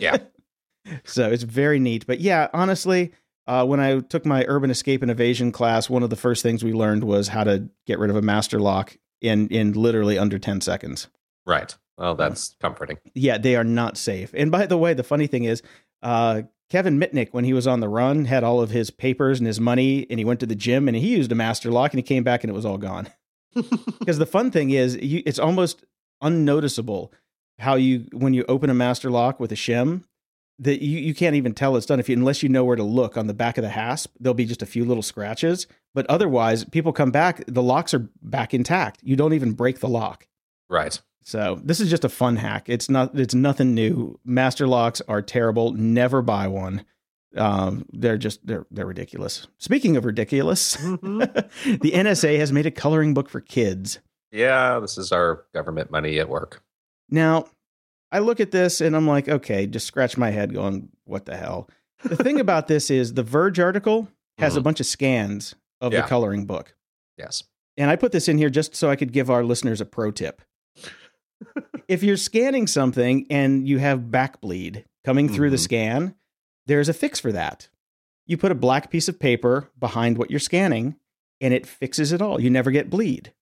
Yeah. 0.00 0.16
So 1.04 1.30
it's 1.30 1.42
very 1.42 1.78
neat. 1.78 2.06
But 2.06 2.20
yeah, 2.20 2.48
honestly, 2.52 3.12
uh, 3.46 3.64
when 3.66 3.80
I 3.80 4.00
took 4.00 4.24
my 4.24 4.44
urban 4.48 4.70
escape 4.70 5.02
and 5.02 5.10
evasion 5.10 5.52
class, 5.52 5.90
one 5.90 6.02
of 6.02 6.10
the 6.10 6.16
first 6.16 6.42
things 6.42 6.62
we 6.62 6.72
learned 6.72 7.04
was 7.04 7.28
how 7.28 7.44
to 7.44 7.68
get 7.86 7.98
rid 7.98 8.10
of 8.10 8.16
a 8.16 8.22
master 8.22 8.60
lock 8.60 8.96
in 9.20 9.48
in 9.48 9.72
literally 9.72 10.18
under 10.18 10.38
10 10.38 10.60
seconds. 10.60 11.08
right. 11.46 11.76
Well, 11.98 12.14
that's 12.14 12.56
comforting. 12.62 12.96
Yeah, 13.12 13.36
they 13.36 13.56
are 13.56 13.64
not 13.64 13.98
safe. 13.98 14.32
And 14.32 14.50
by 14.50 14.64
the 14.64 14.78
way, 14.78 14.94
the 14.94 15.02
funny 15.02 15.26
thing 15.26 15.44
is, 15.44 15.62
uh, 16.02 16.42
Kevin 16.70 16.98
Mitnick, 16.98 17.28
when 17.32 17.44
he 17.44 17.52
was 17.52 17.66
on 17.66 17.80
the 17.80 17.90
run, 17.90 18.24
had 18.24 18.42
all 18.42 18.62
of 18.62 18.70
his 18.70 18.90
papers 18.90 19.38
and 19.38 19.46
his 19.46 19.60
money, 19.60 20.06
and 20.08 20.18
he 20.18 20.24
went 20.24 20.40
to 20.40 20.46
the 20.46 20.54
gym 20.54 20.88
and 20.88 20.96
he 20.96 21.08
used 21.08 21.30
a 21.30 21.34
master 21.34 21.70
lock, 21.70 21.92
and 21.92 21.98
he 21.98 22.02
came 22.02 22.22
back 22.22 22.42
and 22.42 22.50
it 22.50 22.54
was 22.54 22.64
all 22.64 22.78
gone. 22.78 23.08
Because 23.98 24.16
the 24.16 24.24
fun 24.24 24.50
thing 24.50 24.70
is, 24.70 24.96
you, 24.96 25.22
it's 25.26 25.38
almost 25.38 25.84
unnoticeable 26.22 27.12
how 27.58 27.74
you 27.74 28.06
when 28.12 28.32
you 28.32 28.44
open 28.48 28.70
a 28.70 28.74
master 28.74 29.10
lock 29.10 29.38
with 29.38 29.52
a 29.52 29.56
shim 29.56 30.04
that 30.60 30.82
you, 30.82 30.98
you 30.98 31.14
can't 31.14 31.34
even 31.34 31.54
tell 31.54 31.74
it's 31.76 31.86
done 31.86 31.98
if 32.00 32.08
you 32.08 32.16
unless 32.16 32.42
you 32.42 32.48
know 32.48 32.64
where 32.64 32.76
to 32.76 32.82
look 32.82 33.16
on 33.16 33.26
the 33.26 33.34
back 33.34 33.58
of 33.58 33.62
the 33.62 33.70
hasp 33.70 34.14
there'll 34.20 34.34
be 34.34 34.44
just 34.44 34.62
a 34.62 34.66
few 34.66 34.84
little 34.84 35.02
scratches. 35.02 35.66
But 35.94 36.06
otherwise 36.08 36.64
people 36.64 36.92
come 36.92 37.10
back 37.10 37.42
the 37.46 37.62
locks 37.62 37.94
are 37.94 38.08
back 38.22 38.54
intact. 38.54 39.00
You 39.02 39.16
don't 39.16 39.32
even 39.32 39.52
break 39.52 39.80
the 39.80 39.88
lock. 39.88 40.26
Right. 40.68 41.00
so 41.24 41.60
this 41.64 41.80
is 41.80 41.90
just 41.90 42.04
a 42.04 42.08
fun 42.08 42.36
hack. 42.36 42.68
It's 42.68 42.88
not 42.88 43.18
it's 43.18 43.34
nothing 43.34 43.74
new. 43.74 44.18
Master 44.24 44.66
locks 44.66 45.02
are 45.08 45.22
terrible. 45.22 45.72
Never 45.72 46.22
buy 46.22 46.46
one. 46.48 46.84
Um 47.36 47.86
they're 47.92 48.18
just 48.18 48.46
they're 48.46 48.66
they're 48.70 48.86
ridiculous. 48.86 49.46
Speaking 49.58 49.96
of 49.96 50.04
ridiculous 50.04 50.74
the 50.74 51.92
nsa 51.94 52.38
has 52.38 52.52
made 52.52 52.66
a 52.66 52.70
coloring 52.70 53.14
book 53.14 53.28
for 53.28 53.40
kids. 53.40 53.98
Yeah, 54.32 54.78
this 54.78 54.96
is 54.96 55.10
our 55.10 55.44
government 55.52 55.90
money 55.90 56.20
at 56.20 56.28
work. 56.28 56.62
Now, 57.08 57.46
I 58.12 58.18
look 58.18 58.40
at 58.40 58.50
this 58.50 58.80
and 58.80 58.96
I'm 58.96 59.06
like, 59.06 59.28
okay, 59.28 59.66
just 59.66 59.86
scratch 59.86 60.16
my 60.16 60.30
head 60.30 60.52
going, 60.52 60.88
what 61.04 61.26
the 61.26 61.36
hell? 61.36 61.68
The 62.04 62.16
thing 62.16 62.40
about 62.40 62.66
this 62.68 62.90
is 62.90 63.14
the 63.14 63.22
Verge 63.22 63.60
article 63.60 64.08
has 64.38 64.56
a 64.56 64.60
Mhm. 64.60 64.64
bunch 64.64 64.80
of 64.80 64.86
scans 64.86 65.54
of 65.80 65.92
Yeah. 65.92 66.02
the 66.02 66.08
coloring 66.08 66.44
book. 66.46 66.74
Yes. 67.18 67.44
And 67.76 67.90
I 67.90 67.96
put 67.96 68.12
this 68.12 68.28
in 68.28 68.38
here 68.38 68.50
just 68.50 68.74
so 68.74 68.90
I 68.90 68.96
could 68.96 69.12
give 69.12 69.30
our 69.30 69.44
listeners 69.44 69.80
a 69.80 69.84
pro 69.86 70.10
tip. 70.10 70.42
if 71.88 72.02
you're 72.02 72.16
scanning 72.16 72.66
something 72.66 73.26
and 73.30 73.66
you 73.66 73.78
have 73.78 74.10
back 74.10 74.40
bleed 74.40 74.84
coming 75.04 75.28
through 75.28 75.50
the 75.50 75.56
Mhm. 75.56 75.60
scan, 75.60 76.14
there's 76.66 76.88
a 76.88 76.94
fix 76.94 77.20
for 77.20 77.32
that. 77.32 77.68
You 78.26 78.36
put 78.36 78.52
a 78.52 78.56
black 78.56 78.90
piece 78.90 79.08
of 79.08 79.18
paper 79.18 79.68
behind 79.78 80.18
what 80.18 80.30
you're 80.30 80.38
scanning 80.40 80.96
and 81.40 81.54
it 81.54 81.66
fixes 81.66 82.12
it 82.12 82.20
all. 82.22 82.40
You 82.40 82.50
never 82.50 82.70
get 82.70 82.90
bleed. 82.90 83.32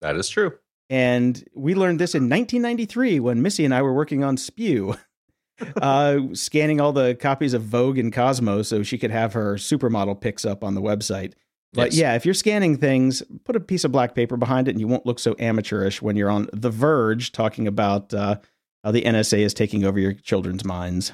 That 0.00 0.16
is 0.16 0.28
true. 0.28 0.58
And 0.90 1.42
we 1.54 1.74
learned 1.74 1.98
this 2.00 2.14
in 2.14 2.24
1993 2.24 3.20
when 3.20 3.42
Missy 3.42 3.64
and 3.64 3.74
I 3.74 3.82
were 3.82 3.92
working 3.92 4.24
on 4.24 4.36
Spew, 4.38 4.94
uh, 5.82 6.18
scanning 6.32 6.80
all 6.80 6.92
the 6.92 7.14
copies 7.14 7.52
of 7.54 7.62
Vogue 7.62 7.98
and 7.98 8.12
Cosmo 8.12 8.62
so 8.62 8.82
she 8.82 8.96
could 8.98 9.10
have 9.10 9.32
her 9.34 9.54
supermodel 9.56 10.20
pics 10.20 10.44
up 10.44 10.64
on 10.64 10.74
the 10.74 10.80
website. 10.82 11.34
But 11.74 11.88
Yes. 11.92 11.96
yeah, 11.98 12.14
if 12.14 12.24
you're 12.24 12.32
scanning 12.34 12.78
things, 12.78 13.22
put 13.44 13.54
a 13.54 13.60
piece 13.60 13.84
of 13.84 13.92
black 13.92 14.14
paper 14.14 14.38
behind 14.38 14.68
it 14.68 14.70
and 14.70 14.80
you 14.80 14.88
won't 14.88 15.04
look 15.04 15.18
so 15.18 15.36
amateurish 15.38 16.00
when 16.00 16.16
you're 16.16 16.30
on 16.30 16.48
The 16.54 16.70
Verge 16.70 17.32
talking 17.32 17.66
about 17.66 18.14
uh, 18.14 18.36
how 18.82 18.90
the 18.90 19.02
NSA 19.02 19.40
is 19.40 19.52
taking 19.52 19.84
over 19.84 19.98
your 20.00 20.14
children's 20.14 20.64
minds. 20.64 21.12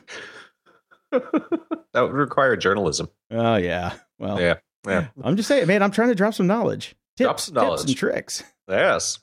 that 1.11 1.71
would 1.95 2.13
require 2.13 2.57
journalism. 2.57 3.09
Oh, 3.31 3.57
yeah. 3.57 3.95
Well, 4.19 4.41
Yeah. 4.41 4.55
Yeah. 4.87 5.07
I'm 5.23 5.37
just 5.37 5.49
saying, 5.49 5.67
man, 5.67 5.83
I'm 5.83 5.91
trying 5.91 6.11
to 6.11 6.15
drop 6.15 6.35
some 6.35 6.47
knowledge. 6.47 6.95
Tips, 7.17 7.25
Drop 7.25 7.41
some 7.41 7.55
tips 7.71 7.85
and 7.85 7.97
tricks. 7.97 8.45
Yes. 8.69 9.19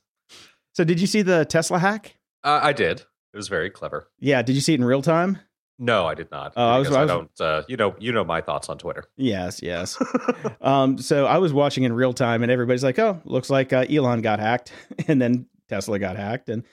So, 0.73 0.83
did 0.83 0.99
you 1.01 1.07
see 1.07 1.21
the 1.21 1.45
Tesla 1.45 1.79
hack? 1.79 2.15
Uh, 2.43 2.59
I 2.63 2.73
did. 2.73 2.99
It 3.33 3.37
was 3.37 3.47
very 3.47 3.69
clever. 3.69 4.07
Yeah. 4.19 4.41
Did 4.41 4.53
you 4.55 4.61
see 4.61 4.73
it 4.73 4.79
in 4.79 4.85
real 4.85 5.01
time? 5.01 5.37
No, 5.79 6.05
I 6.05 6.13
did 6.15 6.29
not. 6.31 6.53
Oh, 6.55 6.63
I 6.67 6.79
was- 6.79 6.91
I 6.91 7.01
was- 7.05 7.09
don't. 7.09 7.31
Uh, 7.41 7.63
you 7.67 7.75
know, 7.77 7.95
you 7.99 8.11
know 8.11 8.23
my 8.23 8.39
thoughts 8.41 8.69
on 8.69 8.77
Twitter. 8.77 9.05
Yes, 9.17 9.61
yes. 9.63 9.97
um, 10.61 10.97
so 10.99 11.25
I 11.25 11.37
was 11.39 11.53
watching 11.53 11.83
in 11.85 11.93
real 11.93 12.13
time, 12.13 12.43
and 12.43 12.51
everybody's 12.51 12.83
like, 12.83 12.99
"Oh, 12.99 13.19
looks 13.25 13.49
like 13.49 13.73
uh, 13.73 13.85
Elon 13.89 14.21
got 14.21 14.39
hacked," 14.39 14.71
and 15.07 15.19
then 15.21 15.47
Tesla 15.69 15.97
got 15.97 16.17
hacked. 16.17 16.49
And 16.49 16.63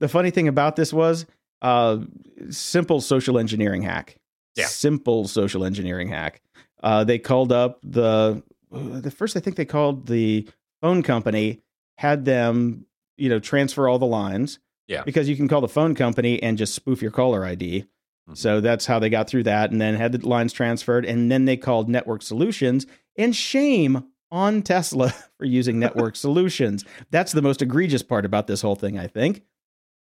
the 0.00 0.08
funny 0.08 0.30
thing 0.30 0.48
about 0.48 0.74
this 0.74 0.92
was, 0.92 1.26
uh, 1.62 1.98
simple 2.50 3.00
social 3.00 3.38
engineering 3.38 3.82
hack. 3.82 4.18
Yeah. 4.56 4.66
Simple 4.66 5.28
social 5.28 5.64
engineering 5.64 6.08
hack. 6.08 6.40
Uh, 6.82 7.04
they 7.04 7.18
called 7.18 7.52
up 7.52 7.78
the 7.84 8.42
the 8.72 9.10
first. 9.12 9.36
I 9.36 9.40
think 9.40 9.56
they 9.56 9.64
called 9.64 10.06
the 10.08 10.48
phone 10.80 11.02
company, 11.04 11.60
had 11.98 12.24
them, 12.24 12.86
you 13.16 13.28
know, 13.28 13.38
transfer 13.38 13.88
all 13.88 13.98
the 13.98 14.06
lines. 14.06 14.58
Yeah. 14.88 15.02
Because 15.04 15.28
you 15.28 15.36
can 15.36 15.48
call 15.48 15.60
the 15.60 15.68
phone 15.68 15.94
company 15.94 16.42
and 16.42 16.56
just 16.56 16.74
spoof 16.74 17.02
your 17.02 17.10
caller 17.10 17.44
ID. 17.44 17.86
Mhm. 18.30 18.36
So 18.36 18.60
that's 18.60 18.86
how 18.86 18.98
they 18.98 19.08
got 19.10 19.28
through 19.28 19.42
that, 19.44 19.70
and 19.70 19.80
then 19.80 19.94
had 19.96 20.12
the 20.12 20.26
lines 20.28 20.52
transferred, 20.52 21.04
and 21.04 21.30
then 21.30 21.44
they 21.44 21.56
called 21.56 21.88
Network 21.88 22.22
Solutions. 22.22 22.86
And 23.16 23.34
shame 23.34 24.04
on 24.30 24.62
Tesla 24.62 25.10
for 25.38 25.44
using 25.44 25.78
Network 25.78 26.14
Solutions. 26.26 26.84
That's 27.10 27.32
the 27.32 27.42
most 27.42 27.62
egregious 27.62 28.02
part 28.02 28.24
about 28.24 28.46
this 28.46 28.62
whole 28.62 28.74
thing, 28.76 28.98
I 28.98 29.06
think. 29.06 29.42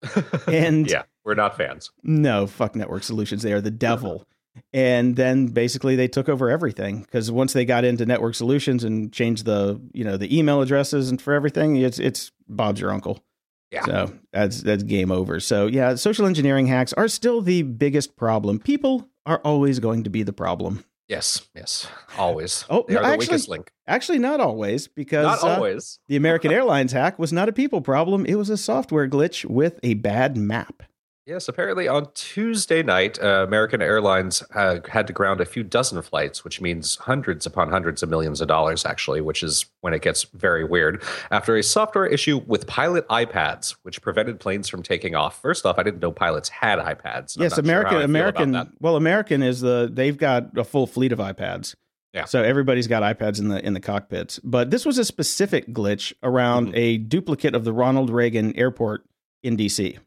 And- 0.48 0.90
yeah, 0.90 1.04
we're 1.26 1.36
not 1.36 1.58
fans. 1.58 1.92
No, 2.04 2.48
fuck 2.48 2.76
Network 2.76 3.04
Solutions. 3.04 3.44
They 3.44 3.54
are 3.54 3.62
the 3.62 3.72
devil. 3.72 4.26
And 4.74 5.16
then 5.16 5.48
basically 5.48 5.96
they 5.96 6.08
took 6.08 6.28
over 6.30 6.50
everything 6.50 7.02
because 7.02 7.32
once 7.32 7.54
they 7.54 7.66
got 7.66 7.86
into 7.86 8.06
Network 8.06 8.36
Solutions 8.36 8.84
and 8.84 9.12
changed 9.12 9.46
the 9.46 9.82
you 9.94 10.04
know 10.04 10.18
the 10.18 10.38
email 10.38 10.62
addresses 10.62 11.10
and 11.10 11.22
for 11.22 11.34
everything, 11.34 11.76
it's 11.78 12.00
it's 12.00 12.32
Bob's 12.48 12.82
your 12.82 12.92
uncle. 12.92 13.24
Yeah. 13.72 13.86
So 13.86 14.14
that's 14.34 14.62
that's 14.62 14.84
game 14.84 15.12
over. 15.12 15.40
So 15.40 15.68
yeah, 15.68 15.96
social 15.96 16.26
engineering 16.26 16.68
hacks 16.68 16.94
are 16.94 17.08
still 17.08 17.42
the 17.42 17.62
biggest 17.62 18.16
problem. 18.16 18.60
People 18.60 19.08
are 19.26 19.40
always 19.44 19.80
going 19.80 20.04
to 20.04 20.10
be 20.10 20.24
the 20.24 20.34
problem. 20.34 20.84
Yes, 21.08 21.48
yes, 21.56 21.88
always. 22.20 22.66
Oh, 22.70 22.86
no, 22.88 23.00
actually- 23.00 23.18
weakest 23.18 23.50
link. 23.50 23.72
Actually, 23.88 24.20
not 24.20 24.40
always 24.40 24.88
because 24.88 25.26
Not 25.26 25.44
uh, 25.44 25.56
always. 25.56 26.00
the 26.08 26.16
American 26.16 26.52
Airlines 26.52 26.92
hack 26.92 27.18
was 27.18 27.34
not 27.34 27.50
a 27.50 27.52
people 27.52 27.82
problem. 27.82 28.28
It 28.28 28.36
was 28.36 28.52
a 28.52 28.58
software 28.58 29.08
glitch 29.10 29.44
with 29.46 29.80
a 29.82 29.96
bad 29.96 30.38
map. 30.38 30.84
Yes, 31.30 31.48
apparently 31.48 31.88
on 31.88 32.08
Tuesday 32.16 32.82
night, 32.82 33.22
uh, 33.22 33.46
American 33.48 33.84
Airlines 33.84 34.42
uh, 34.56 34.80
had 34.90 35.06
to 35.06 35.14
ground 35.14 35.40
a 35.42 35.46
few 35.46 35.62
dozen 35.62 36.02
flights, 36.02 36.44
which 36.44 36.60
means 36.60 36.96
hundreds 36.96 37.46
upon 37.46 37.70
hundreds 37.70 38.02
of 38.02 38.10
millions 38.10 38.42
of 38.42 38.48
dollars, 38.48 38.84
actually, 38.84 39.22
which 39.22 39.44
is 39.44 39.68
when 39.82 39.94
it 39.94 40.02
gets 40.02 40.24
very 40.34 40.64
weird. 40.64 41.04
After 41.30 41.56
a 41.56 41.62
software 41.62 42.08
issue 42.08 42.42
with 42.48 42.66
pilot 42.66 43.08
iPads, 43.10 43.76
which 43.84 44.02
prevented 44.02 44.40
planes 44.40 44.68
from 44.70 44.82
taking 44.82 45.14
off. 45.14 45.40
First 45.40 45.68
off, 45.68 45.78
I 45.78 45.84
didn't 45.84 46.00
know 46.02 46.12
pilots 46.12 46.50
had 46.50 46.80
iPads. 46.80 47.38
yes, 47.38 47.52
not 47.52 47.56
sure 47.58 47.60
American 47.64 47.92
how 47.92 47.98
I 48.00 48.08
feel 48.08 48.28
about 48.30 48.44
American. 48.46 48.78
Well, 48.80 48.96
American 48.96 49.44
is 49.44 49.62
the 49.62 49.88
they've 49.94 50.18
got 50.18 50.58
a 50.58 50.64
full 50.64 50.88
fleet 50.88 51.12
of 51.12 51.20
iPads. 51.20 51.76
Yeah. 52.12 52.26
So 52.26 52.42
everybody's 52.42 52.88
got 52.88 53.04
iPads 53.04 53.38
in 53.40 53.50
the 53.50 53.64
in 53.64 53.74
the 53.76 53.80
cockpits. 53.80 54.40
But 54.40 54.72
this 54.72 54.84
was 54.84 54.98
a 54.98 55.06
specific 55.06 55.68
glitch 55.68 56.12
around 56.24 56.70
Mhm. 56.70 56.76
a 56.78 56.98
duplicate 56.98 57.54
of 57.54 57.66
the 57.66 57.72
Ronald 57.72 58.10
Reagan 58.10 58.56
Airport 58.56 59.04
in 59.44 59.56
DC. 59.58 60.00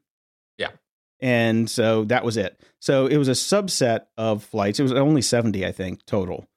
And 1.22 1.70
so 1.70 2.04
that 2.06 2.24
was 2.24 2.36
it. 2.36 2.60
So 2.80 3.06
it 3.06 3.16
was 3.16 3.28
a 3.28 3.32
subset 3.32 4.06
of 4.18 4.42
flights. 4.42 4.80
It 4.80 4.82
was 4.82 4.92
only 4.92 5.22
70, 5.22 5.64
I 5.64 5.70
think, 5.72 6.04
total. 6.04 6.48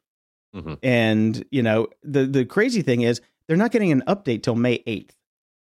Mhm. 0.55 0.79
And, 0.83 1.45
you 1.51 1.61
know, 1.61 1.87
the 2.03 2.25
the 2.25 2.45
crazy 2.45 2.81
thing 2.81 3.01
is 3.01 3.21
they're 3.47 3.57
not 3.57 3.71
getting 3.71 3.91
an 3.91 4.01
update 4.07 4.41
till 4.43 4.55
May 4.55 4.79
8th. 4.87 5.11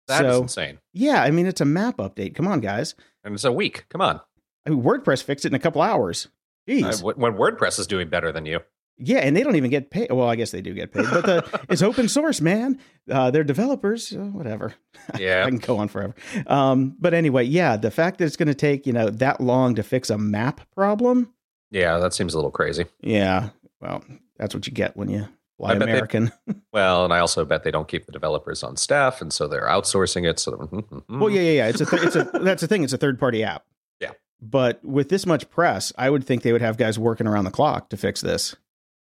That 0.06 0.24
is 0.26 0.34
so, 0.36 0.42
insane. 0.42 0.78
yeah, 0.92 1.22
I 1.22 1.30
mean, 1.30 1.46
it's 1.46 1.60
a 1.60 1.64
map 1.64 1.96
update. 1.96 2.34
Come 2.34 2.46
on, 2.46 2.60
guys. 2.60 2.94
And 3.24 3.34
it's 3.34 3.44
a 3.44 3.52
week. 3.52 3.86
Come 3.88 4.00
on. 4.00 4.20
I 4.66 4.70
mean, 4.70 4.82
WordPress 4.82 5.22
fixed 5.24 5.44
it 5.44 5.48
in 5.48 5.54
a 5.54 5.58
couple 5.58 5.82
hours. 5.82 6.28
Jeez. 6.68 7.02
Uh, 7.02 7.14
when 7.16 7.32
WordPress 7.34 7.78
is 7.80 7.86
doing 7.86 8.08
better 8.08 8.30
than 8.30 8.46
you. 8.46 8.60
Yeah, 8.96 9.18
and 9.18 9.36
they 9.36 9.42
don't 9.42 9.56
even 9.56 9.70
get 9.70 9.90
paid. 9.90 10.12
Well, 10.12 10.28
I 10.28 10.36
guess 10.36 10.52
they 10.52 10.60
do 10.60 10.72
get 10.72 10.92
paid, 10.92 11.06
but 11.10 11.26
the, 11.26 11.60
it's 11.68 11.82
open 11.82 12.08
source, 12.08 12.40
man. 12.40 12.78
Uh, 13.10 13.30
they're 13.30 13.42
developers, 13.44 14.12
uh, 14.12 14.18
whatever. 14.18 14.74
Yeah. 15.18 15.44
I 15.44 15.50
can 15.50 15.58
go 15.58 15.76
on 15.78 15.88
forever. 15.88 16.14
Um, 16.46 16.96
but 16.98 17.12
anyway, 17.12 17.44
yeah, 17.44 17.76
the 17.76 17.90
fact 17.90 18.18
that 18.18 18.24
it's 18.24 18.36
going 18.36 18.48
to 18.48 18.54
take 18.54 18.86
you 18.86 18.92
know 18.92 19.10
that 19.10 19.40
long 19.40 19.74
to 19.74 19.82
fix 19.82 20.08
a 20.10 20.16
map 20.16 20.60
problem. 20.74 21.32
Yeah, 21.70 21.98
that 21.98 22.14
seems 22.14 22.32
a 22.32 22.38
little 22.38 22.50
crazy. 22.52 22.86
Yeah, 23.02 23.50
well, 23.80 24.02
that's 24.38 24.54
what 24.54 24.66
you 24.66 24.72
get 24.72 24.96
when 24.96 25.08
you 25.10 25.26
fly 25.58 25.72
I 25.72 25.74
bet 25.74 25.86
they- 25.86 25.92
American. 25.92 26.32
Well, 26.72 27.04
and 27.04 27.12
I 27.12 27.18
also 27.20 27.44
bet 27.44 27.62
they 27.64 27.70
don't 27.70 27.86
keep 27.86 28.06
the 28.06 28.12
developers 28.12 28.62
on 28.64 28.76
staff, 28.76 29.20
and 29.20 29.32
so 29.32 29.46
they're 29.46 29.66
outsourcing 29.68 30.28
it. 30.28 30.38
So, 30.40 30.68
Well, 31.08 31.30
yeah, 31.30 31.40
yeah, 31.42 31.50
yeah. 31.52 31.68
It's 31.68 31.80
a, 31.80 31.86
th- 31.86 32.02
it's 32.02 32.16
a 32.16 32.24
that's 32.42 32.62
the 32.62 32.66
thing. 32.66 32.82
It's 32.82 32.92
a 32.92 32.98
third 32.98 33.18
party 33.20 33.44
app. 33.44 33.64
Yeah. 34.00 34.10
But 34.40 34.84
with 34.84 35.08
this 35.08 35.24
much 35.26 35.48
press, 35.50 35.92
I 35.96 36.10
would 36.10 36.24
think 36.24 36.42
they 36.42 36.50
would 36.52 36.62
have 36.62 36.76
guys 36.78 36.98
working 36.98 37.26
around 37.28 37.44
the 37.44 37.50
clock 37.52 37.90
to 37.90 37.96
fix 37.96 38.20
this. 38.20 38.56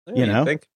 Yeah, 0.07 0.15
you 0.15 0.27
know? 0.27 0.45
think 0.45 0.69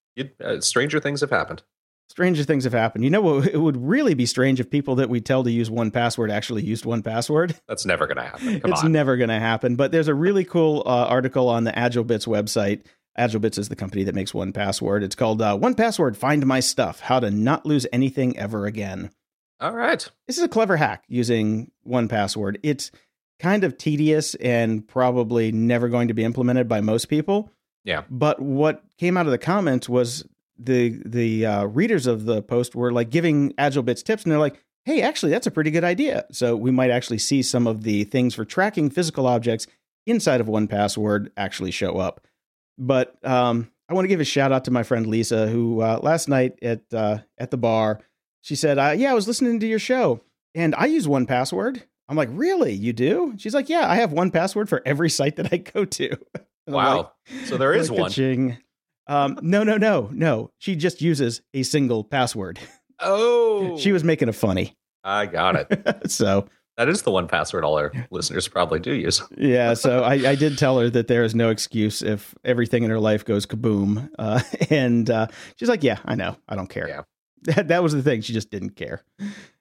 uh, 0.42 0.60
stranger 0.60 1.00
things 1.00 1.20
have 1.20 1.30
happened. 1.30 1.62
Stranger 2.08 2.44
things 2.44 2.64
have 2.64 2.72
happened. 2.72 3.02
You 3.02 3.10
know 3.10 3.20
what? 3.20 3.48
It 3.48 3.58
would 3.58 3.76
really 3.76 4.14
be 4.14 4.26
strange 4.26 4.60
if 4.60 4.70
people 4.70 4.94
that 4.96 5.10
we 5.10 5.20
tell 5.20 5.42
to 5.42 5.50
use 5.50 5.68
1Password 5.68 6.30
actually 6.30 6.62
used 6.62 6.84
1Password. 6.84 7.58
That's 7.68 7.84
never 7.84 8.06
going 8.06 8.18
to 8.18 8.22
happen. 8.22 8.60
Come 8.60 8.72
it's 8.72 8.84
on. 8.84 8.92
never 8.92 9.16
going 9.16 9.28
to 9.28 9.40
happen. 9.40 9.74
But 9.74 9.90
there's 9.90 10.08
a 10.08 10.14
really 10.14 10.44
cool 10.44 10.84
uh, 10.86 11.06
article 11.06 11.48
on 11.48 11.64
the 11.64 11.72
AgileBits 11.72 12.26
website. 12.26 12.82
AgileBits 13.18 13.58
is 13.58 13.68
the 13.68 13.76
company 13.76 14.04
that 14.04 14.14
makes 14.14 14.32
1Password. 14.32 15.02
It's 15.02 15.16
called 15.16 15.42
uh, 15.42 15.58
1Password 15.58 16.16
Find 16.16 16.46
My 16.46 16.60
Stuff 16.60 17.00
How 17.00 17.18
to 17.18 17.30
Not 17.30 17.66
Lose 17.66 17.86
Anything 17.92 18.38
Ever 18.38 18.66
Again. 18.66 19.10
All 19.58 19.72
right. 19.72 20.08
This 20.26 20.38
is 20.38 20.44
a 20.44 20.48
clever 20.48 20.76
hack 20.76 21.04
using 21.08 21.72
1Password. 21.88 22.58
It's 22.62 22.92
kind 23.40 23.64
of 23.64 23.78
tedious 23.78 24.34
and 24.36 24.86
probably 24.86 25.50
never 25.50 25.88
going 25.88 26.08
to 26.08 26.14
be 26.14 26.24
implemented 26.24 26.68
by 26.68 26.80
most 26.80 27.06
people. 27.06 27.50
Yeah. 27.87 28.03
But 28.11 28.43
what 28.43 28.82
came 28.99 29.16
out 29.16 29.24
of 29.26 29.32
the 29.32 29.39
comments 29.39 29.89
was 29.89 30.26
the 30.59 31.01
the 31.07 31.47
uh, 31.47 31.64
readers 31.66 32.07
of 32.07 32.26
the 32.26 32.43
post 32.43 32.74
were 32.74 32.93
like 32.93 33.11
giving 33.11 33.53
AgileBits 33.53 34.03
tips, 34.03 34.24
and 34.24 34.32
they're 34.32 34.41
like, 34.41 34.62
"Hey, 34.84 35.01
actually, 35.01 35.30
that's 35.30 35.47
a 35.47 35.53
pretty 35.53 35.70
good 35.70 35.84
idea." 35.84 36.26
So 36.32 36.57
we 36.57 36.72
might 36.72 36.91
actually 36.91 37.18
see 37.18 37.43
some 37.43 37.66
of 37.66 37.84
the 37.84 38.05
things 38.05 38.34
for 38.34 38.45
tracking 38.45 38.91
physical 38.91 39.26
objects 39.26 39.66
inside 40.07 40.41
of 40.41 40.47
1Password 40.47 41.30
actually 41.37 41.70
show 41.70 41.99
up. 41.99 42.20
But 42.78 43.16
um, 43.24 43.70
I 43.89 43.95
want 43.95 44.05
to 44.05 44.09
give 44.09 44.20
a 44.20 44.24
shout 44.24 44.53
out 44.53 44.64
to 44.64 44.70
my 44.70 44.82
friend 44.82 45.07
Lisa, 45.07 45.47
who 45.47 45.80
uh, 45.80 46.01
last 46.03 46.28
night 46.28 46.59
at 46.62 46.82
uh, 46.93 47.18
at 47.39 47.53
the 47.53 47.57
bar, 47.57 48.01
she 48.43 48.57
said, 48.57 48.78
uh, 48.78 48.95
"Yeah, 48.97 49.12
I 49.12 49.14
was 49.14 49.28
listening 49.28 49.61
to 49.61 49.66
your 49.66 49.78
show, 49.78 50.22
and 50.57 50.74
I 50.74 50.87
use 50.87 51.07
one 51.07 51.26
password." 51.26 51.84
I'm 52.09 52.16
like, 52.16 52.30
"Really? 52.32 52.72
You 52.72 52.93
do?" 52.93 53.34
She's 53.37 53.55
like, 53.55 53.68
"Yeah, 53.68 53.89
I 53.89 53.95
have 53.97 54.12
one 54.12 54.32
password 54.32 54.68
for 54.68 54.82
every 54.84 55.09
site 55.09 55.37
that 55.37 55.53
I 55.53 55.59
go 55.59 55.84
to." 55.84 56.18
Wow. 56.66 57.12
like, 57.30 57.46
so 57.46 57.56
there 57.56 57.72
is 57.74 57.90
like, 57.90 58.00
one. 58.00 58.10
ka-ching. 58.10 58.58
Um, 59.08 59.38
no, 59.42 59.62
no, 59.62 59.76
no, 59.76 60.10
no. 60.12 60.50
She 60.58 60.74
just 60.76 61.00
uses 61.00 61.40
a 61.54 61.62
single 61.62 62.02
password. 62.04 62.58
Oh, 63.00 63.76
She 63.78 63.92
was 63.92 64.02
making 64.04 64.28
a 64.28 64.32
funny. 64.32 64.76
I 65.04 65.26
got 65.26 65.54
it. 65.56 66.10
so 66.10 66.46
That 66.76 66.88
is 66.88 67.02
the 67.02 67.10
one 67.12 67.28
password 67.28 67.62
all 67.64 67.78
our 67.78 67.92
listeners 68.10 68.48
probably 68.48 68.80
do 68.80 68.92
use. 68.92 69.22
yeah, 69.36 69.74
so 69.74 70.02
I, 70.12 70.14
I 70.30 70.34
did 70.34 70.58
tell 70.58 70.78
her 70.80 70.90
that 70.90 71.06
there 71.06 71.22
is 71.22 71.34
no 71.34 71.50
excuse 71.50 72.02
if 72.02 72.34
everything 72.44 72.82
in 72.82 72.90
her 72.90 72.98
life 72.98 73.24
goes 73.24 73.46
kaboom. 73.46 74.10
Uh, 74.18 74.40
and 74.70 75.08
uh, 75.08 75.28
she's 75.56 75.68
like, 75.68 75.84
"Yeah, 75.84 75.98
I 76.04 76.16
know. 76.16 76.36
I 76.48 76.56
don't 76.56 76.68
care." 76.68 76.88
Yeah. 76.88 77.02
That, 77.42 77.68
that 77.68 77.82
was 77.84 77.92
the 77.92 78.02
thing. 78.02 78.22
She 78.22 78.32
just 78.32 78.50
didn't 78.50 78.70
care. 78.70 79.02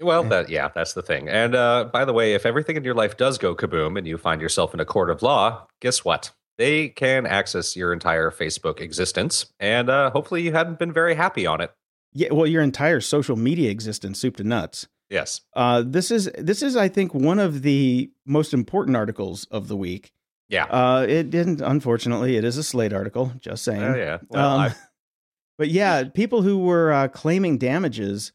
Well, 0.01 0.23
that 0.23 0.49
yeah, 0.49 0.69
that's 0.73 0.93
the 0.93 1.03
thing. 1.03 1.29
And 1.29 1.53
uh, 1.53 1.89
by 1.93 2.03
the 2.05 2.13
way, 2.13 2.33
if 2.33 2.45
everything 2.47 2.77
in 2.77 2.83
your 2.83 2.95
life 2.95 3.15
does 3.15 3.37
go 3.37 3.53
kaboom 3.55 3.95
and 3.95 4.07
you 4.07 4.17
find 4.17 4.41
yourself 4.41 4.73
in 4.73 4.79
a 4.79 4.85
court 4.85 5.11
of 5.11 5.21
law, 5.21 5.67
guess 5.81 6.03
what? 6.03 6.31
They 6.57 6.89
can 6.89 7.25
access 7.25 7.75
your 7.75 7.91
entire 7.91 8.31
Facebook 8.31 8.79
existence, 8.79 9.47
and 9.59 9.89
uh, 9.89 10.11
hopefully 10.11 10.41
you 10.41 10.53
hadn't 10.53 10.79
been 10.79 10.93
very 10.93 11.15
happy 11.15 11.45
on 11.45 11.59
it. 11.61 11.71
Yeah, 12.13 12.31
well, 12.31 12.47
your 12.47 12.61
entire 12.61 13.01
social 13.01 13.35
media 13.35 13.69
existence, 13.69 14.19
soup 14.19 14.37
to 14.37 14.43
nuts. 14.43 14.87
Yes. 15.09 15.41
Uh, 15.53 15.83
this 15.85 16.11
is 16.11 16.31
this 16.37 16.63
is, 16.63 16.75
I 16.77 16.87
think, 16.87 17.13
one 17.13 17.39
of 17.39 17.61
the 17.61 18.09
most 18.25 18.53
important 18.53 18.95
articles 18.95 19.45
of 19.51 19.67
the 19.67 19.75
week. 19.75 20.13
Yeah. 20.47 20.65
Uh, 20.65 21.05
it 21.07 21.29
didn't. 21.29 21.61
Unfortunately, 21.61 22.37
it 22.37 22.43
is 22.43 22.57
a 22.57 22.63
Slate 22.63 22.93
article. 22.93 23.33
Just 23.39 23.63
saying. 23.63 23.83
Oh 23.83 23.95
yeah. 23.95 24.19
Well, 24.29 24.59
Um, 24.59 24.71
but 25.57 25.69
yeah, 25.69 26.05
people 26.05 26.41
who 26.41 26.57
were 26.59 26.91
uh, 26.93 27.07
claiming 27.09 27.57
damages 27.57 28.31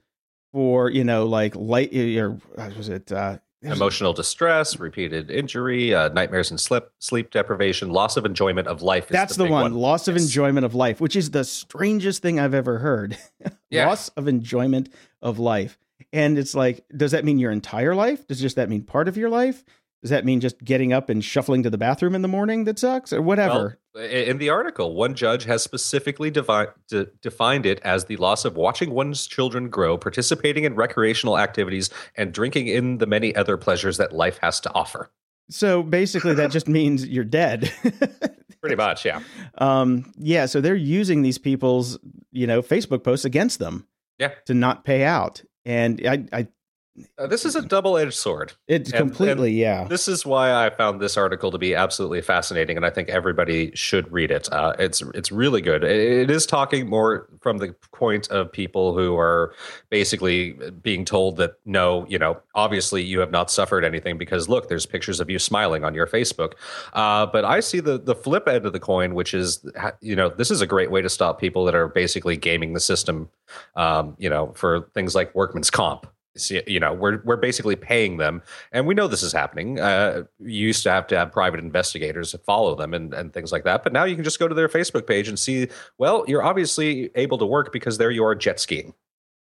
for 0.52 0.90
you 0.90 1.04
know 1.04 1.26
like 1.26 1.54
light 1.56 1.94
or 1.94 2.38
uh, 2.58 2.70
was 2.76 2.88
it 2.88 3.10
uh, 3.10 3.38
emotional 3.62 4.12
distress, 4.12 4.78
repeated 4.78 5.30
injury, 5.30 5.94
uh, 5.94 6.08
nightmares 6.10 6.50
and 6.50 6.60
sleep 6.60 6.84
sleep 6.98 7.30
deprivation, 7.30 7.90
loss 7.90 8.16
of 8.16 8.24
enjoyment 8.24 8.68
of 8.68 8.82
life. 8.82 9.04
Is 9.04 9.10
That's 9.10 9.36
the, 9.36 9.44
big 9.44 9.52
one. 9.52 9.74
Loss 9.74 10.08
of 10.08 10.16
enjoyment 10.16 10.64
of 10.64 10.74
life, 10.74 11.00
which 11.00 11.16
is 11.16 11.30
the 11.30 11.44
strangest 11.44 12.22
thing 12.22 12.40
I've 12.40 12.54
ever 12.54 12.78
heard. 12.78 13.16
Yeah. 13.72 13.86
Loss 13.86 14.08
of 14.16 14.26
enjoyment 14.26 14.92
of 15.22 15.38
life. 15.38 15.78
And 16.12 16.38
it's 16.38 16.56
like, 16.56 16.84
does 16.96 17.12
that 17.12 17.24
mean 17.24 17.38
your 17.38 17.52
entire 17.52 17.94
life? 17.94 18.26
Does 18.26 18.40
just 18.40 18.56
that 18.56 18.68
mean 18.68 18.82
part 18.82 19.06
of 19.06 19.16
your 19.16 19.30
life? 19.30 19.62
Does 20.02 20.10
that 20.10 20.24
mean 20.24 20.40
just 20.40 20.62
getting 20.64 20.92
up 20.94 21.10
and 21.10 21.22
shuffling 21.22 21.62
to 21.62 21.70
the 21.70 21.76
bathroom 21.76 22.14
in 22.14 22.22
the 22.22 22.28
morning 22.28 22.64
that 22.64 22.78
sucks 22.78 23.12
or 23.12 23.20
whatever? 23.20 23.78
Well, 23.94 24.04
in 24.04 24.38
the 24.38 24.48
article, 24.48 24.94
one 24.94 25.14
judge 25.14 25.44
has 25.44 25.62
specifically 25.62 26.30
devi- 26.30 26.68
de- 26.88 27.06
defined 27.20 27.66
it 27.66 27.80
as 27.84 28.06
the 28.06 28.16
loss 28.16 28.46
of 28.46 28.56
watching 28.56 28.92
one's 28.92 29.26
children 29.26 29.68
grow, 29.68 29.98
participating 29.98 30.64
in 30.64 30.74
recreational 30.74 31.38
activities, 31.38 31.90
and 32.16 32.32
drinking 32.32 32.68
in 32.68 32.98
the 32.98 33.06
many 33.06 33.34
other 33.36 33.58
pleasures 33.58 33.98
that 33.98 34.12
life 34.12 34.38
has 34.40 34.58
to 34.60 34.72
offer. 34.72 35.10
so 35.50 35.82
basically, 35.82 36.34
that 36.34 36.50
just 36.50 36.68
means 36.68 37.06
you're 37.06 37.24
dead. 37.24 37.70
Pretty 38.60 38.76
much, 38.76 39.04
yeah. 39.04 39.20
um, 39.58 40.10
yeah. 40.16 40.46
So 40.46 40.60
they're 40.60 40.74
using 40.74 41.22
these 41.22 41.38
people's, 41.38 41.98
you 42.30 42.46
know, 42.46 42.62
Facebook 42.62 43.04
posts 43.04 43.24
against 43.24 43.58
them. 43.58 43.86
Yeah. 44.18 44.32
To 44.46 44.54
not 44.54 44.84
pay 44.84 45.04
out. 45.04 45.42
And 45.64 46.06
I, 46.06 46.24
I, 46.32 46.48
Uh, 47.18 47.26
this 47.26 47.44
is 47.44 47.54
a 47.54 47.62
double 47.62 47.96
edged 47.96 48.14
sword. 48.14 48.52
it's 48.66 48.90
And- 48.92 49.14
completely, 49.14 49.52
yeah. 49.52 49.84
This 49.84 50.08
is 50.08 50.26
why 50.26 50.52
I 50.52 50.70
found 50.70 51.00
this 51.00 51.16
article 51.16 51.50
to 51.50 51.58
be 51.58 51.74
absolutely 51.74 52.20
fascinating, 52.20 52.76
and 52.76 52.84
I 52.84 52.90
think 52.90 53.08
everybody 53.08 53.70
should 53.74 54.10
read 54.12 54.30
it. 54.30 54.52
Uh, 54.52 54.74
it's 54.78 55.02
it's 55.14 55.30
really 55.30 55.60
good. 55.60 55.84
It, 55.84 56.00
it 56.22 56.30
is 56.30 56.46
talking 56.46 56.88
more 56.88 57.28
from 57.40 57.58
the 57.58 57.74
point 57.92 58.28
of 58.30 58.50
people 58.50 58.94
who 58.94 59.16
are 59.16 59.54
basically 59.88 60.52
being 60.82 61.04
told 61.04 61.36
that 61.36 61.54
no, 61.64 62.06
you 62.08 62.18
know, 62.18 62.40
obviously 62.54 63.02
you 63.02 63.20
have 63.20 63.30
not 63.30 63.50
suffered 63.50 63.84
anything 63.84 64.18
because 64.18 64.48
look, 64.48 64.68
there's 64.68 64.86
pictures 64.86 65.20
of 65.20 65.30
you 65.30 65.38
smiling 65.38 65.84
on 65.84 65.94
your 65.94 66.06
Facebook. 66.06 66.54
Uh, 66.92 67.26
but 67.26 67.44
I 67.44 67.60
see 67.60 67.80
the 67.80 67.98
the 67.98 68.14
flip 68.14 68.48
end 68.48 68.66
of 68.66 68.72
the 68.72 68.80
coin, 68.80 69.14
which 69.14 69.32
is 69.32 69.64
you 70.00 70.16
know 70.16 70.28
this 70.28 70.50
is 70.50 70.60
a 70.60 70.66
great 70.66 70.90
way 70.90 71.02
to 71.02 71.08
stop 71.08 71.40
people 71.40 71.64
that 71.66 71.74
are 71.74 71.88
basically 71.88 72.36
gaming 72.36 72.72
the 72.72 72.80
system. 72.80 73.30
Um, 73.74 74.16
you 74.18 74.28
know, 74.28 74.52
for 74.54 74.88
things 74.94 75.14
like 75.14 75.34
workman's 75.34 75.70
comp. 75.70 76.06
You 76.68 76.78
know, 76.78 76.92
we're 76.94 77.20
we're 77.24 77.36
basically 77.36 77.74
paying 77.74 78.16
them, 78.18 78.42
and 78.70 78.86
we 78.86 78.94
know 78.94 79.08
this 79.08 79.22
is 79.24 79.32
happening. 79.32 79.80
Uh, 79.80 80.22
you 80.38 80.66
used 80.68 80.84
to 80.84 80.90
have 80.90 81.08
to 81.08 81.18
have 81.18 81.32
private 81.32 81.58
investigators 81.58 82.30
to 82.30 82.38
follow 82.38 82.76
them 82.76 82.94
and, 82.94 83.12
and 83.12 83.32
things 83.32 83.50
like 83.50 83.64
that, 83.64 83.82
but 83.82 83.92
now 83.92 84.04
you 84.04 84.14
can 84.14 84.22
just 84.22 84.38
go 84.38 84.46
to 84.46 84.54
their 84.54 84.68
Facebook 84.68 85.06
page 85.08 85.26
and 85.28 85.38
see. 85.38 85.66
Well, 85.98 86.24
you're 86.28 86.42
obviously 86.44 87.10
able 87.16 87.36
to 87.38 87.46
work 87.46 87.72
because 87.72 87.98
there 87.98 88.12
you 88.12 88.24
are 88.24 88.36
jet 88.36 88.60
skiing. 88.60 88.94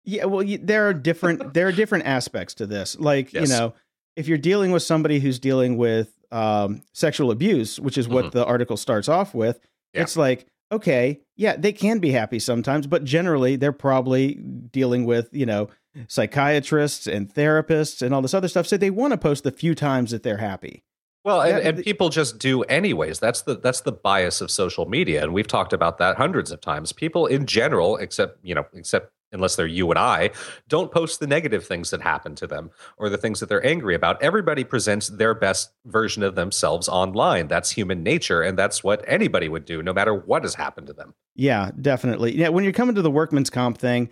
Yeah, 0.05 0.25
well, 0.25 0.43
you, 0.43 0.57
there 0.57 0.89
are 0.89 0.95
different 0.95 1.53
there 1.55 1.69
are 1.69 1.73
different 1.73 2.07
aspects 2.07 2.55
to 2.55 2.67
this. 2.67 2.99
Like 2.99 3.35
Yes. 3.35 3.49
you 3.51 3.55
know, 3.55 3.75
if 4.17 4.27
you're 4.27 4.39
dealing 4.39 4.73
with 4.73 4.83
somebody 4.83 5.19
who's 5.19 5.39
dealing 5.39 5.77
with 5.77 6.11
um, 6.33 6.83
sexual 6.95 7.31
abuse, 7.31 7.79
which 7.79 7.99
is 7.99 8.09
what 8.09 8.27
Mhm. 8.27 8.31
the 8.33 8.47
article 8.47 8.79
starts 8.79 9.09
off 9.11 9.35
with, 9.35 9.61
Yeah. 9.93 10.03
it's 10.03 10.17
like 10.17 10.47
okay, 10.71 11.19
yeah, 11.37 11.57
they 11.57 11.73
can 11.73 11.99
be 11.99 12.11
happy 12.11 12.39
sometimes, 12.39 12.87
but 12.87 13.03
generally 13.03 13.57
they're 13.57 13.73
probably 13.73 14.35
dealing 14.35 15.05
with 15.05 15.29
you 15.33 15.45
know 15.47 15.69
psychiatrists 16.07 17.07
and 17.07 17.33
therapists 17.33 18.03
and 18.03 18.15
all 18.15 18.23
this 18.23 18.35
other 18.35 18.49
stuff. 18.49 18.67
So 18.67 18.77
they 18.77 18.91
want 18.91 19.13
to 19.13 19.19
post 19.19 19.45
the 19.45 19.51
few 19.51 19.75
times 19.75 20.11
that 20.11 20.23
they're 20.23 20.39
happy. 20.39 20.85
Well, 21.25 21.43
and, 21.43 21.59
and 21.59 21.85
people 21.85 22.09
just 22.09 22.39
do 22.39 22.63
anyways. 22.63 23.19
That's 23.19 23.43
the 23.43 23.57
that's 23.59 23.83
the 23.83 23.93
bias 23.93 24.41
of 24.41 24.51
social 24.51 24.87
media, 24.87 25.23
and 25.23 25.35
we've 25.35 25.47
talked 25.47 25.73
about 25.73 25.99
that 25.99 26.17
hundreds 26.17 26.51
of 26.51 26.61
times. 26.61 26.93
People 26.93 27.27
in 27.27 27.45
general, 27.45 27.97
except 27.97 28.39
you 28.43 28.55
know, 28.55 28.65
except 28.73 29.13
unless 29.33 29.57
they're 29.57 29.67
you 29.67 29.91
and 29.91 29.99
I, 29.99 30.31
don't 30.69 30.91
post 30.91 31.21
the 31.21 31.27
negative 31.27 31.67
things 31.67 31.91
that 31.91 32.01
happen 32.01 32.35
to 32.37 32.47
them 32.47 32.71
or 32.97 33.11
the 33.11 33.19
things 33.19 33.41
that 33.41 33.49
they're 33.49 33.67
angry 33.67 33.95
about. 33.95 34.23
Everybody 34.23 34.65
presents 34.65 35.09
their 35.09 35.35
best 35.35 35.71
version 35.85 36.23
of 36.23 36.35
themselves 36.35 36.89
online. 36.89 37.49
That's 37.49 37.71
human 37.71 38.03
nature, 38.03 38.41
and 38.41 38.59
that's 38.59 38.83
what 38.83 39.05
anybody 39.07 39.49
would 39.49 39.65
do, 39.65 39.83
no 39.83 39.93
matter 39.93 40.15
what 40.15 40.45
has 40.45 40.55
happened 40.55 40.87
to 40.87 40.93
them. 40.93 41.15
Yeah, 41.35 41.73
definitely. 41.79 42.37
Yeah, 42.37 42.49
when 42.49 42.65
you're 42.65 42.73
coming 42.73 42.95
to 42.95 43.03
the 43.03 43.11
workman's 43.11 43.51
comp 43.51 43.77
thing, 43.79 44.09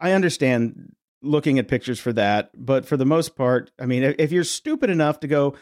I 0.00 0.12
understand 0.12 0.94
looking 1.22 1.58
at 1.58 1.68
pictures 1.68 1.98
for 1.98 2.12
that, 2.12 2.50
but 2.54 2.86
for 2.86 2.96
the 2.96 3.06
most 3.06 3.36
part, 3.36 3.70
I 3.78 3.86
mean, 3.86 4.14
if 4.18 4.30
you're 4.30 4.44
stupid 4.44 4.90
enough 4.90 5.20
to 5.20 5.26
go 5.26 5.56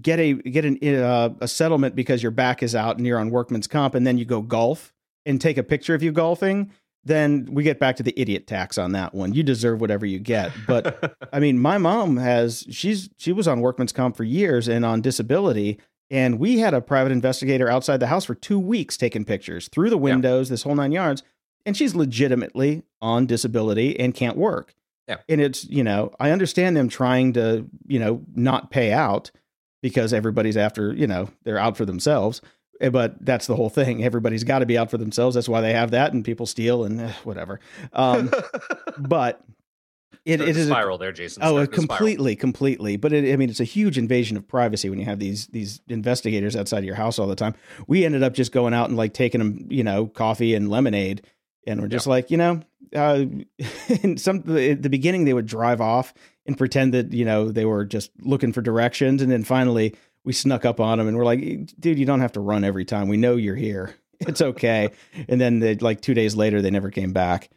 get 0.00 0.20
a 0.20 0.34
get 0.34 0.64
an 0.64 0.78
uh, 0.82 1.30
a 1.40 1.48
settlement 1.48 1.96
because 1.96 2.22
your 2.22 2.32
back 2.32 2.62
is 2.62 2.74
out 2.74 2.96
and 2.96 3.06
you're 3.06 3.18
on 3.18 3.30
workman's 3.30 3.66
comp, 3.66 3.94
and 3.94 4.06
then 4.06 4.18
you 4.18 4.24
go 4.24 4.40
golf 4.40 4.92
and 5.26 5.40
take 5.40 5.56
a 5.56 5.62
picture 5.62 5.94
of 5.94 6.02
you 6.02 6.12
golfing, 6.12 6.70
then 7.04 7.48
we 7.50 7.62
get 7.62 7.78
back 7.78 7.96
to 7.96 8.02
the 8.02 8.18
idiot 8.20 8.46
tax 8.46 8.78
on 8.78 8.92
that 8.92 9.14
one. 9.14 9.32
You 9.34 9.42
deserve 9.42 9.80
whatever 9.80 10.06
you 10.06 10.18
get. 10.18 10.52
But 10.66 11.16
I 11.32 11.40
mean, 11.40 11.58
my 11.58 11.78
mom 11.78 12.16
has 12.16 12.64
she's 12.70 13.10
she 13.16 13.32
was 13.32 13.48
on 13.48 13.60
workman's 13.60 13.92
comp 13.92 14.16
for 14.16 14.24
years 14.24 14.68
and 14.68 14.84
on 14.84 15.00
disability, 15.00 15.78
And 16.10 16.38
we 16.38 16.58
had 16.58 16.74
a 16.74 16.80
private 16.80 17.10
investigator 17.10 17.68
outside 17.68 17.98
the 17.98 18.06
house 18.06 18.24
for 18.26 18.34
two 18.34 18.58
weeks 18.58 18.96
taking 18.96 19.24
pictures 19.24 19.68
through 19.68 19.90
the 19.90 19.98
windows, 19.98 20.48
this 20.48 20.62
whole 20.62 20.74
nine 20.74 20.92
yards. 20.92 21.22
And 21.64 21.76
she's 21.76 21.94
legitimately 21.94 22.82
on 23.00 23.26
disability 23.26 23.98
and 23.98 24.14
can't 24.14 24.36
work. 24.36 24.74
Yeah. 25.08 25.16
And 25.28 25.40
it's, 25.40 25.64
you 25.64 25.84
know, 25.84 26.12
I 26.20 26.30
understand 26.30 26.76
them 26.76 26.88
trying 26.88 27.32
to, 27.34 27.66
you 27.86 27.98
know, 27.98 28.22
not 28.34 28.70
pay 28.70 28.92
out 28.92 29.30
because 29.82 30.12
everybody's 30.12 30.56
after, 30.56 30.92
you 30.92 31.06
know, 31.06 31.28
they're 31.44 31.58
out 31.58 31.76
for 31.76 31.84
themselves. 31.84 32.40
Eh, 32.80 32.88
But 32.88 33.24
that's 33.24 33.46
the 33.46 33.56
whole 33.56 33.68
thing. 33.70 34.02
Everybody's 34.04 34.44
got 34.44 34.60
to 34.60 34.66
be 34.66 34.78
out 34.78 34.90
for 34.90 34.98
themselves. 34.98 35.34
That's 35.34 35.48
why 35.48 35.60
they 35.60 35.72
have 35.72 35.90
that, 35.90 36.12
and 36.12 36.24
people 36.24 36.46
steal 36.46 36.84
and 36.84 37.00
eh, 37.00 37.12
whatever. 37.24 37.58
Um, 37.92 38.30
but 38.98 39.44
it, 40.24 40.40
it 40.40 40.56
a- 40.56 40.66
spiral 40.66 40.98
there, 40.98 41.10
Jason. 41.12 41.42
Oh, 41.42 41.48
spiral. 41.56 41.66
completely, 41.66 42.36
completely. 42.36 42.96
But 42.96 43.12
it, 43.12 43.32
I 43.32 43.36
mean, 43.36 43.50
it's 43.50 43.60
a 43.60 43.64
huge 43.64 43.98
invasion 43.98 44.36
of 44.36 44.46
privacy 44.46 44.88
when 44.88 44.98
you 45.00 45.04
have 45.04 45.18
these 45.18 45.48
these 45.48 45.80
investigators 45.88 46.54
outside 46.54 46.78
of 46.78 46.84
your 46.84 46.94
house 46.94 47.18
all 47.18 47.26
the 47.26 47.34
time. 47.36 47.54
We 47.88 48.04
ended 48.04 48.22
up 48.22 48.34
just 48.34 48.52
going 48.52 48.72
out 48.72 48.88
and 48.88 48.96
like 48.96 49.14
taking 49.14 49.40
them, 49.40 49.66
you 49.68 49.82
know, 49.82 50.06
coffee 50.06 50.54
and 50.54 50.70
lemonade, 50.70 51.22
and 51.66 51.80
we're 51.80 51.88
just 51.88 52.06
like, 52.06 52.30
you 52.30 52.36
know, 52.36 52.60
uh, 52.94 53.24
in 54.02 54.16
some 54.16 54.38
at 54.56 54.82
the 54.82 54.90
beginning 54.90 55.24
they 55.24 55.34
would 55.34 55.46
drive 55.46 55.80
off 55.80 56.12
and 56.46 56.58
pretend 56.58 56.94
that 56.94 57.12
you 57.12 57.24
know 57.24 57.50
they 57.50 57.64
were 57.64 57.84
just 57.84 58.10
looking 58.20 58.52
for 58.52 58.62
directions, 58.62 59.22
and 59.22 59.30
then 59.30 59.44
finally 59.44 59.94
we 60.24 60.32
snuck 60.32 60.64
up 60.64 60.80
on 60.80 60.98
them 60.98 61.08
and 61.08 61.16
we're 61.16 61.24
like, 61.24 61.40
dude, 61.78 61.98
you 61.98 62.06
don't 62.06 62.20
have 62.20 62.32
to 62.32 62.40
run 62.40 62.64
every 62.64 62.84
time. 62.84 63.08
We 63.08 63.16
know 63.16 63.36
you're 63.36 63.56
here. 63.56 63.94
It's 64.24 64.40
okay. 64.40 64.90
and 65.28 65.40
then 65.40 65.58
they, 65.58 65.74
like 65.74 66.00
two 66.00 66.14
days 66.14 66.36
later, 66.36 66.62
they 66.62 66.70
never 66.70 66.92
came 66.92 67.12
back. 67.12 67.50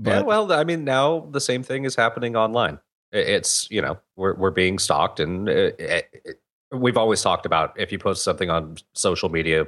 yeah, 0.00 0.20
well, 0.20 0.52
I 0.52 0.62
mean, 0.62 0.84
now 0.84 1.26
the 1.32 1.40
same 1.40 1.64
thing 1.64 1.84
is 1.84 1.96
happening 1.96 2.36
online. 2.36 2.78
It's 3.10 3.68
you 3.68 3.82
know 3.82 3.98
we're 4.14 4.36
we're 4.36 4.52
being 4.52 4.78
stalked, 4.78 5.18
and 5.18 5.48
uh, 5.48 5.52
it, 5.52 6.06
it, 6.24 6.40
we've 6.70 6.96
always 6.96 7.20
talked 7.20 7.46
about 7.46 7.74
if 7.80 7.90
you 7.90 7.98
post 7.98 8.22
something 8.22 8.48
on 8.48 8.76
social 8.94 9.28
media, 9.28 9.66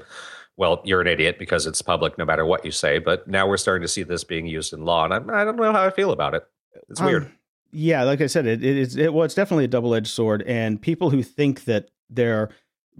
well, 0.60 0.82
you're 0.84 1.00
an 1.00 1.06
idiot 1.06 1.38
because 1.38 1.66
it's 1.66 1.80
public, 1.80 2.18
no 2.18 2.26
matter 2.26 2.44
what 2.44 2.66
you 2.66 2.70
say. 2.70 2.98
But 2.98 3.26
now 3.26 3.48
we're 3.48 3.56
starting 3.56 3.80
to 3.82 3.88
see 3.88 4.02
this 4.02 4.24
being 4.24 4.46
used 4.46 4.74
in 4.74 4.84
law, 4.84 5.06
and 5.06 5.14
I, 5.30 5.40
I 5.40 5.44
don't 5.44 5.56
know 5.56 5.72
how 5.72 5.84
I 5.86 5.90
feel 5.90 6.12
about 6.12 6.34
it. 6.34 6.44
It's 6.90 7.00
weird. 7.00 7.24
Um, 7.24 7.32
yeah, 7.72 8.02
like 8.04 8.20
I 8.20 8.26
said, 8.26 8.46
it, 8.46 8.62
it 8.62 8.76
is. 8.76 8.96
It, 8.96 9.14
well, 9.14 9.24
it's 9.24 9.34
definitely 9.34 9.64
a 9.64 9.68
double 9.68 9.94
edged 9.94 10.08
sword, 10.08 10.42
and 10.42 10.80
people 10.80 11.08
who 11.10 11.22
think 11.22 11.64
that 11.64 11.90
their 12.10 12.50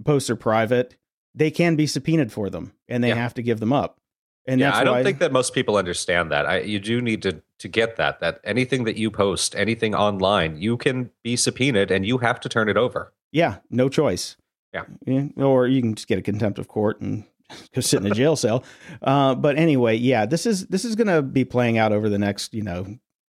posts 0.03 0.29
are 0.31 0.35
private, 0.35 0.95
they 1.35 1.51
can 1.51 1.75
be 1.75 1.85
subpoenaed 1.85 2.31
for 2.31 2.49
them, 2.49 2.73
and 2.89 3.03
they 3.03 3.09
Yeah. 3.09 3.15
have 3.15 3.35
to 3.35 3.43
give 3.43 3.59
them 3.59 3.71
up. 3.71 3.99
And 4.47 4.59
yeah, 4.59 4.69
that's 4.71 4.79
I 4.79 4.83
don't 4.83 4.95
why, 4.95 5.03
think 5.03 5.19
that 5.19 5.31
most 5.31 5.53
people 5.53 5.77
understand 5.77 6.31
that. 6.31 6.47
I, 6.47 6.61
you 6.61 6.79
do 6.79 6.99
need 6.99 7.21
to 7.21 7.43
to 7.59 7.67
get 7.67 7.97
that 7.97 8.21
that 8.21 8.39
anything 8.43 8.85
that 8.85 8.97
you 8.97 9.11
post, 9.11 9.55
anything 9.55 9.93
online, 9.93 10.57
you 10.57 10.77
can 10.77 11.11
be 11.23 11.35
subpoenaed 11.35 11.91
and 11.91 12.07
you 12.07 12.17
have 12.17 12.39
to 12.39 12.49
turn 12.49 12.67
it 12.67 12.75
over. 12.75 13.13
Yeah, 13.31 13.57
no 13.69 13.87
choice. 13.87 14.35
Yeah. 14.73 14.85
or 15.35 15.67
you 15.67 15.81
can 15.81 15.93
just 15.95 16.07
get 16.07 16.17
a 16.17 16.21
contempt 16.21 16.57
of 16.57 16.67
court 16.69 17.01
and 17.01 17.25
go 17.75 17.81
sit 17.81 18.03
in 18.03 18.11
a 18.11 18.15
jail 18.15 18.35
cell. 18.35 18.63
Uh, 19.01 19.35
but 19.35 19.57
anyway, 19.57 19.95
yeah, 19.95 20.25
this 20.25 20.45
is 20.45 20.67
this 20.67 20.85
is 20.85 20.95
going 20.95 21.07
to 21.07 21.21
be 21.21 21.45
playing 21.45 21.77
out 21.77 21.91
over 21.91 22.09
the 22.09 22.19
next, 22.19 22.53
you 22.53 22.63
know, 22.63 22.85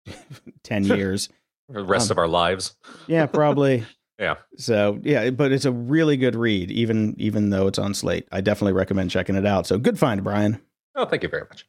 ten 0.64 0.84
years. 0.84 1.28
For 1.68 1.74
the 1.80 1.84
rest 1.84 2.10
Um, 2.10 2.14
of 2.14 2.18
our 2.18 2.28
lives. 2.28 2.76
Yeah, 3.06 3.26
probably. 3.26 3.84
Yeah. 4.18 4.36
So 4.56 4.98
yeah, 5.02 5.30
but 5.30 5.52
it's 5.52 5.64
a 5.64 5.72
really 5.72 6.16
good 6.16 6.34
read, 6.36 6.70
even 6.70 7.14
even 7.18 7.50
though 7.50 7.66
it's 7.66 7.78
on 7.78 7.94
Slate. 7.94 8.28
I 8.30 8.40
definitely 8.40 8.74
recommend 8.74 9.10
checking 9.10 9.34
it 9.36 9.46
out. 9.46 9.66
So 9.66 9.78
good 9.78 9.98
find, 9.98 10.22
Brian. 10.22 10.60
Oh, 10.94 11.06
thank 11.06 11.22
you 11.22 11.28
very 11.28 11.44
much. 11.48 11.66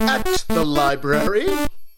At 0.00 0.24
the 0.48 0.64
library. 0.64 1.46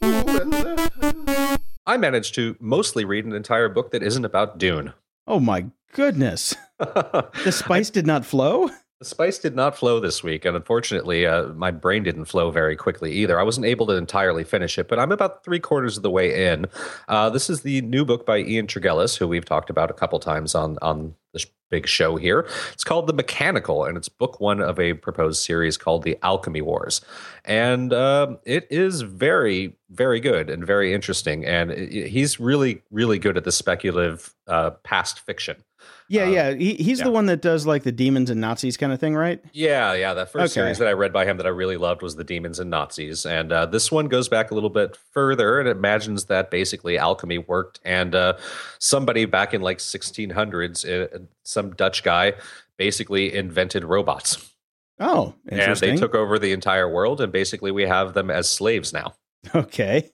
Ooh, 0.05 0.41
and, 0.41 1.59
I 1.87 1.97
managed 1.97 2.35
to 2.35 2.57
mostly 2.61 3.05
read 3.05 3.25
an 3.25 3.33
entire 3.33 3.69
book 3.69 3.91
that 3.93 4.03
isn't 4.03 4.25
about 4.25 4.59
Dune. 4.59 4.93
Oh 5.27 5.39
my 5.41 5.67
goodness, 5.93 6.55
the 6.79 7.51
spice 7.53 7.91
did 7.91 8.07
not 8.07 8.25
flow. 8.27 8.69
The 8.99 9.07
spice 9.07 9.39
did 9.41 9.57
not 9.57 9.77
flow 9.77 9.99
this 9.99 10.23
week, 10.23 10.45
and 10.45 10.55
unfortunately, 10.57 11.27
uh, 11.27 11.49
my 11.55 11.73
brain 11.73 12.05
didn't 12.05 12.27
flow 12.27 12.53
very 12.53 12.77
quickly 12.77 13.11
either. 13.15 13.39
I 13.41 13.43
wasn't 13.43 13.67
able 13.67 13.85
to 13.89 13.95
entirely 13.97 14.45
finish 14.45 14.79
it, 14.79 14.87
but 14.87 15.01
I'm 15.01 15.11
about 15.11 15.43
three 15.43 15.59
quarters 15.59 15.97
of 15.97 16.05
the 16.05 16.11
way 16.11 16.47
in. 16.53 16.67
Uh, 17.09 17.29
this 17.29 17.51
is 17.51 17.63
the 17.63 17.81
new 17.81 18.05
book 18.05 18.25
by 18.25 18.39
Ian 18.39 18.69
Tregillis, 18.69 19.17
who 19.19 19.27
we've 19.27 19.45
talked 19.45 19.71
about 19.71 19.91
a 19.91 19.95
couple 19.95 20.21
times 20.21 20.55
on 20.55 20.79
on 20.83 21.17
this 21.33 21.47
big 21.69 21.89
show 21.89 22.15
here. 22.17 22.47
It's 22.75 22.85
called 22.85 23.09
The 23.09 23.13
Mechanical, 23.13 23.85
and 23.85 23.97
it's 23.97 24.09
book 24.09 24.39
one 24.39 24.61
of 24.61 24.79
a 24.79 24.95
proposed 24.95 25.43
series 25.43 25.77
called 25.77 26.05
The 26.05 26.17
Alchemy 26.23 26.61
Wars, 26.63 27.01
and 27.45 27.93
um 27.93 28.39
it 28.45 28.69
is 28.71 29.01
very, 29.01 29.75
very 29.91 30.21
good 30.21 30.49
and 30.49 30.65
very 30.65 30.95
interesting. 30.95 31.45
And 31.45 31.73
it- 31.73 32.07
he's 32.09 32.39
really, 32.39 32.83
really 32.93 33.19
good 33.19 33.37
at 33.37 33.43
the 33.43 33.51
speculative 33.53 34.33
uh, 34.47 34.71
past 34.85 35.19
fiction. 35.19 35.57
Yeah, 36.13 36.25
Uh, 36.25 36.27
yeah. 36.31 36.51
He, 36.55 36.75
he's 36.75 36.99
yeah. 36.99 37.05
the 37.07 37.11
one 37.11 37.27
that 37.27 37.41
does 37.41 37.67
like 37.67 37.85
the 37.85 37.93
demons 37.93 38.29
and 38.29 38.41
Nazis 38.41 38.77
kind 38.77 38.93
of 38.93 39.01
thing, 39.01 39.15
right? 39.15 39.43
Yeah, 39.53 39.95
yeah. 39.95 40.13
That 40.13 40.31
first 40.31 40.53
Okay. 40.53 40.61
series 40.61 40.79
that 40.79 40.89
I 40.89 40.93
read 40.93 41.13
by 41.13 41.25
him 41.25 41.39
that 41.39 41.47
I 41.47 41.49
really 41.49 41.77
loved 41.79 42.03
was 42.03 42.17
The 42.17 42.25
Demons 42.25 42.59
and 42.59 42.69
Nazis. 42.69 43.25
And 43.25 43.51
uh, 43.51 43.65
this 43.67 43.91
one 43.91 44.09
goes 44.09 44.29
back 44.29 44.51
a 44.51 44.55
little 44.55 44.69
bit 44.71 44.99
further 45.13 45.59
and 45.59 45.69
imagines 45.69 46.27
that 46.27 46.51
basically 46.51 46.99
alchemy 46.99 47.39
worked. 47.39 47.81
And 47.85 48.15
uh, 48.15 48.37
somebody 48.79 49.25
back 49.25 49.55
in 49.55 49.63
like 49.63 49.79
1600s, 49.79 50.85
uh, 51.15 51.19
some 51.45 51.71
Dutch 51.75 52.03
guy, 52.03 52.35
basically 52.77 53.35
invented 53.35 53.85
robots. 53.85 54.51
Oh, 55.01 55.35
And 55.49 55.77
they 55.79 55.97
took 55.97 56.15
over 56.15 56.39
the 56.39 56.53
entire 56.53 56.89
world. 56.93 57.21
And 57.21 57.33
basically 57.33 57.71
we 57.71 57.85
have 57.85 58.13
them 58.15 58.31
as 58.31 58.49
slaves 58.49 58.93
now. 58.93 59.15
okay. 59.55 60.11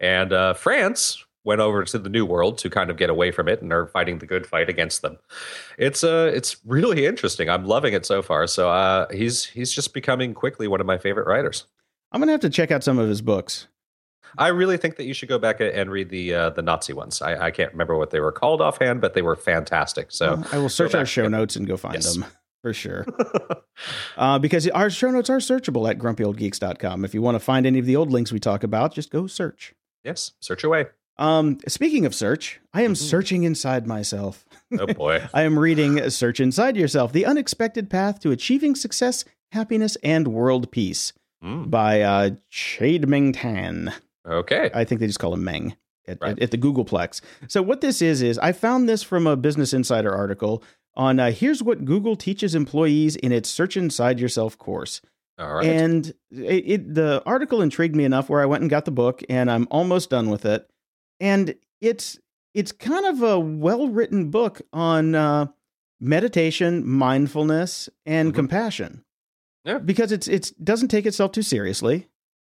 And 0.00 0.32
uh, 0.32 0.54
France 0.54 1.24
went 1.44 1.60
over 1.60 1.82
to 1.84 1.98
the 1.98 2.08
New 2.08 2.24
World 2.24 2.58
to 2.58 2.70
kind 2.70 2.90
of 2.90 2.96
get 2.96 3.10
away 3.10 3.30
from 3.32 3.48
it 3.48 3.60
and 3.62 3.72
are 3.72 3.86
fighting 3.86 4.18
the 4.18 4.26
good 4.26 4.46
fight 4.46 4.68
against 4.68 5.02
them. 5.02 5.18
It's 5.78 6.04
uh, 6.04 6.30
it's 6.34 6.56
really 6.64 7.06
interesting. 7.06 7.48
I'm 7.48 7.64
loving 7.64 7.94
it 7.94 8.06
so 8.06 8.22
far. 8.22 8.46
So 8.46 8.70
uh, 8.70 9.06
he's 9.12 9.44
he's 9.44 9.72
just 9.72 9.92
becoming 9.94 10.34
quickly 10.34 10.68
one 10.68 10.80
of 10.80 10.86
my 10.86 10.98
favorite 10.98 11.26
writers. 11.26 11.66
I'm 12.12 12.20
gonna 12.20 12.32
have 12.32 12.40
to 12.42 12.50
check 12.50 12.70
out 12.70 12.84
some 12.84 12.98
of 12.98 13.08
his 13.08 13.22
books. 13.22 13.68
I 14.38 14.48
really 14.48 14.78
think 14.78 14.96
that 14.96 15.04
you 15.04 15.12
should 15.12 15.28
go 15.28 15.38
back 15.38 15.60
and 15.60 15.90
read 15.90 16.08
the 16.08 16.34
uh, 16.34 16.50
the 16.50 16.62
Nazi 16.62 16.92
ones. 16.94 17.20
I, 17.20 17.46
I 17.46 17.50
can't 17.50 17.72
remember 17.72 17.96
what 17.98 18.10
they 18.10 18.20
were 18.20 18.32
called 18.32 18.62
offhand, 18.62 19.00
but 19.00 19.12
they 19.14 19.22
were 19.22 19.36
fantastic. 19.36 20.10
So 20.10 20.36
Well, 20.36 20.46
I 20.52 20.58
will 20.58 20.68
search 20.70 20.94
our 20.94 21.04
show 21.04 21.24
yeah. 21.24 21.28
notes 21.28 21.56
and 21.56 21.66
go 21.66 21.76
find 21.76 21.94
Yes. 21.96 22.14
them 22.14 22.24
for 22.62 22.72
sure. 22.72 23.04
uh, 24.16 24.38
because 24.38 24.68
our 24.68 24.88
show 24.88 25.10
notes 25.10 25.28
are 25.28 25.38
searchable 25.38 25.90
at 25.90 25.98
grumpyoldgeeks.com. 25.98 27.04
If 27.04 27.12
you 27.12 27.20
want 27.20 27.34
to 27.34 27.40
find 27.40 27.66
any 27.66 27.78
of 27.78 27.84
the 27.86 27.96
old 27.96 28.10
links 28.10 28.32
we 28.32 28.38
talk 28.38 28.62
about, 28.62 28.94
just 28.94 29.10
go 29.10 29.26
search. 29.26 29.74
yes, 30.04 30.32
search 30.40 30.64
away. 30.64 30.86
Um, 31.18 31.58
speaking 31.68 32.06
of 32.06 32.14
search, 32.14 32.60
I 32.72 32.82
am 32.82 32.92
Mhm. 32.94 32.96
searching 32.96 33.42
inside 33.44 33.86
myself. 33.86 34.44
Oh 34.78 34.86
boy. 34.86 35.22
I 35.34 35.42
am 35.42 35.58
reading 35.58 36.08
Search 36.10 36.40
Inside 36.40 36.76
Yourself 36.76 37.12
The 37.12 37.26
Unexpected 37.26 37.90
Path 37.90 38.20
to 38.20 38.30
Achieving 38.30 38.74
Success, 38.74 39.24
Happiness, 39.52 39.96
and 40.02 40.28
World 40.28 40.70
Peace 40.70 41.12
Mm, 41.44 41.70
by 41.70 42.00
uh, 42.02 42.30
Chade 42.52 43.06
Meng 43.06 43.32
Tan. 43.32 43.92
okay. 44.26 44.70
I 44.72 44.84
think 44.84 45.00
they 45.00 45.06
just 45.08 45.18
call 45.18 45.34
him 45.34 45.42
Meng 45.44 45.74
at, 46.06 46.18
Right. 46.22 46.32
at, 46.32 46.42
at 46.44 46.50
the 46.52 46.58
Googleplex. 46.58 47.20
So 47.48 47.60
what 47.62 47.80
this 47.80 48.00
is 48.00 48.22
is 48.22 48.38
I 48.38 48.52
found 48.52 48.88
this 48.88 49.02
from 49.02 49.26
a 49.26 49.36
Business 49.36 49.74
Insider 49.74 50.14
article 50.14 50.62
on 50.94 51.18
uh, 51.20 51.30
here's 51.32 51.62
what 51.62 51.84
Google 51.84 52.16
teaches 52.16 52.54
employees 52.54 53.16
in 53.16 53.32
its 53.32 53.48
Search 53.50 53.76
Inside 53.76 54.20
Yourself 54.20 54.56
course. 54.56 55.00
All 55.38 55.54
right. 55.54 55.66
And 55.66 56.06
it, 56.30 56.64
it 56.66 56.94
the 56.94 57.22
article 57.26 57.60
intrigued 57.60 57.96
me 57.96 58.04
enough 58.04 58.28
where 58.30 58.40
I 58.40 58.46
went 58.46 58.60
and 58.62 58.70
got 58.70 58.84
the 58.84 58.90
book 58.92 59.22
and 59.28 59.50
I'm 59.50 59.66
almost 59.70 60.10
done 60.10 60.30
with 60.30 60.44
it. 60.46 60.68
And 61.22 61.54
it's 61.80 62.18
it's 62.52 62.72
kind 62.72 63.06
of 63.06 63.22
a 63.22 63.38
well 63.40 63.88
written 63.88 64.28
book 64.30 64.60
on 64.74 65.14
uh, 65.14 65.46
meditation, 66.00 66.86
mindfulness, 66.86 67.88
and 68.04 68.32
Mhm. 68.32 68.34
compassion. 68.34 69.04
Yeah. 69.64 69.78
Because 69.78 70.12
it's 70.12 70.26
it's 70.28 70.50
doesn't 70.50 70.88
take 70.88 71.06
itself 71.06 71.32
too 71.32 71.42
seriously. 71.42 72.08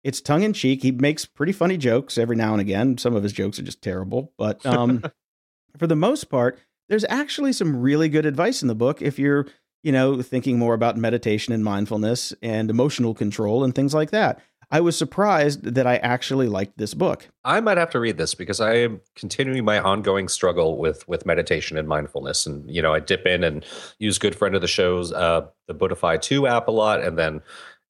It's 0.05 0.21
tongue 0.21 0.43
in 0.43 0.53
cheek. 0.53 0.83
He 0.83 0.93
makes 0.93 1.25
pretty 1.25 1.53
funny 1.53 1.77
jokes 1.77 2.19
every 2.19 2.37
now 2.37 2.53
and 2.53 2.61
again. 2.61 2.99
Some 2.99 3.16
of 3.16 3.23
his 3.23 3.33
jokes 3.33 3.59
are 3.59 3.62
just 3.64 3.83
terrible, 3.83 4.33
but 4.39 4.64
um, 4.64 5.03
for 5.79 5.87
the 5.87 5.97
most 5.97 6.25
part, 6.25 6.59
there's 6.89 7.05
actually 7.09 7.53
some 7.53 7.77
really 7.81 8.09
good 8.09 8.27
advice 8.27 8.62
in 8.62 8.69
the 8.69 8.75
book 8.75 9.01
if 9.03 9.19
you're 9.19 9.47
you 9.83 9.93
know 9.93 10.21
thinking 10.23 10.59
more 10.59 10.75
about 10.75 10.97
meditation 10.99 11.53
and 11.55 11.64
mindfulness 11.64 12.35
and 12.43 12.69
emotional 12.71 13.14
control 13.14 13.64
and 13.64 13.75
things 13.75 13.95
like 13.95 14.11
that. 14.11 14.41
I 14.71 14.81
was 14.81 14.99
surprised 14.99 15.62
that 15.64 15.87
I 15.87 15.97
actually 15.97 16.47
liked 16.47 16.77
this 16.77 16.93
book. 16.93 17.29
I 17.45 17.61
might 17.61 17.79
have 17.79 17.91
to 17.91 18.01
read 18.01 18.19
this 18.19 18.35
because 18.35 18.61
I 18.61 18.75
am 18.75 19.01
continuing 19.14 19.64
my 19.64 19.79
ongoing 19.79 20.29
struggle 20.29 20.77
with 20.77 21.09
with 21.09 21.25
meditation 21.25 21.79
and 21.79 21.89
mindfulness. 21.89 22.47
And 22.47 22.71
you 22.71 22.83
know, 22.83 22.93
I 22.93 23.01
dip 23.01 23.27
in 23.27 23.45
and 23.45 23.64
use 23.99 24.19
good 24.19 24.35
friend 24.35 24.55
of 24.55 24.61
the 24.61 24.69
show's 24.69 25.12
uh, 25.12 25.47
the 25.66 25.75
Buddhify 25.75 26.21
Two 26.21 26.47
app 26.47 26.69
a 26.69 26.71
lot, 26.71 27.03
and 27.03 27.19
then 27.19 27.41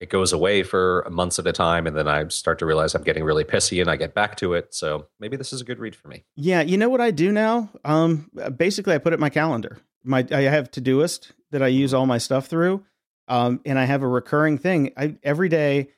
it 0.01 0.11
goes 0.11 0.33
away 0.33 0.63
for 0.63 1.07
months 1.11 1.41
at 1.41 1.47
a 1.49 1.53
time, 1.53 1.87
and 1.87 1.97
then 1.97 2.07
I 2.07 2.29
start 2.29 2.61
to 2.61 2.67
realize 2.67 2.95
I'm 2.95 3.03
getting 3.03 3.25
really 3.25 3.45
pissy, 3.45 3.81
and 3.81 3.91
I 3.91 3.97
get 3.97 4.15
back 4.15 4.37
to 4.37 4.55
it. 4.55 4.73
So 4.73 5.09
maybe 5.19 5.37
this 5.37 5.53
is 5.53 5.61
a 5.61 5.65
good 5.65 5.81
read 5.81 5.97
for 5.97 6.07
me. 6.07 6.25
Yeah, 6.37 6.63
you 6.63 6.77
know 6.77 6.89
what 6.89 7.01
I 7.01 7.11
do 7.11 7.33
now? 7.33 7.71
Um, 7.85 8.31
basically, 8.57 8.95
I 8.95 8.99
put 8.99 9.13
it 9.13 9.15
in 9.15 9.21
my 9.21 9.31
calendar. 9.31 9.79
My 10.05 10.25
I 10.31 10.43
have 10.43 10.71
Todoist 10.71 11.33
that 11.51 11.63
I 11.63 11.69
use 11.69 11.93
all 11.93 12.07
my 12.07 12.19
stuff 12.19 12.47
through, 12.47 12.85
um, 13.27 13.61
and 13.65 13.79
I 13.79 13.85
have 13.85 14.03
a 14.03 14.09
recurring 14.09 14.59
thing. 14.59 14.93
I 14.97 15.17
every 15.25 15.49
day 15.49 15.89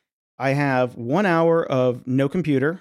I 0.41 0.51
have 0.55 0.97
one 0.97 1.27
hour 1.27 1.65
of 1.65 2.07
no 2.07 2.29
computer, 2.29 2.81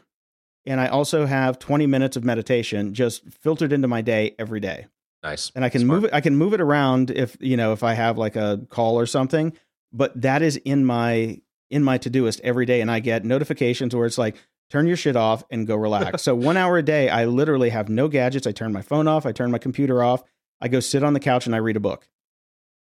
and 0.65 0.79
I 0.79 0.87
also 0.87 1.25
have 1.25 1.59
20 1.59 1.85
minutes 1.87 2.15
of 2.15 2.23
meditation 2.23 2.93
just 2.93 3.23
filtered 3.29 3.73
into 3.73 3.87
my 3.87 4.01
day 4.01 4.35
every 4.39 4.59
day. 4.61 4.87
Nice. 5.23 5.51
And 5.53 5.65
I 5.65 5.69
can 5.69 5.81
Smart. 5.81 5.95
move 6.01 6.05
it 6.05 6.13
I 6.13 6.21
can 6.21 6.37
move 6.37 6.53
it 6.53 6.61
around 6.61 7.11
if, 7.11 7.35
you 7.41 7.57
know, 7.57 7.73
if 7.73 7.83
I 7.83 7.93
have 7.93 8.17
like 8.17 8.37
a 8.37 8.61
call 8.69 8.97
or 8.97 9.05
something, 9.05 9.51
but 9.91 10.19
that 10.21 10.41
is 10.41 10.55
in 10.57 10.85
my 10.85 11.41
in 11.69 11.83
my 11.83 11.97
Todoist 11.97 12.39
every 12.43 12.65
day 12.65 12.79
and 12.81 12.89
I 12.89 12.99
get 13.01 13.25
notifications 13.25 13.93
where 13.93 14.05
it's 14.05 14.17
like 14.17 14.37
turn 14.69 14.87
your 14.87 14.95
shit 14.95 15.17
off 15.17 15.43
and 15.51 15.67
go 15.67 15.75
relax. 15.75 16.23
so 16.23 16.33
1 16.35 16.55
hour 16.55 16.77
a 16.77 16.83
day 16.83 17.09
I 17.09 17.25
literally 17.25 17.69
have 17.69 17.89
no 17.89 18.07
gadgets. 18.07 18.47
I 18.47 18.53
turn 18.53 18.71
my 18.71 18.81
phone 18.81 19.07
off, 19.09 19.25
I 19.25 19.33
turn 19.33 19.51
my 19.51 19.57
computer 19.57 20.01
off. 20.01 20.23
I 20.61 20.69
go 20.69 20.79
sit 20.79 21.03
on 21.03 21.11
the 21.13 21.19
couch 21.19 21.45
and 21.45 21.53
I 21.53 21.59
read 21.59 21.75
a 21.75 21.81
book. 21.81 22.07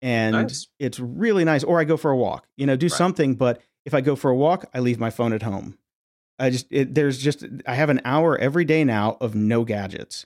And 0.01 0.34
Nice. 0.34 0.67
it's 0.78 0.99
really 0.99 1.45
nice 1.45 1.63
or 1.63 1.80
I 1.80 1.86
go 1.86 1.95
for 1.95 2.11
a 2.11 2.17
walk. 2.17 2.47
You 2.57 2.65
know, 2.65 2.76
do 2.76 2.88
Right. 2.88 2.91
something, 2.91 3.36
but 3.36 3.61
if 3.86 3.93
I 3.93 4.01
go 4.01 4.15
for 4.15 4.31
a 4.31 4.36
walk, 4.36 4.65
I 4.73 4.79
leave 4.79 4.99
my 4.99 5.09
phone 5.09 5.33
at 5.33 5.43
home. 5.43 5.77
I 6.38 6.49
just 6.49 6.67
it, 6.69 6.93
there's 6.95 7.17
just 7.17 7.45
I 7.65 7.75
have 7.75 7.89
an 7.89 8.01
hour 8.03 8.38
every 8.38 8.65
day 8.65 8.83
now 8.83 9.17
of 9.21 9.36
no 9.36 9.63
gadgets. 9.63 10.25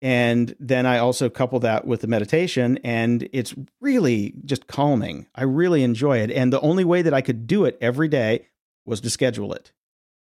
And 0.00 0.54
then 0.60 0.86
I 0.86 0.98
also 0.98 1.28
couple 1.28 1.58
that 1.60 1.84
with 1.86 2.02
the 2.02 2.06
meditation 2.06 2.78
and 2.84 3.28
it's 3.32 3.54
really 3.80 4.34
just 4.44 4.66
calming. 4.68 5.26
I 5.34 5.42
really 5.42 5.82
enjoy 5.82 6.18
it 6.18 6.30
and 6.30 6.52
the 6.52 6.60
only 6.60 6.84
way 6.84 7.02
that 7.02 7.14
I 7.14 7.20
could 7.20 7.46
do 7.46 7.64
it 7.64 7.76
every 7.80 8.08
day 8.08 8.46
was 8.84 9.00
to 9.02 9.10
schedule 9.10 9.52
it. 9.52 9.72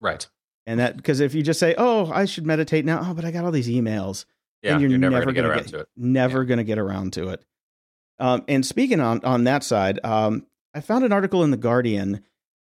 Right. 0.01 0.27
And 0.65 0.79
that 0.79 0.97
because 0.97 1.19
if 1.19 1.33
you 1.33 1.43
just 1.43 1.59
say, 1.59 1.75
"Oh, 1.77 2.11
I 2.11 2.25
should 2.25 2.45
meditate 2.45 2.85
now," 2.85 3.01
oh, 3.03 3.13
but 3.13 3.25
I 3.25 3.31
got 3.31 3.43
all 3.43 3.51
these 3.51 3.69
emails. 3.69 4.25
Yeah. 4.61 4.73
and 4.73 4.81
You're, 4.81 4.89
you're, 4.91 4.99
never, 4.99 5.11
never 5.19 5.31
going 5.31 5.35
to 5.35 5.41
get 5.41 5.49
around 5.49 5.63
get- 5.63 5.71
to 5.71 5.79
it. 5.79 5.87
Never 5.97 6.43
going 6.45 6.57
to 6.57 6.63
get 6.63 6.77
around 6.77 7.13
to 7.13 7.29
it. 7.29 7.45
Um, 8.19 8.43
and 8.47 8.65
speaking 8.65 8.99
on 8.99 9.23
on 9.23 9.45
that 9.45 9.63
side, 9.63 9.99
um, 10.03 10.45
I 10.73 10.81
found 10.81 11.05
an 11.05 11.11
article 11.11 11.43
in 11.43 11.51
the 11.51 11.57
Guardian 11.57 12.23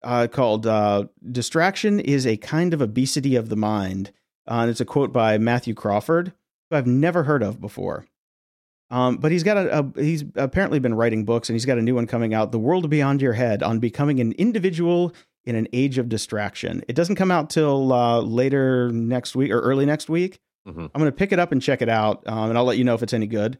uh, 0.04 0.28
called 0.32 0.66
uh, 0.68 1.06
"Distraction 1.32 2.00
is 2.00 2.26
a 2.26 2.38
kind 2.38 2.74
of 2.74 2.82
obesity 2.82 3.36
of 3.36 3.50
the 3.50 3.56
mind." 3.56 4.12
Uh, 4.48 4.62
and 4.62 4.70
it's 4.70 4.82
a 4.82 4.86
quote 4.86 5.14
by 5.14 5.38
Matthew 5.38 5.74
Crawford, 5.74 6.34
who 6.70 6.76
I've 6.78 6.88
never 6.88 7.24
heard 7.24 7.44
of 7.44 7.62
before. 7.62 8.06
Um, 8.90 9.18
but 9.18 9.32
he's 9.32 9.44
got 9.44 9.58
a, 9.58 9.80
a 9.80 10.02
he's 10.02 10.24
apparently 10.36 10.80
been 10.80 10.96
writing 10.96 11.24
books, 11.24 11.48
and 11.50 11.56
he's 11.56 11.66
got 11.66 11.78
a 11.78 11.82
new 11.82 11.96
one 11.96 12.08
coming 12.08 12.34
out, 12.34 12.52
"The 12.52 12.60
World 12.60 12.90
Beyond 12.90 13.22
Your 13.22 13.34
Head," 13.34 13.64
on 13.64 13.80
becoming 13.80 14.20
an 14.20 14.34
individual 14.34 15.14
in 15.46 15.56
an 15.56 15.68
age 15.74 15.98
of 15.98 16.10
distraction. 16.10 16.84
It 16.88 16.96
doesn't 16.96 17.16
come 17.16 17.32
out 17.32 17.50
till 17.50 17.94
uh, 17.94 18.22
later 18.22 18.92
next 18.92 19.36
week 19.36 19.52
or 19.52 19.60
early 19.62 19.86
next 19.86 20.10
week. 20.10 20.40
Mhm. 20.68 20.92
I'm 20.94 21.00
going 21.00 21.06
to 21.06 21.12
pick 21.12 21.32
it 21.32 21.40
up 21.40 21.52
and 21.52 21.62
check 21.62 21.82
it 21.82 21.90
out, 21.90 22.22
um, 22.28 22.50
and 22.50 22.58
I'll 22.58 22.66
let 22.66 22.78
you 22.78 22.84
know 22.84 22.94
if 22.94 23.02
it's 23.02 23.14
any 23.14 23.26
good. 23.28 23.58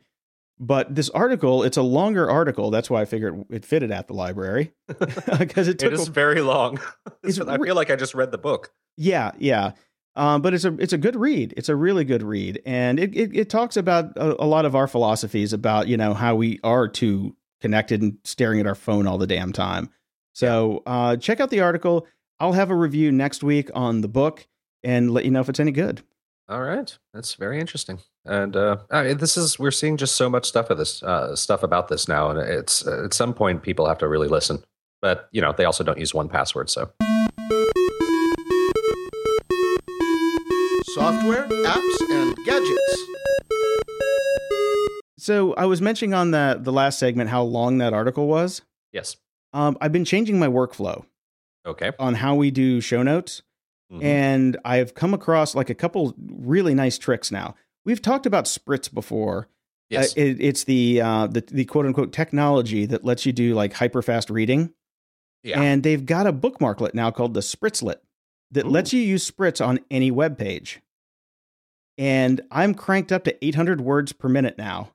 But 0.64 0.94
this 0.94 1.10
article, 1.10 1.64
it's 1.64 1.76
a 1.76 1.82
longer 1.82 2.30
article. 2.30 2.70
That's 2.70 2.88
why 2.88 3.02
I 3.02 3.06
figured 3.06 3.46
it 3.50 3.66
fitted 3.66 3.92
at 3.92 4.08
the 4.08 4.14
library 4.14 4.74
because 5.40 5.68
it 5.68 5.80
took. 5.80 5.92
It 5.92 6.00
is 6.00 6.08
very 6.08 6.42
long. 6.42 6.80
It's 7.24 7.40
I 7.42 7.58
feel 7.58 7.76
like 7.76 7.90
I 7.90 7.96
just 7.96 8.14
read 8.14 8.32
the 8.32 8.38
book. 8.38 8.72
yeah, 8.96 9.32
yeah. 9.40 9.72
Um, 10.16 10.42
but 10.42 10.54
it's 10.54 10.66
a 10.66 10.74
it's 10.80 10.94
a 10.94 10.98
good 10.98 11.16
read. 11.16 11.54
It's 11.58 11.70
a 11.70 11.76
really 11.76 12.04
good 12.04 12.22
read, 12.22 12.62
and 12.66 13.00
it 13.00 13.16
it, 13.16 13.36
it 13.36 13.50
talks 13.50 13.76
about 13.78 14.16
a, 14.18 14.44
a 14.44 14.46
lot 14.46 14.66
of 14.66 14.76
our 14.76 14.88
philosophies 14.88 15.52
about 15.54 15.88
you 15.88 15.98
know 15.98 16.14
how 16.14 16.36
we 16.36 16.60
are 16.64 16.88
too 16.88 17.36
connected 17.62 18.02
and 18.02 18.18
staring 18.24 18.60
at 18.60 18.68
our 18.68 18.76
phone 18.76 19.08
all 19.08 19.18
the 19.18 19.28
damn 19.28 19.54
time. 19.54 19.90
So 20.34 20.84
uh, 20.86 21.16
check 21.18 21.40
out 21.40 21.50
the 21.50 21.62
article. 21.62 22.08
I'll 22.40 22.54
have 22.54 22.70
a 22.70 22.76
review 22.76 23.12
next 23.12 23.44
week 23.44 23.70
on 23.74 24.02
the 24.02 24.08
book 24.08 24.48
and 24.84 25.12
let 25.12 25.26
you 25.26 25.32
know 25.32 25.42
if 25.42 25.50
it's 25.50 25.60
any 25.60 25.72
good. 25.72 26.02
All 26.50 26.62
right, 26.62 26.96
that's 27.14 27.36
very 27.36 27.60
interesting. 27.60 28.00
And 28.26 28.56
uh, 28.56 28.78
I 28.92 29.04
mean, 29.04 29.18
this 29.18 29.36
is 29.36 29.58
we're 29.58 29.72
seeing 29.72 29.98
just 29.98 30.16
so 30.16 30.30
much 30.30 30.46
stuff 30.46 30.70
of 30.70 30.78
this 30.78 31.02
uh, 31.02 31.36
stuff 31.36 31.64
about 31.64 31.88
this 31.88 32.08
now, 32.08 32.30
and 32.30 32.40
it's 32.40 32.86
uh, 32.86 33.06
at 33.06 33.14
some 33.14 33.34
point 33.34 33.64
people 33.64 33.88
have 33.88 33.98
to 34.00 34.08
really 34.08 34.28
listen. 34.28 34.64
But 35.02 35.28
you 35.32 35.42
know, 35.42 35.52
they 35.58 35.66
also 35.66 35.84
don't 35.84 35.98
use 35.98 36.12
1Password, 36.12 36.70
so 36.70 36.92
Software, 40.94 41.48
apps, 41.48 42.02
and 42.12 42.36
gadgets. 42.46 42.98
So 45.18 45.54
I 45.54 45.66
was 45.66 45.82
mentioning 45.82 46.14
on 46.14 46.32
the 46.32 46.60
the 46.62 46.72
last 46.72 47.00
segment 47.00 47.30
how 47.30 47.44
long 47.44 47.78
that 47.80 47.94
article 47.94 48.28
was. 48.28 48.62
yes, 48.92 49.16
Um, 49.54 49.78
I've 49.82 49.92
been 49.92 50.06
changing 50.06 50.38
my 50.40 50.48
workflow 50.48 51.06
okay. 51.66 51.92
on 51.98 52.16
how 52.16 52.36
we 52.36 52.52
do 52.52 52.82
show 52.82 53.02
notes, 53.04 53.42
Mhm. 53.92 54.04
and 54.04 54.58
I've 54.66 54.94
come 54.94 55.14
across 55.14 55.56
like 55.56 55.70
a 55.70 55.76
couple 55.76 56.14
really 56.18 56.74
nice 56.76 56.98
tricks 56.98 57.32
now. 57.32 57.56
We've 57.86 58.02
talked 58.02 58.26
about 58.26 58.46
Spritz 58.46 58.94
before. 58.94 59.48
yes, 59.90 60.16
Uh, 60.18 60.22
it, 60.22 60.38
it's 60.40 60.64
the, 60.64 61.02
uh, 61.02 61.28
the 61.28 61.42
the 61.42 61.66
quote 61.66 61.86
unquote 61.86 62.14
technology 62.14 62.86
that 62.86 63.04
lets 63.04 63.26
you 63.26 63.34
do 63.34 63.54
like 63.54 63.74
hyper 63.74 64.02
fast 64.02 64.30
reading, 64.30 64.74
yeah, 65.44 65.62
and 65.62 65.84
they've 65.84 66.06
got 66.06 66.28
a 66.28 66.34
bookmarklet 66.34 66.94
now 66.94 67.12
called 67.12 67.34
the 67.34 67.42
Spritzlet 67.42 67.98
that 68.52 68.66
Ooh. 68.66 68.70
lets 68.70 68.94
you 68.94 69.02
use 69.02 69.30
Spritz 69.30 69.66
on 69.66 69.80
any 69.90 70.12
web 70.12 70.38
page. 70.38 70.82
And 71.98 72.42
I'm 72.52 72.74
cranked 72.74 73.12
up 73.12 73.24
to 73.26 73.46
800 73.46 73.82
words 73.82 74.12
per 74.12 74.30
minute 74.30 74.58
now 74.58 74.92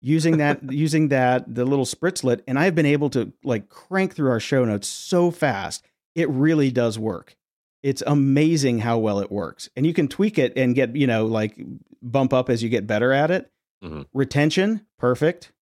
using 0.00 0.38
that 0.38 0.60
using 0.72 1.08
that 1.08 1.54
the 1.54 1.64
little 1.64 1.84
Spritzlet, 1.84 2.42
and 2.46 2.58
I've 2.58 2.74
been 2.74 2.86
able 2.86 3.10
to 3.10 3.32
like 3.44 3.68
crank 3.68 4.14
through 4.14 4.30
our 4.30 4.40
show 4.40 4.64
notes 4.64 4.88
so 4.88 5.30
fast. 5.30 5.84
It 6.14 6.28
really 6.28 6.70
does 6.70 6.98
work. 6.98 7.36
It's 7.82 8.02
amazing 8.06 8.80
how 8.80 8.98
well 8.98 9.20
it 9.20 9.30
works, 9.32 9.68
and 9.76 9.86
you 9.86 9.94
can 9.94 10.06
tweak 10.08 10.38
it 10.38 10.52
and 10.56 10.74
get 10.74 10.94
you 10.96 11.06
know 11.06 11.26
like 11.26 11.58
bump 12.02 12.32
up 12.32 12.50
as 12.50 12.62
you 12.62 12.68
get 12.68 12.86
better 12.86 13.12
at 13.12 13.30
it. 13.30 13.50
Mhm. 13.82 14.06
Retention, 14.12 14.86
perfect. 14.98 15.52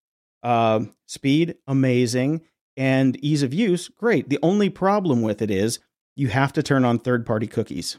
Um, 0.42 0.92
speed, 1.06 1.56
amazing, 1.66 2.42
and 2.76 3.16
ease 3.24 3.42
of 3.42 3.52
use, 3.54 3.88
great. 3.88 4.28
The 4.28 4.38
only 4.42 4.68
problem 4.70 5.22
with 5.22 5.42
it 5.42 5.50
is 5.50 5.78
you 6.16 6.28
have 6.28 6.52
to 6.54 6.62
turn 6.62 6.84
on 6.84 6.98
third 6.98 7.24
party 7.26 7.46
cookies. 7.46 7.98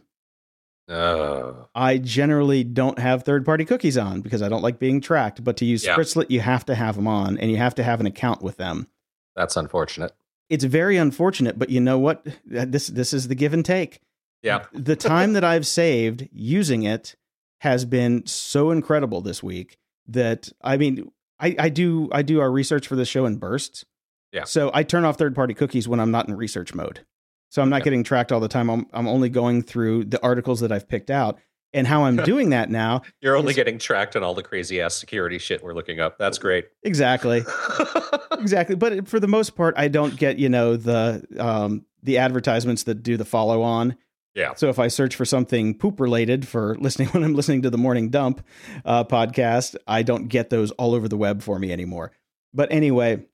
Oh, 0.87 1.67
I 1.75 1.97
generally 1.99 2.63
don't 2.63 2.97
have 2.97 3.23
third 3.23 3.45
party 3.45 3.63
cookies 3.63 3.97
on 3.97 4.21
because 4.21 4.41
I 4.41 4.49
don't 4.49 4.63
like 4.63 4.79
being 4.79 5.01
tracked. 5.01 5.43
But 5.43 5.55
to 5.57 5.65
use 5.65 5.85
Yeah. 5.85 5.95
Spritzlet, 5.95 6.31
you 6.31 6.39
have 6.41 6.65
to 6.65 6.75
have 6.75 6.95
them 6.95 7.07
on 7.07 7.37
and 7.37 7.51
you 7.51 7.57
have 7.57 7.75
to 7.75 7.83
have 7.83 7.99
an 7.99 8.05
account 8.07 8.41
with 8.41 8.57
them. 8.57 8.87
that's 9.35 9.55
unfortunate. 9.55 10.11
It's 10.49 10.63
very 10.65 10.97
unfortunate, 10.97 11.57
but 11.59 11.69
you 11.69 11.79
know 11.79 11.97
what? 11.99 12.25
This 12.45 12.87
this 12.87 13.13
is 13.13 13.27
the 13.27 13.35
give 13.35 13.53
and 13.53 13.63
take. 13.63 14.01
Yeah, 14.41 14.65
The 14.73 14.95
time 14.95 15.33
that 15.33 15.43
I've 15.43 15.67
saved 15.67 16.27
using 16.31 16.83
it 16.83 17.15
has 17.61 17.83
been 17.85 18.25
so 18.25 18.71
incredible 18.71 19.19
this 19.21 19.43
week 19.43 19.77
that 20.07 20.49
I 20.61 20.77
mean, 20.77 21.11
I, 21.39 21.55
I 21.59 21.69
do 21.69 22.09
I 22.11 22.21
do 22.21 22.39
our 22.39 22.49
research 22.51 22.87
for 22.87 22.95
the 22.95 23.05
show 23.05 23.25
in 23.25 23.35
bursts. 23.37 23.83
Yeah. 24.31 24.43
So 24.45 24.71
I 24.73 24.83
turn 24.83 25.03
off 25.05 25.17
third 25.17 25.35
party 25.35 25.53
cookies 25.53 25.87
when 25.87 25.99
I'm 25.99 26.11
not 26.11 26.27
in 26.27 26.35
research 26.37 26.73
mode. 26.73 27.05
So 27.49 27.61
I'm 27.61 27.69
not 27.69 27.77
Yeah. 27.81 27.85
getting 27.85 28.03
tracked 28.03 28.31
all 28.31 28.39
the 28.39 28.47
time. 28.47 28.69
I'm 28.69 28.85
I'm 28.93 29.07
only 29.07 29.27
going 29.29 29.61
through 29.61 30.05
the 30.05 30.21
articles 30.23 30.59
that 30.61 30.71
I've 30.71 30.87
picked 30.87 31.09
out. 31.11 31.37
And 31.73 31.85
how 31.85 32.05
I'm 32.05 32.15
doing 32.23 32.49
that 32.51 32.69
now, 32.69 33.01
you're 33.21 33.35
only 33.35 33.51
It's- 33.51 33.55
getting 33.57 33.77
tracked 33.77 34.15
on 34.15 34.23
all 34.23 34.33
the 34.33 34.41
crazy 34.43 34.79
ass 34.81 34.95
security 34.95 35.37
shit 35.37 35.61
we're 35.63 35.73
looking 35.73 35.99
up. 35.99 36.17
That's 36.17 36.37
great. 36.37 36.67
exactly. 36.83 37.43
exactly 38.39 38.75
but 38.75 39.05
for 39.07 39.19
the 39.19 39.27
most 39.27 39.49
part 39.55 39.73
i 39.77 39.87
don't 39.89 40.15
get 40.15 40.37
you 40.39 40.47
know 40.47 40.77
the 40.77 41.21
um 41.39 41.83
the 42.03 42.17
advertisements 42.17 42.83
that 42.83 43.03
do 43.03 43.17
the 43.17 43.25
follow 43.25 43.61
on 43.61 43.97
Yeah. 44.35 44.53
so 44.53 44.69
if 44.69 44.79
i 44.79 44.87
search 44.87 45.15
for 45.15 45.25
something 45.25 45.73
poop 45.73 45.99
related 45.99 46.47
for 46.47 46.75
listening 46.79 47.07
when 47.09 47.23
i'm 47.23 47.33
listening 47.33 47.63
to 47.63 47.69
the 47.69 47.77
morning 47.77 48.09
dump 48.09 48.45
uh 48.85 49.03
podcast 49.03 49.75
i 49.87 50.03
don't 50.03 50.27
get 50.27 50.49
those 50.49 50.71
all 50.71 50.93
over 50.93 51.07
the 51.07 51.17
web 51.17 51.41
for 51.41 51.57
me 51.59 51.71
anymore 51.73 52.11
but 52.53 52.71
anyway 52.71 53.25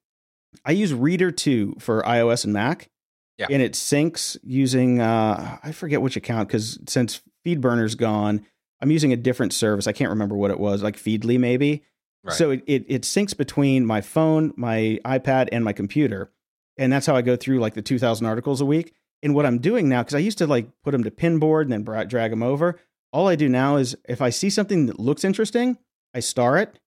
i 0.65 0.71
use 0.71 0.93
Reeder 0.93 1.31
2 1.31 1.75
for 1.79 2.01
ios 2.03 2.43
and 2.45 2.53
mac 2.53 2.89
Yeah. 3.37 3.47
and 3.51 3.61
it 3.61 3.73
syncs 3.73 4.37
using 4.43 4.99
uh 5.01 5.57
i 5.63 5.71
forget 5.73 6.01
which 6.01 6.15
account 6.15 6.47
because 6.47 6.79
since 6.87 7.21
feedburner's 7.45 7.95
gone 7.95 8.45
i'm 8.81 8.89
using 8.89 9.11
a 9.13 9.17
different 9.17 9.53
service 9.53 9.87
i 9.87 9.91
can't 9.91 10.09
remember 10.09 10.35
what 10.35 10.49
it 10.51 10.59
was 10.59 10.81
like 10.81 10.95
feedly 10.95 11.37
maybe 11.39 11.83
Right. 12.23 12.33
so 12.33 12.49
it, 12.49 12.63
it 12.65 12.85
it 12.87 13.01
syncs 13.03 13.37
between 13.37 13.85
my 13.85 14.01
phone, 14.01 14.51
my 14.57 14.99
iPad, 15.05 15.49
and 15.51 15.63
my 15.63 15.73
computer, 15.73 16.31
and 16.75 16.91
that's 16.91 17.05
how 17.05 17.15
I 17.15 17.21
go 17.21 17.35
through 17.35 17.59
like 17.59 17.75
the 17.75 17.83
two 17.83 17.99
thousand 17.99 18.25
articles 18.25 18.61
a 18.61 18.65
week. 18.65 18.95
And 19.25 19.33
what 19.33 19.47
I'm 19.47 19.57
doing 19.57 19.89
now, 19.89 20.03
because 20.03 20.13
I 20.13 20.19
used 20.19 20.37
to 20.37 20.45
like 20.45 20.67
put 20.83 20.91
them 20.91 21.03
to 21.03 21.09
pinboard 21.09 21.63
and 21.63 21.71
then 21.71 22.07
drag 22.07 22.29
them 22.29 22.43
over. 22.43 22.79
All 23.11 23.27
I 23.27 23.35
do 23.35 23.49
now 23.49 23.77
is 23.77 23.97
if 24.07 24.21
I 24.21 24.29
see 24.29 24.51
something 24.51 24.85
that 24.85 24.99
looks 24.99 25.23
interesting, 25.23 25.79
I 26.13 26.19
star 26.19 26.59
it, 26.59 26.79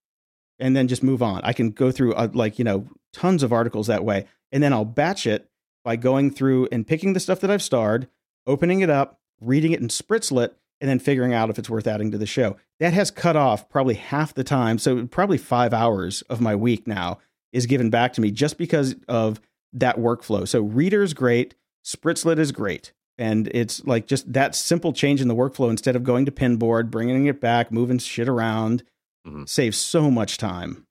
and 0.57 0.73
then 0.73 0.87
just 0.87 1.03
move 1.03 1.21
on. 1.21 1.41
I 1.43 1.51
can 1.51 1.71
go 1.71 1.91
through 1.91 2.13
uh, 2.13 2.29
like 2.33 2.57
you 2.57 2.63
know 2.63 2.87
tons 3.11 3.43
of 3.43 3.51
articles 3.51 3.87
that 3.87 4.05
way, 4.05 4.25
and 4.53 4.63
then 4.63 4.71
I'll 4.71 4.85
batch 4.85 5.27
it 5.27 5.49
by 5.83 5.97
going 5.97 6.31
through 6.31 6.69
and 6.71 6.87
picking 6.87 7.11
the 7.11 7.19
stuff 7.19 7.41
that 7.41 7.51
I've 7.51 7.61
starred, 7.61 8.07
opening 8.47 8.79
it 8.79 8.89
up, 8.89 9.19
reading 9.41 9.73
it 9.73 9.81
in 9.81 9.89
Spritzlet, 9.89 10.51
and 10.79 10.89
then 10.89 10.99
figuring 10.99 11.33
out 11.33 11.49
if 11.49 11.59
it's 11.59 11.69
worth 11.69 11.87
adding 11.87 12.09
to 12.11 12.17
the 12.17 12.25
show. 12.25 12.55
That 12.79 12.93
has 12.93 13.11
cut 13.11 13.35
off 13.35 13.67
probably 13.67 13.95
half 13.95 14.33
the 14.33 14.45
time. 14.45 14.77
So 14.77 15.05
probably 15.07 15.37
five 15.37 15.73
hours 15.73 16.21
of 16.29 16.39
my 16.39 16.55
week 16.55 16.87
now 16.87 17.19
is 17.51 17.65
given 17.65 17.89
back 17.89 18.13
to 18.13 18.21
me 18.21 18.31
just 18.31 18.57
because 18.57 18.95
of 19.09 19.41
that 19.73 19.97
workflow. 19.97 20.47
So 20.47 20.61
Reeder 20.61 21.03
is 21.03 21.13
great, 21.13 21.53
Spritzlet 21.85 22.39
is 22.39 22.51
great. 22.51 22.93
And 23.17 23.47
it's 23.53 23.83
like 23.85 24.07
just 24.07 24.31
that 24.31 24.55
simple 24.55 24.93
change 24.93 25.19
in 25.21 25.27
the 25.27 25.35
workflow 25.35 25.69
instead 25.69 25.95
of 25.95 26.03
going 26.03 26.25
to 26.25 26.31
pinboard, 26.31 26.89
bringing 26.89 27.25
it 27.25 27.41
back, 27.41 27.71
moving 27.71 27.97
shit 27.97 28.29
around, 28.29 28.83
Mhm. 29.27 29.47
saves 29.49 29.77
so 29.77 30.09
much 30.09 30.37
time. 30.37 30.85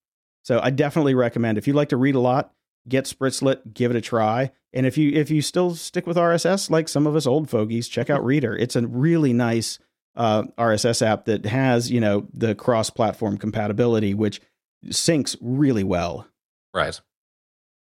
So 0.45 0.61
I 0.62 0.70
definitely 0.70 1.14
recommend 1.14 1.57
if 1.59 1.66
you 1.66 1.72
like 1.72 1.89
to 1.89 1.97
read 1.97 2.14
a 2.14 2.20
lot, 2.20 2.53
get 2.86 3.05
Spritzlet, 3.07 3.72
give 3.72 3.91
it 3.91 3.97
a 3.97 4.01
try. 4.03 4.51
And 4.74 4.84
if 4.86 4.99
you 4.99 5.11
if 5.12 5.30
you 5.30 5.41
still 5.41 5.74
stick 5.74 6.07
with 6.07 6.18
RSS, 6.18 6.70
like 6.70 6.89
some 6.89 7.07
of 7.07 7.16
us 7.16 7.26
old 7.26 7.49
fogies, 7.49 7.89
check 7.89 8.11
out 8.11 8.22
Reeder. 8.24 8.55
It's 8.57 8.76
a 8.76 8.86
really 8.86 9.32
nice 9.32 9.78
uh, 10.14 10.43
RSS 10.59 11.01
app 11.01 11.24
that 11.26 11.47
has 11.47 11.91
you 11.91 12.01
know 12.01 12.26
the 12.34 12.55
cross 12.55 12.91
platform 12.91 13.39
compatibility, 13.39 14.12
which 14.14 14.41
syncs 14.86 15.36
really 15.41 15.84
well. 15.84 16.26
Right. 16.74 17.01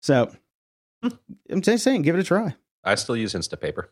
So 0.02 0.30
I'm 1.50 1.60
just 1.62 1.82
saying, 1.82 2.02
give 2.02 2.14
it 2.14 2.20
a 2.20 2.24
try. 2.24 2.54
I 2.86 2.94
still 2.94 3.16
use 3.16 3.34
Instapaper. 3.34 3.88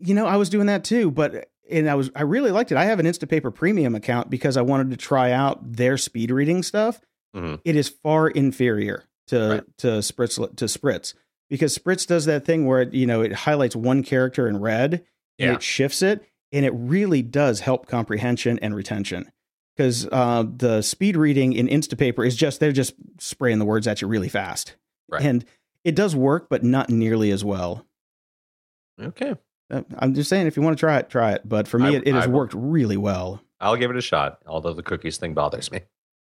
You 0.00 0.14
know, 0.14 0.26
I 0.26 0.36
was 0.36 0.48
doing 0.48 0.66
that 0.66 0.82
too, 0.84 1.10
but 1.10 1.48
and 1.70 1.88
I 1.88 1.94
was 1.94 2.10
I 2.16 2.22
really 2.22 2.50
liked 2.50 2.72
it. 2.72 2.76
I 2.78 2.86
have 2.86 2.98
an 2.98 3.06
Instapaper 3.06 3.54
premium 3.54 3.94
account 3.94 4.30
because 4.30 4.56
I 4.56 4.62
wanted 4.62 4.90
to 4.90 4.96
try 4.96 5.30
out 5.30 5.60
their 5.76 5.96
speed 5.96 6.30
reading 6.32 6.62
stuff. 6.62 7.00
Mhm. 7.36 7.60
It 7.64 7.76
is 7.76 7.88
far 7.88 8.28
inferior 8.28 9.04
to 9.28 9.38
Right. 9.48 9.78
to 9.78 9.86
Spritz 9.98 10.36
to 10.56 10.64
Spritz 10.64 11.14
because 11.48 11.78
Spritz 11.78 12.06
does 12.06 12.24
that 12.24 12.44
thing 12.44 12.66
where 12.66 12.80
it, 12.82 12.92
you 12.94 13.06
know 13.06 13.20
it 13.22 13.32
highlights 13.32 13.76
one 13.76 14.02
character 14.02 14.48
in 14.48 14.58
red 14.58 14.94
and 15.38 15.50
Yeah. 15.50 15.54
it 15.54 15.62
shifts 15.62 16.02
it, 16.02 16.24
and 16.50 16.64
it 16.66 16.72
really 16.74 17.22
does 17.22 17.60
help 17.60 17.86
comprehension 17.86 18.58
and 18.60 18.74
retention. 18.74 19.30
Because 19.76 20.06
uh, 20.12 20.44
the 20.54 20.82
speed 20.82 21.16
reading 21.16 21.52
in 21.54 21.66
Instapaper 21.68 22.26
is 22.26 22.36
just 22.36 22.60
they're 22.60 22.72
just 22.72 22.94
spraying 23.18 23.58
the 23.58 23.64
words 23.64 23.86
at 23.86 24.02
you 24.02 24.08
really 24.08 24.28
fast, 24.28 24.74
Right. 25.08 25.22
and 25.22 25.44
it 25.84 25.94
does 25.94 26.14
work, 26.14 26.48
but 26.50 26.62
not 26.62 26.90
nearly 26.90 27.30
as 27.30 27.42
well. 27.44 27.86
Okay. 29.02 29.34
Uh, 29.70 29.82
I'm 29.98 30.14
just 30.14 30.28
saying, 30.28 30.46
if 30.46 30.56
you 30.56 30.62
want 30.62 30.76
to 30.76 30.80
try 30.80 30.98
it, 30.98 31.08
try 31.10 31.32
it. 31.32 31.42
But 31.48 31.66
for 31.68 31.78
me, 31.78 31.88
I- 31.88 31.98
it, 31.98 32.08
it 32.08 32.14
has 32.14 32.24
I 32.24 32.26
will. 32.26 32.34
worked 32.40 32.54
really 32.54 32.96
well. 32.96 33.40
I'll 33.60 33.76
give 33.76 33.90
it 33.90 33.96
a 33.96 34.00
shot, 34.02 34.38
although 34.46 34.74
the 34.74 34.82
cookies 34.82 35.16
thing 35.18 35.34
bothers 35.34 35.70
me. 35.70 35.80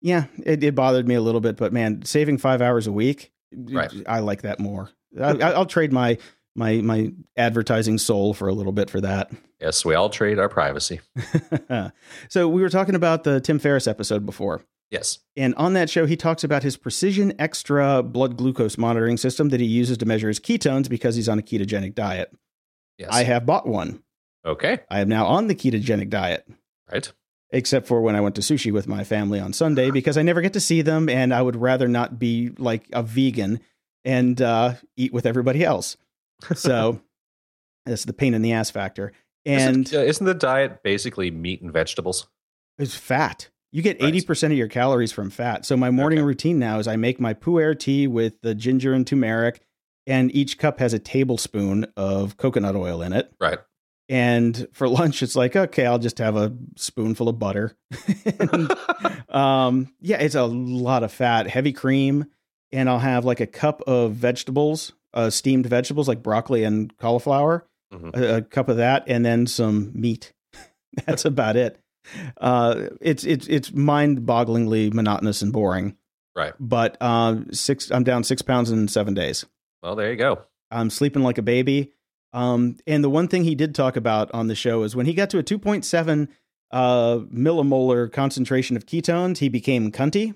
Yeah, 0.01 0.25
it, 0.43 0.63
it 0.63 0.75
bothered 0.75 1.07
me 1.07 1.15
a 1.15 1.21
little 1.21 1.41
bit, 1.41 1.55
but 1.57 1.71
man, 1.71 2.03
saving 2.05 2.37
five 2.39 2.61
hours 2.61 2.87
a 2.87 2.91
week, 2.91 3.31
Right. 3.55 3.91
I 4.07 4.19
like 4.19 4.41
that 4.43 4.59
more. 4.59 4.89
I, 5.19 5.31
I- 5.33 5.51
I'll 5.51 5.65
trade 5.65 5.91
my 5.93 6.17
my 6.55 6.81
my 6.81 7.13
advertising 7.37 7.97
soul 7.97 8.33
for 8.33 8.47
a 8.49 8.53
little 8.53 8.71
bit 8.73 8.89
for 8.89 8.99
that. 9.01 9.31
Yes, 9.61 9.85
we 9.85 9.95
all 9.95 10.09
trade 10.09 10.37
our 10.39 10.49
privacy. 10.49 10.99
so 12.29 12.47
we 12.49 12.61
were 12.61 12.69
talking 12.69 12.95
about 12.95 13.23
the 13.23 13.39
Tim 13.41 13.59
Ferriss 13.59 13.87
episode 13.87 14.25
before. 14.25 14.61
Yes. 14.89 15.19
And 15.37 15.55
on 15.55 15.73
that 15.73 15.89
show, 15.89 16.05
he 16.05 16.17
talks 16.17 16.43
about 16.43 16.63
his 16.63 16.75
Precision 16.75 17.31
Xtra 17.33 18.03
blood 18.11 18.35
glucose 18.35 18.77
monitoring 18.77 19.15
system 19.17 19.49
that 19.49 19.61
he 19.61 19.65
uses 19.65 19.97
to 19.99 20.05
measure 20.05 20.27
his 20.27 20.39
ketones 20.39 20.89
because 20.89 21.15
he's 21.15 21.29
on 21.29 21.39
a 21.39 21.41
ketogenic 21.41 21.95
diet. 21.95 22.35
Yes. 23.01 23.09
I 23.11 23.23
have 23.23 23.45
bought 23.45 23.67
one. 23.67 24.01
okay. 24.45 24.79
I 24.89 25.01
am 25.01 25.09
now 25.09 25.25
on 25.27 25.47
the 25.47 25.55
ketogenic 25.55 26.09
diet. 26.09 26.47
Right. 26.91 27.11
except 27.51 27.87
for 27.87 28.01
when 28.01 28.15
I 28.15 28.21
went 28.21 28.35
to 28.35 28.41
sushi 28.41 28.71
with 28.71 28.87
my 28.87 29.03
family 29.03 29.39
on 29.39 29.51
Sunday 29.53 29.91
because 29.91 30.17
I 30.17 30.21
never 30.21 30.39
get 30.41 30.53
to 30.53 30.59
see 30.61 30.81
them 30.81 31.09
and 31.09 31.33
I 31.33 31.41
would 31.41 31.55
rather 31.57 31.87
not 31.87 32.17
be 32.19 32.51
like 32.57 32.85
a 32.93 33.03
vegan 33.03 33.59
and 34.05 34.41
uh, 34.41 34.75
eat 34.97 35.11
with 35.13 35.25
everybody 35.25 35.63
else. 35.63 35.97
So 36.55 37.01
that's 37.85 38.05
the 38.05 38.13
pain 38.13 38.33
in 38.33 38.41
the 38.41 38.51
ass 38.53 38.69
factor. 38.71 39.11
And 39.45 39.85
isn't, 39.87 39.97
uh, 39.99 40.03
isn't 40.03 40.25
the 40.25 40.33
diet 40.33 40.81
basically 40.83 41.29
meat 41.31 41.61
and 41.61 41.71
vegetables? 41.73 42.27
it's 42.77 42.95
fat. 42.95 43.49
You 43.71 43.81
get 43.81 44.01
Right. 44.01 44.13
80% 44.13 44.45
of 44.47 44.51
your 44.53 44.67
calories 44.67 45.11
from 45.11 45.29
fat. 45.29 45.65
So 45.65 45.77
my 45.77 45.91
morning 45.91 46.19
Okay. 46.19 46.25
routine 46.25 46.59
now 46.59 46.79
is 46.79 46.87
I 46.87 46.95
make 46.97 47.19
my 47.19 47.33
pu'er 47.33 47.77
tea 47.77 48.05
with 48.07 48.41
the 48.41 48.53
ginger 48.55 48.93
and 48.93 49.05
turmeric 49.07 49.61
and 50.07 50.33
each 50.35 50.57
cup 50.57 50.79
has 50.79 50.93
a 50.93 50.99
tablespoon 50.99 51.85
of 51.95 52.37
coconut 52.37 52.75
oil 52.75 53.01
in 53.01 53.13
it. 53.13 53.31
Right. 53.39 53.59
And 54.09 54.67
for 54.73 54.87
lunch, 54.99 55.23
it's 55.23 55.35
like, 55.35 55.55
okay, 55.55 55.85
I'll 55.85 55.99
just 55.99 56.17
have 56.17 56.35
a 56.35 56.53
spoonful 56.75 57.29
of 57.29 57.39
butter. 57.39 57.75
And, 58.39 58.73
um, 59.29 59.93
yeah, 60.01 60.17
it's 60.17 60.35
a 60.35 60.43
lot 60.45 61.03
of 61.03 61.11
fat, 61.11 61.47
heavy 61.47 61.71
cream, 61.73 62.25
and 62.71 62.89
I'll 62.89 62.99
have 62.99 63.25
like 63.25 63.39
a 63.39 63.47
cup 63.47 63.81
of 63.87 64.13
vegetables, 64.13 64.93
uh, 65.13 65.29
steamed 65.29 65.65
vegetables 65.67 66.07
like 66.07 66.23
broccoli 66.23 66.63
and 66.63 66.95
cauliflower, 66.97 67.65
Mhm. 67.93 68.15
a, 68.15 68.35
a 68.37 68.41
cup 68.41 68.69
of 68.69 68.77
that, 68.77 69.03
and 69.07 69.25
then 69.25 69.45
some 69.47 69.91
meat. 69.93 70.31
That's 71.05 71.25
about 71.25 71.55
it. 71.57 71.77
Uh, 72.37 72.87
it's 73.01 73.23
it's 73.25 73.47
it's 73.47 73.71
mind-bogglingly 73.73 74.93
monotonous 74.93 75.41
and 75.41 75.51
boring. 75.53 75.95
Right. 76.35 76.53
But 76.59 77.01
um, 77.01 77.51
six, 77.53 77.91
I'm 77.91 78.03
down 78.03 78.23
six 78.23 78.41
pounds 78.41 78.71
in 78.71 78.87
seven 78.87 79.13
days. 79.13 79.45
Well, 79.81 79.95
there 79.95 80.11
you 80.11 80.17
go. 80.17 80.41
I'm 80.69 80.89
sleeping 80.89 81.23
like 81.23 81.37
a 81.37 81.41
baby. 81.43 81.91
Um, 82.33 82.77
and 82.87 83.03
the 83.03 83.09
one 83.09 83.27
thing 83.27 83.43
he 83.43 83.55
did 83.55 83.75
talk 83.75 83.95
about 83.97 84.31
on 84.33 84.47
the 84.47 84.55
show 84.55 84.83
is 84.83 84.95
when 84.95 85.05
he 85.05 85.13
got 85.13 85.29
to 85.31 85.37
a 85.39 85.43
2.7 85.43 86.27
uh, 86.71 87.17
millimolar 87.33 88.11
concentration 88.11 88.77
of 88.77 88.85
ketones, 88.85 89.39
he 89.39 89.49
became 89.49 89.91
cunty. 89.91 90.35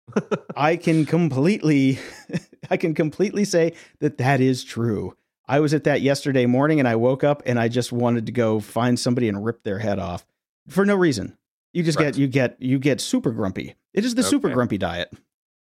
I 0.56 0.76
can 0.76 1.04
completely, 1.04 1.98
I 2.70 2.76
can 2.76 2.94
completely 2.94 3.44
say 3.44 3.74
that 4.00 4.18
that 4.18 4.40
is 4.40 4.62
true. 4.62 5.16
I 5.48 5.60
was 5.60 5.74
at 5.74 5.84
that 5.84 6.00
yesterday 6.02 6.46
morning 6.46 6.78
and 6.78 6.86
I 6.88 6.94
woke 6.96 7.24
up 7.24 7.42
and 7.46 7.58
I 7.58 7.68
just 7.68 7.92
wanted 7.92 8.26
to 8.26 8.32
go 8.32 8.60
find 8.60 8.98
somebody 8.98 9.28
and 9.28 9.44
rip 9.44 9.64
their 9.64 9.78
head 9.80 9.98
off 9.98 10.24
for 10.68 10.84
no 10.86 10.94
reason. 10.94 11.36
You 11.72 11.82
just 11.82 11.98
Right. 11.98 12.06
get, 12.06 12.18
you 12.18 12.28
get, 12.28 12.56
you 12.60 12.78
get 12.78 13.00
super 13.00 13.32
grumpy. 13.32 13.74
It 13.92 14.04
is 14.04 14.14
the 14.14 14.22
super 14.22 14.50
grumpy 14.50 14.78
diet. 14.78 15.12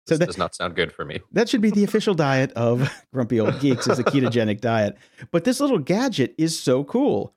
So 0.06 0.14
This 0.14 0.18
that, 0.20 0.26
does 0.26 0.38
not 0.38 0.54
sound 0.54 0.74
good 0.76 0.92
for 0.92 1.04
me. 1.04 1.20
that 1.32 1.48
should 1.48 1.60
be 1.60 1.70
the 1.70 1.84
official 1.84 2.14
diet 2.14 2.52
of 2.52 2.90
grumpy 3.12 3.38
old 3.38 3.60
geeks 3.60 3.86
is 3.86 3.98
a 3.98 4.04
ketogenic 4.04 4.60
diet. 4.60 4.96
But 5.30 5.44
this 5.44 5.60
little 5.60 5.78
gadget 5.78 6.34
is 6.38 6.58
so 6.58 6.84
cool. 6.84 7.34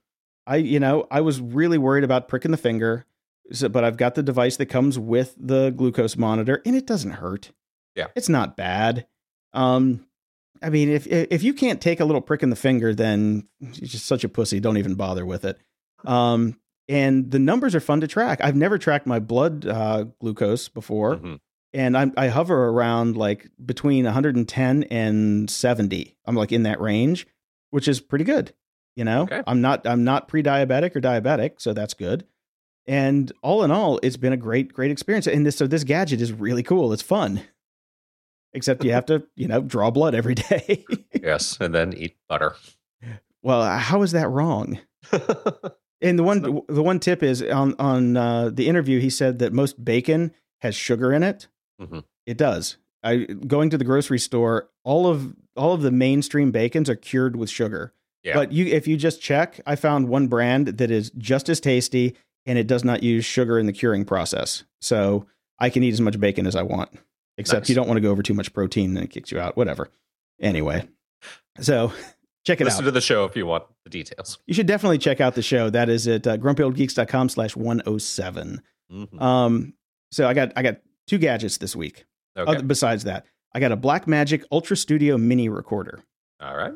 I, 0.47 0.57
you 0.57 0.79
know, 0.79 1.07
I 1.11 1.21
was 1.21 1.39
really 1.39 1.77
worried 1.77 2.03
about 2.03 2.27
pricking 2.27 2.51
the 2.51 2.57
finger, 2.57 3.05
so, 3.51 3.69
but 3.69 3.83
I've 3.83 3.97
got 3.97 4.15
the 4.15 4.23
device 4.23 4.57
that 4.57 4.65
comes 4.67 4.97
with 4.97 5.35
the 5.37 5.69
glucose 5.71 6.17
monitor, 6.17 6.61
and 6.65 6.75
it 6.75 6.85
doesn't 6.87 7.11
hurt. 7.11 7.51
Yeah. 7.95 8.07
it's 8.15 8.29
not 8.29 8.57
bad. 8.57 9.05
Um, 9.53 10.05
I 10.61 10.69
mean, 10.69 10.89
if 10.89 11.05
if 11.07 11.43
you 11.43 11.53
can't 11.53 11.79
take 11.79 11.99
a 11.99 12.05
little 12.05 12.21
prick 12.21 12.41
in 12.41 12.49
the 12.49 12.55
finger, 12.55 12.95
then 12.95 13.47
you're 13.59 13.71
just 13.87 14.05
such 14.05 14.23
a 14.23 14.29
pussy. 14.29 14.59
Don't 14.59 14.77
even 14.77 14.95
bother 14.95 15.25
with 15.25 15.45
it. 15.45 15.59
Um, 16.05 16.59
and 16.89 17.29
the 17.29 17.39
numbers 17.39 17.75
are 17.75 17.79
fun 17.79 18.01
to 18.01 18.07
track. 18.07 18.39
I've 18.41 18.55
never 18.55 18.77
tracked 18.77 19.05
my 19.05 19.19
blood 19.19 19.65
uh, 19.67 20.05
glucose 20.19 20.67
before 20.69 21.17
Mhm. 21.17 21.39
And 21.73 21.97
I'm, 21.97 22.13
I 22.17 22.27
hover 22.27 22.69
around 22.69 23.17
like 23.17 23.49
between 23.65 24.05
110 24.05 24.83
and 24.83 25.49
70. 25.49 26.15
I'm 26.25 26.35
like 26.35 26.51
in 26.51 26.63
that 26.63 26.79
range, 26.79 27.27
which 27.71 27.87
is 27.87 27.99
pretty 27.99 28.25
good. 28.25 28.53
You 28.95 29.03
know, 29.05 29.23
Okay. 29.23 29.41
I'm 29.47 29.59
not 29.61 29.87
I'm 29.87 30.03
not 30.03 30.27
pre-diabetic 30.27 30.95
or 30.95 31.01
diabetic, 31.01 31.53
so 31.57 31.73
that's 31.73 31.93
good. 31.95 32.25
And 32.85 33.31
all 33.41 33.63
in 33.63 33.71
all, 33.71 33.99
it's 34.03 34.17
been 34.17 34.33
a 34.33 34.37
great 34.37 34.71
great 34.73 34.91
experience. 34.91 35.25
And 35.25 35.45
this 35.45 35.55
so 35.57 35.65
this 35.67 35.83
gadget 35.83 36.21
is 36.21 36.31
really 36.31 36.61
cool. 36.63 36.93
It's 36.93 37.01
fun, 37.01 37.41
except 38.53 38.83
you 38.83 38.91
have 38.91 39.05
to 39.07 39.23
you 39.35 39.47
know 39.47 39.61
draw 39.61 39.89
blood 39.89 40.13
every 40.13 40.35
day. 40.49 40.85
Yes, 41.13 41.57
and 41.59 41.73
then 41.73 41.93
eat 41.93 42.17
butter. 42.29 42.55
well, 43.41 43.77
how 43.79 44.03
is 44.03 44.11
that 44.11 44.29
wrong? 44.29 44.79
And 46.01 46.19
the 46.19 46.23
one 46.23 46.41
the 46.67 46.83
one 46.83 46.99
tip 46.99 47.23
is 47.23 47.41
on 47.41 47.73
on 47.79 48.15
uh, 48.17 48.49
the 48.53 48.67
interview 48.67 48.99
he 48.99 49.09
said 49.09 49.39
that 49.39 49.53
most 49.53 49.83
bacon 49.83 50.31
has 50.61 50.75
sugar 50.75 51.11
in 51.13 51.23
it. 51.23 51.47
Mhm. 51.81 52.03
It 52.25 52.37
does. 52.37 52.77
I 53.03 53.17
going 53.25 53.69
to 53.69 53.77
the 53.77 53.83
grocery 53.83 54.19
store, 54.19 54.69
all 54.83 55.07
of 55.07 55.35
all 55.55 55.73
of 55.73 55.81
the 55.81 55.91
mainstream 55.91 56.51
bacons 56.51 56.89
are 56.89 56.95
cured 56.95 57.35
with 57.35 57.49
sugar. 57.49 57.93
Yeah. 58.23 58.35
But 58.35 58.51
you 58.53 58.65
if 58.65 58.87
you 58.87 58.95
just 58.95 59.21
check, 59.21 59.59
I 59.65 59.75
found 59.75 60.07
one 60.07 60.27
brand 60.27 60.67
that 60.67 60.89
is 60.91 61.09
just 61.17 61.49
as 61.49 61.59
tasty 61.59 62.15
and 62.45 62.57
it 62.57 62.67
does 62.67 62.83
not 62.83 63.03
use 63.03 63.25
sugar 63.25 63.59
in 63.59 63.65
the 63.65 63.73
curing 63.73 64.05
process. 64.05 64.63
So 64.81 65.25
I 65.59 65.69
can 65.69 65.83
eat 65.83 65.93
as 65.93 66.01
much 66.01 66.19
bacon 66.19 66.47
as 66.47 66.55
I 66.55 66.61
want. 66.61 66.89
Except 67.37 67.61
Nice. 67.63 67.69
you 67.69 67.75
don't 67.75 67.87
want 67.87 67.97
to 67.97 68.01
go 68.01 68.11
over 68.11 68.21
too 68.23 68.33
much 68.33 68.53
protein 68.53 68.95
and 68.95 69.05
it 69.05 69.09
kicks 69.09 69.31
you 69.31 69.39
out. 69.39 69.57
Whatever. 69.57 69.89
Anyway. 70.41 70.87
So 71.59 71.91
check 72.45 72.61
it 72.61 72.63
out. 72.63 72.67
Listen 72.67 72.85
to 72.85 72.91
the 72.91 73.01
show 73.01 73.25
if 73.25 73.35
you 73.35 73.45
want 73.45 73.63
the 73.83 73.89
details. 73.89 74.37
You 74.45 74.53
should 74.53 74.67
definitely 74.67 74.97
check 74.99 75.19
out 75.19 75.35
the 75.35 75.41
show. 75.41 75.69
That 75.69 75.89
is 75.89 76.07
at 76.07 76.25
uh, 76.27 76.37
grumpyoldgeeks.com 76.37 77.29
slash 77.29 77.55
107. 77.55 78.61
Mhm. 78.91 79.21
Um, 79.21 79.73
so 80.11 80.27
I 80.27 80.33
got, 80.33 80.51
I 80.55 80.61
got 80.61 80.77
two 81.07 81.17
gadgets 81.17 81.57
this 81.57 81.75
week. 81.75 82.05
Okay. 82.37 82.61
Besides 82.61 83.03
that, 83.03 83.25
I 83.53 83.59
got 83.59 83.71
a 83.71 83.77
Blackmagic 83.77 84.43
Ultra 84.51 84.75
Studio 84.75 85.17
mini 85.17 85.49
recorder. 85.49 86.03
All 86.41 86.55
right. 86.55 86.73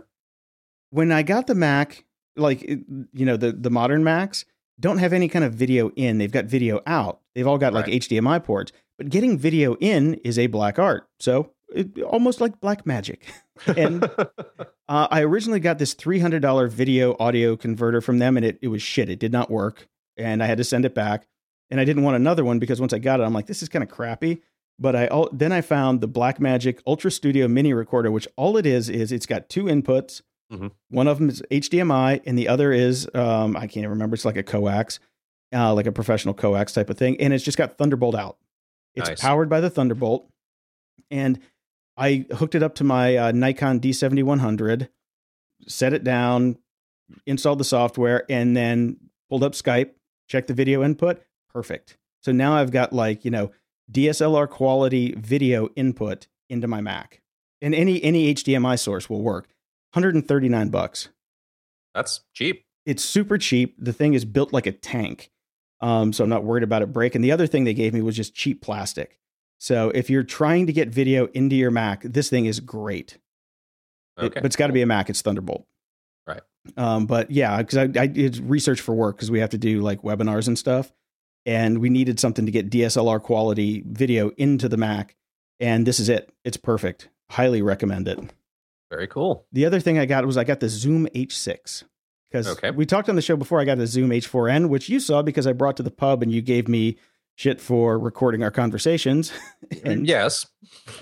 When 0.91 1.11
I 1.11 1.23
got 1.23 1.47
the 1.47 1.55
Mac, 1.55 2.05
like, 2.35 2.61
you 2.61 3.25
know, 3.25 3.37
the, 3.37 3.51
the 3.51 3.69
modern 3.69 4.03
Macs 4.03 4.45
don't 4.79 4.99
have 4.99 5.11
any 5.13 5.27
kind 5.27 5.43
of 5.43 5.53
video 5.53 5.89
in. 5.95 6.17
They've 6.19 6.31
got 6.31 6.45
video 6.45 6.81
out. 6.85 7.19
They've 7.35 7.47
all 7.47 7.57
got 7.57 7.73
like 7.73 7.85
HDMI 7.87 8.43
ports, 8.43 8.71
but 8.97 9.09
getting 9.09 9.37
video 9.37 9.75
in 9.79 10.15
is 10.23 10.37
a 10.37 10.47
black 10.47 10.77
art. 10.79 11.07
So 11.19 11.51
it, 11.73 12.01
almost 12.03 12.39
like 12.41 12.59
black 12.59 12.85
magic. 12.85 13.25
And 13.75 14.03
Uh, 14.87 15.07
I 15.09 15.21
originally 15.23 15.59
got 15.59 15.79
this 15.79 15.95
$300 15.95 16.69
video 16.69 17.15
audio 17.19 17.57
converter 17.57 18.01
from 18.01 18.19
them 18.19 18.37
and 18.37 18.45
it, 18.45 18.59
it 18.61 18.67
was 18.67 18.81
shit. 18.83 19.09
It 19.09 19.19
did 19.19 19.31
not 19.31 19.49
work. 19.49 19.87
And 20.15 20.41
I 20.41 20.45
had 20.45 20.59
to 20.59 20.63
send 20.63 20.85
it 20.85 20.93
back. 20.93 21.27
And 21.69 21.79
I 21.79 21.85
didn't 21.85 22.03
want 22.03 22.15
another 22.15 22.45
one 22.45 22.59
because 22.59 22.79
once 22.79 22.93
I 22.93 22.99
got 22.99 23.19
it, 23.19 23.23
I'm 23.23 23.33
like, 23.33 23.47
this 23.47 23.61
is 23.61 23.69
kind 23.69 23.83
of 23.83 23.89
crappy. 23.89 24.41
But 24.79 24.95
I 24.95 25.09
then 25.33 25.51
I 25.51 25.61
found 25.61 26.01
the 26.01 26.07
Blackmagic 26.07 26.79
Ultra 26.85 27.09
Studio 27.11 27.47
Mini 27.47 27.73
Recorder, 27.73 28.11
which 28.11 28.27
all 28.37 28.57
it 28.57 28.65
is 28.65 28.89
is 28.89 29.11
it's 29.11 29.25
got 29.25 29.49
two 29.49 29.63
inputs. 29.65 30.21
Mhm. 30.53 30.71
One 30.89 31.07
of 31.07 31.17
them 31.17 31.29
is 31.29 31.41
HDMI, 31.51 32.21
and 32.25 32.37
the 32.37 32.47
other 32.47 32.71
is 32.71 33.09
um, 33.15 33.57
I 33.57 33.67
can't 33.67 33.87
remember. 33.89 34.13
It's 34.13 34.23
like 34.23 34.37
a 34.37 34.43
coax, 34.43 34.99
uh, 35.53 35.73
like 35.73 35.87
a 35.87 35.91
professional 35.91 36.33
coax 36.35 36.73
type 36.73 36.89
of 36.91 36.97
thing, 36.97 37.19
and 37.19 37.33
it's 37.33 37.43
just 37.43 37.57
got 37.57 37.77
Thunderbolt 37.77 38.15
out. 38.15 38.37
It's 38.95 39.09
Nice. 39.09 39.19
powered 39.19 39.49
by 39.49 39.59
the 39.61 39.69
Thunderbolt, 39.69 40.29
and 41.11 41.39
I 41.97 42.25
hooked 42.31 42.53
it 42.55 42.61
up 42.63 42.75
to 42.75 42.83
my 42.83 43.17
uh, 43.17 43.31
Nikon 43.31 43.79
D7100, 43.79 44.89
set 45.67 45.91
it 45.93 46.03
down, 46.03 46.57
installed 47.25 47.59
the 47.59 47.63
software, 47.63 48.23
and 48.29 48.55
then 48.55 48.97
pulled 49.29 49.43
up 49.43 49.53
Skype, 49.53 49.91
checked 50.27 50.47
the 50.47 50.53
video 50.53 50.83
input. 50.83 51.21
Perfect. 51.53 51.97
So 52.21 52.31
now 52.31 52.55
I've 52.55 52.71
got 52.71 52.93
like, 52.93 53.25
you 53.25 53.31
know, 53.31 53.51
DSLR 53.91 54.49
quality 54.49 55.13
video 55.17 55.69
input 55.75 56.27
into 56.49 56.67
my 56.67 56.81
Mac. 56.81 57.21
And 57.61 57.73
any 57.73 58.03
any 58.03 58.33
HDMI 58.33 58.77
source 58.79 59.09
will 59.09 59.21
work. 59.21 59.47
139 59.93 60.69
bucks. 60.69 61.09
That's 61.95 62.21
cheap. 62.33 62.65
It's 62.85 63.03
super 63.03 63.37
cheap. 63.37 63.75
The 63.79 63.93
thing 63.93 64.13
is 64.13 64.25
built 64.25 64.53
like 64.53 64.67
a 64.67 64.71
tank. 64.71 65.31
Um, 65.81 66.13
so 66.13 66.23
I'm 66.23 66.29
not 66.29 66.43
worried 66.43 66.63
about 66.63 66.81
it 66.81 66.93
breaking. 66.93 67.21
The 67.21 67.31
other 67.31 67.47
thing 67.47 67.63
they 67.63 67.73
gave 67.73 67.93
me 67.93 68.01
was 68.01 68.15
just 68.15 68.35
cheap 68.35 68.61
plastic. 68.61 69.19
So 69.59 69.89
if 69.89 70.09
you're 70.09 70.23
trying 70.23 70.67
to 70.67 70.73
get 70.73 70.89
video 70.89 71.27
into 71.27 71.55
your 71.55 71.71
Mac, 71.71 72.03
this 72.03 72.29
thing 72.29 72.45
is 72.45 72.59
great. 72.59 73.17
Okay. 74.17 74.27
It, 74.27 74.33
but 74.35 74.45
it's 74.45 74.55
got 74.55 74.67
to 74.67 74.73
be 74.73 74.81
a 74.81 74.85
Mac. 74.85 75.09
It's 75.09 75.21
Thunderbolt. 75.21 75.65
Right. 76.27 76.41
Um, 76.75 77.05
but 77.05 77.31
yeah, 77.31 77.57
because 77.57 77.77
I, 77.77 77.83
I 77.83 78.07
did 78.07 78.37
research 78.37 78.81
for 78.81 78.93
work 78.93 79.15
because 79.15 79.31
we 79.31 79.39
have 79.39 79.51
to 79.51 79.57
do 79.57 79.81
like 79.81 80.01
webinars 80.01 80.47
and 80.47 80.57
stuff, 80.57 80.91
and 81.47 81.79
we 81.79 81.89
needed 81.89 82.19
something 82.19 82.45
to 82.45 82.51
get 82.51 82.69
DSLR 82.69 83.21
quality 83.23 83.81
video 83.87 84.29
into 84.37 84.67
the 84.69 84.77
Mac, 84.77 85.15
and 85.59 85.87
this 85.87 85.99
is 85.99 86.09
it. 86.09 86.29
It's 86.43 86.57
perfect. 86.57 87.09
Highly 87.31 87.61
recommend 87.61 88.07
it. 88.07 88.19
Very 88.91 89.07
cool. 89.07 89.45
The 89.53 89.65
other 89.65 89.79
thing 89.79 89.97
I 89.97 90.05
got 90.05 90.25
was 90.25 90.37
I 90.37 90.43
got 90.43 90.59
the 90.59 90.69
Zoom 90.69 91.07
H6 91.15 91.83
because 92.29 92.47
Okay. 92.47 92.71
we 92.71 92.85
talked 92.85 93.09
on 93.09 93.15
the 93.15 93.21
show 93.21 93.35
before. 93.37 93.59
I 93.61 93.65
got 93.65 93.77
the 93.77 93.87
Zoom 93.87 94.09
H4n, 94.11 94.67
which 94.69 94.89
you 94.89 94.99
saw 94.99 95.21
because 95.21 95.47
I 95.47 95.53
brought 95.53 95.77
to 95.77 95.83
the 95.83 95.91
pub 95.91 96.21
and 96.21 96.31
you 96.31 96.41
gave 96.41 96.67
me 96.67 96.97
shit 97.35 97.61
for 97.61 97.97
recording 97.99 98.43
our 98.43 98.51
conversations, 98.51 99.31
and 99.83 100.05
yes. 100.07 100.47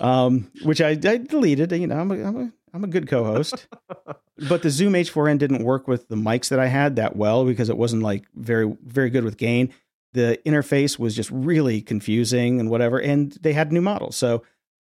um, 0.00 0.50
which 0.62 0.80
I, 0.80 0.90
I 0.90 0.94
deleted. 1.18 1.72
You 1.72 1.86
know, 1.88 1.98
I'm 1.98 2.10
a, 2.10 2.14
I'm 2.24 2.36
a, 2.36 2.52
I'm 2.74 2.84
a 2.84 2.88
good 2.88 3.08
co-host. 3.08 3.66
but 4.48 4.62
the 4.62 4.70
Zoom 4.70 4.92
H4n 4.92 5.38
didn't 5.38 5.64
work 5.64 5.88
with 5.88 6.08
the 6.08 6.16
mics 6.16 6.48
that 6.50 6.58
I 6.60 6.66
had 6.66 6.96
that 6.96 7.16
well 7.16 7.44
because 7.44 7.68
it 7.70 7.76
wasn't 7.76 8.02
like 8.02 8.24
very 8.34 8.76
very 8.84 9.10
good 9.10 9.24
with 9.24 9.36
gain. 9.38 9.72
The 10.16 10.38
interface 10.46 10.98
was 10.98 11.14
just 11.14 11.30
really 11.30 11.82
confusing 11.82 12.58
and 12.58 12.70
whatever. 12.70 12.98
And 12.98 13.32
they 13.42 13.52
had 13.52 13.70
new 13.72 13.82
models, 13.82 14.16
so 14.16 14.42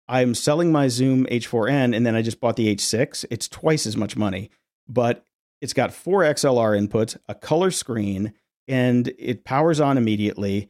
I'm 0.09 0.35
selling 0.35 0.71
my 0.71 0.89
Zoom 0.89 1.25
H4n 1.27 1.97
and 1.97 2.05
then 2.05 2.15
I 2.15 2.21
just 2.23 2.39
bought 2.39 2.57
the 2.57 2.75
H6. 2.75 3.25
It's 3.31 3.49
twice 3.49 3.87
as 3.87 3.97
much 3.97 4.15
money, 4.17 4.51
but 4.87 5.25
it's 5.61 5.73
got 5.73 5.95
four 5.95 6.21
XLR 6.23 6.77
inputs, 6.79 7.17
a 7.29 7.35
color 7.35 7.71
screen, 7.71 8.35
and 8.69 9.13
it 9.19 9.45
powers 9.45 9.81
on 9.81 9.97
immediately. 9.97 10.69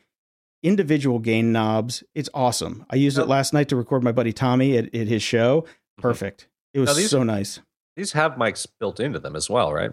Individual 0.63 1.19
gain 1.19 1.51
knobs. 1.51 2.05
It's 2.15 2.29
awesome. 2.33 2.85
I 2.89 2.95
used 2.97 3.19
it 3.19 3.27
last 3.27 3.53
night 3.53 3.69
to 3.71 3.77
record 3.77 4.05
my 4.05 4.13
buddy 4.13 4.33
Tommy 4.33 4.77
at, 4.79 4.95
at 4.95 5.09
his 5.09 5.23
show. 5.23 5.63
Mm-hmm. 5.63 6.03
Perfect. 6.03 6.49
It 6.73 6.79
was 6.79 6.97
these- 6.97 7.11
so 7.11 7.23
nice. 7.25 7.59
These 7.97 8.13
have 8.13 8.35
mics 8.37 8.67
built 8.81 9.01
into 9.01 9.19
them 9.19 9.35
as 9.35 9.51
well, 9.51 9.73
right? 9.73 9.91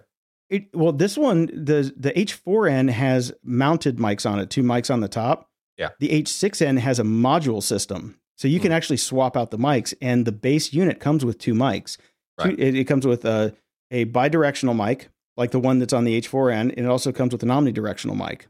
It, 0.50 0.74
well, 0.74 0.92
this 0.92 1.18
one, 1.18 1.46
the 1.48 1.94
the 1.96 2.12
H4n 2.12 2.90
has 2.90 3.32
mounted 3.44 3.98
mics 3.98 4.30
on 4.30 4.40
it, 4.40 4.50
two 4.50 4.64
mics 4.64 4.92
on 4.92 5.02
the 5.02 5.08
top. 5.08 5.50
Yeah. 5.78 5.90
The 6.00 6.10
H6n 6.10 6.80
has 6.80 7.00
a 7.00 7.04
module 7.04 7.62
system, 7.62 8.20
so 8.38 8.48
you 8.48 8.60
can 8.60 8.72
hmm. 8.72 8.76
actually 8.76 8.98
swap 8.98 9.38
out 9.38 9.52
the 9.52 9.58
mics, 9.58 9.94
and 10.02 10.26
the 10.26 10.32
base 10.32 10.74
unit 10.74 11.00
comes 11.00 11.24
with 11.24 11.38
two 11.38 11.54
mics. 11.54 11.98
Two- 11.98 12.04
Right. 12.50 12.58
it, 12.58 12.74
it 12.74 12.86
comes 12.86 13.06
with 13.06 13.26
a 13.26 13.54
a 13.92 14.06
bidirectional 14.06 14.76
mic, 14.76 15.10
like 15.36 15.52
the 15.52 15.60
one 15.60 15.80
that's 15.80 15.94
on 15.94 16.04
the 16.04 16.20
H4n, 16.22 16.62
and 16.62 16.80
it 16.80 16.86
also 16.86 17.12
comes 17.12 17.34
with 17.34 17.44
an 17.44 17.50
omnidirectional 17.50 18.16
mic. 18.16 18.48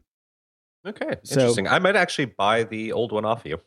Okay. 0.86 1.16
So- 1.24 1.40
Interesting. 1.40 1.68
I 1.68 1.78
might 1.80 1.96
actually 1.96 2.26
buy 2.26 2.62
the 2.64 2.92
old 2.92 3.12
one 3.12 3.24
off 3.24 3.42
you. 3.44 3.60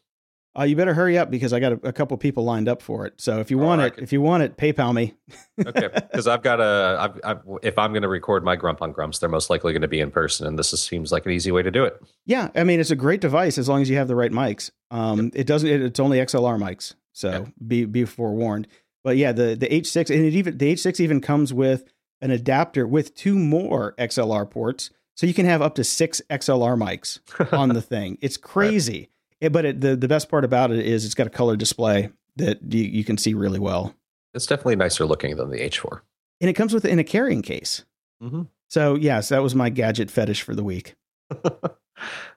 Uh, 0.58 0.64
you 0.64 0.76
better 0.76 0.94
hurry 0.94 1.18
up 1.18 1.32
because 1.32 1.52
I 1.52 1.60
got 1.60 1.72
a, 1.74 1.80
a 1.88 1.92
couple 1.94 2.16
people 2.18 2.44
lined 2.44 2.70
up 2.70 2.82
for 2.82 3.08
it. 3.08 3.14
So 3.20 3.40
if 3.40 3.50
you 3.50 3.60
Oh, 3.60 3.66
want 3.66 3.82
it, 3.82 3.90
could- 3.96 4.04
if 4.04 4.14
you 4.14 4.22
want 4.22 4.44
it, 4.44 4.56
PayPal 4.58 4.94
me. 4.94 5.16
Okay. 5.68 5.90
Because 5.94 6.28
I've 6.28 6.42
got 6.44 6.60
a, 6.60 6.98
I've, 7.00 7.20
I've, 7.24 7.42
if 7.62 7.78
I'm 7.78 7.92
going 7.92 8.02
to 8.04 8.08
record 8.08 8.44
my 8.44 8.56
Grump 8.56 8.82
on 8.82 8.92
Grumps, 8.92 9.20
they're 9.20 9.30
most 9.30 9.50
likely 9.52 9.72
going 9.72 9.82
to 9.84 9.88
be 9.88 10.00
in 10.00 10.10
person. 10.12 10.46
And 10.48 10.58
this 10.58 10.74
is, 10.74 10.84
seems 10.84 11.12
like 11.12 11.26
an 11.26 11.32
easy 11.32 11.52
way 11.52 11.62
to 11.64 11.70
do 11.72 11.84
it. 11.86 12.00
Yeah, 12.26 12.50
I 12.56 12.64
mean 12.64 12.80
it's 12.80 12.92
a 12.92 12.96
great 12.96 13.22
device 13.22 13.58
as 13.60 13.70
long 13.70 13.82
as 13.82 13.90
you 13.90 13.98
have 13.98 14.08
the 14.08 14.16
right 14.16 14.32
mics. 14.32 14.72
Um, 14.92 15.32
it 15.36 15.46
doesn't. 15.48 15.70
It, 15.70 15.82
it's 15.82 16.00
only 16.00 16.18
XLR 16.20 16.58
mics, 16.60 16.94
so 17.14 17.30
Yep. 17.32 17.48
be 17.68 17.86
be 17.86 18.06
forewarned. 18.06 18.68
But 19.04 19.18
yeah, 19.18 19.32
the 19.32 19.56
the 19.56 19.68
H6 19.68 20.10
and 20.16 20.26
it 20.26 20.34
even 20.34 20.58
the 20.58 20.74
H6 20.74 21.00
even 21.00 21.22
comes 21.22 21.54
with 21.54 21.84
an 22.22 22.32
adapter 22.32 22.88
with 22.88 23.14
two 23.16 23.38
more 23.38 23.94
XLR 24.00 24.50
ports, 24.50 24.90
so 25.16 25.28
you 25.28 25.34
can 25.34 25.46
have 25.46 25.62
up 25.62 25.76
to 25.76 25.84
six 25.84 26.22
XLR 26.30 26.78
mics 26.78 27.20
on 27.54 27.70
the 27.70 27.82
thing. 27.82 28.18
It's 28.22 28.38
crazy. 28.38 29.10
It- 29.44 29.52
but 29.52 29.66
it, 29.66 29.82
the 29.82 29.96
the 29.96 30.08
best 30.08 30.30
part 30.30 30.46
about 30.46 30.72
it 30.72 30.86
is 30.86 31.04
it's 31.06 31.14
got 31.14 31.28
a 31.28 31.30
color 31.30 31.56
display 31.56 32.10
that 32.38 32.60
you, 32.74 32.84
you 32.84 33.04
can 33.04 33.18
see 33.18 33.34
really 33.34 33.60
well, 33.60 33.94
It's 34.34 34.46
definitely 34.48 34.78
nicer 34.78 35.06
looking 35.06 35.36
than 35.36 35.50
the 35.52 35.60
H4. 35.60 36.00
and 36.42 36.50
it 36.50 36.54
comes 36.54 36.74
with 36.74 36.86
in 36.86 36.98
a 36.98 37.04
carrying 37.04 37.42
case. 37.42 37.84
Mm-hmm. 38.24 38.44
So 38.70 38.96
yes, 38.96 39.30
that 39.30 39.44
was 39.44 39.54
my 39.54 39.70
gadget 39.70 40.10
fetish 40.10 40.42
for 40.42 40.56
the 40.56 40.64
week. 40.64 40.96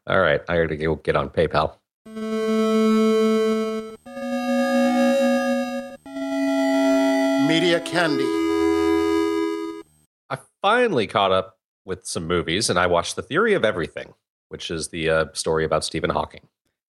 All 0.07 0.21
right. 0.21 0.41
I 0.49 0.57
got 0.59 0.69
to 0.69 0.77
go 0.77 0.97
get 0.97 1.17
on 1.17 1.31
PayPal. 1.31 1.77
Media 7.49 7.79
Candy. 7.81 8.25
I 10.29 10.39
finally 10.61 11.07
caught 11.07 11.31
up 11.33 11.59
with 11.85 12.05
some 12.07 12.27
movies 12.27 12.69
and 12.69 12.79
I 12.79 12.87
watched 12.89 13.15
The 13.17 13.23
Theory 13.23 13.55
of 13.55 13.65
Everything, 13.65 14.15
which 14.49 14.71
is 14.71 14.89
the 14.89 15.09
uh, 15.09 15.25
story 15.33 15.65
about 15.65 15.85
Stephen 15.85 16.11
Hawking. 16.11 16.49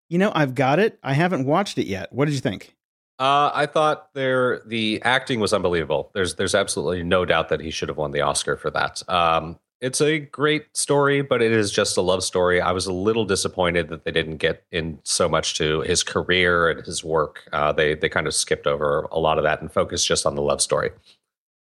You 0.08 0.18
know, 0.18 0.32
I've 0.34 0.54
got 0.54 0.78
it. 0.78 0.98
I 1.02 1.14
haven't 1.14 1.46
watched 1.46 1.78
it 1.78 1.86
yet. 1.86 2.12
What 2.12 2.26
did 2.26 2.34
you 2.34 2.40
think? 2.40 2.76
Uh, 3.18 3.50
I 3.54 3.66
thought 3.66 4.12
there 4.14 4.60
the 4.66 5.00
acting 5.02 5.40
was 5.40 5.52
unbelievable. 5.52 6.10
There's 6.14 6.34
there's 6.34 6.54
absolutely 6.54 7.02
no 7.02 7.24
doubt 7.24 7.48
that 7.48 7.60
he 7.60 7.70
should 7.70 7.88
have 7.88 7.96
won 7.96 8.12
the 8.12 8.20
Oscar 8.20 8.56
for 8.56 8.70
that. 8.70 9.02
Um, 9.08 9.58
it's 9.80 10.00
a 10.00 10.18
great 10.18 10.74
story, 10.76 11.22
but 11.22 11.42
it 11.42 11.52
is 11.52 11.70
just 11.70 11.96
a 11.96 12.02
love 12.02 12.22
story. 12.24 12.60
I 12.60 12.72
was 12.72 12.86
a 12.86 12.92
little 12.92 13.24
disappointed 13.24 13.88
that 13.88 14.04
they 14.04 14.10
didn't 14.10 14.38
get 14.38 14.64
in 14.70 14.98
so 15.04 15.28
much 15.28 15.54
to 15.58 15.80
his 15.82 16.02
career 16.02 16.70
and 16.70 16.84
his 16.84 17.02
work. 17.02 17.42
Uh, 17.52 17.72
they 17.72 17.94
they 17.94 18.08
kind 18.08 18.26
of 18.26 18.34
skipped 18.34 18.66
over 18.66 19.08
a 19.10 19.18
lot 19.18 19.38
of 19.38 19.44
that 19.44 19.60
and 19.60 19.72
focused 19.72 20.06
just 20.06 20.26
on 20.26 20.34
the 20.34 20.42
love 20.42 20.60
story. 20.60 20.90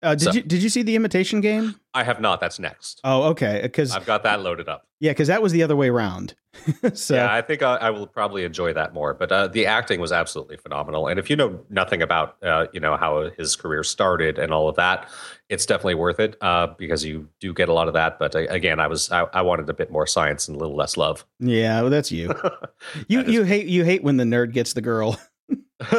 Uh, 0.05 0.15
did 0.15 0.21
So- 0.21 0.31
you 0.33 0.41
did 0.41 0.61
you 0.63 0.69
see 0.69 0.83
the 0.83 0.95
Imitation 0.95 1.41
Game? 1.41 1.75
I 1.93 2.03
have 2.03 2.19
not. 2.21 2.39
That's 2.39 2.59
next. 2.59 3.01
Oh, 3.03 3.23
okay. 3.31 3.59
Because 3.63 3.91
I've 3.95 4.05
got 4.05 4.23
that 4.23 4.41
loaded 4.41 4.67
up. 4.69 4.85
yeah, 4.99 5.11
because 5.11 5.27
that 5.29 5.41
was 5.41 5.51
the 5.53 5.63
other 5.63 5.75
way 5.75 5.89
around. 5.89 6.35
so 6.93 7.15
yeah, 7.15 7.33
I 7.33 7.41
think 7.41 7.63
I, 7.63 7.75
I 7.75 7.89
will 7.89 8.07
probably 8.07 8.43
enjoy 8.45 8.73
that 8.73 8.93
more. 8.93 9.13
But 9.13 9.31
uh, 9.31 9.47
the 9.47 9.65
acting 9.65 9.99
was 9.99 10.11
absolutely 10.11 10.57
phenomenal. 10.57 11.07
And 11.07 11.19
if 11.19 11.29
you 11.29 11.35
know 11.35 11.59
nothing 11.69 12.01
about, 12.01 12.37
uh, 12.43 12.67
you 12.73 12.79
know, 12.79 12.95
how 12.97 13.29
his 13.37 13.55
career 13.55 13.83
started 13.83 14.37
and 14.39 14.53
all 14.53 14.67
of 14.69 14.75
that, 14.75 15.09
it's 15.49 15.65
definitely 15.65 15.95
worth 15.95 16.19
it 16.19 16.35
uh, 16.41 16.67
because 16.77 17.03
you 17.03 17.27
do 17.39 17.53
get 17.53 17.67
a 17.69 17.73
lot 17.73 17.87
of 17.87 17.93
that. 17.93 18.19
But 18.19 18.35
uh, 18.35 18.39
again, 18.49 18.79
I 18.79 18.87
was 18.87 19.09
I, 19.11 19.23
I 19.33 19.41
wanted 19.41 19.69
a 19.69 19.73
bit 19.73 19.91
more 19.91 20.05
science 20.07 20.47
and 20.47 20.55
a 20.55 20.59
little 20.59 20.75
less 20.75 20.97
love. 20.97 21.25
yeah, 21.39 21.81
well, 21.81 21.89
that's 21.89 22.11
you. 22.11 22.27
You 23.07 23.19
That 23.23 23.27
is- 23.29 23.33
you 23.33 23.43
hate 23.43 23.67
you 23.67 23.83
hate 23.83 24.03
when 24.03 24.17
the 24.17 24.23
nerd 24.25 24.51
gets 24.53 24.73
the 24.73 24.81
girl. 24.81 25.19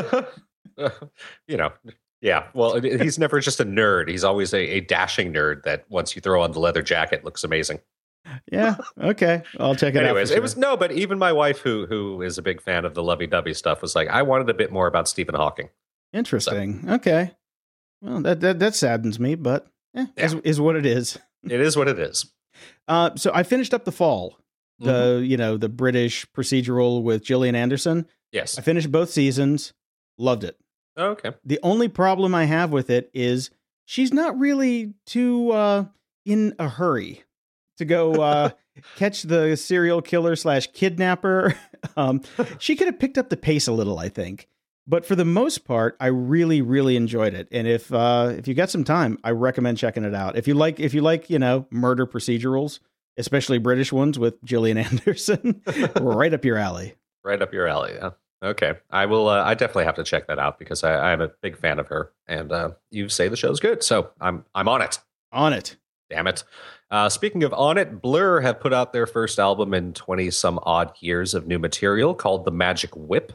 you 1.49 1.57
know. 1.57 1.73
Yeah, 2.23 2.47
well, 2.55 2.81
he's 2.81 3.19
never 3.19 3.41
just 3.41 3.61
a 3.61 3.65
nerd. 3.65 4.09
He's 4.09 4.25
always 4.25 4.55
a, 4.55 4.59
a 4.77 4.81
dashing 4.81 5.33
nerd 5.33 5.65
that 5.65 5.85
once 5.91 6.17
you 6.17 6.23
throw 6.23 6.43
on 6.43 6.53
the 6.53 6.61
leather 6.61 6.83
jacket 6.83 7.25
looks 7.25 7.45
amazing. 7.45 7.81
yeah. 8.51 8.77
Okay. 9.01 9.43
I'll 9.61 9.77
check 9.77 9.95
it 9.95 10.03
Anyways, 10.03 10.31
out. 10.31 10.35
for 10.35 10.39
it 10.39 10.43
was 10.43 10.57
no, 10.57 10.77
but 10.77 10.91
even 10.93 11.19
my 11.19 11.33
wife, 11.33 11.59
who 11.61 11.87
who 11.87 12.23
is 12.23 12.39
a 12.39 12.43
big 12.43 12.61
fan 12.63 12.85
of 12.85 12.95
the 12.95 13.03
lovey-dovey 13.03 13.55
stuff, 13.55 13.83
was 13.83 13.95
like, 13.95 14.09
I 14.09 14.23
wanted 14.23 14.49
a 14.51 14.55
bit 14.55 14.73
more 14.73 14.87
about 14.87 15.09
Stephen 15.09 15.35
Hawking. 15.35 15.69
interesting. 16.13 16.85
Okay. 16.89 17.33
Well, 18.03 18.21
that 18.23 18.41
that 18.41 18.59
that 18.61 18.75
saddens 18.75 19.21
me, 19.21 19.35
but 19.37 19.67
eh, 19.95 20.07
is, 20.17 20.35
is 20.45 20.61
what 20.61 20.77
it 20.77 20.87
is. 20.87 21.19
It 21.45 21.61
is 21.61 21.77
what 21.77 21.87
it 21.87 21.99
is. 22.01 22.33
Uh, 22.89 23.11
so 23.15 23.31
I 23.33 23.45
finished 23.45 23.73
up 23.73 23.85
the 23.85 23.93
fall. 23.93 24.37
The 24.81 24.91
Mm-hmm. 25.21 25.25
you 25.25 25.37
know 25.37 25.57
the 25.57 25.69
British 25.69 26.27
procedural 26.33 27.03
with 27.05 27.23
Gillian 27.23 27.55
Anderson. 27.55 28.07
Yes. 28.33 28.59
I 28.59 28.63
finished 28.63 28.91
both 28.91 29.11
seasons. 29.11 29.73
Loved 30.19 30.43
it. 30.43 30.59
Oh, 30.97 31.09
okay. 31.11 31.33
The 31.45 31.61
only 31.63 31.89
problem 31.89 32.35
I 32.35 32.45
have 32.45 32.71
with 32.71 32.91
it 32.91 33.11
is 33.13 33.51
she's 33.85 34.13
not 34.13 34.39
really 34.39 34.95
too 35.05 35.53
uh, 35.53 35.85
in 36.25 36.55
a 36.59 36.69
hurry 36.69 37.25
to 37.79 37.85
go 37.85 38.15
uh, 38.15 38.51
catch 38.97 39.23
the 39.23 39.57
serial 39.57 40.03
killer 40.03 40.37
slash 40.37 40.69
kidnapper. 40.73 41.55
um, 41.97 42.23
she 42.59 42.77
could 42.77 42.87
have 42.87 42.99
picked 42.99 43.19
up 43.19 43.29
the 43.29 43.37
pace 43.37 43.67
a 43.67 43.73
little, 43.73 43.99
I 43.99 44.09
think. 44.09 44.49
But 44.89 45.05
for 45.05 45.17
the 45.17 45.25
most 45.25 45.65
part, 45.65 45.97
I 45.99 46.07
really, 46.07 46.63
really 46.63 46.97
enjoyed 46.97 47.35
it. 47.35 47.49
And 47.51 47.67
if 47.67 47.93
uh, 47.93 48.35
if 48.39 48.47
you 48.47 48.55
got 48.55 48.71
some 48.71 48.85
time, 48.85 49.19
I 49.25 49.33
recommend 49.33 49.79
checking 49.79 50.05
it 50.05 50.15
out. 50.15 50.37
If 50.37 50.47
you 50.47 50.55
like, 50.55 50.79
if 50.79 50.95
you 50.95 51.01
like, 51.03 51.29
you 51.29 51.41
know, 51.41 51.67
murder 51.71 52.07
procedurals, 52.07 52.79
especially 53.17 53.59
British 53.59 53.93
ones 53.93 54.17
with 54.17 54.43
Gillian 54.45 54.79
Anderson, 54.79 55.63
right 56.01 56.33
up 56.33 56.45
your 56.45 56.57
alley. 56.57 56.95
Right 57.25 57.43
up 57.43 57.53
your 57.53 57.67
alley. 57.67 57.95
Yeah. 57.95 58.11
Okay. 58.47 58.75
I 58.91 59.07
will. 59.07 59.29
Uh, 59.29 59.43
I 59.43 59.55
definitely 59.55 59.85
have 59.85 59.97
to 59.97 60.05
check 60.05 60.29
that 60.29 60.39
out 60.39 60.59
because 60.59 60.85
I, 60.85 61.13
I'm 61.13 61.21
a 61.21 61.29
big 61.43 61.59
fan 61.59 61.79
of 61.79 61.89
her, 61.89 62.13
and 62.29 62.53
uh, 62.53 62.71
you 62.91 63.09
say 63.09 63.29
the 63.29 63.37
show's 63.37 63.61
good, 63.61 63.83
so 63.83 64.11
I'm 64.21 64.45
I'm 64.55 64.69
on 64.69 64.83
it. 64.83 65.01
On 65.33 65.53
it. 65.53 65.77
Damn 66.09 66.29
it. 66.29 66.45
Uh, 66.89 67.09
speaking 67.09 67.43
of 67.43 67.53
on 67.53 67.77
it, 67.79 68.01
Blur 68.01 68.41
have 68.41 68.61
put 68.61 68.73
out 68.73 68.93
their 68.93 69.07
first 69.07 69.41
album 69.41 69.75
in 69.75 69.93
20 69.93 70.31
some 70.31 70.61
odd 70.63 70.93
years 71.01 71.35
of 71.35 71.49
new 71.49 71.59
material 71.59 72.15
called 72.15 72.45
The 72.45 72.53
Magic 72.53 72.95
Whip. 72.95 73.33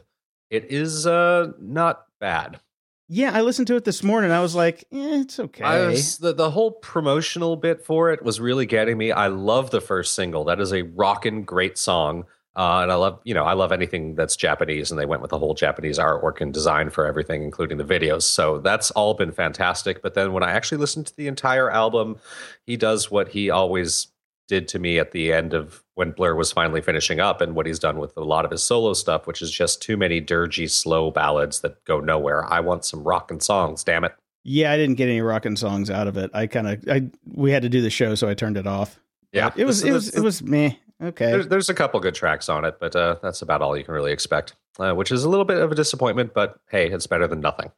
It 0.50 0.72
is 0.72 1.06
uh, 1.06 1.52
not 1.60 2.06
bad. 2.22 2.62
Yeah, 3.10 3.32
I 3.34 3.42
listened 3.42 3.68
to 3.68 3.76
it 3.76 3.84
this 3.84 4.04
morning. 4.04 4.32
I 4.32 4.40
was 4.40 4.56
like, 4.56 4.86
eh, 4.94 5.20
it's 5.20 5.38
okay. 5.38 5.66
I 5.66 5.88
was, 5.88 6.18
the, 6.18 6.32
the 6.34 6.50
whole 6.50 6.72
promotional 6.72 7.58
bit 7.58 7.84
for 7.84 8.10
it 8.10 8.24
was 8.24 8.40
really 8.40 8.66
getting 8.66 8.98
me. 8.98 9.12
I 9.12 9.28
love 9.28 9.70
the 9.70 9.82
first 9.82 10.16
single. 10.16 10.46
That 10.46 10.62
is 10.62 10.72
a 10.72 10.84
rockin' 10.84 11.44
great 11.44 11.78
song. 11.78 12.24
Uh, 12.56 12.80
and 12.84 12.92
I 12.92 12.96
love, 12.96 13.20
you 13.24 13.34
know, 13.34 13.46
I 13.46 13.54
love 13.54 13.72
anything 13.72 14.16
that's 14.16 14.36
Japanese, 14.36 14.92
and 14.92 15.00
they 15.00 15.06
went 15.06 15.22
with 15.22 15.32
the 15.32 15.40
whole 15.40 15.54
Japanese 15.54 15.98
artwork 15.98 16.42
and 16.42 16.54
design 16.54 16.90
for 16.90 17.06
everything, 17.06 17.44
including 17.44 17.78
the 17.78 17.86
videos. 17.86 18.24
So 18.24 18.60
that's 18.60 18.92
all 18.92 19.14
been 19.14 19.32
fantastic. 19.32 20.02
But 20.02 20.16
then 20.16 20.34
when 20.34 20.44
I 20.44 20.52
actually 20.52 20.80
listened 20.80 21.08
to 21.08 21.16
the 21.16 21.28
entire 21.28 21.70
album, 21.72 22.18
he 22.66 22.76
does 22.76 23.10
what 23.10 23.30
he 23.30 23.50
always 23.50 24.08
did 24.50 24.68
to 24.68 24.80
me 24.80 25.00
at 25.00 25.12
the 25.12 25.32
end 25.32 25.54
of 25.54 25.82
when 25.96 26.12
Blur 26.12 26.36
was 26.36 26.52
finally 26.52 26.82
finishing 26.82 27.22
up 27.22 27.40
and 27.40 27.56
what 27.56 27.66
he's 27.66 27.80
done 27.80 27.98
with 28.00 28.18
a 28.18 28.24
lot 28.24 28.44
of 28.44 28.52
his 28.52 28.62
solo 28.62 28.92
stuff, 28.94 29.28
which 29.28 29.42
is 29.42 29.50
just 29.50 29.82
too 29.82 29.96
many 29.96 30.20
dirgy, 30.22 30.70
slow 30.70 31.10
ballads 31.10 31.62
that 31.62 31.82
go 31.86 32.02
nowhere. 32.02 32.44
I 32.52 32.60
want 32.60 32.84
some 32.84 33.02
rockin' 33.04 33.40
songs, 33.40 33.82
damn 33.86 34.04
it. 34.04 34.14
Yeah, 34.44 34.74
I 34.74 34.76
didn't 34.78 34.96
get 34.96 35.08
any 35.08 35.22
rockin' 35.22 35.56
songs 35.56 35.90
out 35.90 36.08
of 36.08 36.18
it. 36.18 36.32
I 36.34 36.48
kind 36.48 36.68
of, 36.68 36.84
I 36.90 37.10
we 37.32 37.52
had 37.52 37.62
to 37.62 37.70
do 37.70 37.82
the 37.82 37.90
show, 37.90 38.14
so 38.16 38.28
I 38.28 38.34
turned 38.34 38.58
it 38.58 38.68
off. 38.68 39.00
Yeah, 39.32 39.52
But 39.52 39.60
it 39.60 39.66
was, 39.66 39.82
this- 39.84 39.90
it 39.90 39.94
was, 39.94 40.10
it 40.16 40.20
was 40.22 40.44
meh. 40.44 40.72
Okay. 41.02 41.32
There's, 41.32 41.48
there's 41.48 41.70
a 41.70 41.74
couple 41.74 42.00
good 42.00 42.14
tracks 42.16 42.48
on 42.50 42.64
it, 42.66 42.78
but 42.80 42.96
uh, 42.96 43.16
that's 43.24 43.42
about 43.42 43.62
all 43.62 43.76
you 43.78 43.84
can 43.84 43.94
really 43.94 44.12
expect, 44.12 44.56
uh, 44.80 44.94
which 44.94 45.12
is 45.12 45.24
a 45.24 45.30
little 45.30 45.46
bit 45.46 45.58
of 45.58 45.72
a 45.72 45.76
disappointment. 45.76 46.34
But 46.34 46.60
hey, 46.70 46.90
it's 46.92 47.08
better 47.08 47.28
than 47.28 47.42
nothing. 47.42 47.72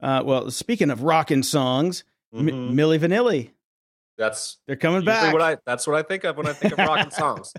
Uh, 0.00 0.22
well, 0.24 0.50
speaking 0.50 0.90
of 0.90 1.02
rockin' 1.02 1.42
songs, 1.42 2.04
M- 2.34 2.46
Mhm. 2.46 2.72
Milli 2.72 2.98
Vanilli, 2.98 3.50
That's 4.16 4.58
they're 4.66 4.76
coming 4.76 5.04
back. 5.04 5.32
what 5.32 5.42
I 5.42 5.58
that's 5.66 5.86
what 5.86 5.96
I 5.96 6.02
think 6.02 6.24
of 6.24 6.36
when 6.38 6.46
I 6.46 6.52
think 6.54 6.72
of 6.72 6.78
rockin' 6.78 7.10
songs. 7.10 7.52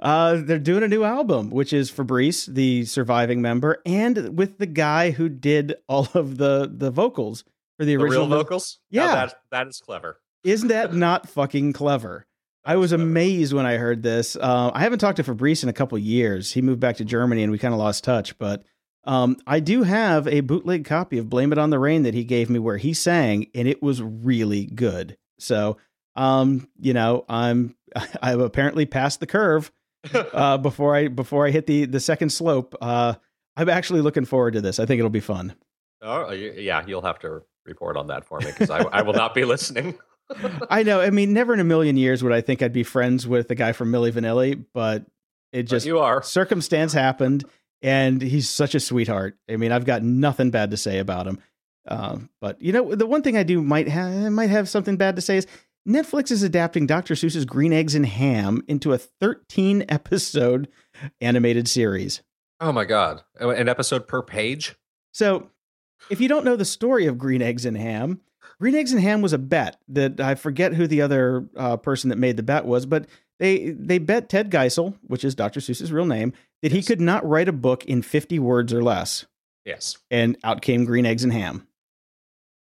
Uh, 0.00 0.40
they're 0.44 0.58
doing 0.58 0.82
a 0.82 0.88
new 0.88 1.04
album, 1.04 1.50
which 1.50 1.72
is 1.72 1.88
Fabrice, 1.88 2.46
the 2.46 2.84
surviving 2.84 3.40
member, 3.42 3.80
and 3.86 4.36
with 4.36 4.58
the 4.58 4.66
guy 4.66 5.12
who 5.12 5.28
did 5.28 5.76
all 5.88 6.08
of 6.14 6.36
the 6.38 6.68
the 6.74 6.90
vocals 6.90 7.44
for 7.78 7.84
the 7.84 7.94
The 7.96 8.02
original 8.02 8.26
vocals, 8.26 8.80
Yeah. 8.90 9.06
that 9.14 9.34
that 9.52 9.68
is 9.68 9.80
clever. 9.80 10.20
Isn't 10.42 10.68
that 10.68 10.92
not 11.06 11.28
fucking 11.28 11.74
clever? 11.74 12.26
I 12.64 12.76
was 12.76 12.92
amazed 12.92 13.52
when 13.52 13.66
I 13.66 13.76
heard 13.76 14.02
this. 14.02 14.36
Uh, 14.36 14.70
I 14.72 14.80
haven't 14.80 15.00
talked 15.00 15.16
to 15.16 15.24
Fabrice 15.24 15.62
in 15.62 15.68
a 15.68 15.72
couple 15.72 15.98
years. 15.98 16.52
He 16.52 16.62
moved 16.62 16.80
back 16.80 16.96
to 16.96 17.04
Germany, 17.04 17.42
and 17.42 17.50
we 17.50 17.58
kind 17.58 17.74
of 17.74 17.80
lost 17.80 18.04
touch. 18.04 18.38
But 18.38 18.62
um, 19.04 19.36
I 19.46 19.60
do 19.60 19.82
have 19.82 20.28
a 20.28 20.40
bootleg 20.40 20.84
copy 20.84 21.18
of 21.18 21.28
"Blame 21.28 21.52
It 21.52 21.58
on 21.58 21.70
the 21.70 21.78
Rain" 21.78 22.04
that 22.04 22.14
he 22.14 22.24
gave 22.24 22.48
me, 22.48 22.58
where 22.58 22.76
he 22.76 22.94
sang, 22.94 23.46
and 23.54 23.66
it 23.66 23.82
was 23.82 24.00
really 24.00 24.66
good. 24.66 25.16
So, 25.38 25.76
um, 26.14 26.68
you 26.78 26.94
know, 26.94 27.24
I'm 27.28 27.74
I've 28.22 28.40
apparently 28.40 28.86
passed 28.86 29.20
the 29.20 29.26
curve 29.26 29.72
uh, 30.14 30.58
before 30.58 30.94
I 30.94 31.08
before 31.08 31.46
I 31.46 31.50
hit 31.50 31.66
the 31.66 31.86
the 31.86 32.00
second 32.00 32.30
slope. 32.30 32.76
Uh, 32.80 33.14
I'm 33.56 33.68
actually 33.68 34.00
looking 34.00 34.24
forward 34.24 34.52
to 34.52 34.60
this. 34.60 34.78
I 34.78 34.86
think 34.86 34.98
it'll 34.98 35.10
be 35.10 35.20
fun. 35.20 35.54
Oh 36.00 36.30
yeah, 36.30 36.84
you'll 36.86 37.02
have 37.02 37.18
to 37.20 37.42
report 37.64 37.96
on 37.96 38.08
that 38.08 38.24
for 38.24 38.40
me 38.40 38.46
because 38.46 38.70
I, 38.70 38.82
I 38.82 39.02
will 39.02 39.12
not 39.12 39.34
be 39.34 39.44
listening. 39.44 39.98
I 40.70 40.82
know. 40.82 41.00
I 41.00 41.10
mean, 41.10 41.32
never 41.32 41.54
in 41.54 41.60
a 41.60 41.64
million 41.64 41.96
years 41.96 42.22
would 42.22 42.32
I 42.32 42.40
think 42.40 42.62
I'd 42.62 42.72
be 42.72 42.82
friends 42.82 43.26
with 43.26 43.48
the 43.48 43.54
guy 43.54 43.72
from 43.72 43.90
Milli 43.92 44.12
Vanilli, 44.12 44.64
but 44.72 45.02
it 45.52 45.64
But 45.64 45.66
just 45.66 45.86
you 45.86 45.98
are. 45.98 46.22
circumstance 46.22 46.92
happened, 46.92 47.44
and 47.82 48.20
he's 48.22 48.48
such 48.48 48.74
a 48.74 48.80
sweetheart. 48.80 49.36
I 49.50 49.56
mean, 49.56 49.72
I've 49.72 49.84
got 49.84 50.02
nothing 50.02 50.50
bad 50.50 50.70
to 50.70 50.76
say 50.76 50.98
about 50.98 51.26
him. 51.26 51.38
Um, 51.88 52.30
but 52.40 52.60
you 52.62 52.72
know, 52.72 52.94
the 52.94 53.06
one 53.06 53.22
thing 53.22 53.36
I 53.36 53.42
do 53.42 53.60
might 53.60 53.88
have 53.88 54.32
might 54.32 54.50
have 54.50 54.68
something 54.68 54.96
bad 54.96 55.16
to 55.16 55.22
say 55.22 55.36
is 55.36 55.46
Netflix 55.88 56.30
is 56.30 56.42
adapting 56.44 56.86
Dr. 56.86 57.14
Seuss's 57.14 57.44
Green 57.44 57.72
Eggs 57.72 57.94
and 57.96 58.06
Ham 58.06 58.62
into 58.68 58.92
a 58.92 58.98
13 58.98 59.84
episode 59.88 60.68
animated 61.20 61.66
series. 61.66 62.22
Oh 62.60 62.70
my 62.70 62.84
god, 62.84 63.22
an 63.40 63.68
episode 63.68 64.06
per 64.06 64.22
page. 64.22 64.76
So, 65.12 65.50
if 66.08 66.20
you 66.20 66.28
don't 66.28 66.44
know 66.44 66.54
the 66.54 66.64
story 66.64 67.06
of 67.06 67.18
Green 67.18 67.42
Eggs 67.42 67.66
and 67.66 67.76
Ham, 67.76 68.20
Green 68.62 68.76
Eggs 68.76 68.92
and 68.92 69.00
Ham 69.00 69.22
was 69.22 69.32
a 69.32 69.38
bet 69.38 69.76
that 69.88 70.20
I 70.20 70.36
forget 70.36 70.72
who 70.72 70.86
the 70.86 71.02
other 71.02 71.48
uh, 71.56 71.76
person 71.78 72.10
that 72.10 72.16
made 72.16 72.36
the 72.36 72.44
bet 72.44 72.64
was, 72.64 72.86
but 72.86 73.06
they 73.40 73.70
they 73.70 73.98
bet 73.98 74.28
Ted 74.28 74.52
Geisel, 74.52 74.94
which 75.02 75.24
is 75.24 75.34
Dr. 75.34 75.58
Seuss's 75.58 75.90
real 75.90 76.06
name, 76.06 76.32
that 76.62 76.70
he 76.70 76.80
could 76.80 77.00
not 77.00 77.28
write 77.28 77.48
a 77.48 77.52
book 77.52 77.84
in 77.86 78.02
50 78.02 78.38
words 78.38 78.72
or 78.72 78.80
less, 78.80 79.26
Yes. 79.64 79.98
and 80.12 80.38
out 80.44 80.62
came 80.62 80.84
Green 80.84 81.06
Eggs 81.06 81.24
and 81.24 81.32
Ham. 81.32 81.66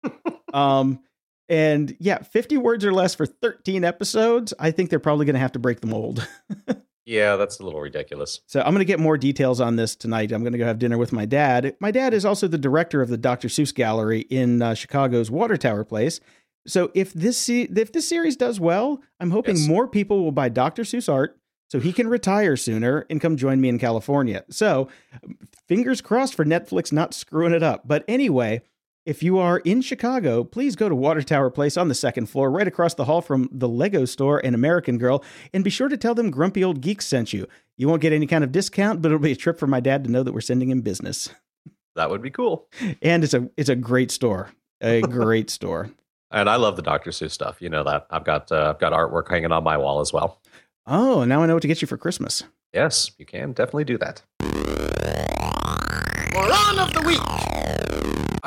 um, 0.53 1.01
and 1.49 1.93
yeah, 1.99 2.19
50 2.19 2.55
words 2.55 2.85
or 2.85 2.93
less 2.93 3.13
for 3.13 3.25
13 3.25 3.83
episodes. 3.83 4.53
I 4.57 4.71
think 4.71 4.91
they're 4.91 4.99
probably 4.99 5.25
going 5.25 5.33
to 5.33 5.41
have 5.41 5.51
to 5.51 5.59
break 5.59 5.81
the 5.81 5.87
mold. 5.87 6.25
Yeah, 7.05 7.35
that's 7.35 7.59
a 7.59 7.63
little 7.63 7.81
ridiculous. 7.81 8.41
So 8.45 8.59
I'm 8.61 8.67
going 8.73 8.79
to 8.79 8.85
get 8.85 8.99
more 8.99 9.17
details 9.17 9.59
on 9.59 9.75
this 9.75 9.95
tonight. 9.95 10.31
I'm 10.31 10.41
going 10.43 10.53
to 10.53 10.59
go 10.59 10.65
have 10.65 10.77
dinner 10.79 10.97
with 10.97 11.11
my 11.11 11.25
dad. 11.25 11.75
My 11.79 11.89
dad 11.91 12.13
is 12.13 12.25
also 12.25 12.47
the 12.47 12.57
director 12.59 13.01
of 13.01 13.09
the 13.09 13.17
Dr. 13.17 13.47
Seuss 13.47 13.73
Gallery 13.73 14.21
in 14.29 14.61
uh, 14.61 14.75
Chicago's 14.75 15.31
Water 15.31 15.57
Tower 15.57 15.83
Place. 15.83 16.19
So 16.67 16.91
if 16.93 17.11
this 17.13 17.37
se- 17.37 17.69
if 17.75 17.91
this 17.91 18.07
series 18.07 18.35
does 18.35 18.59
well, 18.59 19.01
I'm 19.19 19.31
hoping 19.31 19.55
Yes. 19.57 19.67
more 19.67 19.87
people 19.87 20.23
will 20.23 20.31
buy 20.31 20.47
Dr. 20.49 20.83
Seuss 20.83 21.11
art 21.11 21.39
so 21.71 21.79
he 21.79 21.91
can 21.91 22.07
retire 22.07 22.55
sooner 22.55 23.07
and 23.09 23.19
come 23.19 23.35
join 23.35 23.59
me 23.59 23.69
in 23.69 23.79
California. 23.79 24.43
So 24.51 24.87
fingers 25.67 26.01
crossed 26.01 26.35
for 26.35 26.45
Netflix 26.45 26.91
not 26.91 27.13
screwing 27.15 27.53
it 27.53 27.63
up. 27.63 27.87
But 27.87 28.03
anyway, 28.07 28.61
if 29.05 29.23
you 29.23 29.39
are 29.39 29.59
in 29.59 29.81
Chicago, 29.81 30.43
please 30.43 30.75
go 30.75 30.87
to 30.87 30.95
Water 30.95 31.21
Tower 31.23 31.49
Place 31.49 31.75
on 31.77 31.87
the 31.87 31.95
second 31.95 32.27
floor, 32.27 32.51
right 32.51 32.67
across 32.67 32.93
the 32.93 33.05
hall 33.05 33.21
from 33.21 33.49
the 33.51 33.67
Lego 33.67 34.05
store 34.05 34.39
and 34.43 34.53
American 34.53 34.97
Girl, 34.97 35.23
and 35.53 35.63
be 35.63 35.69
sure 35.69 35.89
to 35.89 35.97
tell 35.97 36.13
them 36.13 36.29
Grumpy 36.29 36.63
Old 36.63 36.81
Geeks 36.81 37.07
sent 37.07 37.33
you. 37.33 37.47
You 37.77 37.87
won't 37.87 38.01
get 38.01 38.13
any 38.13 38.27
kind 38.27 38.43
of 38.43 38.51
discount, 38.51 39.01
but 39.01 39.09
it'll 39.09 39.19
be 39.19 39.31
a 39.31 39.35
trip 39.35 39.57
for 39.57 39.67
my 39.67 39.79
dad 39.79 40.03
to 40.03 40.11
know 40.11 40.21
that 40.23 40.33
we're 40.33 40.41
sending 40.41 40.69
him 40.69 40.81
business. 40.81 41.29
That 41.95 42.09
would 42.09 42.21
be 42.21 42.29
cool. 42.29 42.67
And 43.01 43.23
it's 43.23 43.33
a 43.33 43.49
it's 43.57 43.69
a 43.69 43.75
great 43.75 44.11
store, 44.11 44.51
a 44.81 45.01
great 45.01 45.49
store. 45.49 45.89
And 46.29 46.49
I 46.49 46.55
love 46.55 46.75
the 46.77 46.81
Dr. 46.81 47.11
Seuss 47.11 47.31
stuff. 47.31 47.61
You 47.61 47.69
know 47.69 47.83
that. 47.83 48.07
I've 48.09 48.23
got 48.23 48.51
uh, 48.51 48.69
I've 48.69 48.79
got 48.79 48.93
artwork 48.93 49.29
hanging 49.29 49.51
on 49.51 49.63
my 49.63 49.77
wall 49.77 49.99
as 49.99 50.13
well. 50.13 50.39
Oh, 50.85 51.23
now 51.25 51.43
I 51.43 51.47
know 51.47 51.55
what 51.55 51.61
to 51.63 51.67
get 51.67 51.81
you 51.81 51.87
for 51.87 51.97
Christmas. 51.97 52.43
Yes, 52.73 53.11
you 53.17 53.25
can 53.25 53.51
definitely 53.51 53.83
do 53.83 53.97
that. 53.97 54.21
Moron 56.33 56.79
of 56.79 56.93
the 56.93 57.03
week. 57.05 58.00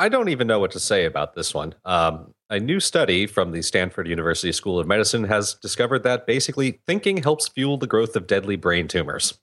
I 0.05 0.07
don't 0.07 0.29
even 0.29 0.45
know 0.45 0.59
what 0.59 0.69
to 0.73 0.79
say 0.79 1.05
about 1.05 1.33
this 1.33 1.51
one. 1.51 1.73
Um, 1.83 2.35
a 2.51 2.59
new 2.59 2.79
study 2.79 3.25
from 3.25 3.53
the 3.53 3.63
Stanford 3.63 4.07
University 4.07 4.51
School 4.51 4.79
of 4.79 4.85
Medicine 4.85 5.23
has 5.23 5.55
discovered 5.55 6.03
that 6.03 6.27
basically 6.27 6.79
thinking 6.85 7.23
helps 7.23 7.47
fuel 7.47 7.77
the 7.77 7.87
growth 7.87 8.15
of 8.15 8.27
deadly 8.27 8.55
brain 8.55 8.87
tumors. 8.87 9.39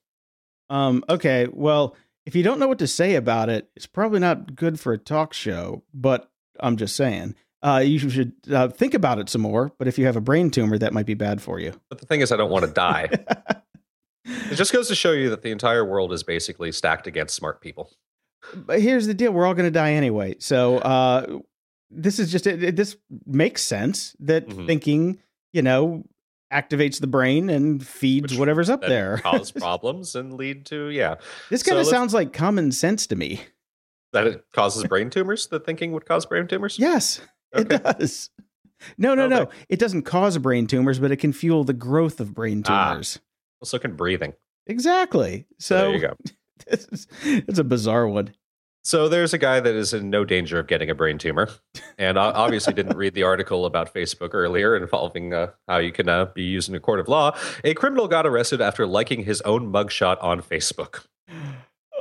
Um, 0.70 1.02
okay, 1.08 1.48
well, 1.50 1.96
if 2.26 2.36
you 2.36 2.44
don't 2.44 2.60
know 2.60 2.68
what 2.68 2.78
to 2.78 2.86
say 2.86 3.16
about 3.16 3.48
it, 3.48 3.70
it's 3.74 3.88
probably 3.88 4.20
not 4.20 4.54
good 4.54 4.78
for 4.78 4.92
a 4.92 4.98
talk 4.98 5.32
show. 5.32 5.82
But 5.92 6.30
I'm 6.60 6.76
just 6.76 6.94
saying, 6.94 7.34
uh, 7.64 7.82
you 7.84 7.98
should 7.98 8.32
uh, 8.48 8.68
think 8.68 8.94
about 8.94 9.18
it 9.18 9.28
some 9.28 9.40
more. 9.40 9.72
But 9.78 9.88
if 9.88 9.98
you 9.98 10.06
have 10.06 10.14
a 10.14 10.20
brain 10.20 10.52
tumor, 10.52 10.78
that 10.78 10.92
might 10.92 11.06
be 11.06 11.14
bad 11.14 11.42
for 11.42 11.58
you. 11.58 11.72
But 11.88 11.98
the 11.98 12.06
thing 12.06 12.20
is, 12.20 12.30
I 12.30 12.36
don't 12.36 12.52
want 12.52 12.66
to 12.66 12.70
die. 12.70 13.08
it 14.24 14.54
just 14.54 14.72
goes 14.72 14.86
to 14.86 14.94
show 14.94 15.10
you 15.10 15.28
that 15.30 15.42
the 15.42 15.50
entire 15.50 15.84
world 15.84 16.12
is 16.12 16.22
basically 16.22 16.70
stacked 16.70 17.08
against 17.08 17.34
smart 17.34 17.60
people. 17.60 17.90
But 18.54 18.80
here's 18.80 19.06
the 19.06 19.14
deal: 19.14 19.32
we're 19.32 19.46
all 19.46 19.54
going 19.54 19.66
to 19.66 19.70
die 19.70 19.92
anyway. 19.92 20.36
So 20.38 20.78
uh, 20.78 21.38
this 21.90 22.18
is 22.18 22.30
just 22.32 22.46
it, 22.46 22.62
it- 22.62 22.76
this 22.76 22.96
makes 23.26 23.62
sense 23.62 24.16
that 24.20 24.48
Mhm. 24.48 24.66
thinking, 24.66 25.18
you 25.52 25.62
know, 25.62 26.04
activates 26.52 27.00
the 27.00 27.06
brain 27.06 27.48
and 27.50 27.86
feeds 27.86 28.32
Which 28.32 28.38
whatever's 28.38 28.68
up 28.70 28.82
there. 28.82 29.18
cause 29.18 29.50
problems 29.66 30.14
and 30.14 30.34
lead 30.34 30.66
to 30.66 30.88
yeah 30.90 31.14
this 31.50 31.62
kind 31.62 31.78
of 31.78 31.86
let's- 31.86 31.90
sounds 31.90 32.12
like 32.14 32.32
common 32.32 32.72
sense 32.72 33.06
to 33.08 33.16
me. 33.16 33.40
that 34.12 34.26
it 34.26 34.44
causes 34.52 34.84
brain 34.84 35.08
tumors. 35.08 35.46
That 35.46 35.64
thinking 35.64 35.92
would 35.92 36.04
cause 36.04 36.26
brain 36.26 36.46
tumors. 36.46 36.78
Yes, 36.78 37.20
Okay. 37.54 37.76
it 37.76 37.82
does. 37.82 38.28
No, 38.98 39.14
no, 39.14 39.28
no. 39.28 39.48
It 39.68 39.78
doesn't 39.78 40.02
cause 40.02 40.36
brain 40.38 40.66
tumors, 40.66 40.98
but 40.98 41.10
it 41.12 41.16
can 41.16 41.32
fuel 41.32 41.62
the 41.64 41.72
growth 41.72 42.18
of 42.20 42.34
brain 42.34 42.62
tumors. 42.64 42.68
Ah. 42.68 42.90
tumors. 42.90 43.18
So 43.64 43.78
can 43.78 43.94
breathing. 43.96 44.32
Exactly. 44.66 45.46
So, 45.58 45.76
So, 45.76 45.76
there 45.76 45.94
you 45.94 46.00
go. 46.00 46.16
this 46.70 46.86
is, 46.92 47.06
it's 47.22 47.58
a 47.58 47.64
bizarre 47.64 48.08
one. 48.08 48.34
So 48.84 49.08
there's 49.08 49.32
a 49.32 49.38
guy 49.38 49.60
that 49.60 49.74
is 49.74 49.94
in 49.94 50.10
no 50.10 50.24
danger 50.24 50.58
of 50.58 50.66
getting 50.66 50.90
a 50.90 50.94
brain 50.94 51.16
tumor, 51.16 51.48
and 51.98 52.18
I 52.18 52.32
obviously 52.32 52.74
didn't 52.74 52.96
read 52.96 53.14
the 53.14 53.22
article 53.22 53.64
about 53.64 53.94
Facebook 53.94 54.30
earlier 54.32 54.76
involving 54.76 55.32
uh, 55.32 55.52
how 55.68 55.78
you 55.78 55.92
can 55.92 56.08
uh, 56.08 56.24
be 56.26 56.42
used 56.42 56.68
in 56.68 56.74
a 56.74 56.80
court 56.80 56.98
of 56.98 57.06
law. 57.06 57.36
A 57.62 57.74
criminal 57.74 58.08
got 58.08 58.26
arrested 58.26 58.60
after 58.60 58.84
liking 58.84 59.22
his 59.22 59.40
own 59.42 59.72
mugshot 59.72 60.16
on 60.20 60.42
Facebook. 60.42 61.04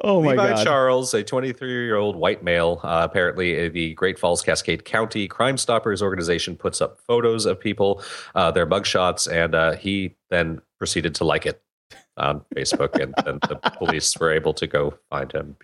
Oh 0.03 0.23
my 0.23 0.31
Levi 0.31 0.55
god. 0.55 0.63
Charles, 0.63 1.13
a 1.13 1.23
23-year-old 1.23 2.15
white 2.15 2.43
male, 2.43 2.79
uh, 2.83 3.07
apparently 3.09 3.69
the 3.69 3.93
Great 3.93 4.17
Falls 4.17 4.41
Cascade 4.41 4.83
County 4.83 5.27
Crime 5.27 5.57
Stoppers 5.57 6.01
organization 6.01 6.55
puts 6.55 6.81
up 6.81 6.99
photos 7.01 7.45
of 7.45 7.59
people, 7.59 8.01
uh, 8.33 8.49
their 8.49 8.65
mugshots, 8.65 9.31
and 9.31 9.53
uh, 9.53 9.73
he 9.73 10.15
then 10.31 10.59
proceeded 10.79 11.13
to 11.15 11.25
like 11.25 11.45
it 11.45 11.61
on 12.17 12.43
Facebook, 12.55 13.01
and 13.01 13.13
then 13.25 13.39
the 13.47 13.55
police 13.77 14.17
were 14.19 14.31
able 14.31 14.53
to 14.55 14.67
go 14.67 14.97
find 15.09 15.31
him. 15.31 15.57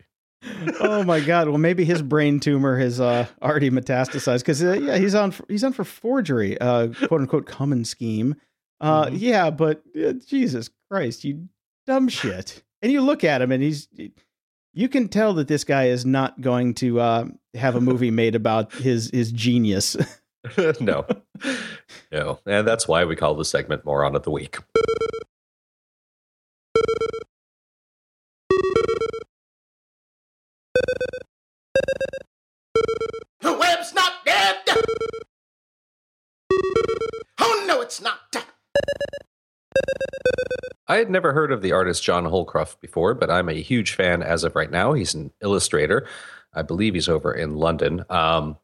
oh 0.79 1.03
my 1.03 1.19
god. 1.19 1.49
Well, 1.49 1.57
maybe 1.57 1.83
his 1.83 2.01
brain 2.01 2.39
tumor 2.39 2.77
has 2.77 2.99
uh, 2.99 3.25
already 3.41 3.69
metastasized 3.69 4.39
because 4.39 4.63
uh, 4.63 4.73
yeah, 4.73 4.97
he's 4.97 5.15
on 5.15 5.33
he's 5.47 5.63
on 5.63 5.73
for 5.73 5.83
forgery, 5.83 6.57
uh, 6.59 6.87
quote 7.07 7.21
unquote 7.21 7.45
common 7.47 7.83
scheme. 7.85 8.35
Uh, 8.79 9.07
Mhm. 9.07 9.15
Yeah, 9.19 9.49
but 9.49 9.81
uh, 9.99 10.13
Jesus 10.25 10.69
Christ, 10.91 11.23
you 11.23 11.47
dumb 11.87 12.07
shit. 12.07 12.63
And 12.83 12.91
you 12.91 13.01
look 13.01 13.23
at 13.23 13.41
him, 13.41 13.51
and 13.51 13.63
he's 13.63 13.87
You 14.73 14.87
can 14.87 15.07
tell 15.09 15.33
that 15.33 15.47
this 15.47 15.63
guy 15.63 15.85
is 15.87 16.05
not 16.05 16.39
going 16.39 16.75
to 16.75 16.99
uh, 16.99 17.25
have 17.55 17.75
a 17.75 17.81
movie 17.81 18.11
made 18.11 18.35
about 18.35 18.71
his 18.73 19.09
his 19.11 19.31
genius. 19.31 19.97
no, 20.79 21.05
no, 22.11 22.39
and 22.45 22.67
that's 22.67 22.87
why 22.87 23.03
we 23.05 23.15
call 23.15 23.33
the 23.33 23.43
segment 23.43 23.83
"Moron 23.83 24.15
of 24.15 24.21
the 24.21 24.31
Week." 24.31 24.59
The 33.41 33.53
web's 33.53 33.93
not 33.93 34.13
dead! 34.25 34.55
Oh, 37.39 37.65
no, 37.67 37.81
it's 37.81 38.01
not. 38.01 38.19
I 40.89 40.97
had 40.97 41.09
never 41.09 41.33
heard 41.33 41.51
of 41.51 41.61
the 41.61 41.73
artist 41.73 42.03
John 42.03 42.25
Holcroft 42.25 42.79
before, 42.79 43.13
but 43.13 43.29
I'm 43.29 43.49
a 43.49 43.61
huge 43.61 43.93
fan 43.93 44.23
as 44.23 44.43
of 44.43 44.55
right 44.55 44.71
now. 44.71 44.93
He's 44.93 45.13
an 45.13 45.31
illustrator. 45.41 46.07
I 46.53 46.61
believe 46.61 46.93
he's 46.93 47.09
over 47.09 47.33
in 47.33 47.57
London. 47.57 48.05
Um, 48.09 48.57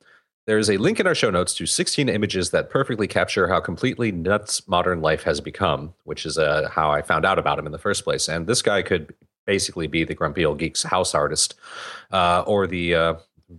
there's 0.45 0.69
a 0.69 0.77
link 0.77 0.99
in 0.99 1.07
our 1.07 1.15
show 1.15 1.29
notes 1.29 1.53
to 1.55 1.65
16 1.65 2.09
images 2.09 2.51
that 2.51 2.69
perfectly 2.69 3.07
capture 3.07 3.47
how 3.47 3.59
completely 3.59 4.11
nuts 4.11 4.67
modern 4.67 5.01
life 5.01 5.23
has 5.23 5.41
become, 5.41 5.93
which 6.03 6.25
is 6.25 6.37
uh, 6.37 6.69
how 6.69 6.91
I 6.91 7.01
found 7.01 7.25
out 7.25 7.39
about 7.39 7.59
him 7.59 7.65
in 7.65 7.71
the 7.71 7.77
first 7.77 8.03
place. 8.03 8.27
And 8.27 8.47
this 8.47 8.61
guy 8.61 8.81
could 8.81 9.13
basically 9.45 9.87
be 9.87 10.03
the 10.03 10.13
Grumpy 10.15 10.45
Old 10.45 10.59
Geeks 10.59 10.83
house 10.83 11.13
artist 11.15 11.55
uh, 12.11 12.43
or 12.47 12.67
the 12.67 12.95
uh, 12.95 13.13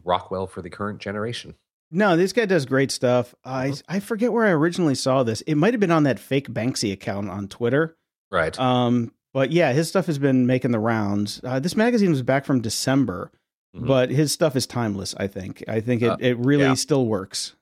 Rockwell 0.04 0.46
for 0.46 0.62
the 0.62 0.70
current 0.70 0.98
generation. 1.00 1.54
No, 1.90 2.16
this 2.16 2.32
guy 2.32 2.46
does 2.46 2.66
great 2.66 2.90
stuff. 2.90 3.34
I 3.44 3.68
Mhm. 3.68 3.82
I 3.88 4.00
forget 4.00 4.32
where 4.32 4.44
I 4.46 4.50
originally 4.50 4.94
saw 4.96 5.22
this. 5.22 5.42
It 5.42 5.54
might 5.56 5.74
have 5.74 5.80
been 5.80 5.90
on 5.92 6.02
that 6.04 6.18
fake 6.18 6.48
Banksy 6.48 6.92
account 6.92 7.30
on 7.30 7.46
Twitter. 7.48 7.96
Right. 8.32 8.58
Um, 8.58 9.12
but 9.32 9.52
yeah, 9.52 9.72
his 9.72 9.88
stuff 9.88 10.06
has 10.06 10.18
been 10.18 10.46
making 10.46 10.72
the 10.72 10.78
rounds. 10.80 11.40
Uh, 11.44 11.60
this 11.60 11.76
magazine 11.76 12.10
was 12.10 12.22
back 12.22 12.44
from 12.44 12.60
December, 12.60 13.30
Mhm. 13.76 13.86
but 13.86 14.10
his 14.10 14.32
stuff 14.32 14.56
is 14.56 14.66
timeless. 14.66 15.14
I 15.18 15.28
think. 15.28 15.62
I 15.68 15.80
think 15.80 16.02
it 16.02 16.08
Uh, 16.10 16.16
it 16.18 16.36
really 16.38 16.64
yeah. 16.64 16.74
still 16.74 17.06
works. 17.06 17.54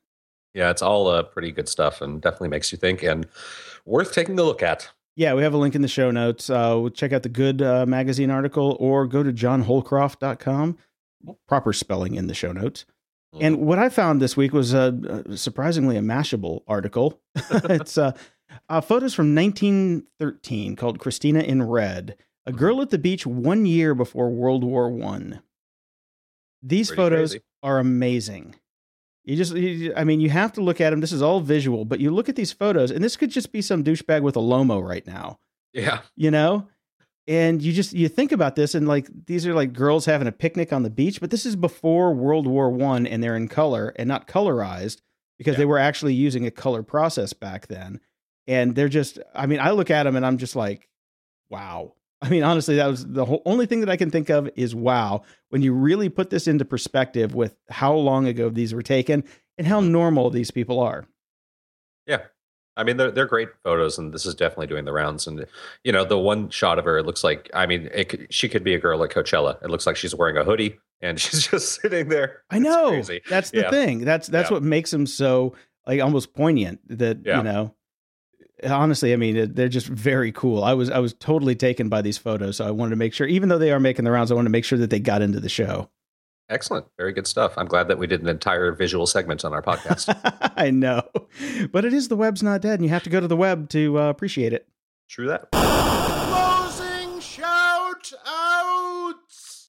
yeah, 0.54 0.70
it's 0.70 0.82
all 0.82 1.08
uh, 1.08 1.22
pretty 1.24 1.50
good 1.50 1.68
stuff 1.68 2.00
and 2.00 2.20
definitely 2.22 2.48
makes 2.48 2.72
you 2.72 2.78
think 2.78 3.02
and 3.02 3.26
worth 3.84 4.12
taking 4.12 4.38
a 4.38 4.42
look 4.42 4.62
at. 4.62 4.90
Yeah, 5.14 5.34
we 5.34 5.42
have 5.42 5.52
a 5.52 5.58
link 5.58 5.74
in 5.74 5.82
the 5.82 5.88
show 5.88 6.10
notes. 6.10 6.48
Uh, 6.48 6.88
check 6.94 7.12
out 7.12 7.22
the 7.22 7.28
good 7.28 7.60
uh, 7.60 7.84
magazine 7.86 8.30
article 8.30 8.76
or 8.80 9.06
go 9.06 9.22
to 9.22 9.32
johnholcroft.com. 9.32 10.78
Proper 11.46 11.72
spelling 11.72 12.14
in 12.14 12.26
the 12.26 12.34
show 12.34 12.52
notes. 12.52 12.84
And 13.40 13.58
what 13.60 13.78
I 13.78 13.88
found 13.88 14.20
this 14.20 14.36
week 14.36 14.52
was 14.52 14.74
a, 14.74 15.24
a 15.26 15.36
surprisingly 15.36 15.96
a 15.96 16.02
Mashable 16.02 16.62
article. 16.68 17.20
it's 17.50 17.96
uh, 17.96 18.12
uh, 18.68 18.80
photos 18.80 19.14
from 19.14 19.34
1913 19.34 20.76
called 20.76 20.98
Christina 20.98 21.40
in 21.40 21.62
Red, 21.62 22.16
a 22.44 22.52
girl 22.52 22.82
at 22.82 22.90
the 22.90 22.98
beach 22.98 23.26
one 23.26 23.64
year 23.64 23.94
before 23.94 24.30
World 24.30 24.64
War 24.64 24.90
One. 24.90 25.42
These 26.62 26.88
Pretty 26.88 27.02
photos 27.02 27.30
crazy. 27.30 27.44
are 27.62 27.78
amazing. 27.78 28.56
You 29.24 29.36
just, 29.36 29.54
you, 29.54 29.92
I 29.96 30.04
mean, 30.04 30.20
you 30.20 30.30
have 30.30 30.52
to 30.54 30.60
look 30.60 30.80
at 30.80 30.90
them. 30.90 31.00
This 31.00 31.12
is 31.12 31.22
all 31.22 31.40
visual, 31.40 31.84
but 31.84 32.00
you 32.00 32.10
look 32.10 32.28
at 32.28 32.36
these 32.36 32.52
photos, 32.52 32.90
and 32.90 33.02
this 33.04 33.16
could 33.16 33.30
just 33.30 33.52
be 33.52 33.62
some 33.62 33.84
douchebag 33.84 34.22
with 34.22 34.36
a 34.36 34.40
Lomo 34.40 34.82
right 34.82 35.06
now 35.06 35.38
yeah. 35.72 36.00
you 36.16 36.30
know 36.30 36.68
and 37.28 37.62
you 37.62 37.72
just 37.72 37.92
you 37.92 38.08
think 38.08 38.32
about 38.32 38.56
this 38.56 38.74
and 38.74 38.86
like 38.88 39.08
these 39.26 39.46
are 39.46 39.54
like 39.54 39.72
girls 39.72 40.04
having 40.06 40.26
a 40.26 40.32
picnic 40.32 40.72
on 40.72 40.82
the 40.82 40.90
beach 40.90 41.20
but 41.20 41.30
this 41.30 41.46
is 41.46 41.54
before 41.56 42.12
world 42.12 42.46
war 42.46 42.68
one 42.70 43.06
and 43.06 43.22
they're 43.22 43.36
in 43.36 43.48
color 43.48 43.92
and 43.96 44.08
not 44.08 44.26
colorized 44.26 45.00
because 45.38 45.52
Yeah. 45.54 45.58
they 45.58 45.64
were 45.64 45.78
actually 45.78 46.14
using 46.14 46.46
a 46.46 46.50
color 46.50 46.82
process 46.82 47.32
back 47.32 47.68
then 47.68 48.00
and 48.46 48.74
they're 48.74 48.88
just 48.88 49.18
i 49.34 49.46
mean 49.46 49.60
i 49.60 49.70
look 49.70 49.90
at 49.90 50.02
them 50.02 50.16
and 50.16 50.26
i'm 50.26 50.36
just 50.36 50.56
like 50.56 50.88
wow 51.48 51.94
i 52.22 52.28
mean 52.28 52.42
honestly 52.42 52.76
that 52.76 52.86
was 52.86 53.04
the 53.06 53.24
whole 53.24 53.42
only 53.44 53.66
thing 53.66 53.80
that 53.80 53.90
i 53.90 53.96
can 53.96 54.10
think 54.10 54.30
of 54.30 54.48
is 54.56 54.74
wow 54.74 55.22
when 55.50 55.60
you 55.60 55.72
really 55.74 56.08
put 56.08 56.30
this 56.30 56.46
into 56.46 56.64
perspective 56.64 57.34
with 57.34 57.54
how 57.68 57.92
long 57.92 58.26
ago 58.26 58.48
these 58.48 58.72
were 58.72 58.82
taken 58.82 59.22
and 59.58 59.66
how 59.66 59.80
normal 59.80 60.30
these 60.30 60.50
people 60.50 60.80
are 60.80 61.04
Yeah. 62.06 62.22
I 62.74 62.84
mean, 62.84 62.96
they're, 62.96 63.10
they're 63.10 63.26
great 63.26 63.50
photos, 63.62 63.98
and 63.98 64.14
this 64.14 64.24
is 64.24 64.34
definitely 64.34 64.66
doing 64.66 64.86
the 64.86 64.94
rounds. 64.94 65.26
And, 65.26 65.44
you 65.84 65.92
know, 65.92 66.06
the 66.06 66.16
one 66.18 66.48
shot 66.48 66.78
of 66.78 66.86
her, 66.86 66.96
it 66.96 67.04
looks 67.04 67.22
like, 67.22 67.50
I 67.52 67.66
mean, 67.66 67.90
it, 67.92 68.08
could- 68.08 68.32
she 68.32 68.48
could 68.48 68.64
be 68.64 68.74
a 68.74 68.78
girl 68.78 69.04
at 69.04 69.10
Coachella. 69.10 69.62
It 69.62 69.68
looks 69.68 69.86
like 69.86 69.94
she's 69.96 70.14
wearing 70.14 70.38
a 70.38 70.42
hoodie 70.44 70.78
and 71.02 71.20
she's 71.20 71.46
just 71.46 71.82
sitting 71.82 72.08
there. 72.08 72.42
I 72.50 72.58
know. 72.60 73.02
That's 73.28 73.50
the 73.50 73.58
Yeah. 73.60 73.70
thing. 73.70 74.06
That's 74.06 74.26
that's 74.26 74.48
Yeah. 74.48 74.54
what 74.54 74.62
makes 74.62 74.90
them 74.90 75.06
so 75.06 75.54
like 75.86 76.00
almost 76.00 76.32
poignant. 76.32 76.80
That 76.98 77.18
Yeah. 77.26 77.36
you 77.38 77.42
know. 77.44 77.74
Honestly, 78.64 79.12
I 79.12 79.16
mean, 79.16 79.52
they're 79.54 79.68
just 79.68 79.86
very 79.86 80.32
cool. 80.32 80.62
I 80.62 80.74
was 80.74 80.90
I 80.90 80.98
was 80.98 81.14
totally 81.14 81.54
taken 81.54 81.88
by 81.88 82.02
these 82.02 82.18
photos, 82.18 82.56
so 82.56 82.66
I 82.66 82.70
wanted 82.70 82.90
to 82.90 82.96
make 82.96 83.14
sure, 83.14 83.26
even 83.26 83.48
though 83.48 83.58
they 83.58 83.72
are 83.72 83.80
making 83.80 84.04
the 84.04 84.10
rounds, 84.10 84.30
I 84.30 84.34
wanted 84.34 84.48
to 84.48 84.52
make 84.52 84.64
sure 84.64 84.78
that 84.78 84.90
they 84.90 85.00
got 85.00 85.22
into 85.22 85.40
the 85.40 85.48
show. 85.48 85.90
Excellent. 86.48 86.86
Very 86.98 87.12
good 87.12 87.26
stuff. 87.26 87.54
I'm 87.56 87.66
glad 87.66 87.88
that 87.88 87.98
we 87.98 88.06
did 88.06 88.20
an 88.20 88.28
entire 88.28 88.72
visual 88.72 89.06
segment 89.06 89.44
on 89.44 89.52
our 89.52 89.62
podcast. 89.62 90.14
I 90.56 90.70
know, 90.70 91.02
but 91.72 91.84
it 91.84 91.94
is 91.94 92.08
the 92.08 92.16
web's 92.16 92.42
not 92.42 92.60
dead, 92.60 92.74
and 92.74 92.84
you 92.84 92.90
have 92.90 93.04
to 93.04 93.10
go 93.10 93.20
to 93.20 93.28
the 93.28 93.36
web 93.36 93.68
to 93.70 93.98
uh, 93.98 94.10
appreciate 94.10 94.52
it. 94.52 94.68
True 95.08 95.28
that. 95.28 95.48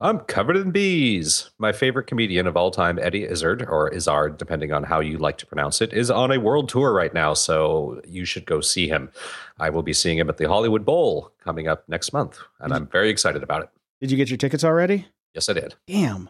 I'm 0.02 0.20
covered 0.20 0.58
in 0.58 0.72
bees. 0.72 1.50
My 1.58 1.72
favorite 1.72 2.08
comedian 2.08 2.48
of 2.48 2.58
all 2.58 2.72
time, 2.72 3.00
Eddie 3.00 3.26
Izzard, 3.26 3.66
or 3.68 3.90
Izzard, 3.94 4.38
depending 4.38 4.72
on 4.72 4.84
how 4.84 5.00
you 5.00 5.18
like 5.18 5.38
to 5.40 5.46
pronounce 5.46 5.82
it, 5.82 5.94
is 5.94 6.12
on 6.12 6.32
a 6.32 6.40
world 6.40 6.70
tour 6.70 6.94
right 6.94 7.14
now, 7.14 7.34
so 7.34 8.02
you 8.08 8.26
should 8.26 8.46
go 8.46 8.62
see 8.62 8.88
him. 8.88 9.12
I 9.60 9.70
will 9.70 9.84
be 9.84 9.94
seeing 9.94 10.18
him 10.18 10.30
at 10.30 10.38
the 10.38 10.48
Hollywood 10.48 10.86
Bowl 10.86 11.32
coming 11.44 11.68
up 11.68 11.88
next 11.88 12.14
month, 12.14 12.40
and 12.60 12.74
I'm 12.74 12.88
very 12.88 13.10
excited 13.10 13.44
about 13.44 13.64
it. 13.64 13.70
Did 14.02 14.12
you 14.12 14.18
get 14.18 14.30
your 14.30 14.38
tickets 14.38 14.64
already? 14.64 15.08
Yes, 15.34 15.50
I 15.50 15.54
did. 15.54 15.76
Damn, 15.88 16.30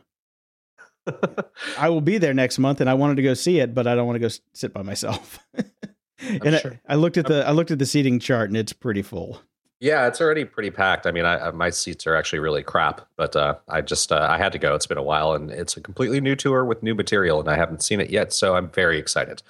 I 1.78 1.90
will 1.90 2.02
be 2.02 2.18
there 2.18 2.34
next 2.34 2.60
month, 2.60 2.82
and 2.82 2.90
I 2.90 2.94
wanted 2.94 3.16
to 3.16 3.24
go 3.24 3.34
see 3.34 3.60
it, 3.60 3.74
but 3.74 3.88
I 3.88 3.96
don't 3.96 4.08
want 4.08 4.16
to 4.16 4.28
go 4.28 4.34
sit 4.54 4.74
by 4.74 4.82
myself. 4.82 5.40
and 6.20 6.60
sure. 6.60 6.80
I, 6.88 6.94
I 6.94 6.96
looked 6.96 7.18
at 7.18 7.26
the 7.28 7.48
I 7.48 7.52
looked 7.52 7.72
at 7.72 7.80
the 7.80 7.86
seating 7.86 8.20
chart, 8.20 8.50
and 8.50 8.58
it's 8.58 8.74
pretty 8.74 9.02
full. 9.02 9.42
Yeah, 9.84 10.08
it's 10.08 10.22
already 10.22 10.46
pretty 10.46 10.72
packed. 10.72 11.06
I 11.06 11.12
mean, 11.12 11.26
I, 11.26 11.52
my 11.52 11.70
seats 11.70 12.08
are 12.08 12.16
actually 12.16 12.40
really 12.40 12.64
crap, 12.64 13.02
but 13.18 13.36
uh, 13.36 13.56
I 13.68 13.82
just 13.82 14.14
uh, 14.14 14.28
I 14.30 14.38
had 14.38 14.54
to 14.54 14.58
go. 14.58 14.76
It's 14.76 14.88
been 14.88 14.98
a 14.98 15.04
while, 15.04 15.34
and 15.34 15.52
it's 15.52 15.76
a 15.76 15.82
completely 15.82 16.22
new 16.22 16.38
tour 16.38 16.64
with 16.64 16.82
new 16.84 16.96
material, 16.96 17.42
and 17.42 17.50
I 17.50 17.58
haven't 17.58 17.84
seen 17.84 18.00
it 18.00 18.10
yet, 18.10 18.32
so 18.32 18.56
I'm 18.56 18.70
very 18.70 18.98
excited. 18.98 19.44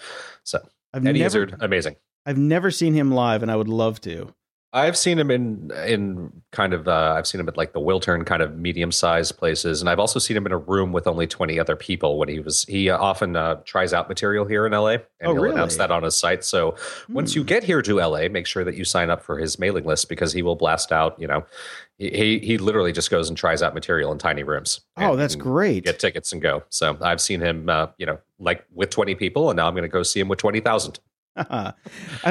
So 0.44 0.58
I've 0.92 1.06
Eddie 1.06 1.20
never 1.20 1.28
Izzard, 1.28 1.58
amazing. 1.60 1.98
I've 2.26 2.40
never 2.40 2.72
seen 2.72 2.96
him 2.96 3.12
live, 3.12 3.44
and 3.44 3.52
I 3.52 3.56
would 3.56 3.68
love 3.68 4.02
to. 4.02 4.34
I've 4.76 4.98
seen 4.98 5.20
him 5.20 5.30
in 5.30 5.72
in 5.86 6.42
kind 6.52 6.74
of 6.74 6.88
uh, 6.88 7.14
I've 7.16 7.28
seen 7.28 7.40
him 7.40 7.48
at 7.48 7.58
like 7.58 7.74
the 7.74 7.80
Wiltern 7.80 8.26
kind 8.26 8.42
of 8.42 8.58
medium 8.58 8.92
sized 8.92 9.38
places, 9.38 9.82
and 9.82 9.90
I've 9.90 10.00
also 10.00 10.18
seen 10.18 10.36
him 10.36 10.48
in 10.48 10.52
a 10.52 10.58
room 10.58 10.92
with 10.92 11.06
only 11.06 11.28
twenty 11.28 11.60
other 11.60 11.76
people 11.76 12.18
when 12.18 12.28
he 12.28 12.40
was 12.40 12.64
he 12.66 12.90
often 12.90 13.36
uh, 13.36 13.62
tries 13.66 13.94
out 13.94 14.10
material 14.10 14.46
here 14.46 14.66
in 14.66 14.72
LA, 14.72 14.88
and 14.90 15.04
Oh, 15.26 15.34
he'll 15.36 15.52
announce 15.52 15.76
that 15.76 15.92
on 15.92 16.02
his 16.02 16.16
site. 16.18 16.44
So 16.44 16.76
once 17.10 17.36
you 17.36 17.44
Hmm. 17.44 17.48
get 17.48 17.64
here 17.64 17.84
to 17.84 18.00
LA, 18.02 18.28
make 18.30 18.48
sure 18.48 18.64
that 18.64 18.74
you 18.74 18.84
sign 18.84 19.12
up 19.12 19.22
for 19.22 19.38
his 19.38 19.60
mailing 19.60 19.86
list 19.86 20.10
because 20.10 20.34
he 20.34 20.42
will 20.42 20.56
blast 20.56 20.92
out. 20.92 21.20
You 21.22 21.28
know, 21.28 21.46
he 22.00 22.40
he, 22.40 22.58
literally 22.58 22.92
just 22.92 23.12
goes 23.12 23.30
and 23.30 23.38
tries 23.38 23.62
out 23.62 23.76
material 23.76 24.12
in 24.12 24.18
tiny 24.18 24.42
rooms. 24.42 24.82
Oh, 24.98 25.12
and 25.12 25.20
that's 25.20 25.36
can 25.36 25.44
great. 25.44 25.84
Get 25.86 26.00
tickets 26.00 26.34
and 26.34 26.42
go. 26.42 26.64
So 26.70 26.98
I've 27.00 27.22
seen 27.22 27.42
him, 27.42 27.70
uh, 27.70 27.88
you 28.00 28.08
know, 28.08 28.18
like 28.40 28.66
with 28.74 28.90
twenty 28.90 29.14
people, 29.14 29.52
and 29.52 29.58
now 29.58 29.68
I'm 29.68 29.76
going 29.76 29.84
to 29.84 29.88
go 29.88 30.02
see 30.02 30.20
him 30.20 30.30
with 30.30 30.40
twenty 30.40 30.62
thousand. 30.62 31.00
I 31.36 31.74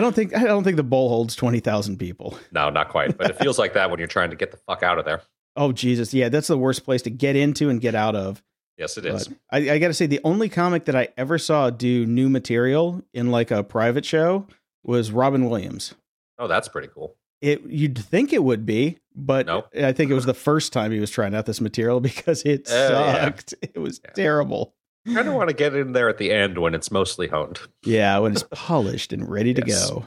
don't 0.00 0.14
think 0.14 0.36
I 0.36 0.44
don't 0.44 0.64
think 0.64 0.76
the 0.76 0.82
bowl 0.82 1.08
holds 1.08 1.34
twenty 1.36 1.60
thousand 1.60 1.98
people. 1.98 2.38
No, 2.52 2.70
not 2.70 2.88
quite, 2.88 3.16
but 3.18 3.30
it 3.30 3.38
feels 3.38 3.58
like 3.58 3.74
that 3.74 3.90
when 3.90 3.98
you're 3.98 4.08
trying 4.08 4.30
to 4.30 4.36
get 4.36 4.50
the 4.50 4.56
fuck 4.58 4.82
out 4.82 4.98
of 4.98 5.04
there. 5.04 5.22
Oh 5.56 5.72
Jesus, 5.72 6.14
yeah, 6.14 6.28
that's 6.28 6.46
the 6.48 6.58
worst 6.58 6.84
place 6.84 7.02
to 7.02 7.10
get 7.10 7.36
into 7.36 7.68
and 7.68 7.80
get 7.80 7.94
out 7.94 8.14
of. 8.14 8.42
Yes, 8.78 8.96
it 8.96 9.04
is. 9.04 9.28
I, 9.50 9.70
I 9.70 9.78
got 9.78 9.88
to 9.88 9.94
say, 9.94 10.06
the 10.06 10.20
only 10.24 10.48
comic 10.48 10.86
that 10.86 10.96
I 10.96 11.08
ever 11.18 11.36
saw 11.38 11.68
do 11.70 12.06
new 12.06 12.30
material 12.30 13.02
in 13.12 13.30
like 13.30 13.50
a 13.50 13.62
private 13.62 14.04
show 14.06 14.46
was 14.82 15.12
Robin 15.12 15.48
Williams. 15.48 15.94
Oh, 16.38 16.48
that's 16.48 16.68
pretty 16.68 16.88
cool. 16.88 17.14
It 17.42 17.62
you'd 17.66 17.98
think 17.98 18.32
it 18.32 18.42
would 18.42 18.64
be, 18.64 18.98
but. 19.14 19.48
I 19.76 19.92
think 19.92 20.10
it 20.10 20.14
was 20.14 20.24
the 20.26 20.32
first 20.34 20.72
time 20.72 20.90
he 20.90 21.00
was 21.00 21.10
trying 21.10 21.34
out 21.34 21.44
this 21.46 21.60
material 21.60 22.00
because 22.08 22.42
it 22.44 22.68
oh, 22.70 22.74
yeah. 22.90 23.24
sucked. 23.24 23.54
It 23.62 23.78
was 23.78 24.00
Yeah. 24.04 24.10
terrible. 24.12 24.74
Kind 25.06 25.28
of 25.28 25.34
want 25.34 25.48
to 25.48 25.54
get 25.54 25.74
in 25.74 25.92
there 25.92 26.08
at 26.08 26.18
the 26.18 26.30
end 26.30 26.58
when 26.58 26.74
it's 26.74 26.90
mostly 26.90 27.26
honed. 27.26 27.58
Yeah, 27.84 28.18
when 28.18 28.32
it's 28.32 28.44
polished 28.52 29.12
and 29.12 29.28
ready 29.28 29.52
to 29.54 29.62
go. 29.62 30.06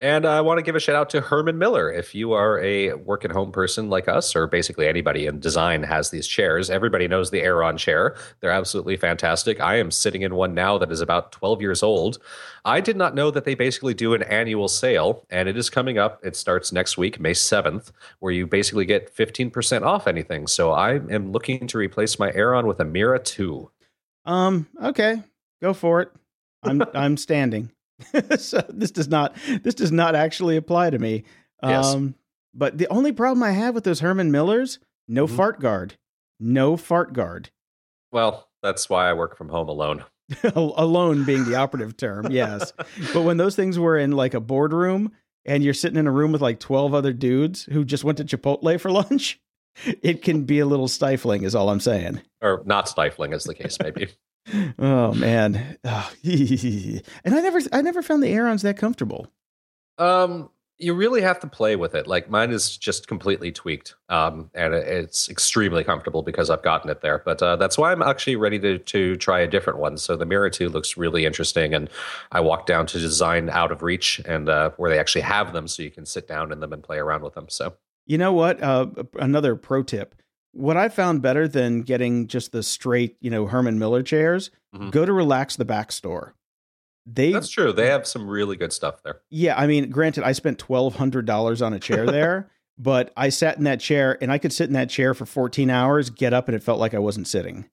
And 0.00 0.26
I 0.26 0.40
want 0.42 0.58
to 0.58 0.62
give 0.62 0.76
a 0.76 0.80
shout 0.80 0.94
out 0.94 1.10
to 1.10 1.20
Herman 1.20 1.58
Miller. 1.58 1.90
If 1.90 2.14
you 2.14 2.32
are 2.32 2.60
a 2.60 2.92
work 2.94 3.24
at 3.24 3.32
home 3.32 3.50
person 3.50 3.90
like 3.90 4.06
us, 4.06 4.36
or 4.36 4.46
basically 4.46 4.86
anybody 4.86 5.26
in 5.26 5.40
design 5.40 5.82
has 5.82 6.10
these 6.10 6.28
chairs, 6.28 6.70
everybody 6.70 7.08
knows 7.08 7.30
the 7.30 7.42
Aeron 7.42 7.76
chair. 7.76 8.14
They're 8.38 8.52
absolutely 8.52 8.96
fantastic. 8.96 9.60
I 9.60 9.74
am 9.76 9.90
sitting 9.90 10.22
in 10.22 10.36
one 10.36 10.54
now 10.54 10.78
that 10.78 10.92
is 10.92 11.00
about 11.00 11.32
12 11.32 11.60
years 11.60 11.82
old. 11.82 12.18
I 12.64 12.80
did 12.80 12.96
not 12.96 13.16
know 13.16 13.32
that 13.32 13.44
they 13.44 13.56
basically 13.56 13.92
do 13.92 14.14
an 14.14 14.22
annual 14.22 14.68
sale, 14.68 15.26
and 15.30 15.48
it 15.48 15.56
is 15.56 15.68
coming 15.68 15.98
up. 15.98 16.24
It 16.24 16.36
starts 16.36 16.70
next 16.70 16.96
week, 16.96 17.18
May 17.18 17.32
7th, 17.32 17.90
where 18.20 18.32
you 18.32 18.46
basically 18.46 18.84
get 18.84 19.12
15% 19.12 19.82
off 19.82 20.06
anything. 20.06 20.46
So 20.46 20.70
I 20.70 20.94
am 21.10 21.32
looking 21.32 21.66
to 21.66 21.76
replace 21.76 22.20
my 22.20 22.30
Aeron 22.34 22.68
with 22.68 22.78
a 22.78 22.84
Mira 22.84 23.18
2. 23.18 23.68
Um, 24.26 24.68
okay, 24.80 25.24
go 25.60 25.74
for 25.74 26.02
it. 26.02 26.12
I'm 26.62 26.84
I'm 26.94 27.16
standing. 27.16 27.72
so 28.38 28.64
this 28.68 28.90
does 28.90 29.08
not 29.08 29.34
this 29.62 29.74
does 29.74 29.92
not 29.92 30.14
actually 30.14 30.56
apply 30.56 30.90
to 30.90 30.98
me. 30.98 31.24
Yes. 31.62 31.86
Um, 31.94 32.14
but 32.54 32.78
the 32.78 32.88
only 32.88 33.12
problem 33.12 33.42
I 33.42 33.50
have 33.52 33.74
with 33.74 33.84
those 33.84 34.00
Herman 34.00 34.30
Millers, 34.30 34.78
No 35.08 35.26
Mhm. 35.26 35.36
fart 35.36 35.60
guard. 35.60 35.94
No 36.40 36.76
fart 36.76 37.12
guard. 37.12 37.50
Well, 38.12 38.48
that's 38.62 38.88
why 38.88 39.08
I 39.08 39.12
work 39.14 39.36
from 39.36 39.48
home 39.48 39.68
alone. 39.68 40.04
Alone 40.54 41.24
being 41.24 41.44
the 41.46 41.54
operative 41.54 41.96
term, 41.96 42.30
yes. 42.30 42.72
But 43.14 43.22
when 43.22 43.38
those 43.38 43.56
things 43.56 43.78
were 43.78 43.96
in 43.96 44.12
like 44.12 44.34
a 44.34 44.40
boardroom 44.40 45.12
and 45.46 45.64
you're 45.64 45.72
sitting 45.74 45.98
in 45.98 46.06
a 46.06 46.10
room 46.12 46.32
with 46.32 46.42
like 46.42 46.60
12 46.60 46.92
other 46.92 47.14
dudes 47.14 47.64
who 47.64 47.82
just 47.84 48.04
went 48.04 48.18
to 48.18 48.24
Chipotle 48.24 48.78
for 48.78 48.90
lunch, 48.90 49.40
it 50.02 50.22
can 50.22 50.44
be 50.44 50.58
a 50.58 50.66
little 50.66 50.88
stifling, 50.88 51.44
is 51.44 51.54
all 51.54 51.70
I'm 51.70 51.80
saying. 51.80 52.20
Or 52.42 52.62
not 52.66 52.88
stifling, 52.90 53.32
as 53.32 53.44
the 53.44 53.54
case 53.54 53.78
may 53.82 53.90
be. 53.90 54.08
Oh 54.78 55.12
man. 55.14 55.78
Ah, 55.84 56.10
and 56.24 57.02
I 57.34 57.40
never 57.40 57.60
I 57.72 57.82
never 57.82 58.02
found 58.02 58.22
the 58.22 58.32
Aerons 58.32 58.62
that 58.62 58.76
comfortable. 58.76 59.28
Um, 59.98 60.50
you 60.80 60.94
really 60.94 61.20
have 61.22 61.40
to 61.40 61.48
play 61.48 61.74
with 61.74 61.94
it. 61.96 62.06
Like 62.06 62.30
mine 62.30 62.52
is 62.52 62.76
just 62.76 63.08
completely 63.08 63.50
tweaked, 63.50 63.96
um, 64.08 64.48
and 64.54 64.72
it's 64.72 65.28
extremely 65.28 65.82
comfortable 65.82 66.22
because 66.22 66.50
I've 66.50 66.62
gotten 66.62 66.88
it 66.88 67.00
there. 67.00 67.20
But 67.24 67.42
uh, 67.42 67.56
that's 67.56 67.76
why 67.76 67.90
I'm 67.90 68.02
actually 68.02 68.36
ready 68.36 68.60
to 68.60 68.78
to 68.78 69.16
try 69.16 69.40
a 69.40 69.48
different 69.48 69.80
one. 69.80 69.98
So 69.98 70.16
the 70.16 70.24
Mira 70.24 70.50
Two 70.50 70.68
looks 70.68 70.96
really 70.96 71.26
interesting, 71.26 71.74
and 71.74 71.90
I 72.30 72.40
walked 72.40 72.68
down 72.68 72.86
to 72.86 72.98
Design 72.98 73.50
Out 73.50 73.72
of 73.72 73.82
Reach, 73.82 74.20
and 74.24 74.48
uh, 74.48 74.70
where 74.76 74.88
they 74.88 74.98
actually 75.00 75.22
have 75.22 75.52
them, 75.52 75.66
so 75.66 75.82
you 75.82 75.90
can 75.90 76.06
sit 76.06 76.28
down 76.28 76.52
in 76.52 76.60
them 76.60 76.72
and 76.72 76.82
play 76.82 76.98
around 76.98 77.22
with 77.22 77.34
them. 77.34 77.46
So 77.48 77.74
You 78.06 78.18
know 78.18 78.32
what? 78.32 78.62
Uh, 78.62 78.86
another 79.18 79.56
pro 79.56 79.82
tip. 79.82 80.14
What 80.58 80.76
I 80.76 80.88
found 80.88 81.22
better 81.22 81.46
than 81.48 81.82
getting 81.82 82.26
just 82.26 82.52
the 82.52 82.62
straight, 82.62 83.16
you 83.20 83.30
know, 83.30 83.46
Herman 83.46 83.78
Miller 83.78 84.02
chairs, 84.02 84.50
Mhm. 84.74 84.90
go 84.90 85.04
to 85.06 85.12
Relax 85.12 85.56
the 85.56 85.64
Back 85.64 85.92
store. 85.92 86.34
They, 87.06 87.32
that's 87.32 87.48
true. 87.48 87.72
They 87.72 87.86
have 87.86 88.06
some 88.06 88.28
really 88.28 88.56
good 88.56 88.72
stuff 88.72 89.02
there. 89.02 89.20
yeah, 89.30 89.56
I 89.58 89.66
mean, 89.66 89.88
granted, 89.90 90.24
I 90.24 90.32
spent 90.32 90.58
twelve 90.58 90.96
hundred 90.96 91.24
dollars 91.24 91.62
on 91.62 91.72
a 91.72 91.78
chair 91.78 92.04
there, 92.10 92.50
but 92.76 93.12
I 93.16 93.30
sat 93.30 93.56
in 93.56 93.64
that 93.64 93.80
chair 93.80 94.18
and 94.20 94.30
I 94.30 94.36
could 94.38 94.52
sit 94.52 94.66
in 94.66 94.74
that 94.74 94.90
chair 94.90 95.14
for 95.14 95.24
fourteen 95.24 95.70
hours, 95.70 96.10
get 96.10 96.34
up, 96.34 96.48
and 96.48 96.54
it 96.54 96.62
felt 96.62 96.78
like 96.80 96.92
I 96.92 96.98
wasn't 96.98 97.26
sitting. 97.28 97.64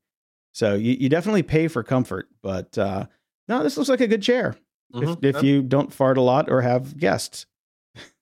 So 0.54 0.76
you, 0.76 0.94
you 0.98 1.10
definitely 1.10 1.44
pay 1.44 1.68
for 1.68 1.84
comfort, 1.84 2.30
but 2.42 2.78
uh, 2.78 3.08
no, 3.50 3.62
this 3.62 3.76
looks 3.76 3.90
like 3.90 4.00
a 4.00 4.08
good 4.08 4.22
chair 4.22 4.56
Mhm. 4.94 5.18
if, 5.24 5.36
if 5.36 5.44
you 5.44 5.62
don't 5.64 5.92
fart 5.92 6.18
a 6.18 6.22
lot 6.22 6.50
or 6.50 6.62
have 6.62 6.98
guests. 6.98 7.46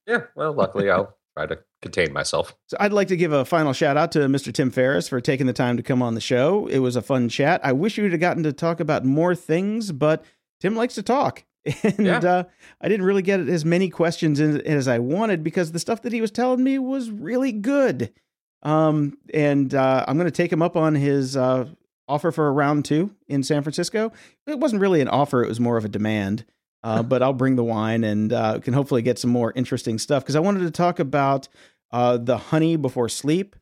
yeah, 0.07 0.21
well, 0.35 0.53
luckily 0.53 0.89
I'll 0.89 1.15
try 1.37 1.45
to 1.45 1.59
contain 1.83 2.11
myself. 2.13 2.55
So 2.67 2.77
I'd 2.79 2.93
like 2.93 3.09
to 3.09 3.15
give 3.15 3.31
a 3.31 3.45
final 3.45 3.73
shout 3.73 3.95
out 3.97 4.11
to 4.13 4.19
Mr. 4.21 4.51
Tim 4.51 4.71
Ferriss 4.71 5.07
for 5.07 5.21
taking 5.21 5.45
the 5.45 5.53
time 5.53 5.77
to 5.77 5.83
come 5.83 6.01
on 6.01 6.15
the 6.15 6.21
show. 6.21 6.65
It 6.67 6.79
was 6.79 6.95
a 6.95 7.01
fun 7.01 7.29
chat. 7.29 7.61
I 7.63 7.73
wish 7.73 7.97
we 7.97 8.03
would 8.03 8.11
have 8.13 8.21
gotten 8.21 8.43
to 8.43 8.51
talk 8.53 8.79
about 8.79 9.05
more 9.05 9.35
things, 9.35 9.91
but 9.91 10.25
Tim 10.61 10.75
likes 10.75 10.95
to 10.95 11.03
talk. 11.03 11.43
And 11.83 12.05
Yeah. 12.05 12.17
uh, 12.19 12.43
I 12.81 12.89
didn't 12.89 13.05
really 13.05 13.21
get 13.21 13.39
as 13.47 13.63
many 13.63 13.89
questions 13.89 14.39
in, 14.39 14.59
as 14.61 14.87
I 14.87 14.99
wanted 14.99 15.43
because 15.43 15.71
the 15.71 15.79
stuff 15.79 16.01
that 16.01 16.11
he 16.11 16.19
was 16.21 16.31
telling 16.31 16.63
me 16.63 16.77
was 16.79 17.09
really 17.11 17.51
good. 17.53 18.11
Um, 18.63 19.17
and 19.33 19.73
uh, 19.73 20.05
I'm 20.07 20.17
going 20.17 20.25
to 20.25 20.31
take 20.31 20.51
him 20.51 20.61
up 20.61 20.75
on 20.75 20.95
his 20.95 21.35
uh, 21.37 21.67
offer 22.07 22.31
for 22.31 22.47
a 22.47 22.51
round 22.51 22.85
two 22.85 23.15
in 23.27 23.43
San 23.43 23.61
Francisco. 23.63 24.11
It 24.47 24.59
wasn't 24.59 24.81
really 24.81 25.01
an 25.01 25.07
offer, 25.07 25.43
it 25.43 25.47
was 25.49 25.59
more 25.59 25.77
of 25.77 25.85
a 25.85 25.89
demand. 25.89 26.45
Uh, 26.83 27.01
but 27.11 27.23
I'll 27.23 27.33
bring 27.33 27.55
the 27.55 27.63
wine 27.63 28.03
and 28.03 28.33
uh, 28.33 28.59
can 28.59 28.73
hopefully 28.73 29.01
get 29.01 29.17
some 29.19 29.31
more 29.31 29.53
interesting 29.55 29.97
stuff 29.97 30.23
because 30.23 30.35
I 30.35 30.39
wanted 30.41 30.61
to 30.61 30.71
talk 30.71 30.99
about 30.99 31.47
uh, 31.93 32.17
the 32.17 32.37
Honey 32.37 32.75
Before 32.75 33.07
Sleep 33.07 33.55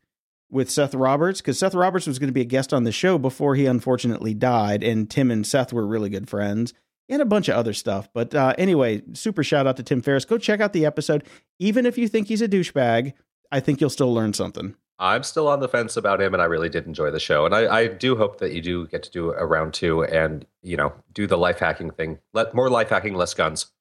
with 0.49 0.71
Seth 0.71 0.95
Roberts 0.95 1.41
because 1.41 1.59
Seth 1.59 1.75
Roberts 1.75 2.07
was 2.07 2.17
going 2.17 2.29
to 2.29 2.33
be 2.33 2.41
a 2.41 2.45
guest 2.45 2.73
on 2.73 2.85
the 2.85 2.91
show 2.91 3.17
before 3.17 3.55
he 3.55 3.65
unfortunately 3.67 4.33
died, 4.33 4.83
and 4.83 5.09
Tim 5.09 5.29
and 5.29 5.45
Seth 5.45 5.71
were 5.71 5.85
really 5.85 6.09
good 6.09 6.29
friends. 6.29 6.73
And 7.09 7.21
a 7.21 7.25
bunch 7.25 7.49
of 7.49 7.55
other 7.55 7.73
stuff. 7.73 8.07
But 8.13 8.33
uh, 8.33 8.53
anyway, 8.57 9.01
super 9.11 9.43
shout 9.43 9.67
out 9.67 9.75
to 9.77 9.83
Tim 9.83 10.01
Ferriss. 10.01 10.23
Go 10.23 10.37
check 10.37 10.61
out 10.61 10.71
the 10.71 10.85
episode. 10.85 11.25
Even 11.59 11.85
if 11.85 11.97
you 11.97 12.07
think 12.07 12.29
he's 12.29 12.41
a 12.41 12.47
douchebag, 12.47 13.11
I 13.51 13.59
think 13.59 13.81
you'll 13.81 13.89
still 13.89 14.13
learn 14.13 14.31
something. 14.31 14.75
I'm 14.97 15.23
still 15.23 15.49
on 15.49 15.59
the 15.59 15.67
fence 15.67 15.97
about 15.97 16.21
him, 16.21 16.33
and 16.33 16.41
I 16.41 16.45
really 16.45 16.69
did 16.69 16.85
enjoy 16.85 17.11
the 17.11 17.19
show. 17.19 17.45
And 17.45 17.53
I, 17.53 17.79
I 17.79 17.87
do 17.87 18.15
hope 18.15 18.37
that 18.37 18.53
you 18.53 18.61
do 18.61 18.87
get 18.87 19.03
to 19.03 19.11
do 19.11 19.33
a 19.33 19.45
round 19.45 19.73
two, 19.73 20.05
and 20.05 20.45
you 20.61 20.77
know, 20.77 20.93
do 21.11 21.27
the 21.27 21.37
life 21.37 21.59
hacking 21.59 21.91
thing. 21.91 22.19
Let 22.31 22.53
more 22.53 22.69
life 22.69 22.89
hacking, 22.89 23.15
less 23.15 23.33
guns. 23.33 23.71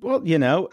Well, 0.00 0.26
you 0.26 0.38
know, 0.38 0.68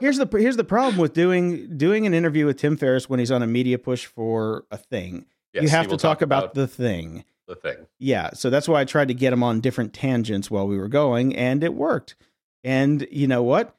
here's 0.00 0.18
the 0.18 0.28
here's 0.30 0.56
the 0.56 0.64
problem 0.64 0.98
with 0.98 1.12
doing 1.12 1.76
doing 1.76 2.06
an 2.06 2.14
interview 2.14 2.46
with 2.46 2.56
Tim 2.58 2.76
Ferriss 2.76 3.08
when 3.08 3.18
he's 3.18 3.30
on 3.30 3.42
a 3.42 3.46
media 3.46 3.78
push 3.78 4.06
for 4.06 4.64
a 4.70 4.76
thing. 4.76 5.26
Yes, 5.52 5.64
you 5.64 5.68
have 5.70 5.86
to 5.86 5.90
will 5.90 5.98
talk, 5.98 6.22
about, 6.22 6.54
the 6.54 6.68
thing. 6.68 7.24
the 7.48 7.56
thing. 7.56 7.86
Yeah, 7.98 8.30
so 8.34 8.50
that's 8.50 8.68
why 8.68 8.80
I 8.80 8.84
tried 8.84 9.08
to 9.08 9.14
get 9.14 9.32
him 9.32 9.42
on 9.42 9.60
different 9.60 9.92
tangents 9.92 10.50
while 10.50 10.68
we 10.68 10.78
were 10.78 10.88
going, 10.88 11.34
and 11.34 11.64
it 11.64 11.74
worked. 11.74 12.14
And 12.62 13.06
you 13.10 13.26
know 13.26 13.42
what? 13.42 13.74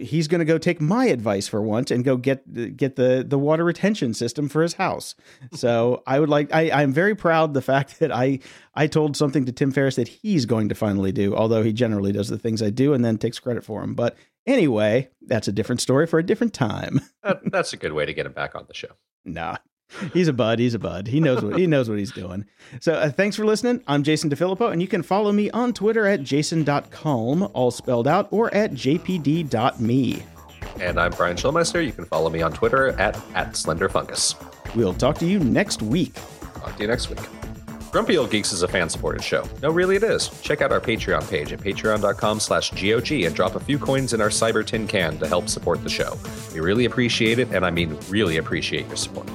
He's 0.00 0.28
going 0.28 0.38
to 0.38 0.44
go 0.44 0.58
take 0.58 0.80
my 0.80 1.06
advice 1.06 1.46
for 1.46 1.62
once 1.62 1.90
and 1.90 2.04
go 2.04 2.16
get 2.16 2.76
get 2.76 2.96
the 2.96 3.24
the 3.26 3.38
water 3.38 3.64
retention 3.64 4.14
system 4.14 4.48
for 4.48 4.62
his 4.62 4.74
house. 4.74 5.14
So 5.52 6.02
I 6.06 6.18
would 6.20 6.28
like 6.28 6.52
I 6.52 6.70
I'm 6.70 6.92
very 6.92 7.14
proud 7.14 7.54
the 7.54 7.62
fact 7.62 7.98
that 8.00 8.12
I 8.12 8.40
I 8.74 8.86
told 8.86 9.16
something 9.16 9.44
to 9.46 9.52
Tim 9.52 9.70
Ferriss 9.70 9.96
that 9.96 10.08
he's 10.08 10.46
going 10.46 10.68
to 10.68 10.74
finally 10.74 11.12
do, 11.12 11.34
although 11.34 11.62
he 11.62 11.72
generally 11.72 12.12
does 12.12 12.28
the 12.28 12.38
things 12.38 12.62
I 12.62 12.70
do 12.70 12.94
and 12.94 13.04
then 13.04 13.18
takes 13.18 13.38
credit 13.38 13.64
for 13.64 13.80
them. 13.80 13.94
But 13.94 14.16
anyway, 14.46 15.10
that's 15.26 15.48
a 15.48 15.52
different 15.52 15.80
story 15.80 16.06
for 16.06 16.18
a 16.18 16.26
different 16.26 16.54
time. 16.54 17.00
That, 17.22 17.40
that's 17.50 17.72
a 17.74 17.76
good 17.76 17.92
way 17.92 18.06
to 18.06 18.14
get 18.14 18.26
him 18.26 18.32
back 18.32 18.54
on 18.54 18.64
the 18.66 18.74
show. 18.74 18.88
Nah. 19.24 19.56
He's 20.12 20.28
a 20.28 20.32
bud. 20.32 20.58
He's 20.58 20.74
a 20.74 20.78
bud. 20.78 21.08
He 21.08 21.20
knows 21.20 21.42
what 21.42 21.58
he 21.58 21.66
knows 21.66 21.88
what 21.88 21.98
he's 21.98 22.12
doing. 22.12 22.44
So 22.80 22.94
uh, 22.94 23.10
thanks 23.10 23.36
for 23.36 23.44
listening. 23.44 23.82
I'm 23.86 24.02
Jason 24.02 24.30
DeFilippo, 24.30 24.72
and 24.72 24.80
you 24.80 24.88
can 24.88 25.02
follow 25.02 25.32
me 25.32 25.50
on 25.50 25.72
Twitter 25.72 26.06
at 26.06 26.22
jason.calm, 26.22 27.50
all 27.54 27.70
spelled 27.70 28.06
out, 28.06 28.28
or 28.30 28.52
at 28.54 28.72
jpd.me. 28.72 30.22
And 30.80 31.00
I'm 31.00 31.12
Brian 31.12 31.36
Schulmeister. 31.36 31.84
You 31.84 31.92
can 31.92 32.04
follow 32.04 32.30
me 32.30 32.42
on 32.42 32.52
Twitter 32.52 32.88
at, 33.00 33.16
at 33.34 33.52
SlenderFungus. 33.52 34.74
We'll 34.74 34.94
talk 34.94 35.18
to 35.18 35.26
you 35.26 35.38
next 35.40 35.82
week. 35.82 36.14
Talk 36.54 36.76
to 36.76 36.82
you 36.82 36.88
next 36.88 37.10
week. 37.10 37.20
Grumpy 37.90 38.16
Old 38.16 38.30
Geeks 38.30 38.52
is 38.52 38.62
a 38.62 38.68
fan-supported 38.68 39.22
show. 39.22 39.44
No, 39.62 39.70
really 39.70 39.96
it 39.96 40.04
is. 40.04 40.28
Check 40.42 40.62
out 40.62 40.70
our 40.70 40.80
Patreon 40.80 41.28
page 41.28 41.52
at 41.52 41.58
patreon.com 41.58 42.38
slash 42.38 42.70
GOG 42.70 43.24
and 43.24 43.34
drop 43.34 43.56
a 43.56 43.60
few 43.60 43.80
coins 43.80 44.12
in 44.12 44.20
our 44.20 44.28
Cyber 44.28 44.64
Tin 44.64 44.86
Can 44.86 45.18
to 45.18 45.26
help 45.26 45.48
support 45.48 45.82
the 45.82 45.90
show. 45.90 46.16
We 46.54 46.60
really 46.60 46.84
appreciate 46.84 47.40
it, 47.40 47.48
and 47.50 47.66
I 47.66 47.70
mean 47.70 47.98
really 48.08 48.36
appreciate 48.36 48.86
your 48.86 48.96
support. 48.96 49.28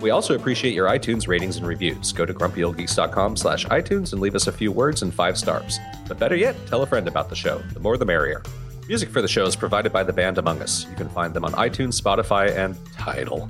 We 0.00 0.10
also 0.10 0.34
appreciate 0.34 0.74
your 0.74 0.88
iTunes 0.88 1.28
ratings 1.28 1.56
and 1.56 1.66
reviews. 1.66 2.12
Go 2.12 2.24
to 2.24 2.32
grumpyoldgeeks.com 2.32 3.36
slash 3.36 3.66
iTunes 3.66 4.12
and 4.12 4.20
leave 4.20 4.34
us 4.34 4.46
a 4.46 4.52
few 4.52 4.72
words 4.72 5.02
and 5.02 5.12
five 5.12 5.36
stars. 5.36 5.78
But 6.08 6.18
better 6.18 6.36
yet, 6.36 6.56
tell 6.66 6.82
a 6.82 6.86
friend 6.86 7.06
about 7.06 7.28
the 7.28 7.36
show. 7.36 7.58
The 7.74 7.80
more 7.80 7.96
the 7.96 8.06
merrier. 8.06 8.42
Music 8.88 9.10
for 9.10 9.22
the 9.22 9.28
show 9.28 9.44
is 9.44 9.54
provided 9.54 9.92
by 9.92 10.02
the 10.02 10.12
band 10.12 10.38
Among 10.38 10.62
Us. 10.62 10.86
You 10.88 10.96
can 10.96 11.08
find 11.10 11.34
them 11.34 11.44
on 11.44 11.52
iTunes, 11.52 12.00
Spotify, 12.00 12.56
and 12.56 12.76
Tidal. 12.98 13.48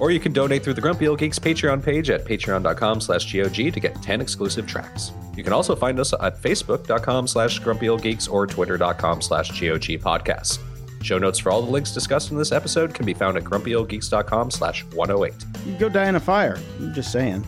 Or 0.00 0.10
you 0.10 0.18
can 0.18 0.32
donate 0.32 0.64
through 0.64 0.74
the 0.74 0.80
Grumpy 0.80 1.06
Old 1.06 1.20
Geeks 1.20 1.38
Patreon 1.38 1.84
page 1.84 2.10
at 2.10 2.24
patreon.com 2.24 3.00
slash 3.00 3.32
GOG 3.32 3.72
to 3.72 3.78
get 3.78 3.94
10 4.02 4.20
exclusive 4.20 4.66
tracks. 4.66 5.12
You 5.36 5.44
can 5.44 5.52
also 5.52 5.76
find 5.76 6.00
us 6.00 6.12
at 6.14 6.40
facebook.com 6.42 7.26
slash 7.28 7.58
grumpy 7.60 7.88
or 7.88 8.46
twitter.com 8.46 9.22
slash 9.22 9.50
GOG 9.50 10.00
podcasts. 10.00 10.58
Show 11.02 11.18
notes 11.18 11.38
for 11.38 11.50
all 11.50 11.62
the 11.62 11.70
links 11.70 11.92
discussed 11.92 12.30
in 12.30 12.38
this 12.38 12.52
episode 12.52 12.94
can 12.94 13.04
be 13.04 13.14
found 13.14 13.36
at 13.36 13.44
grumpyoldgeeks.com 13.44 14.50
slash 14.50 14.84
108. 14.94 15.34
You 15.66 15.78
go 15.78 15.88
die 15.88 16.08
in 16.08 16.14
a 16.14 16.20
fire. 16.20 16.58
I'm 16.78 16.94
just 16.94 17.12
saying. 17.12 17.44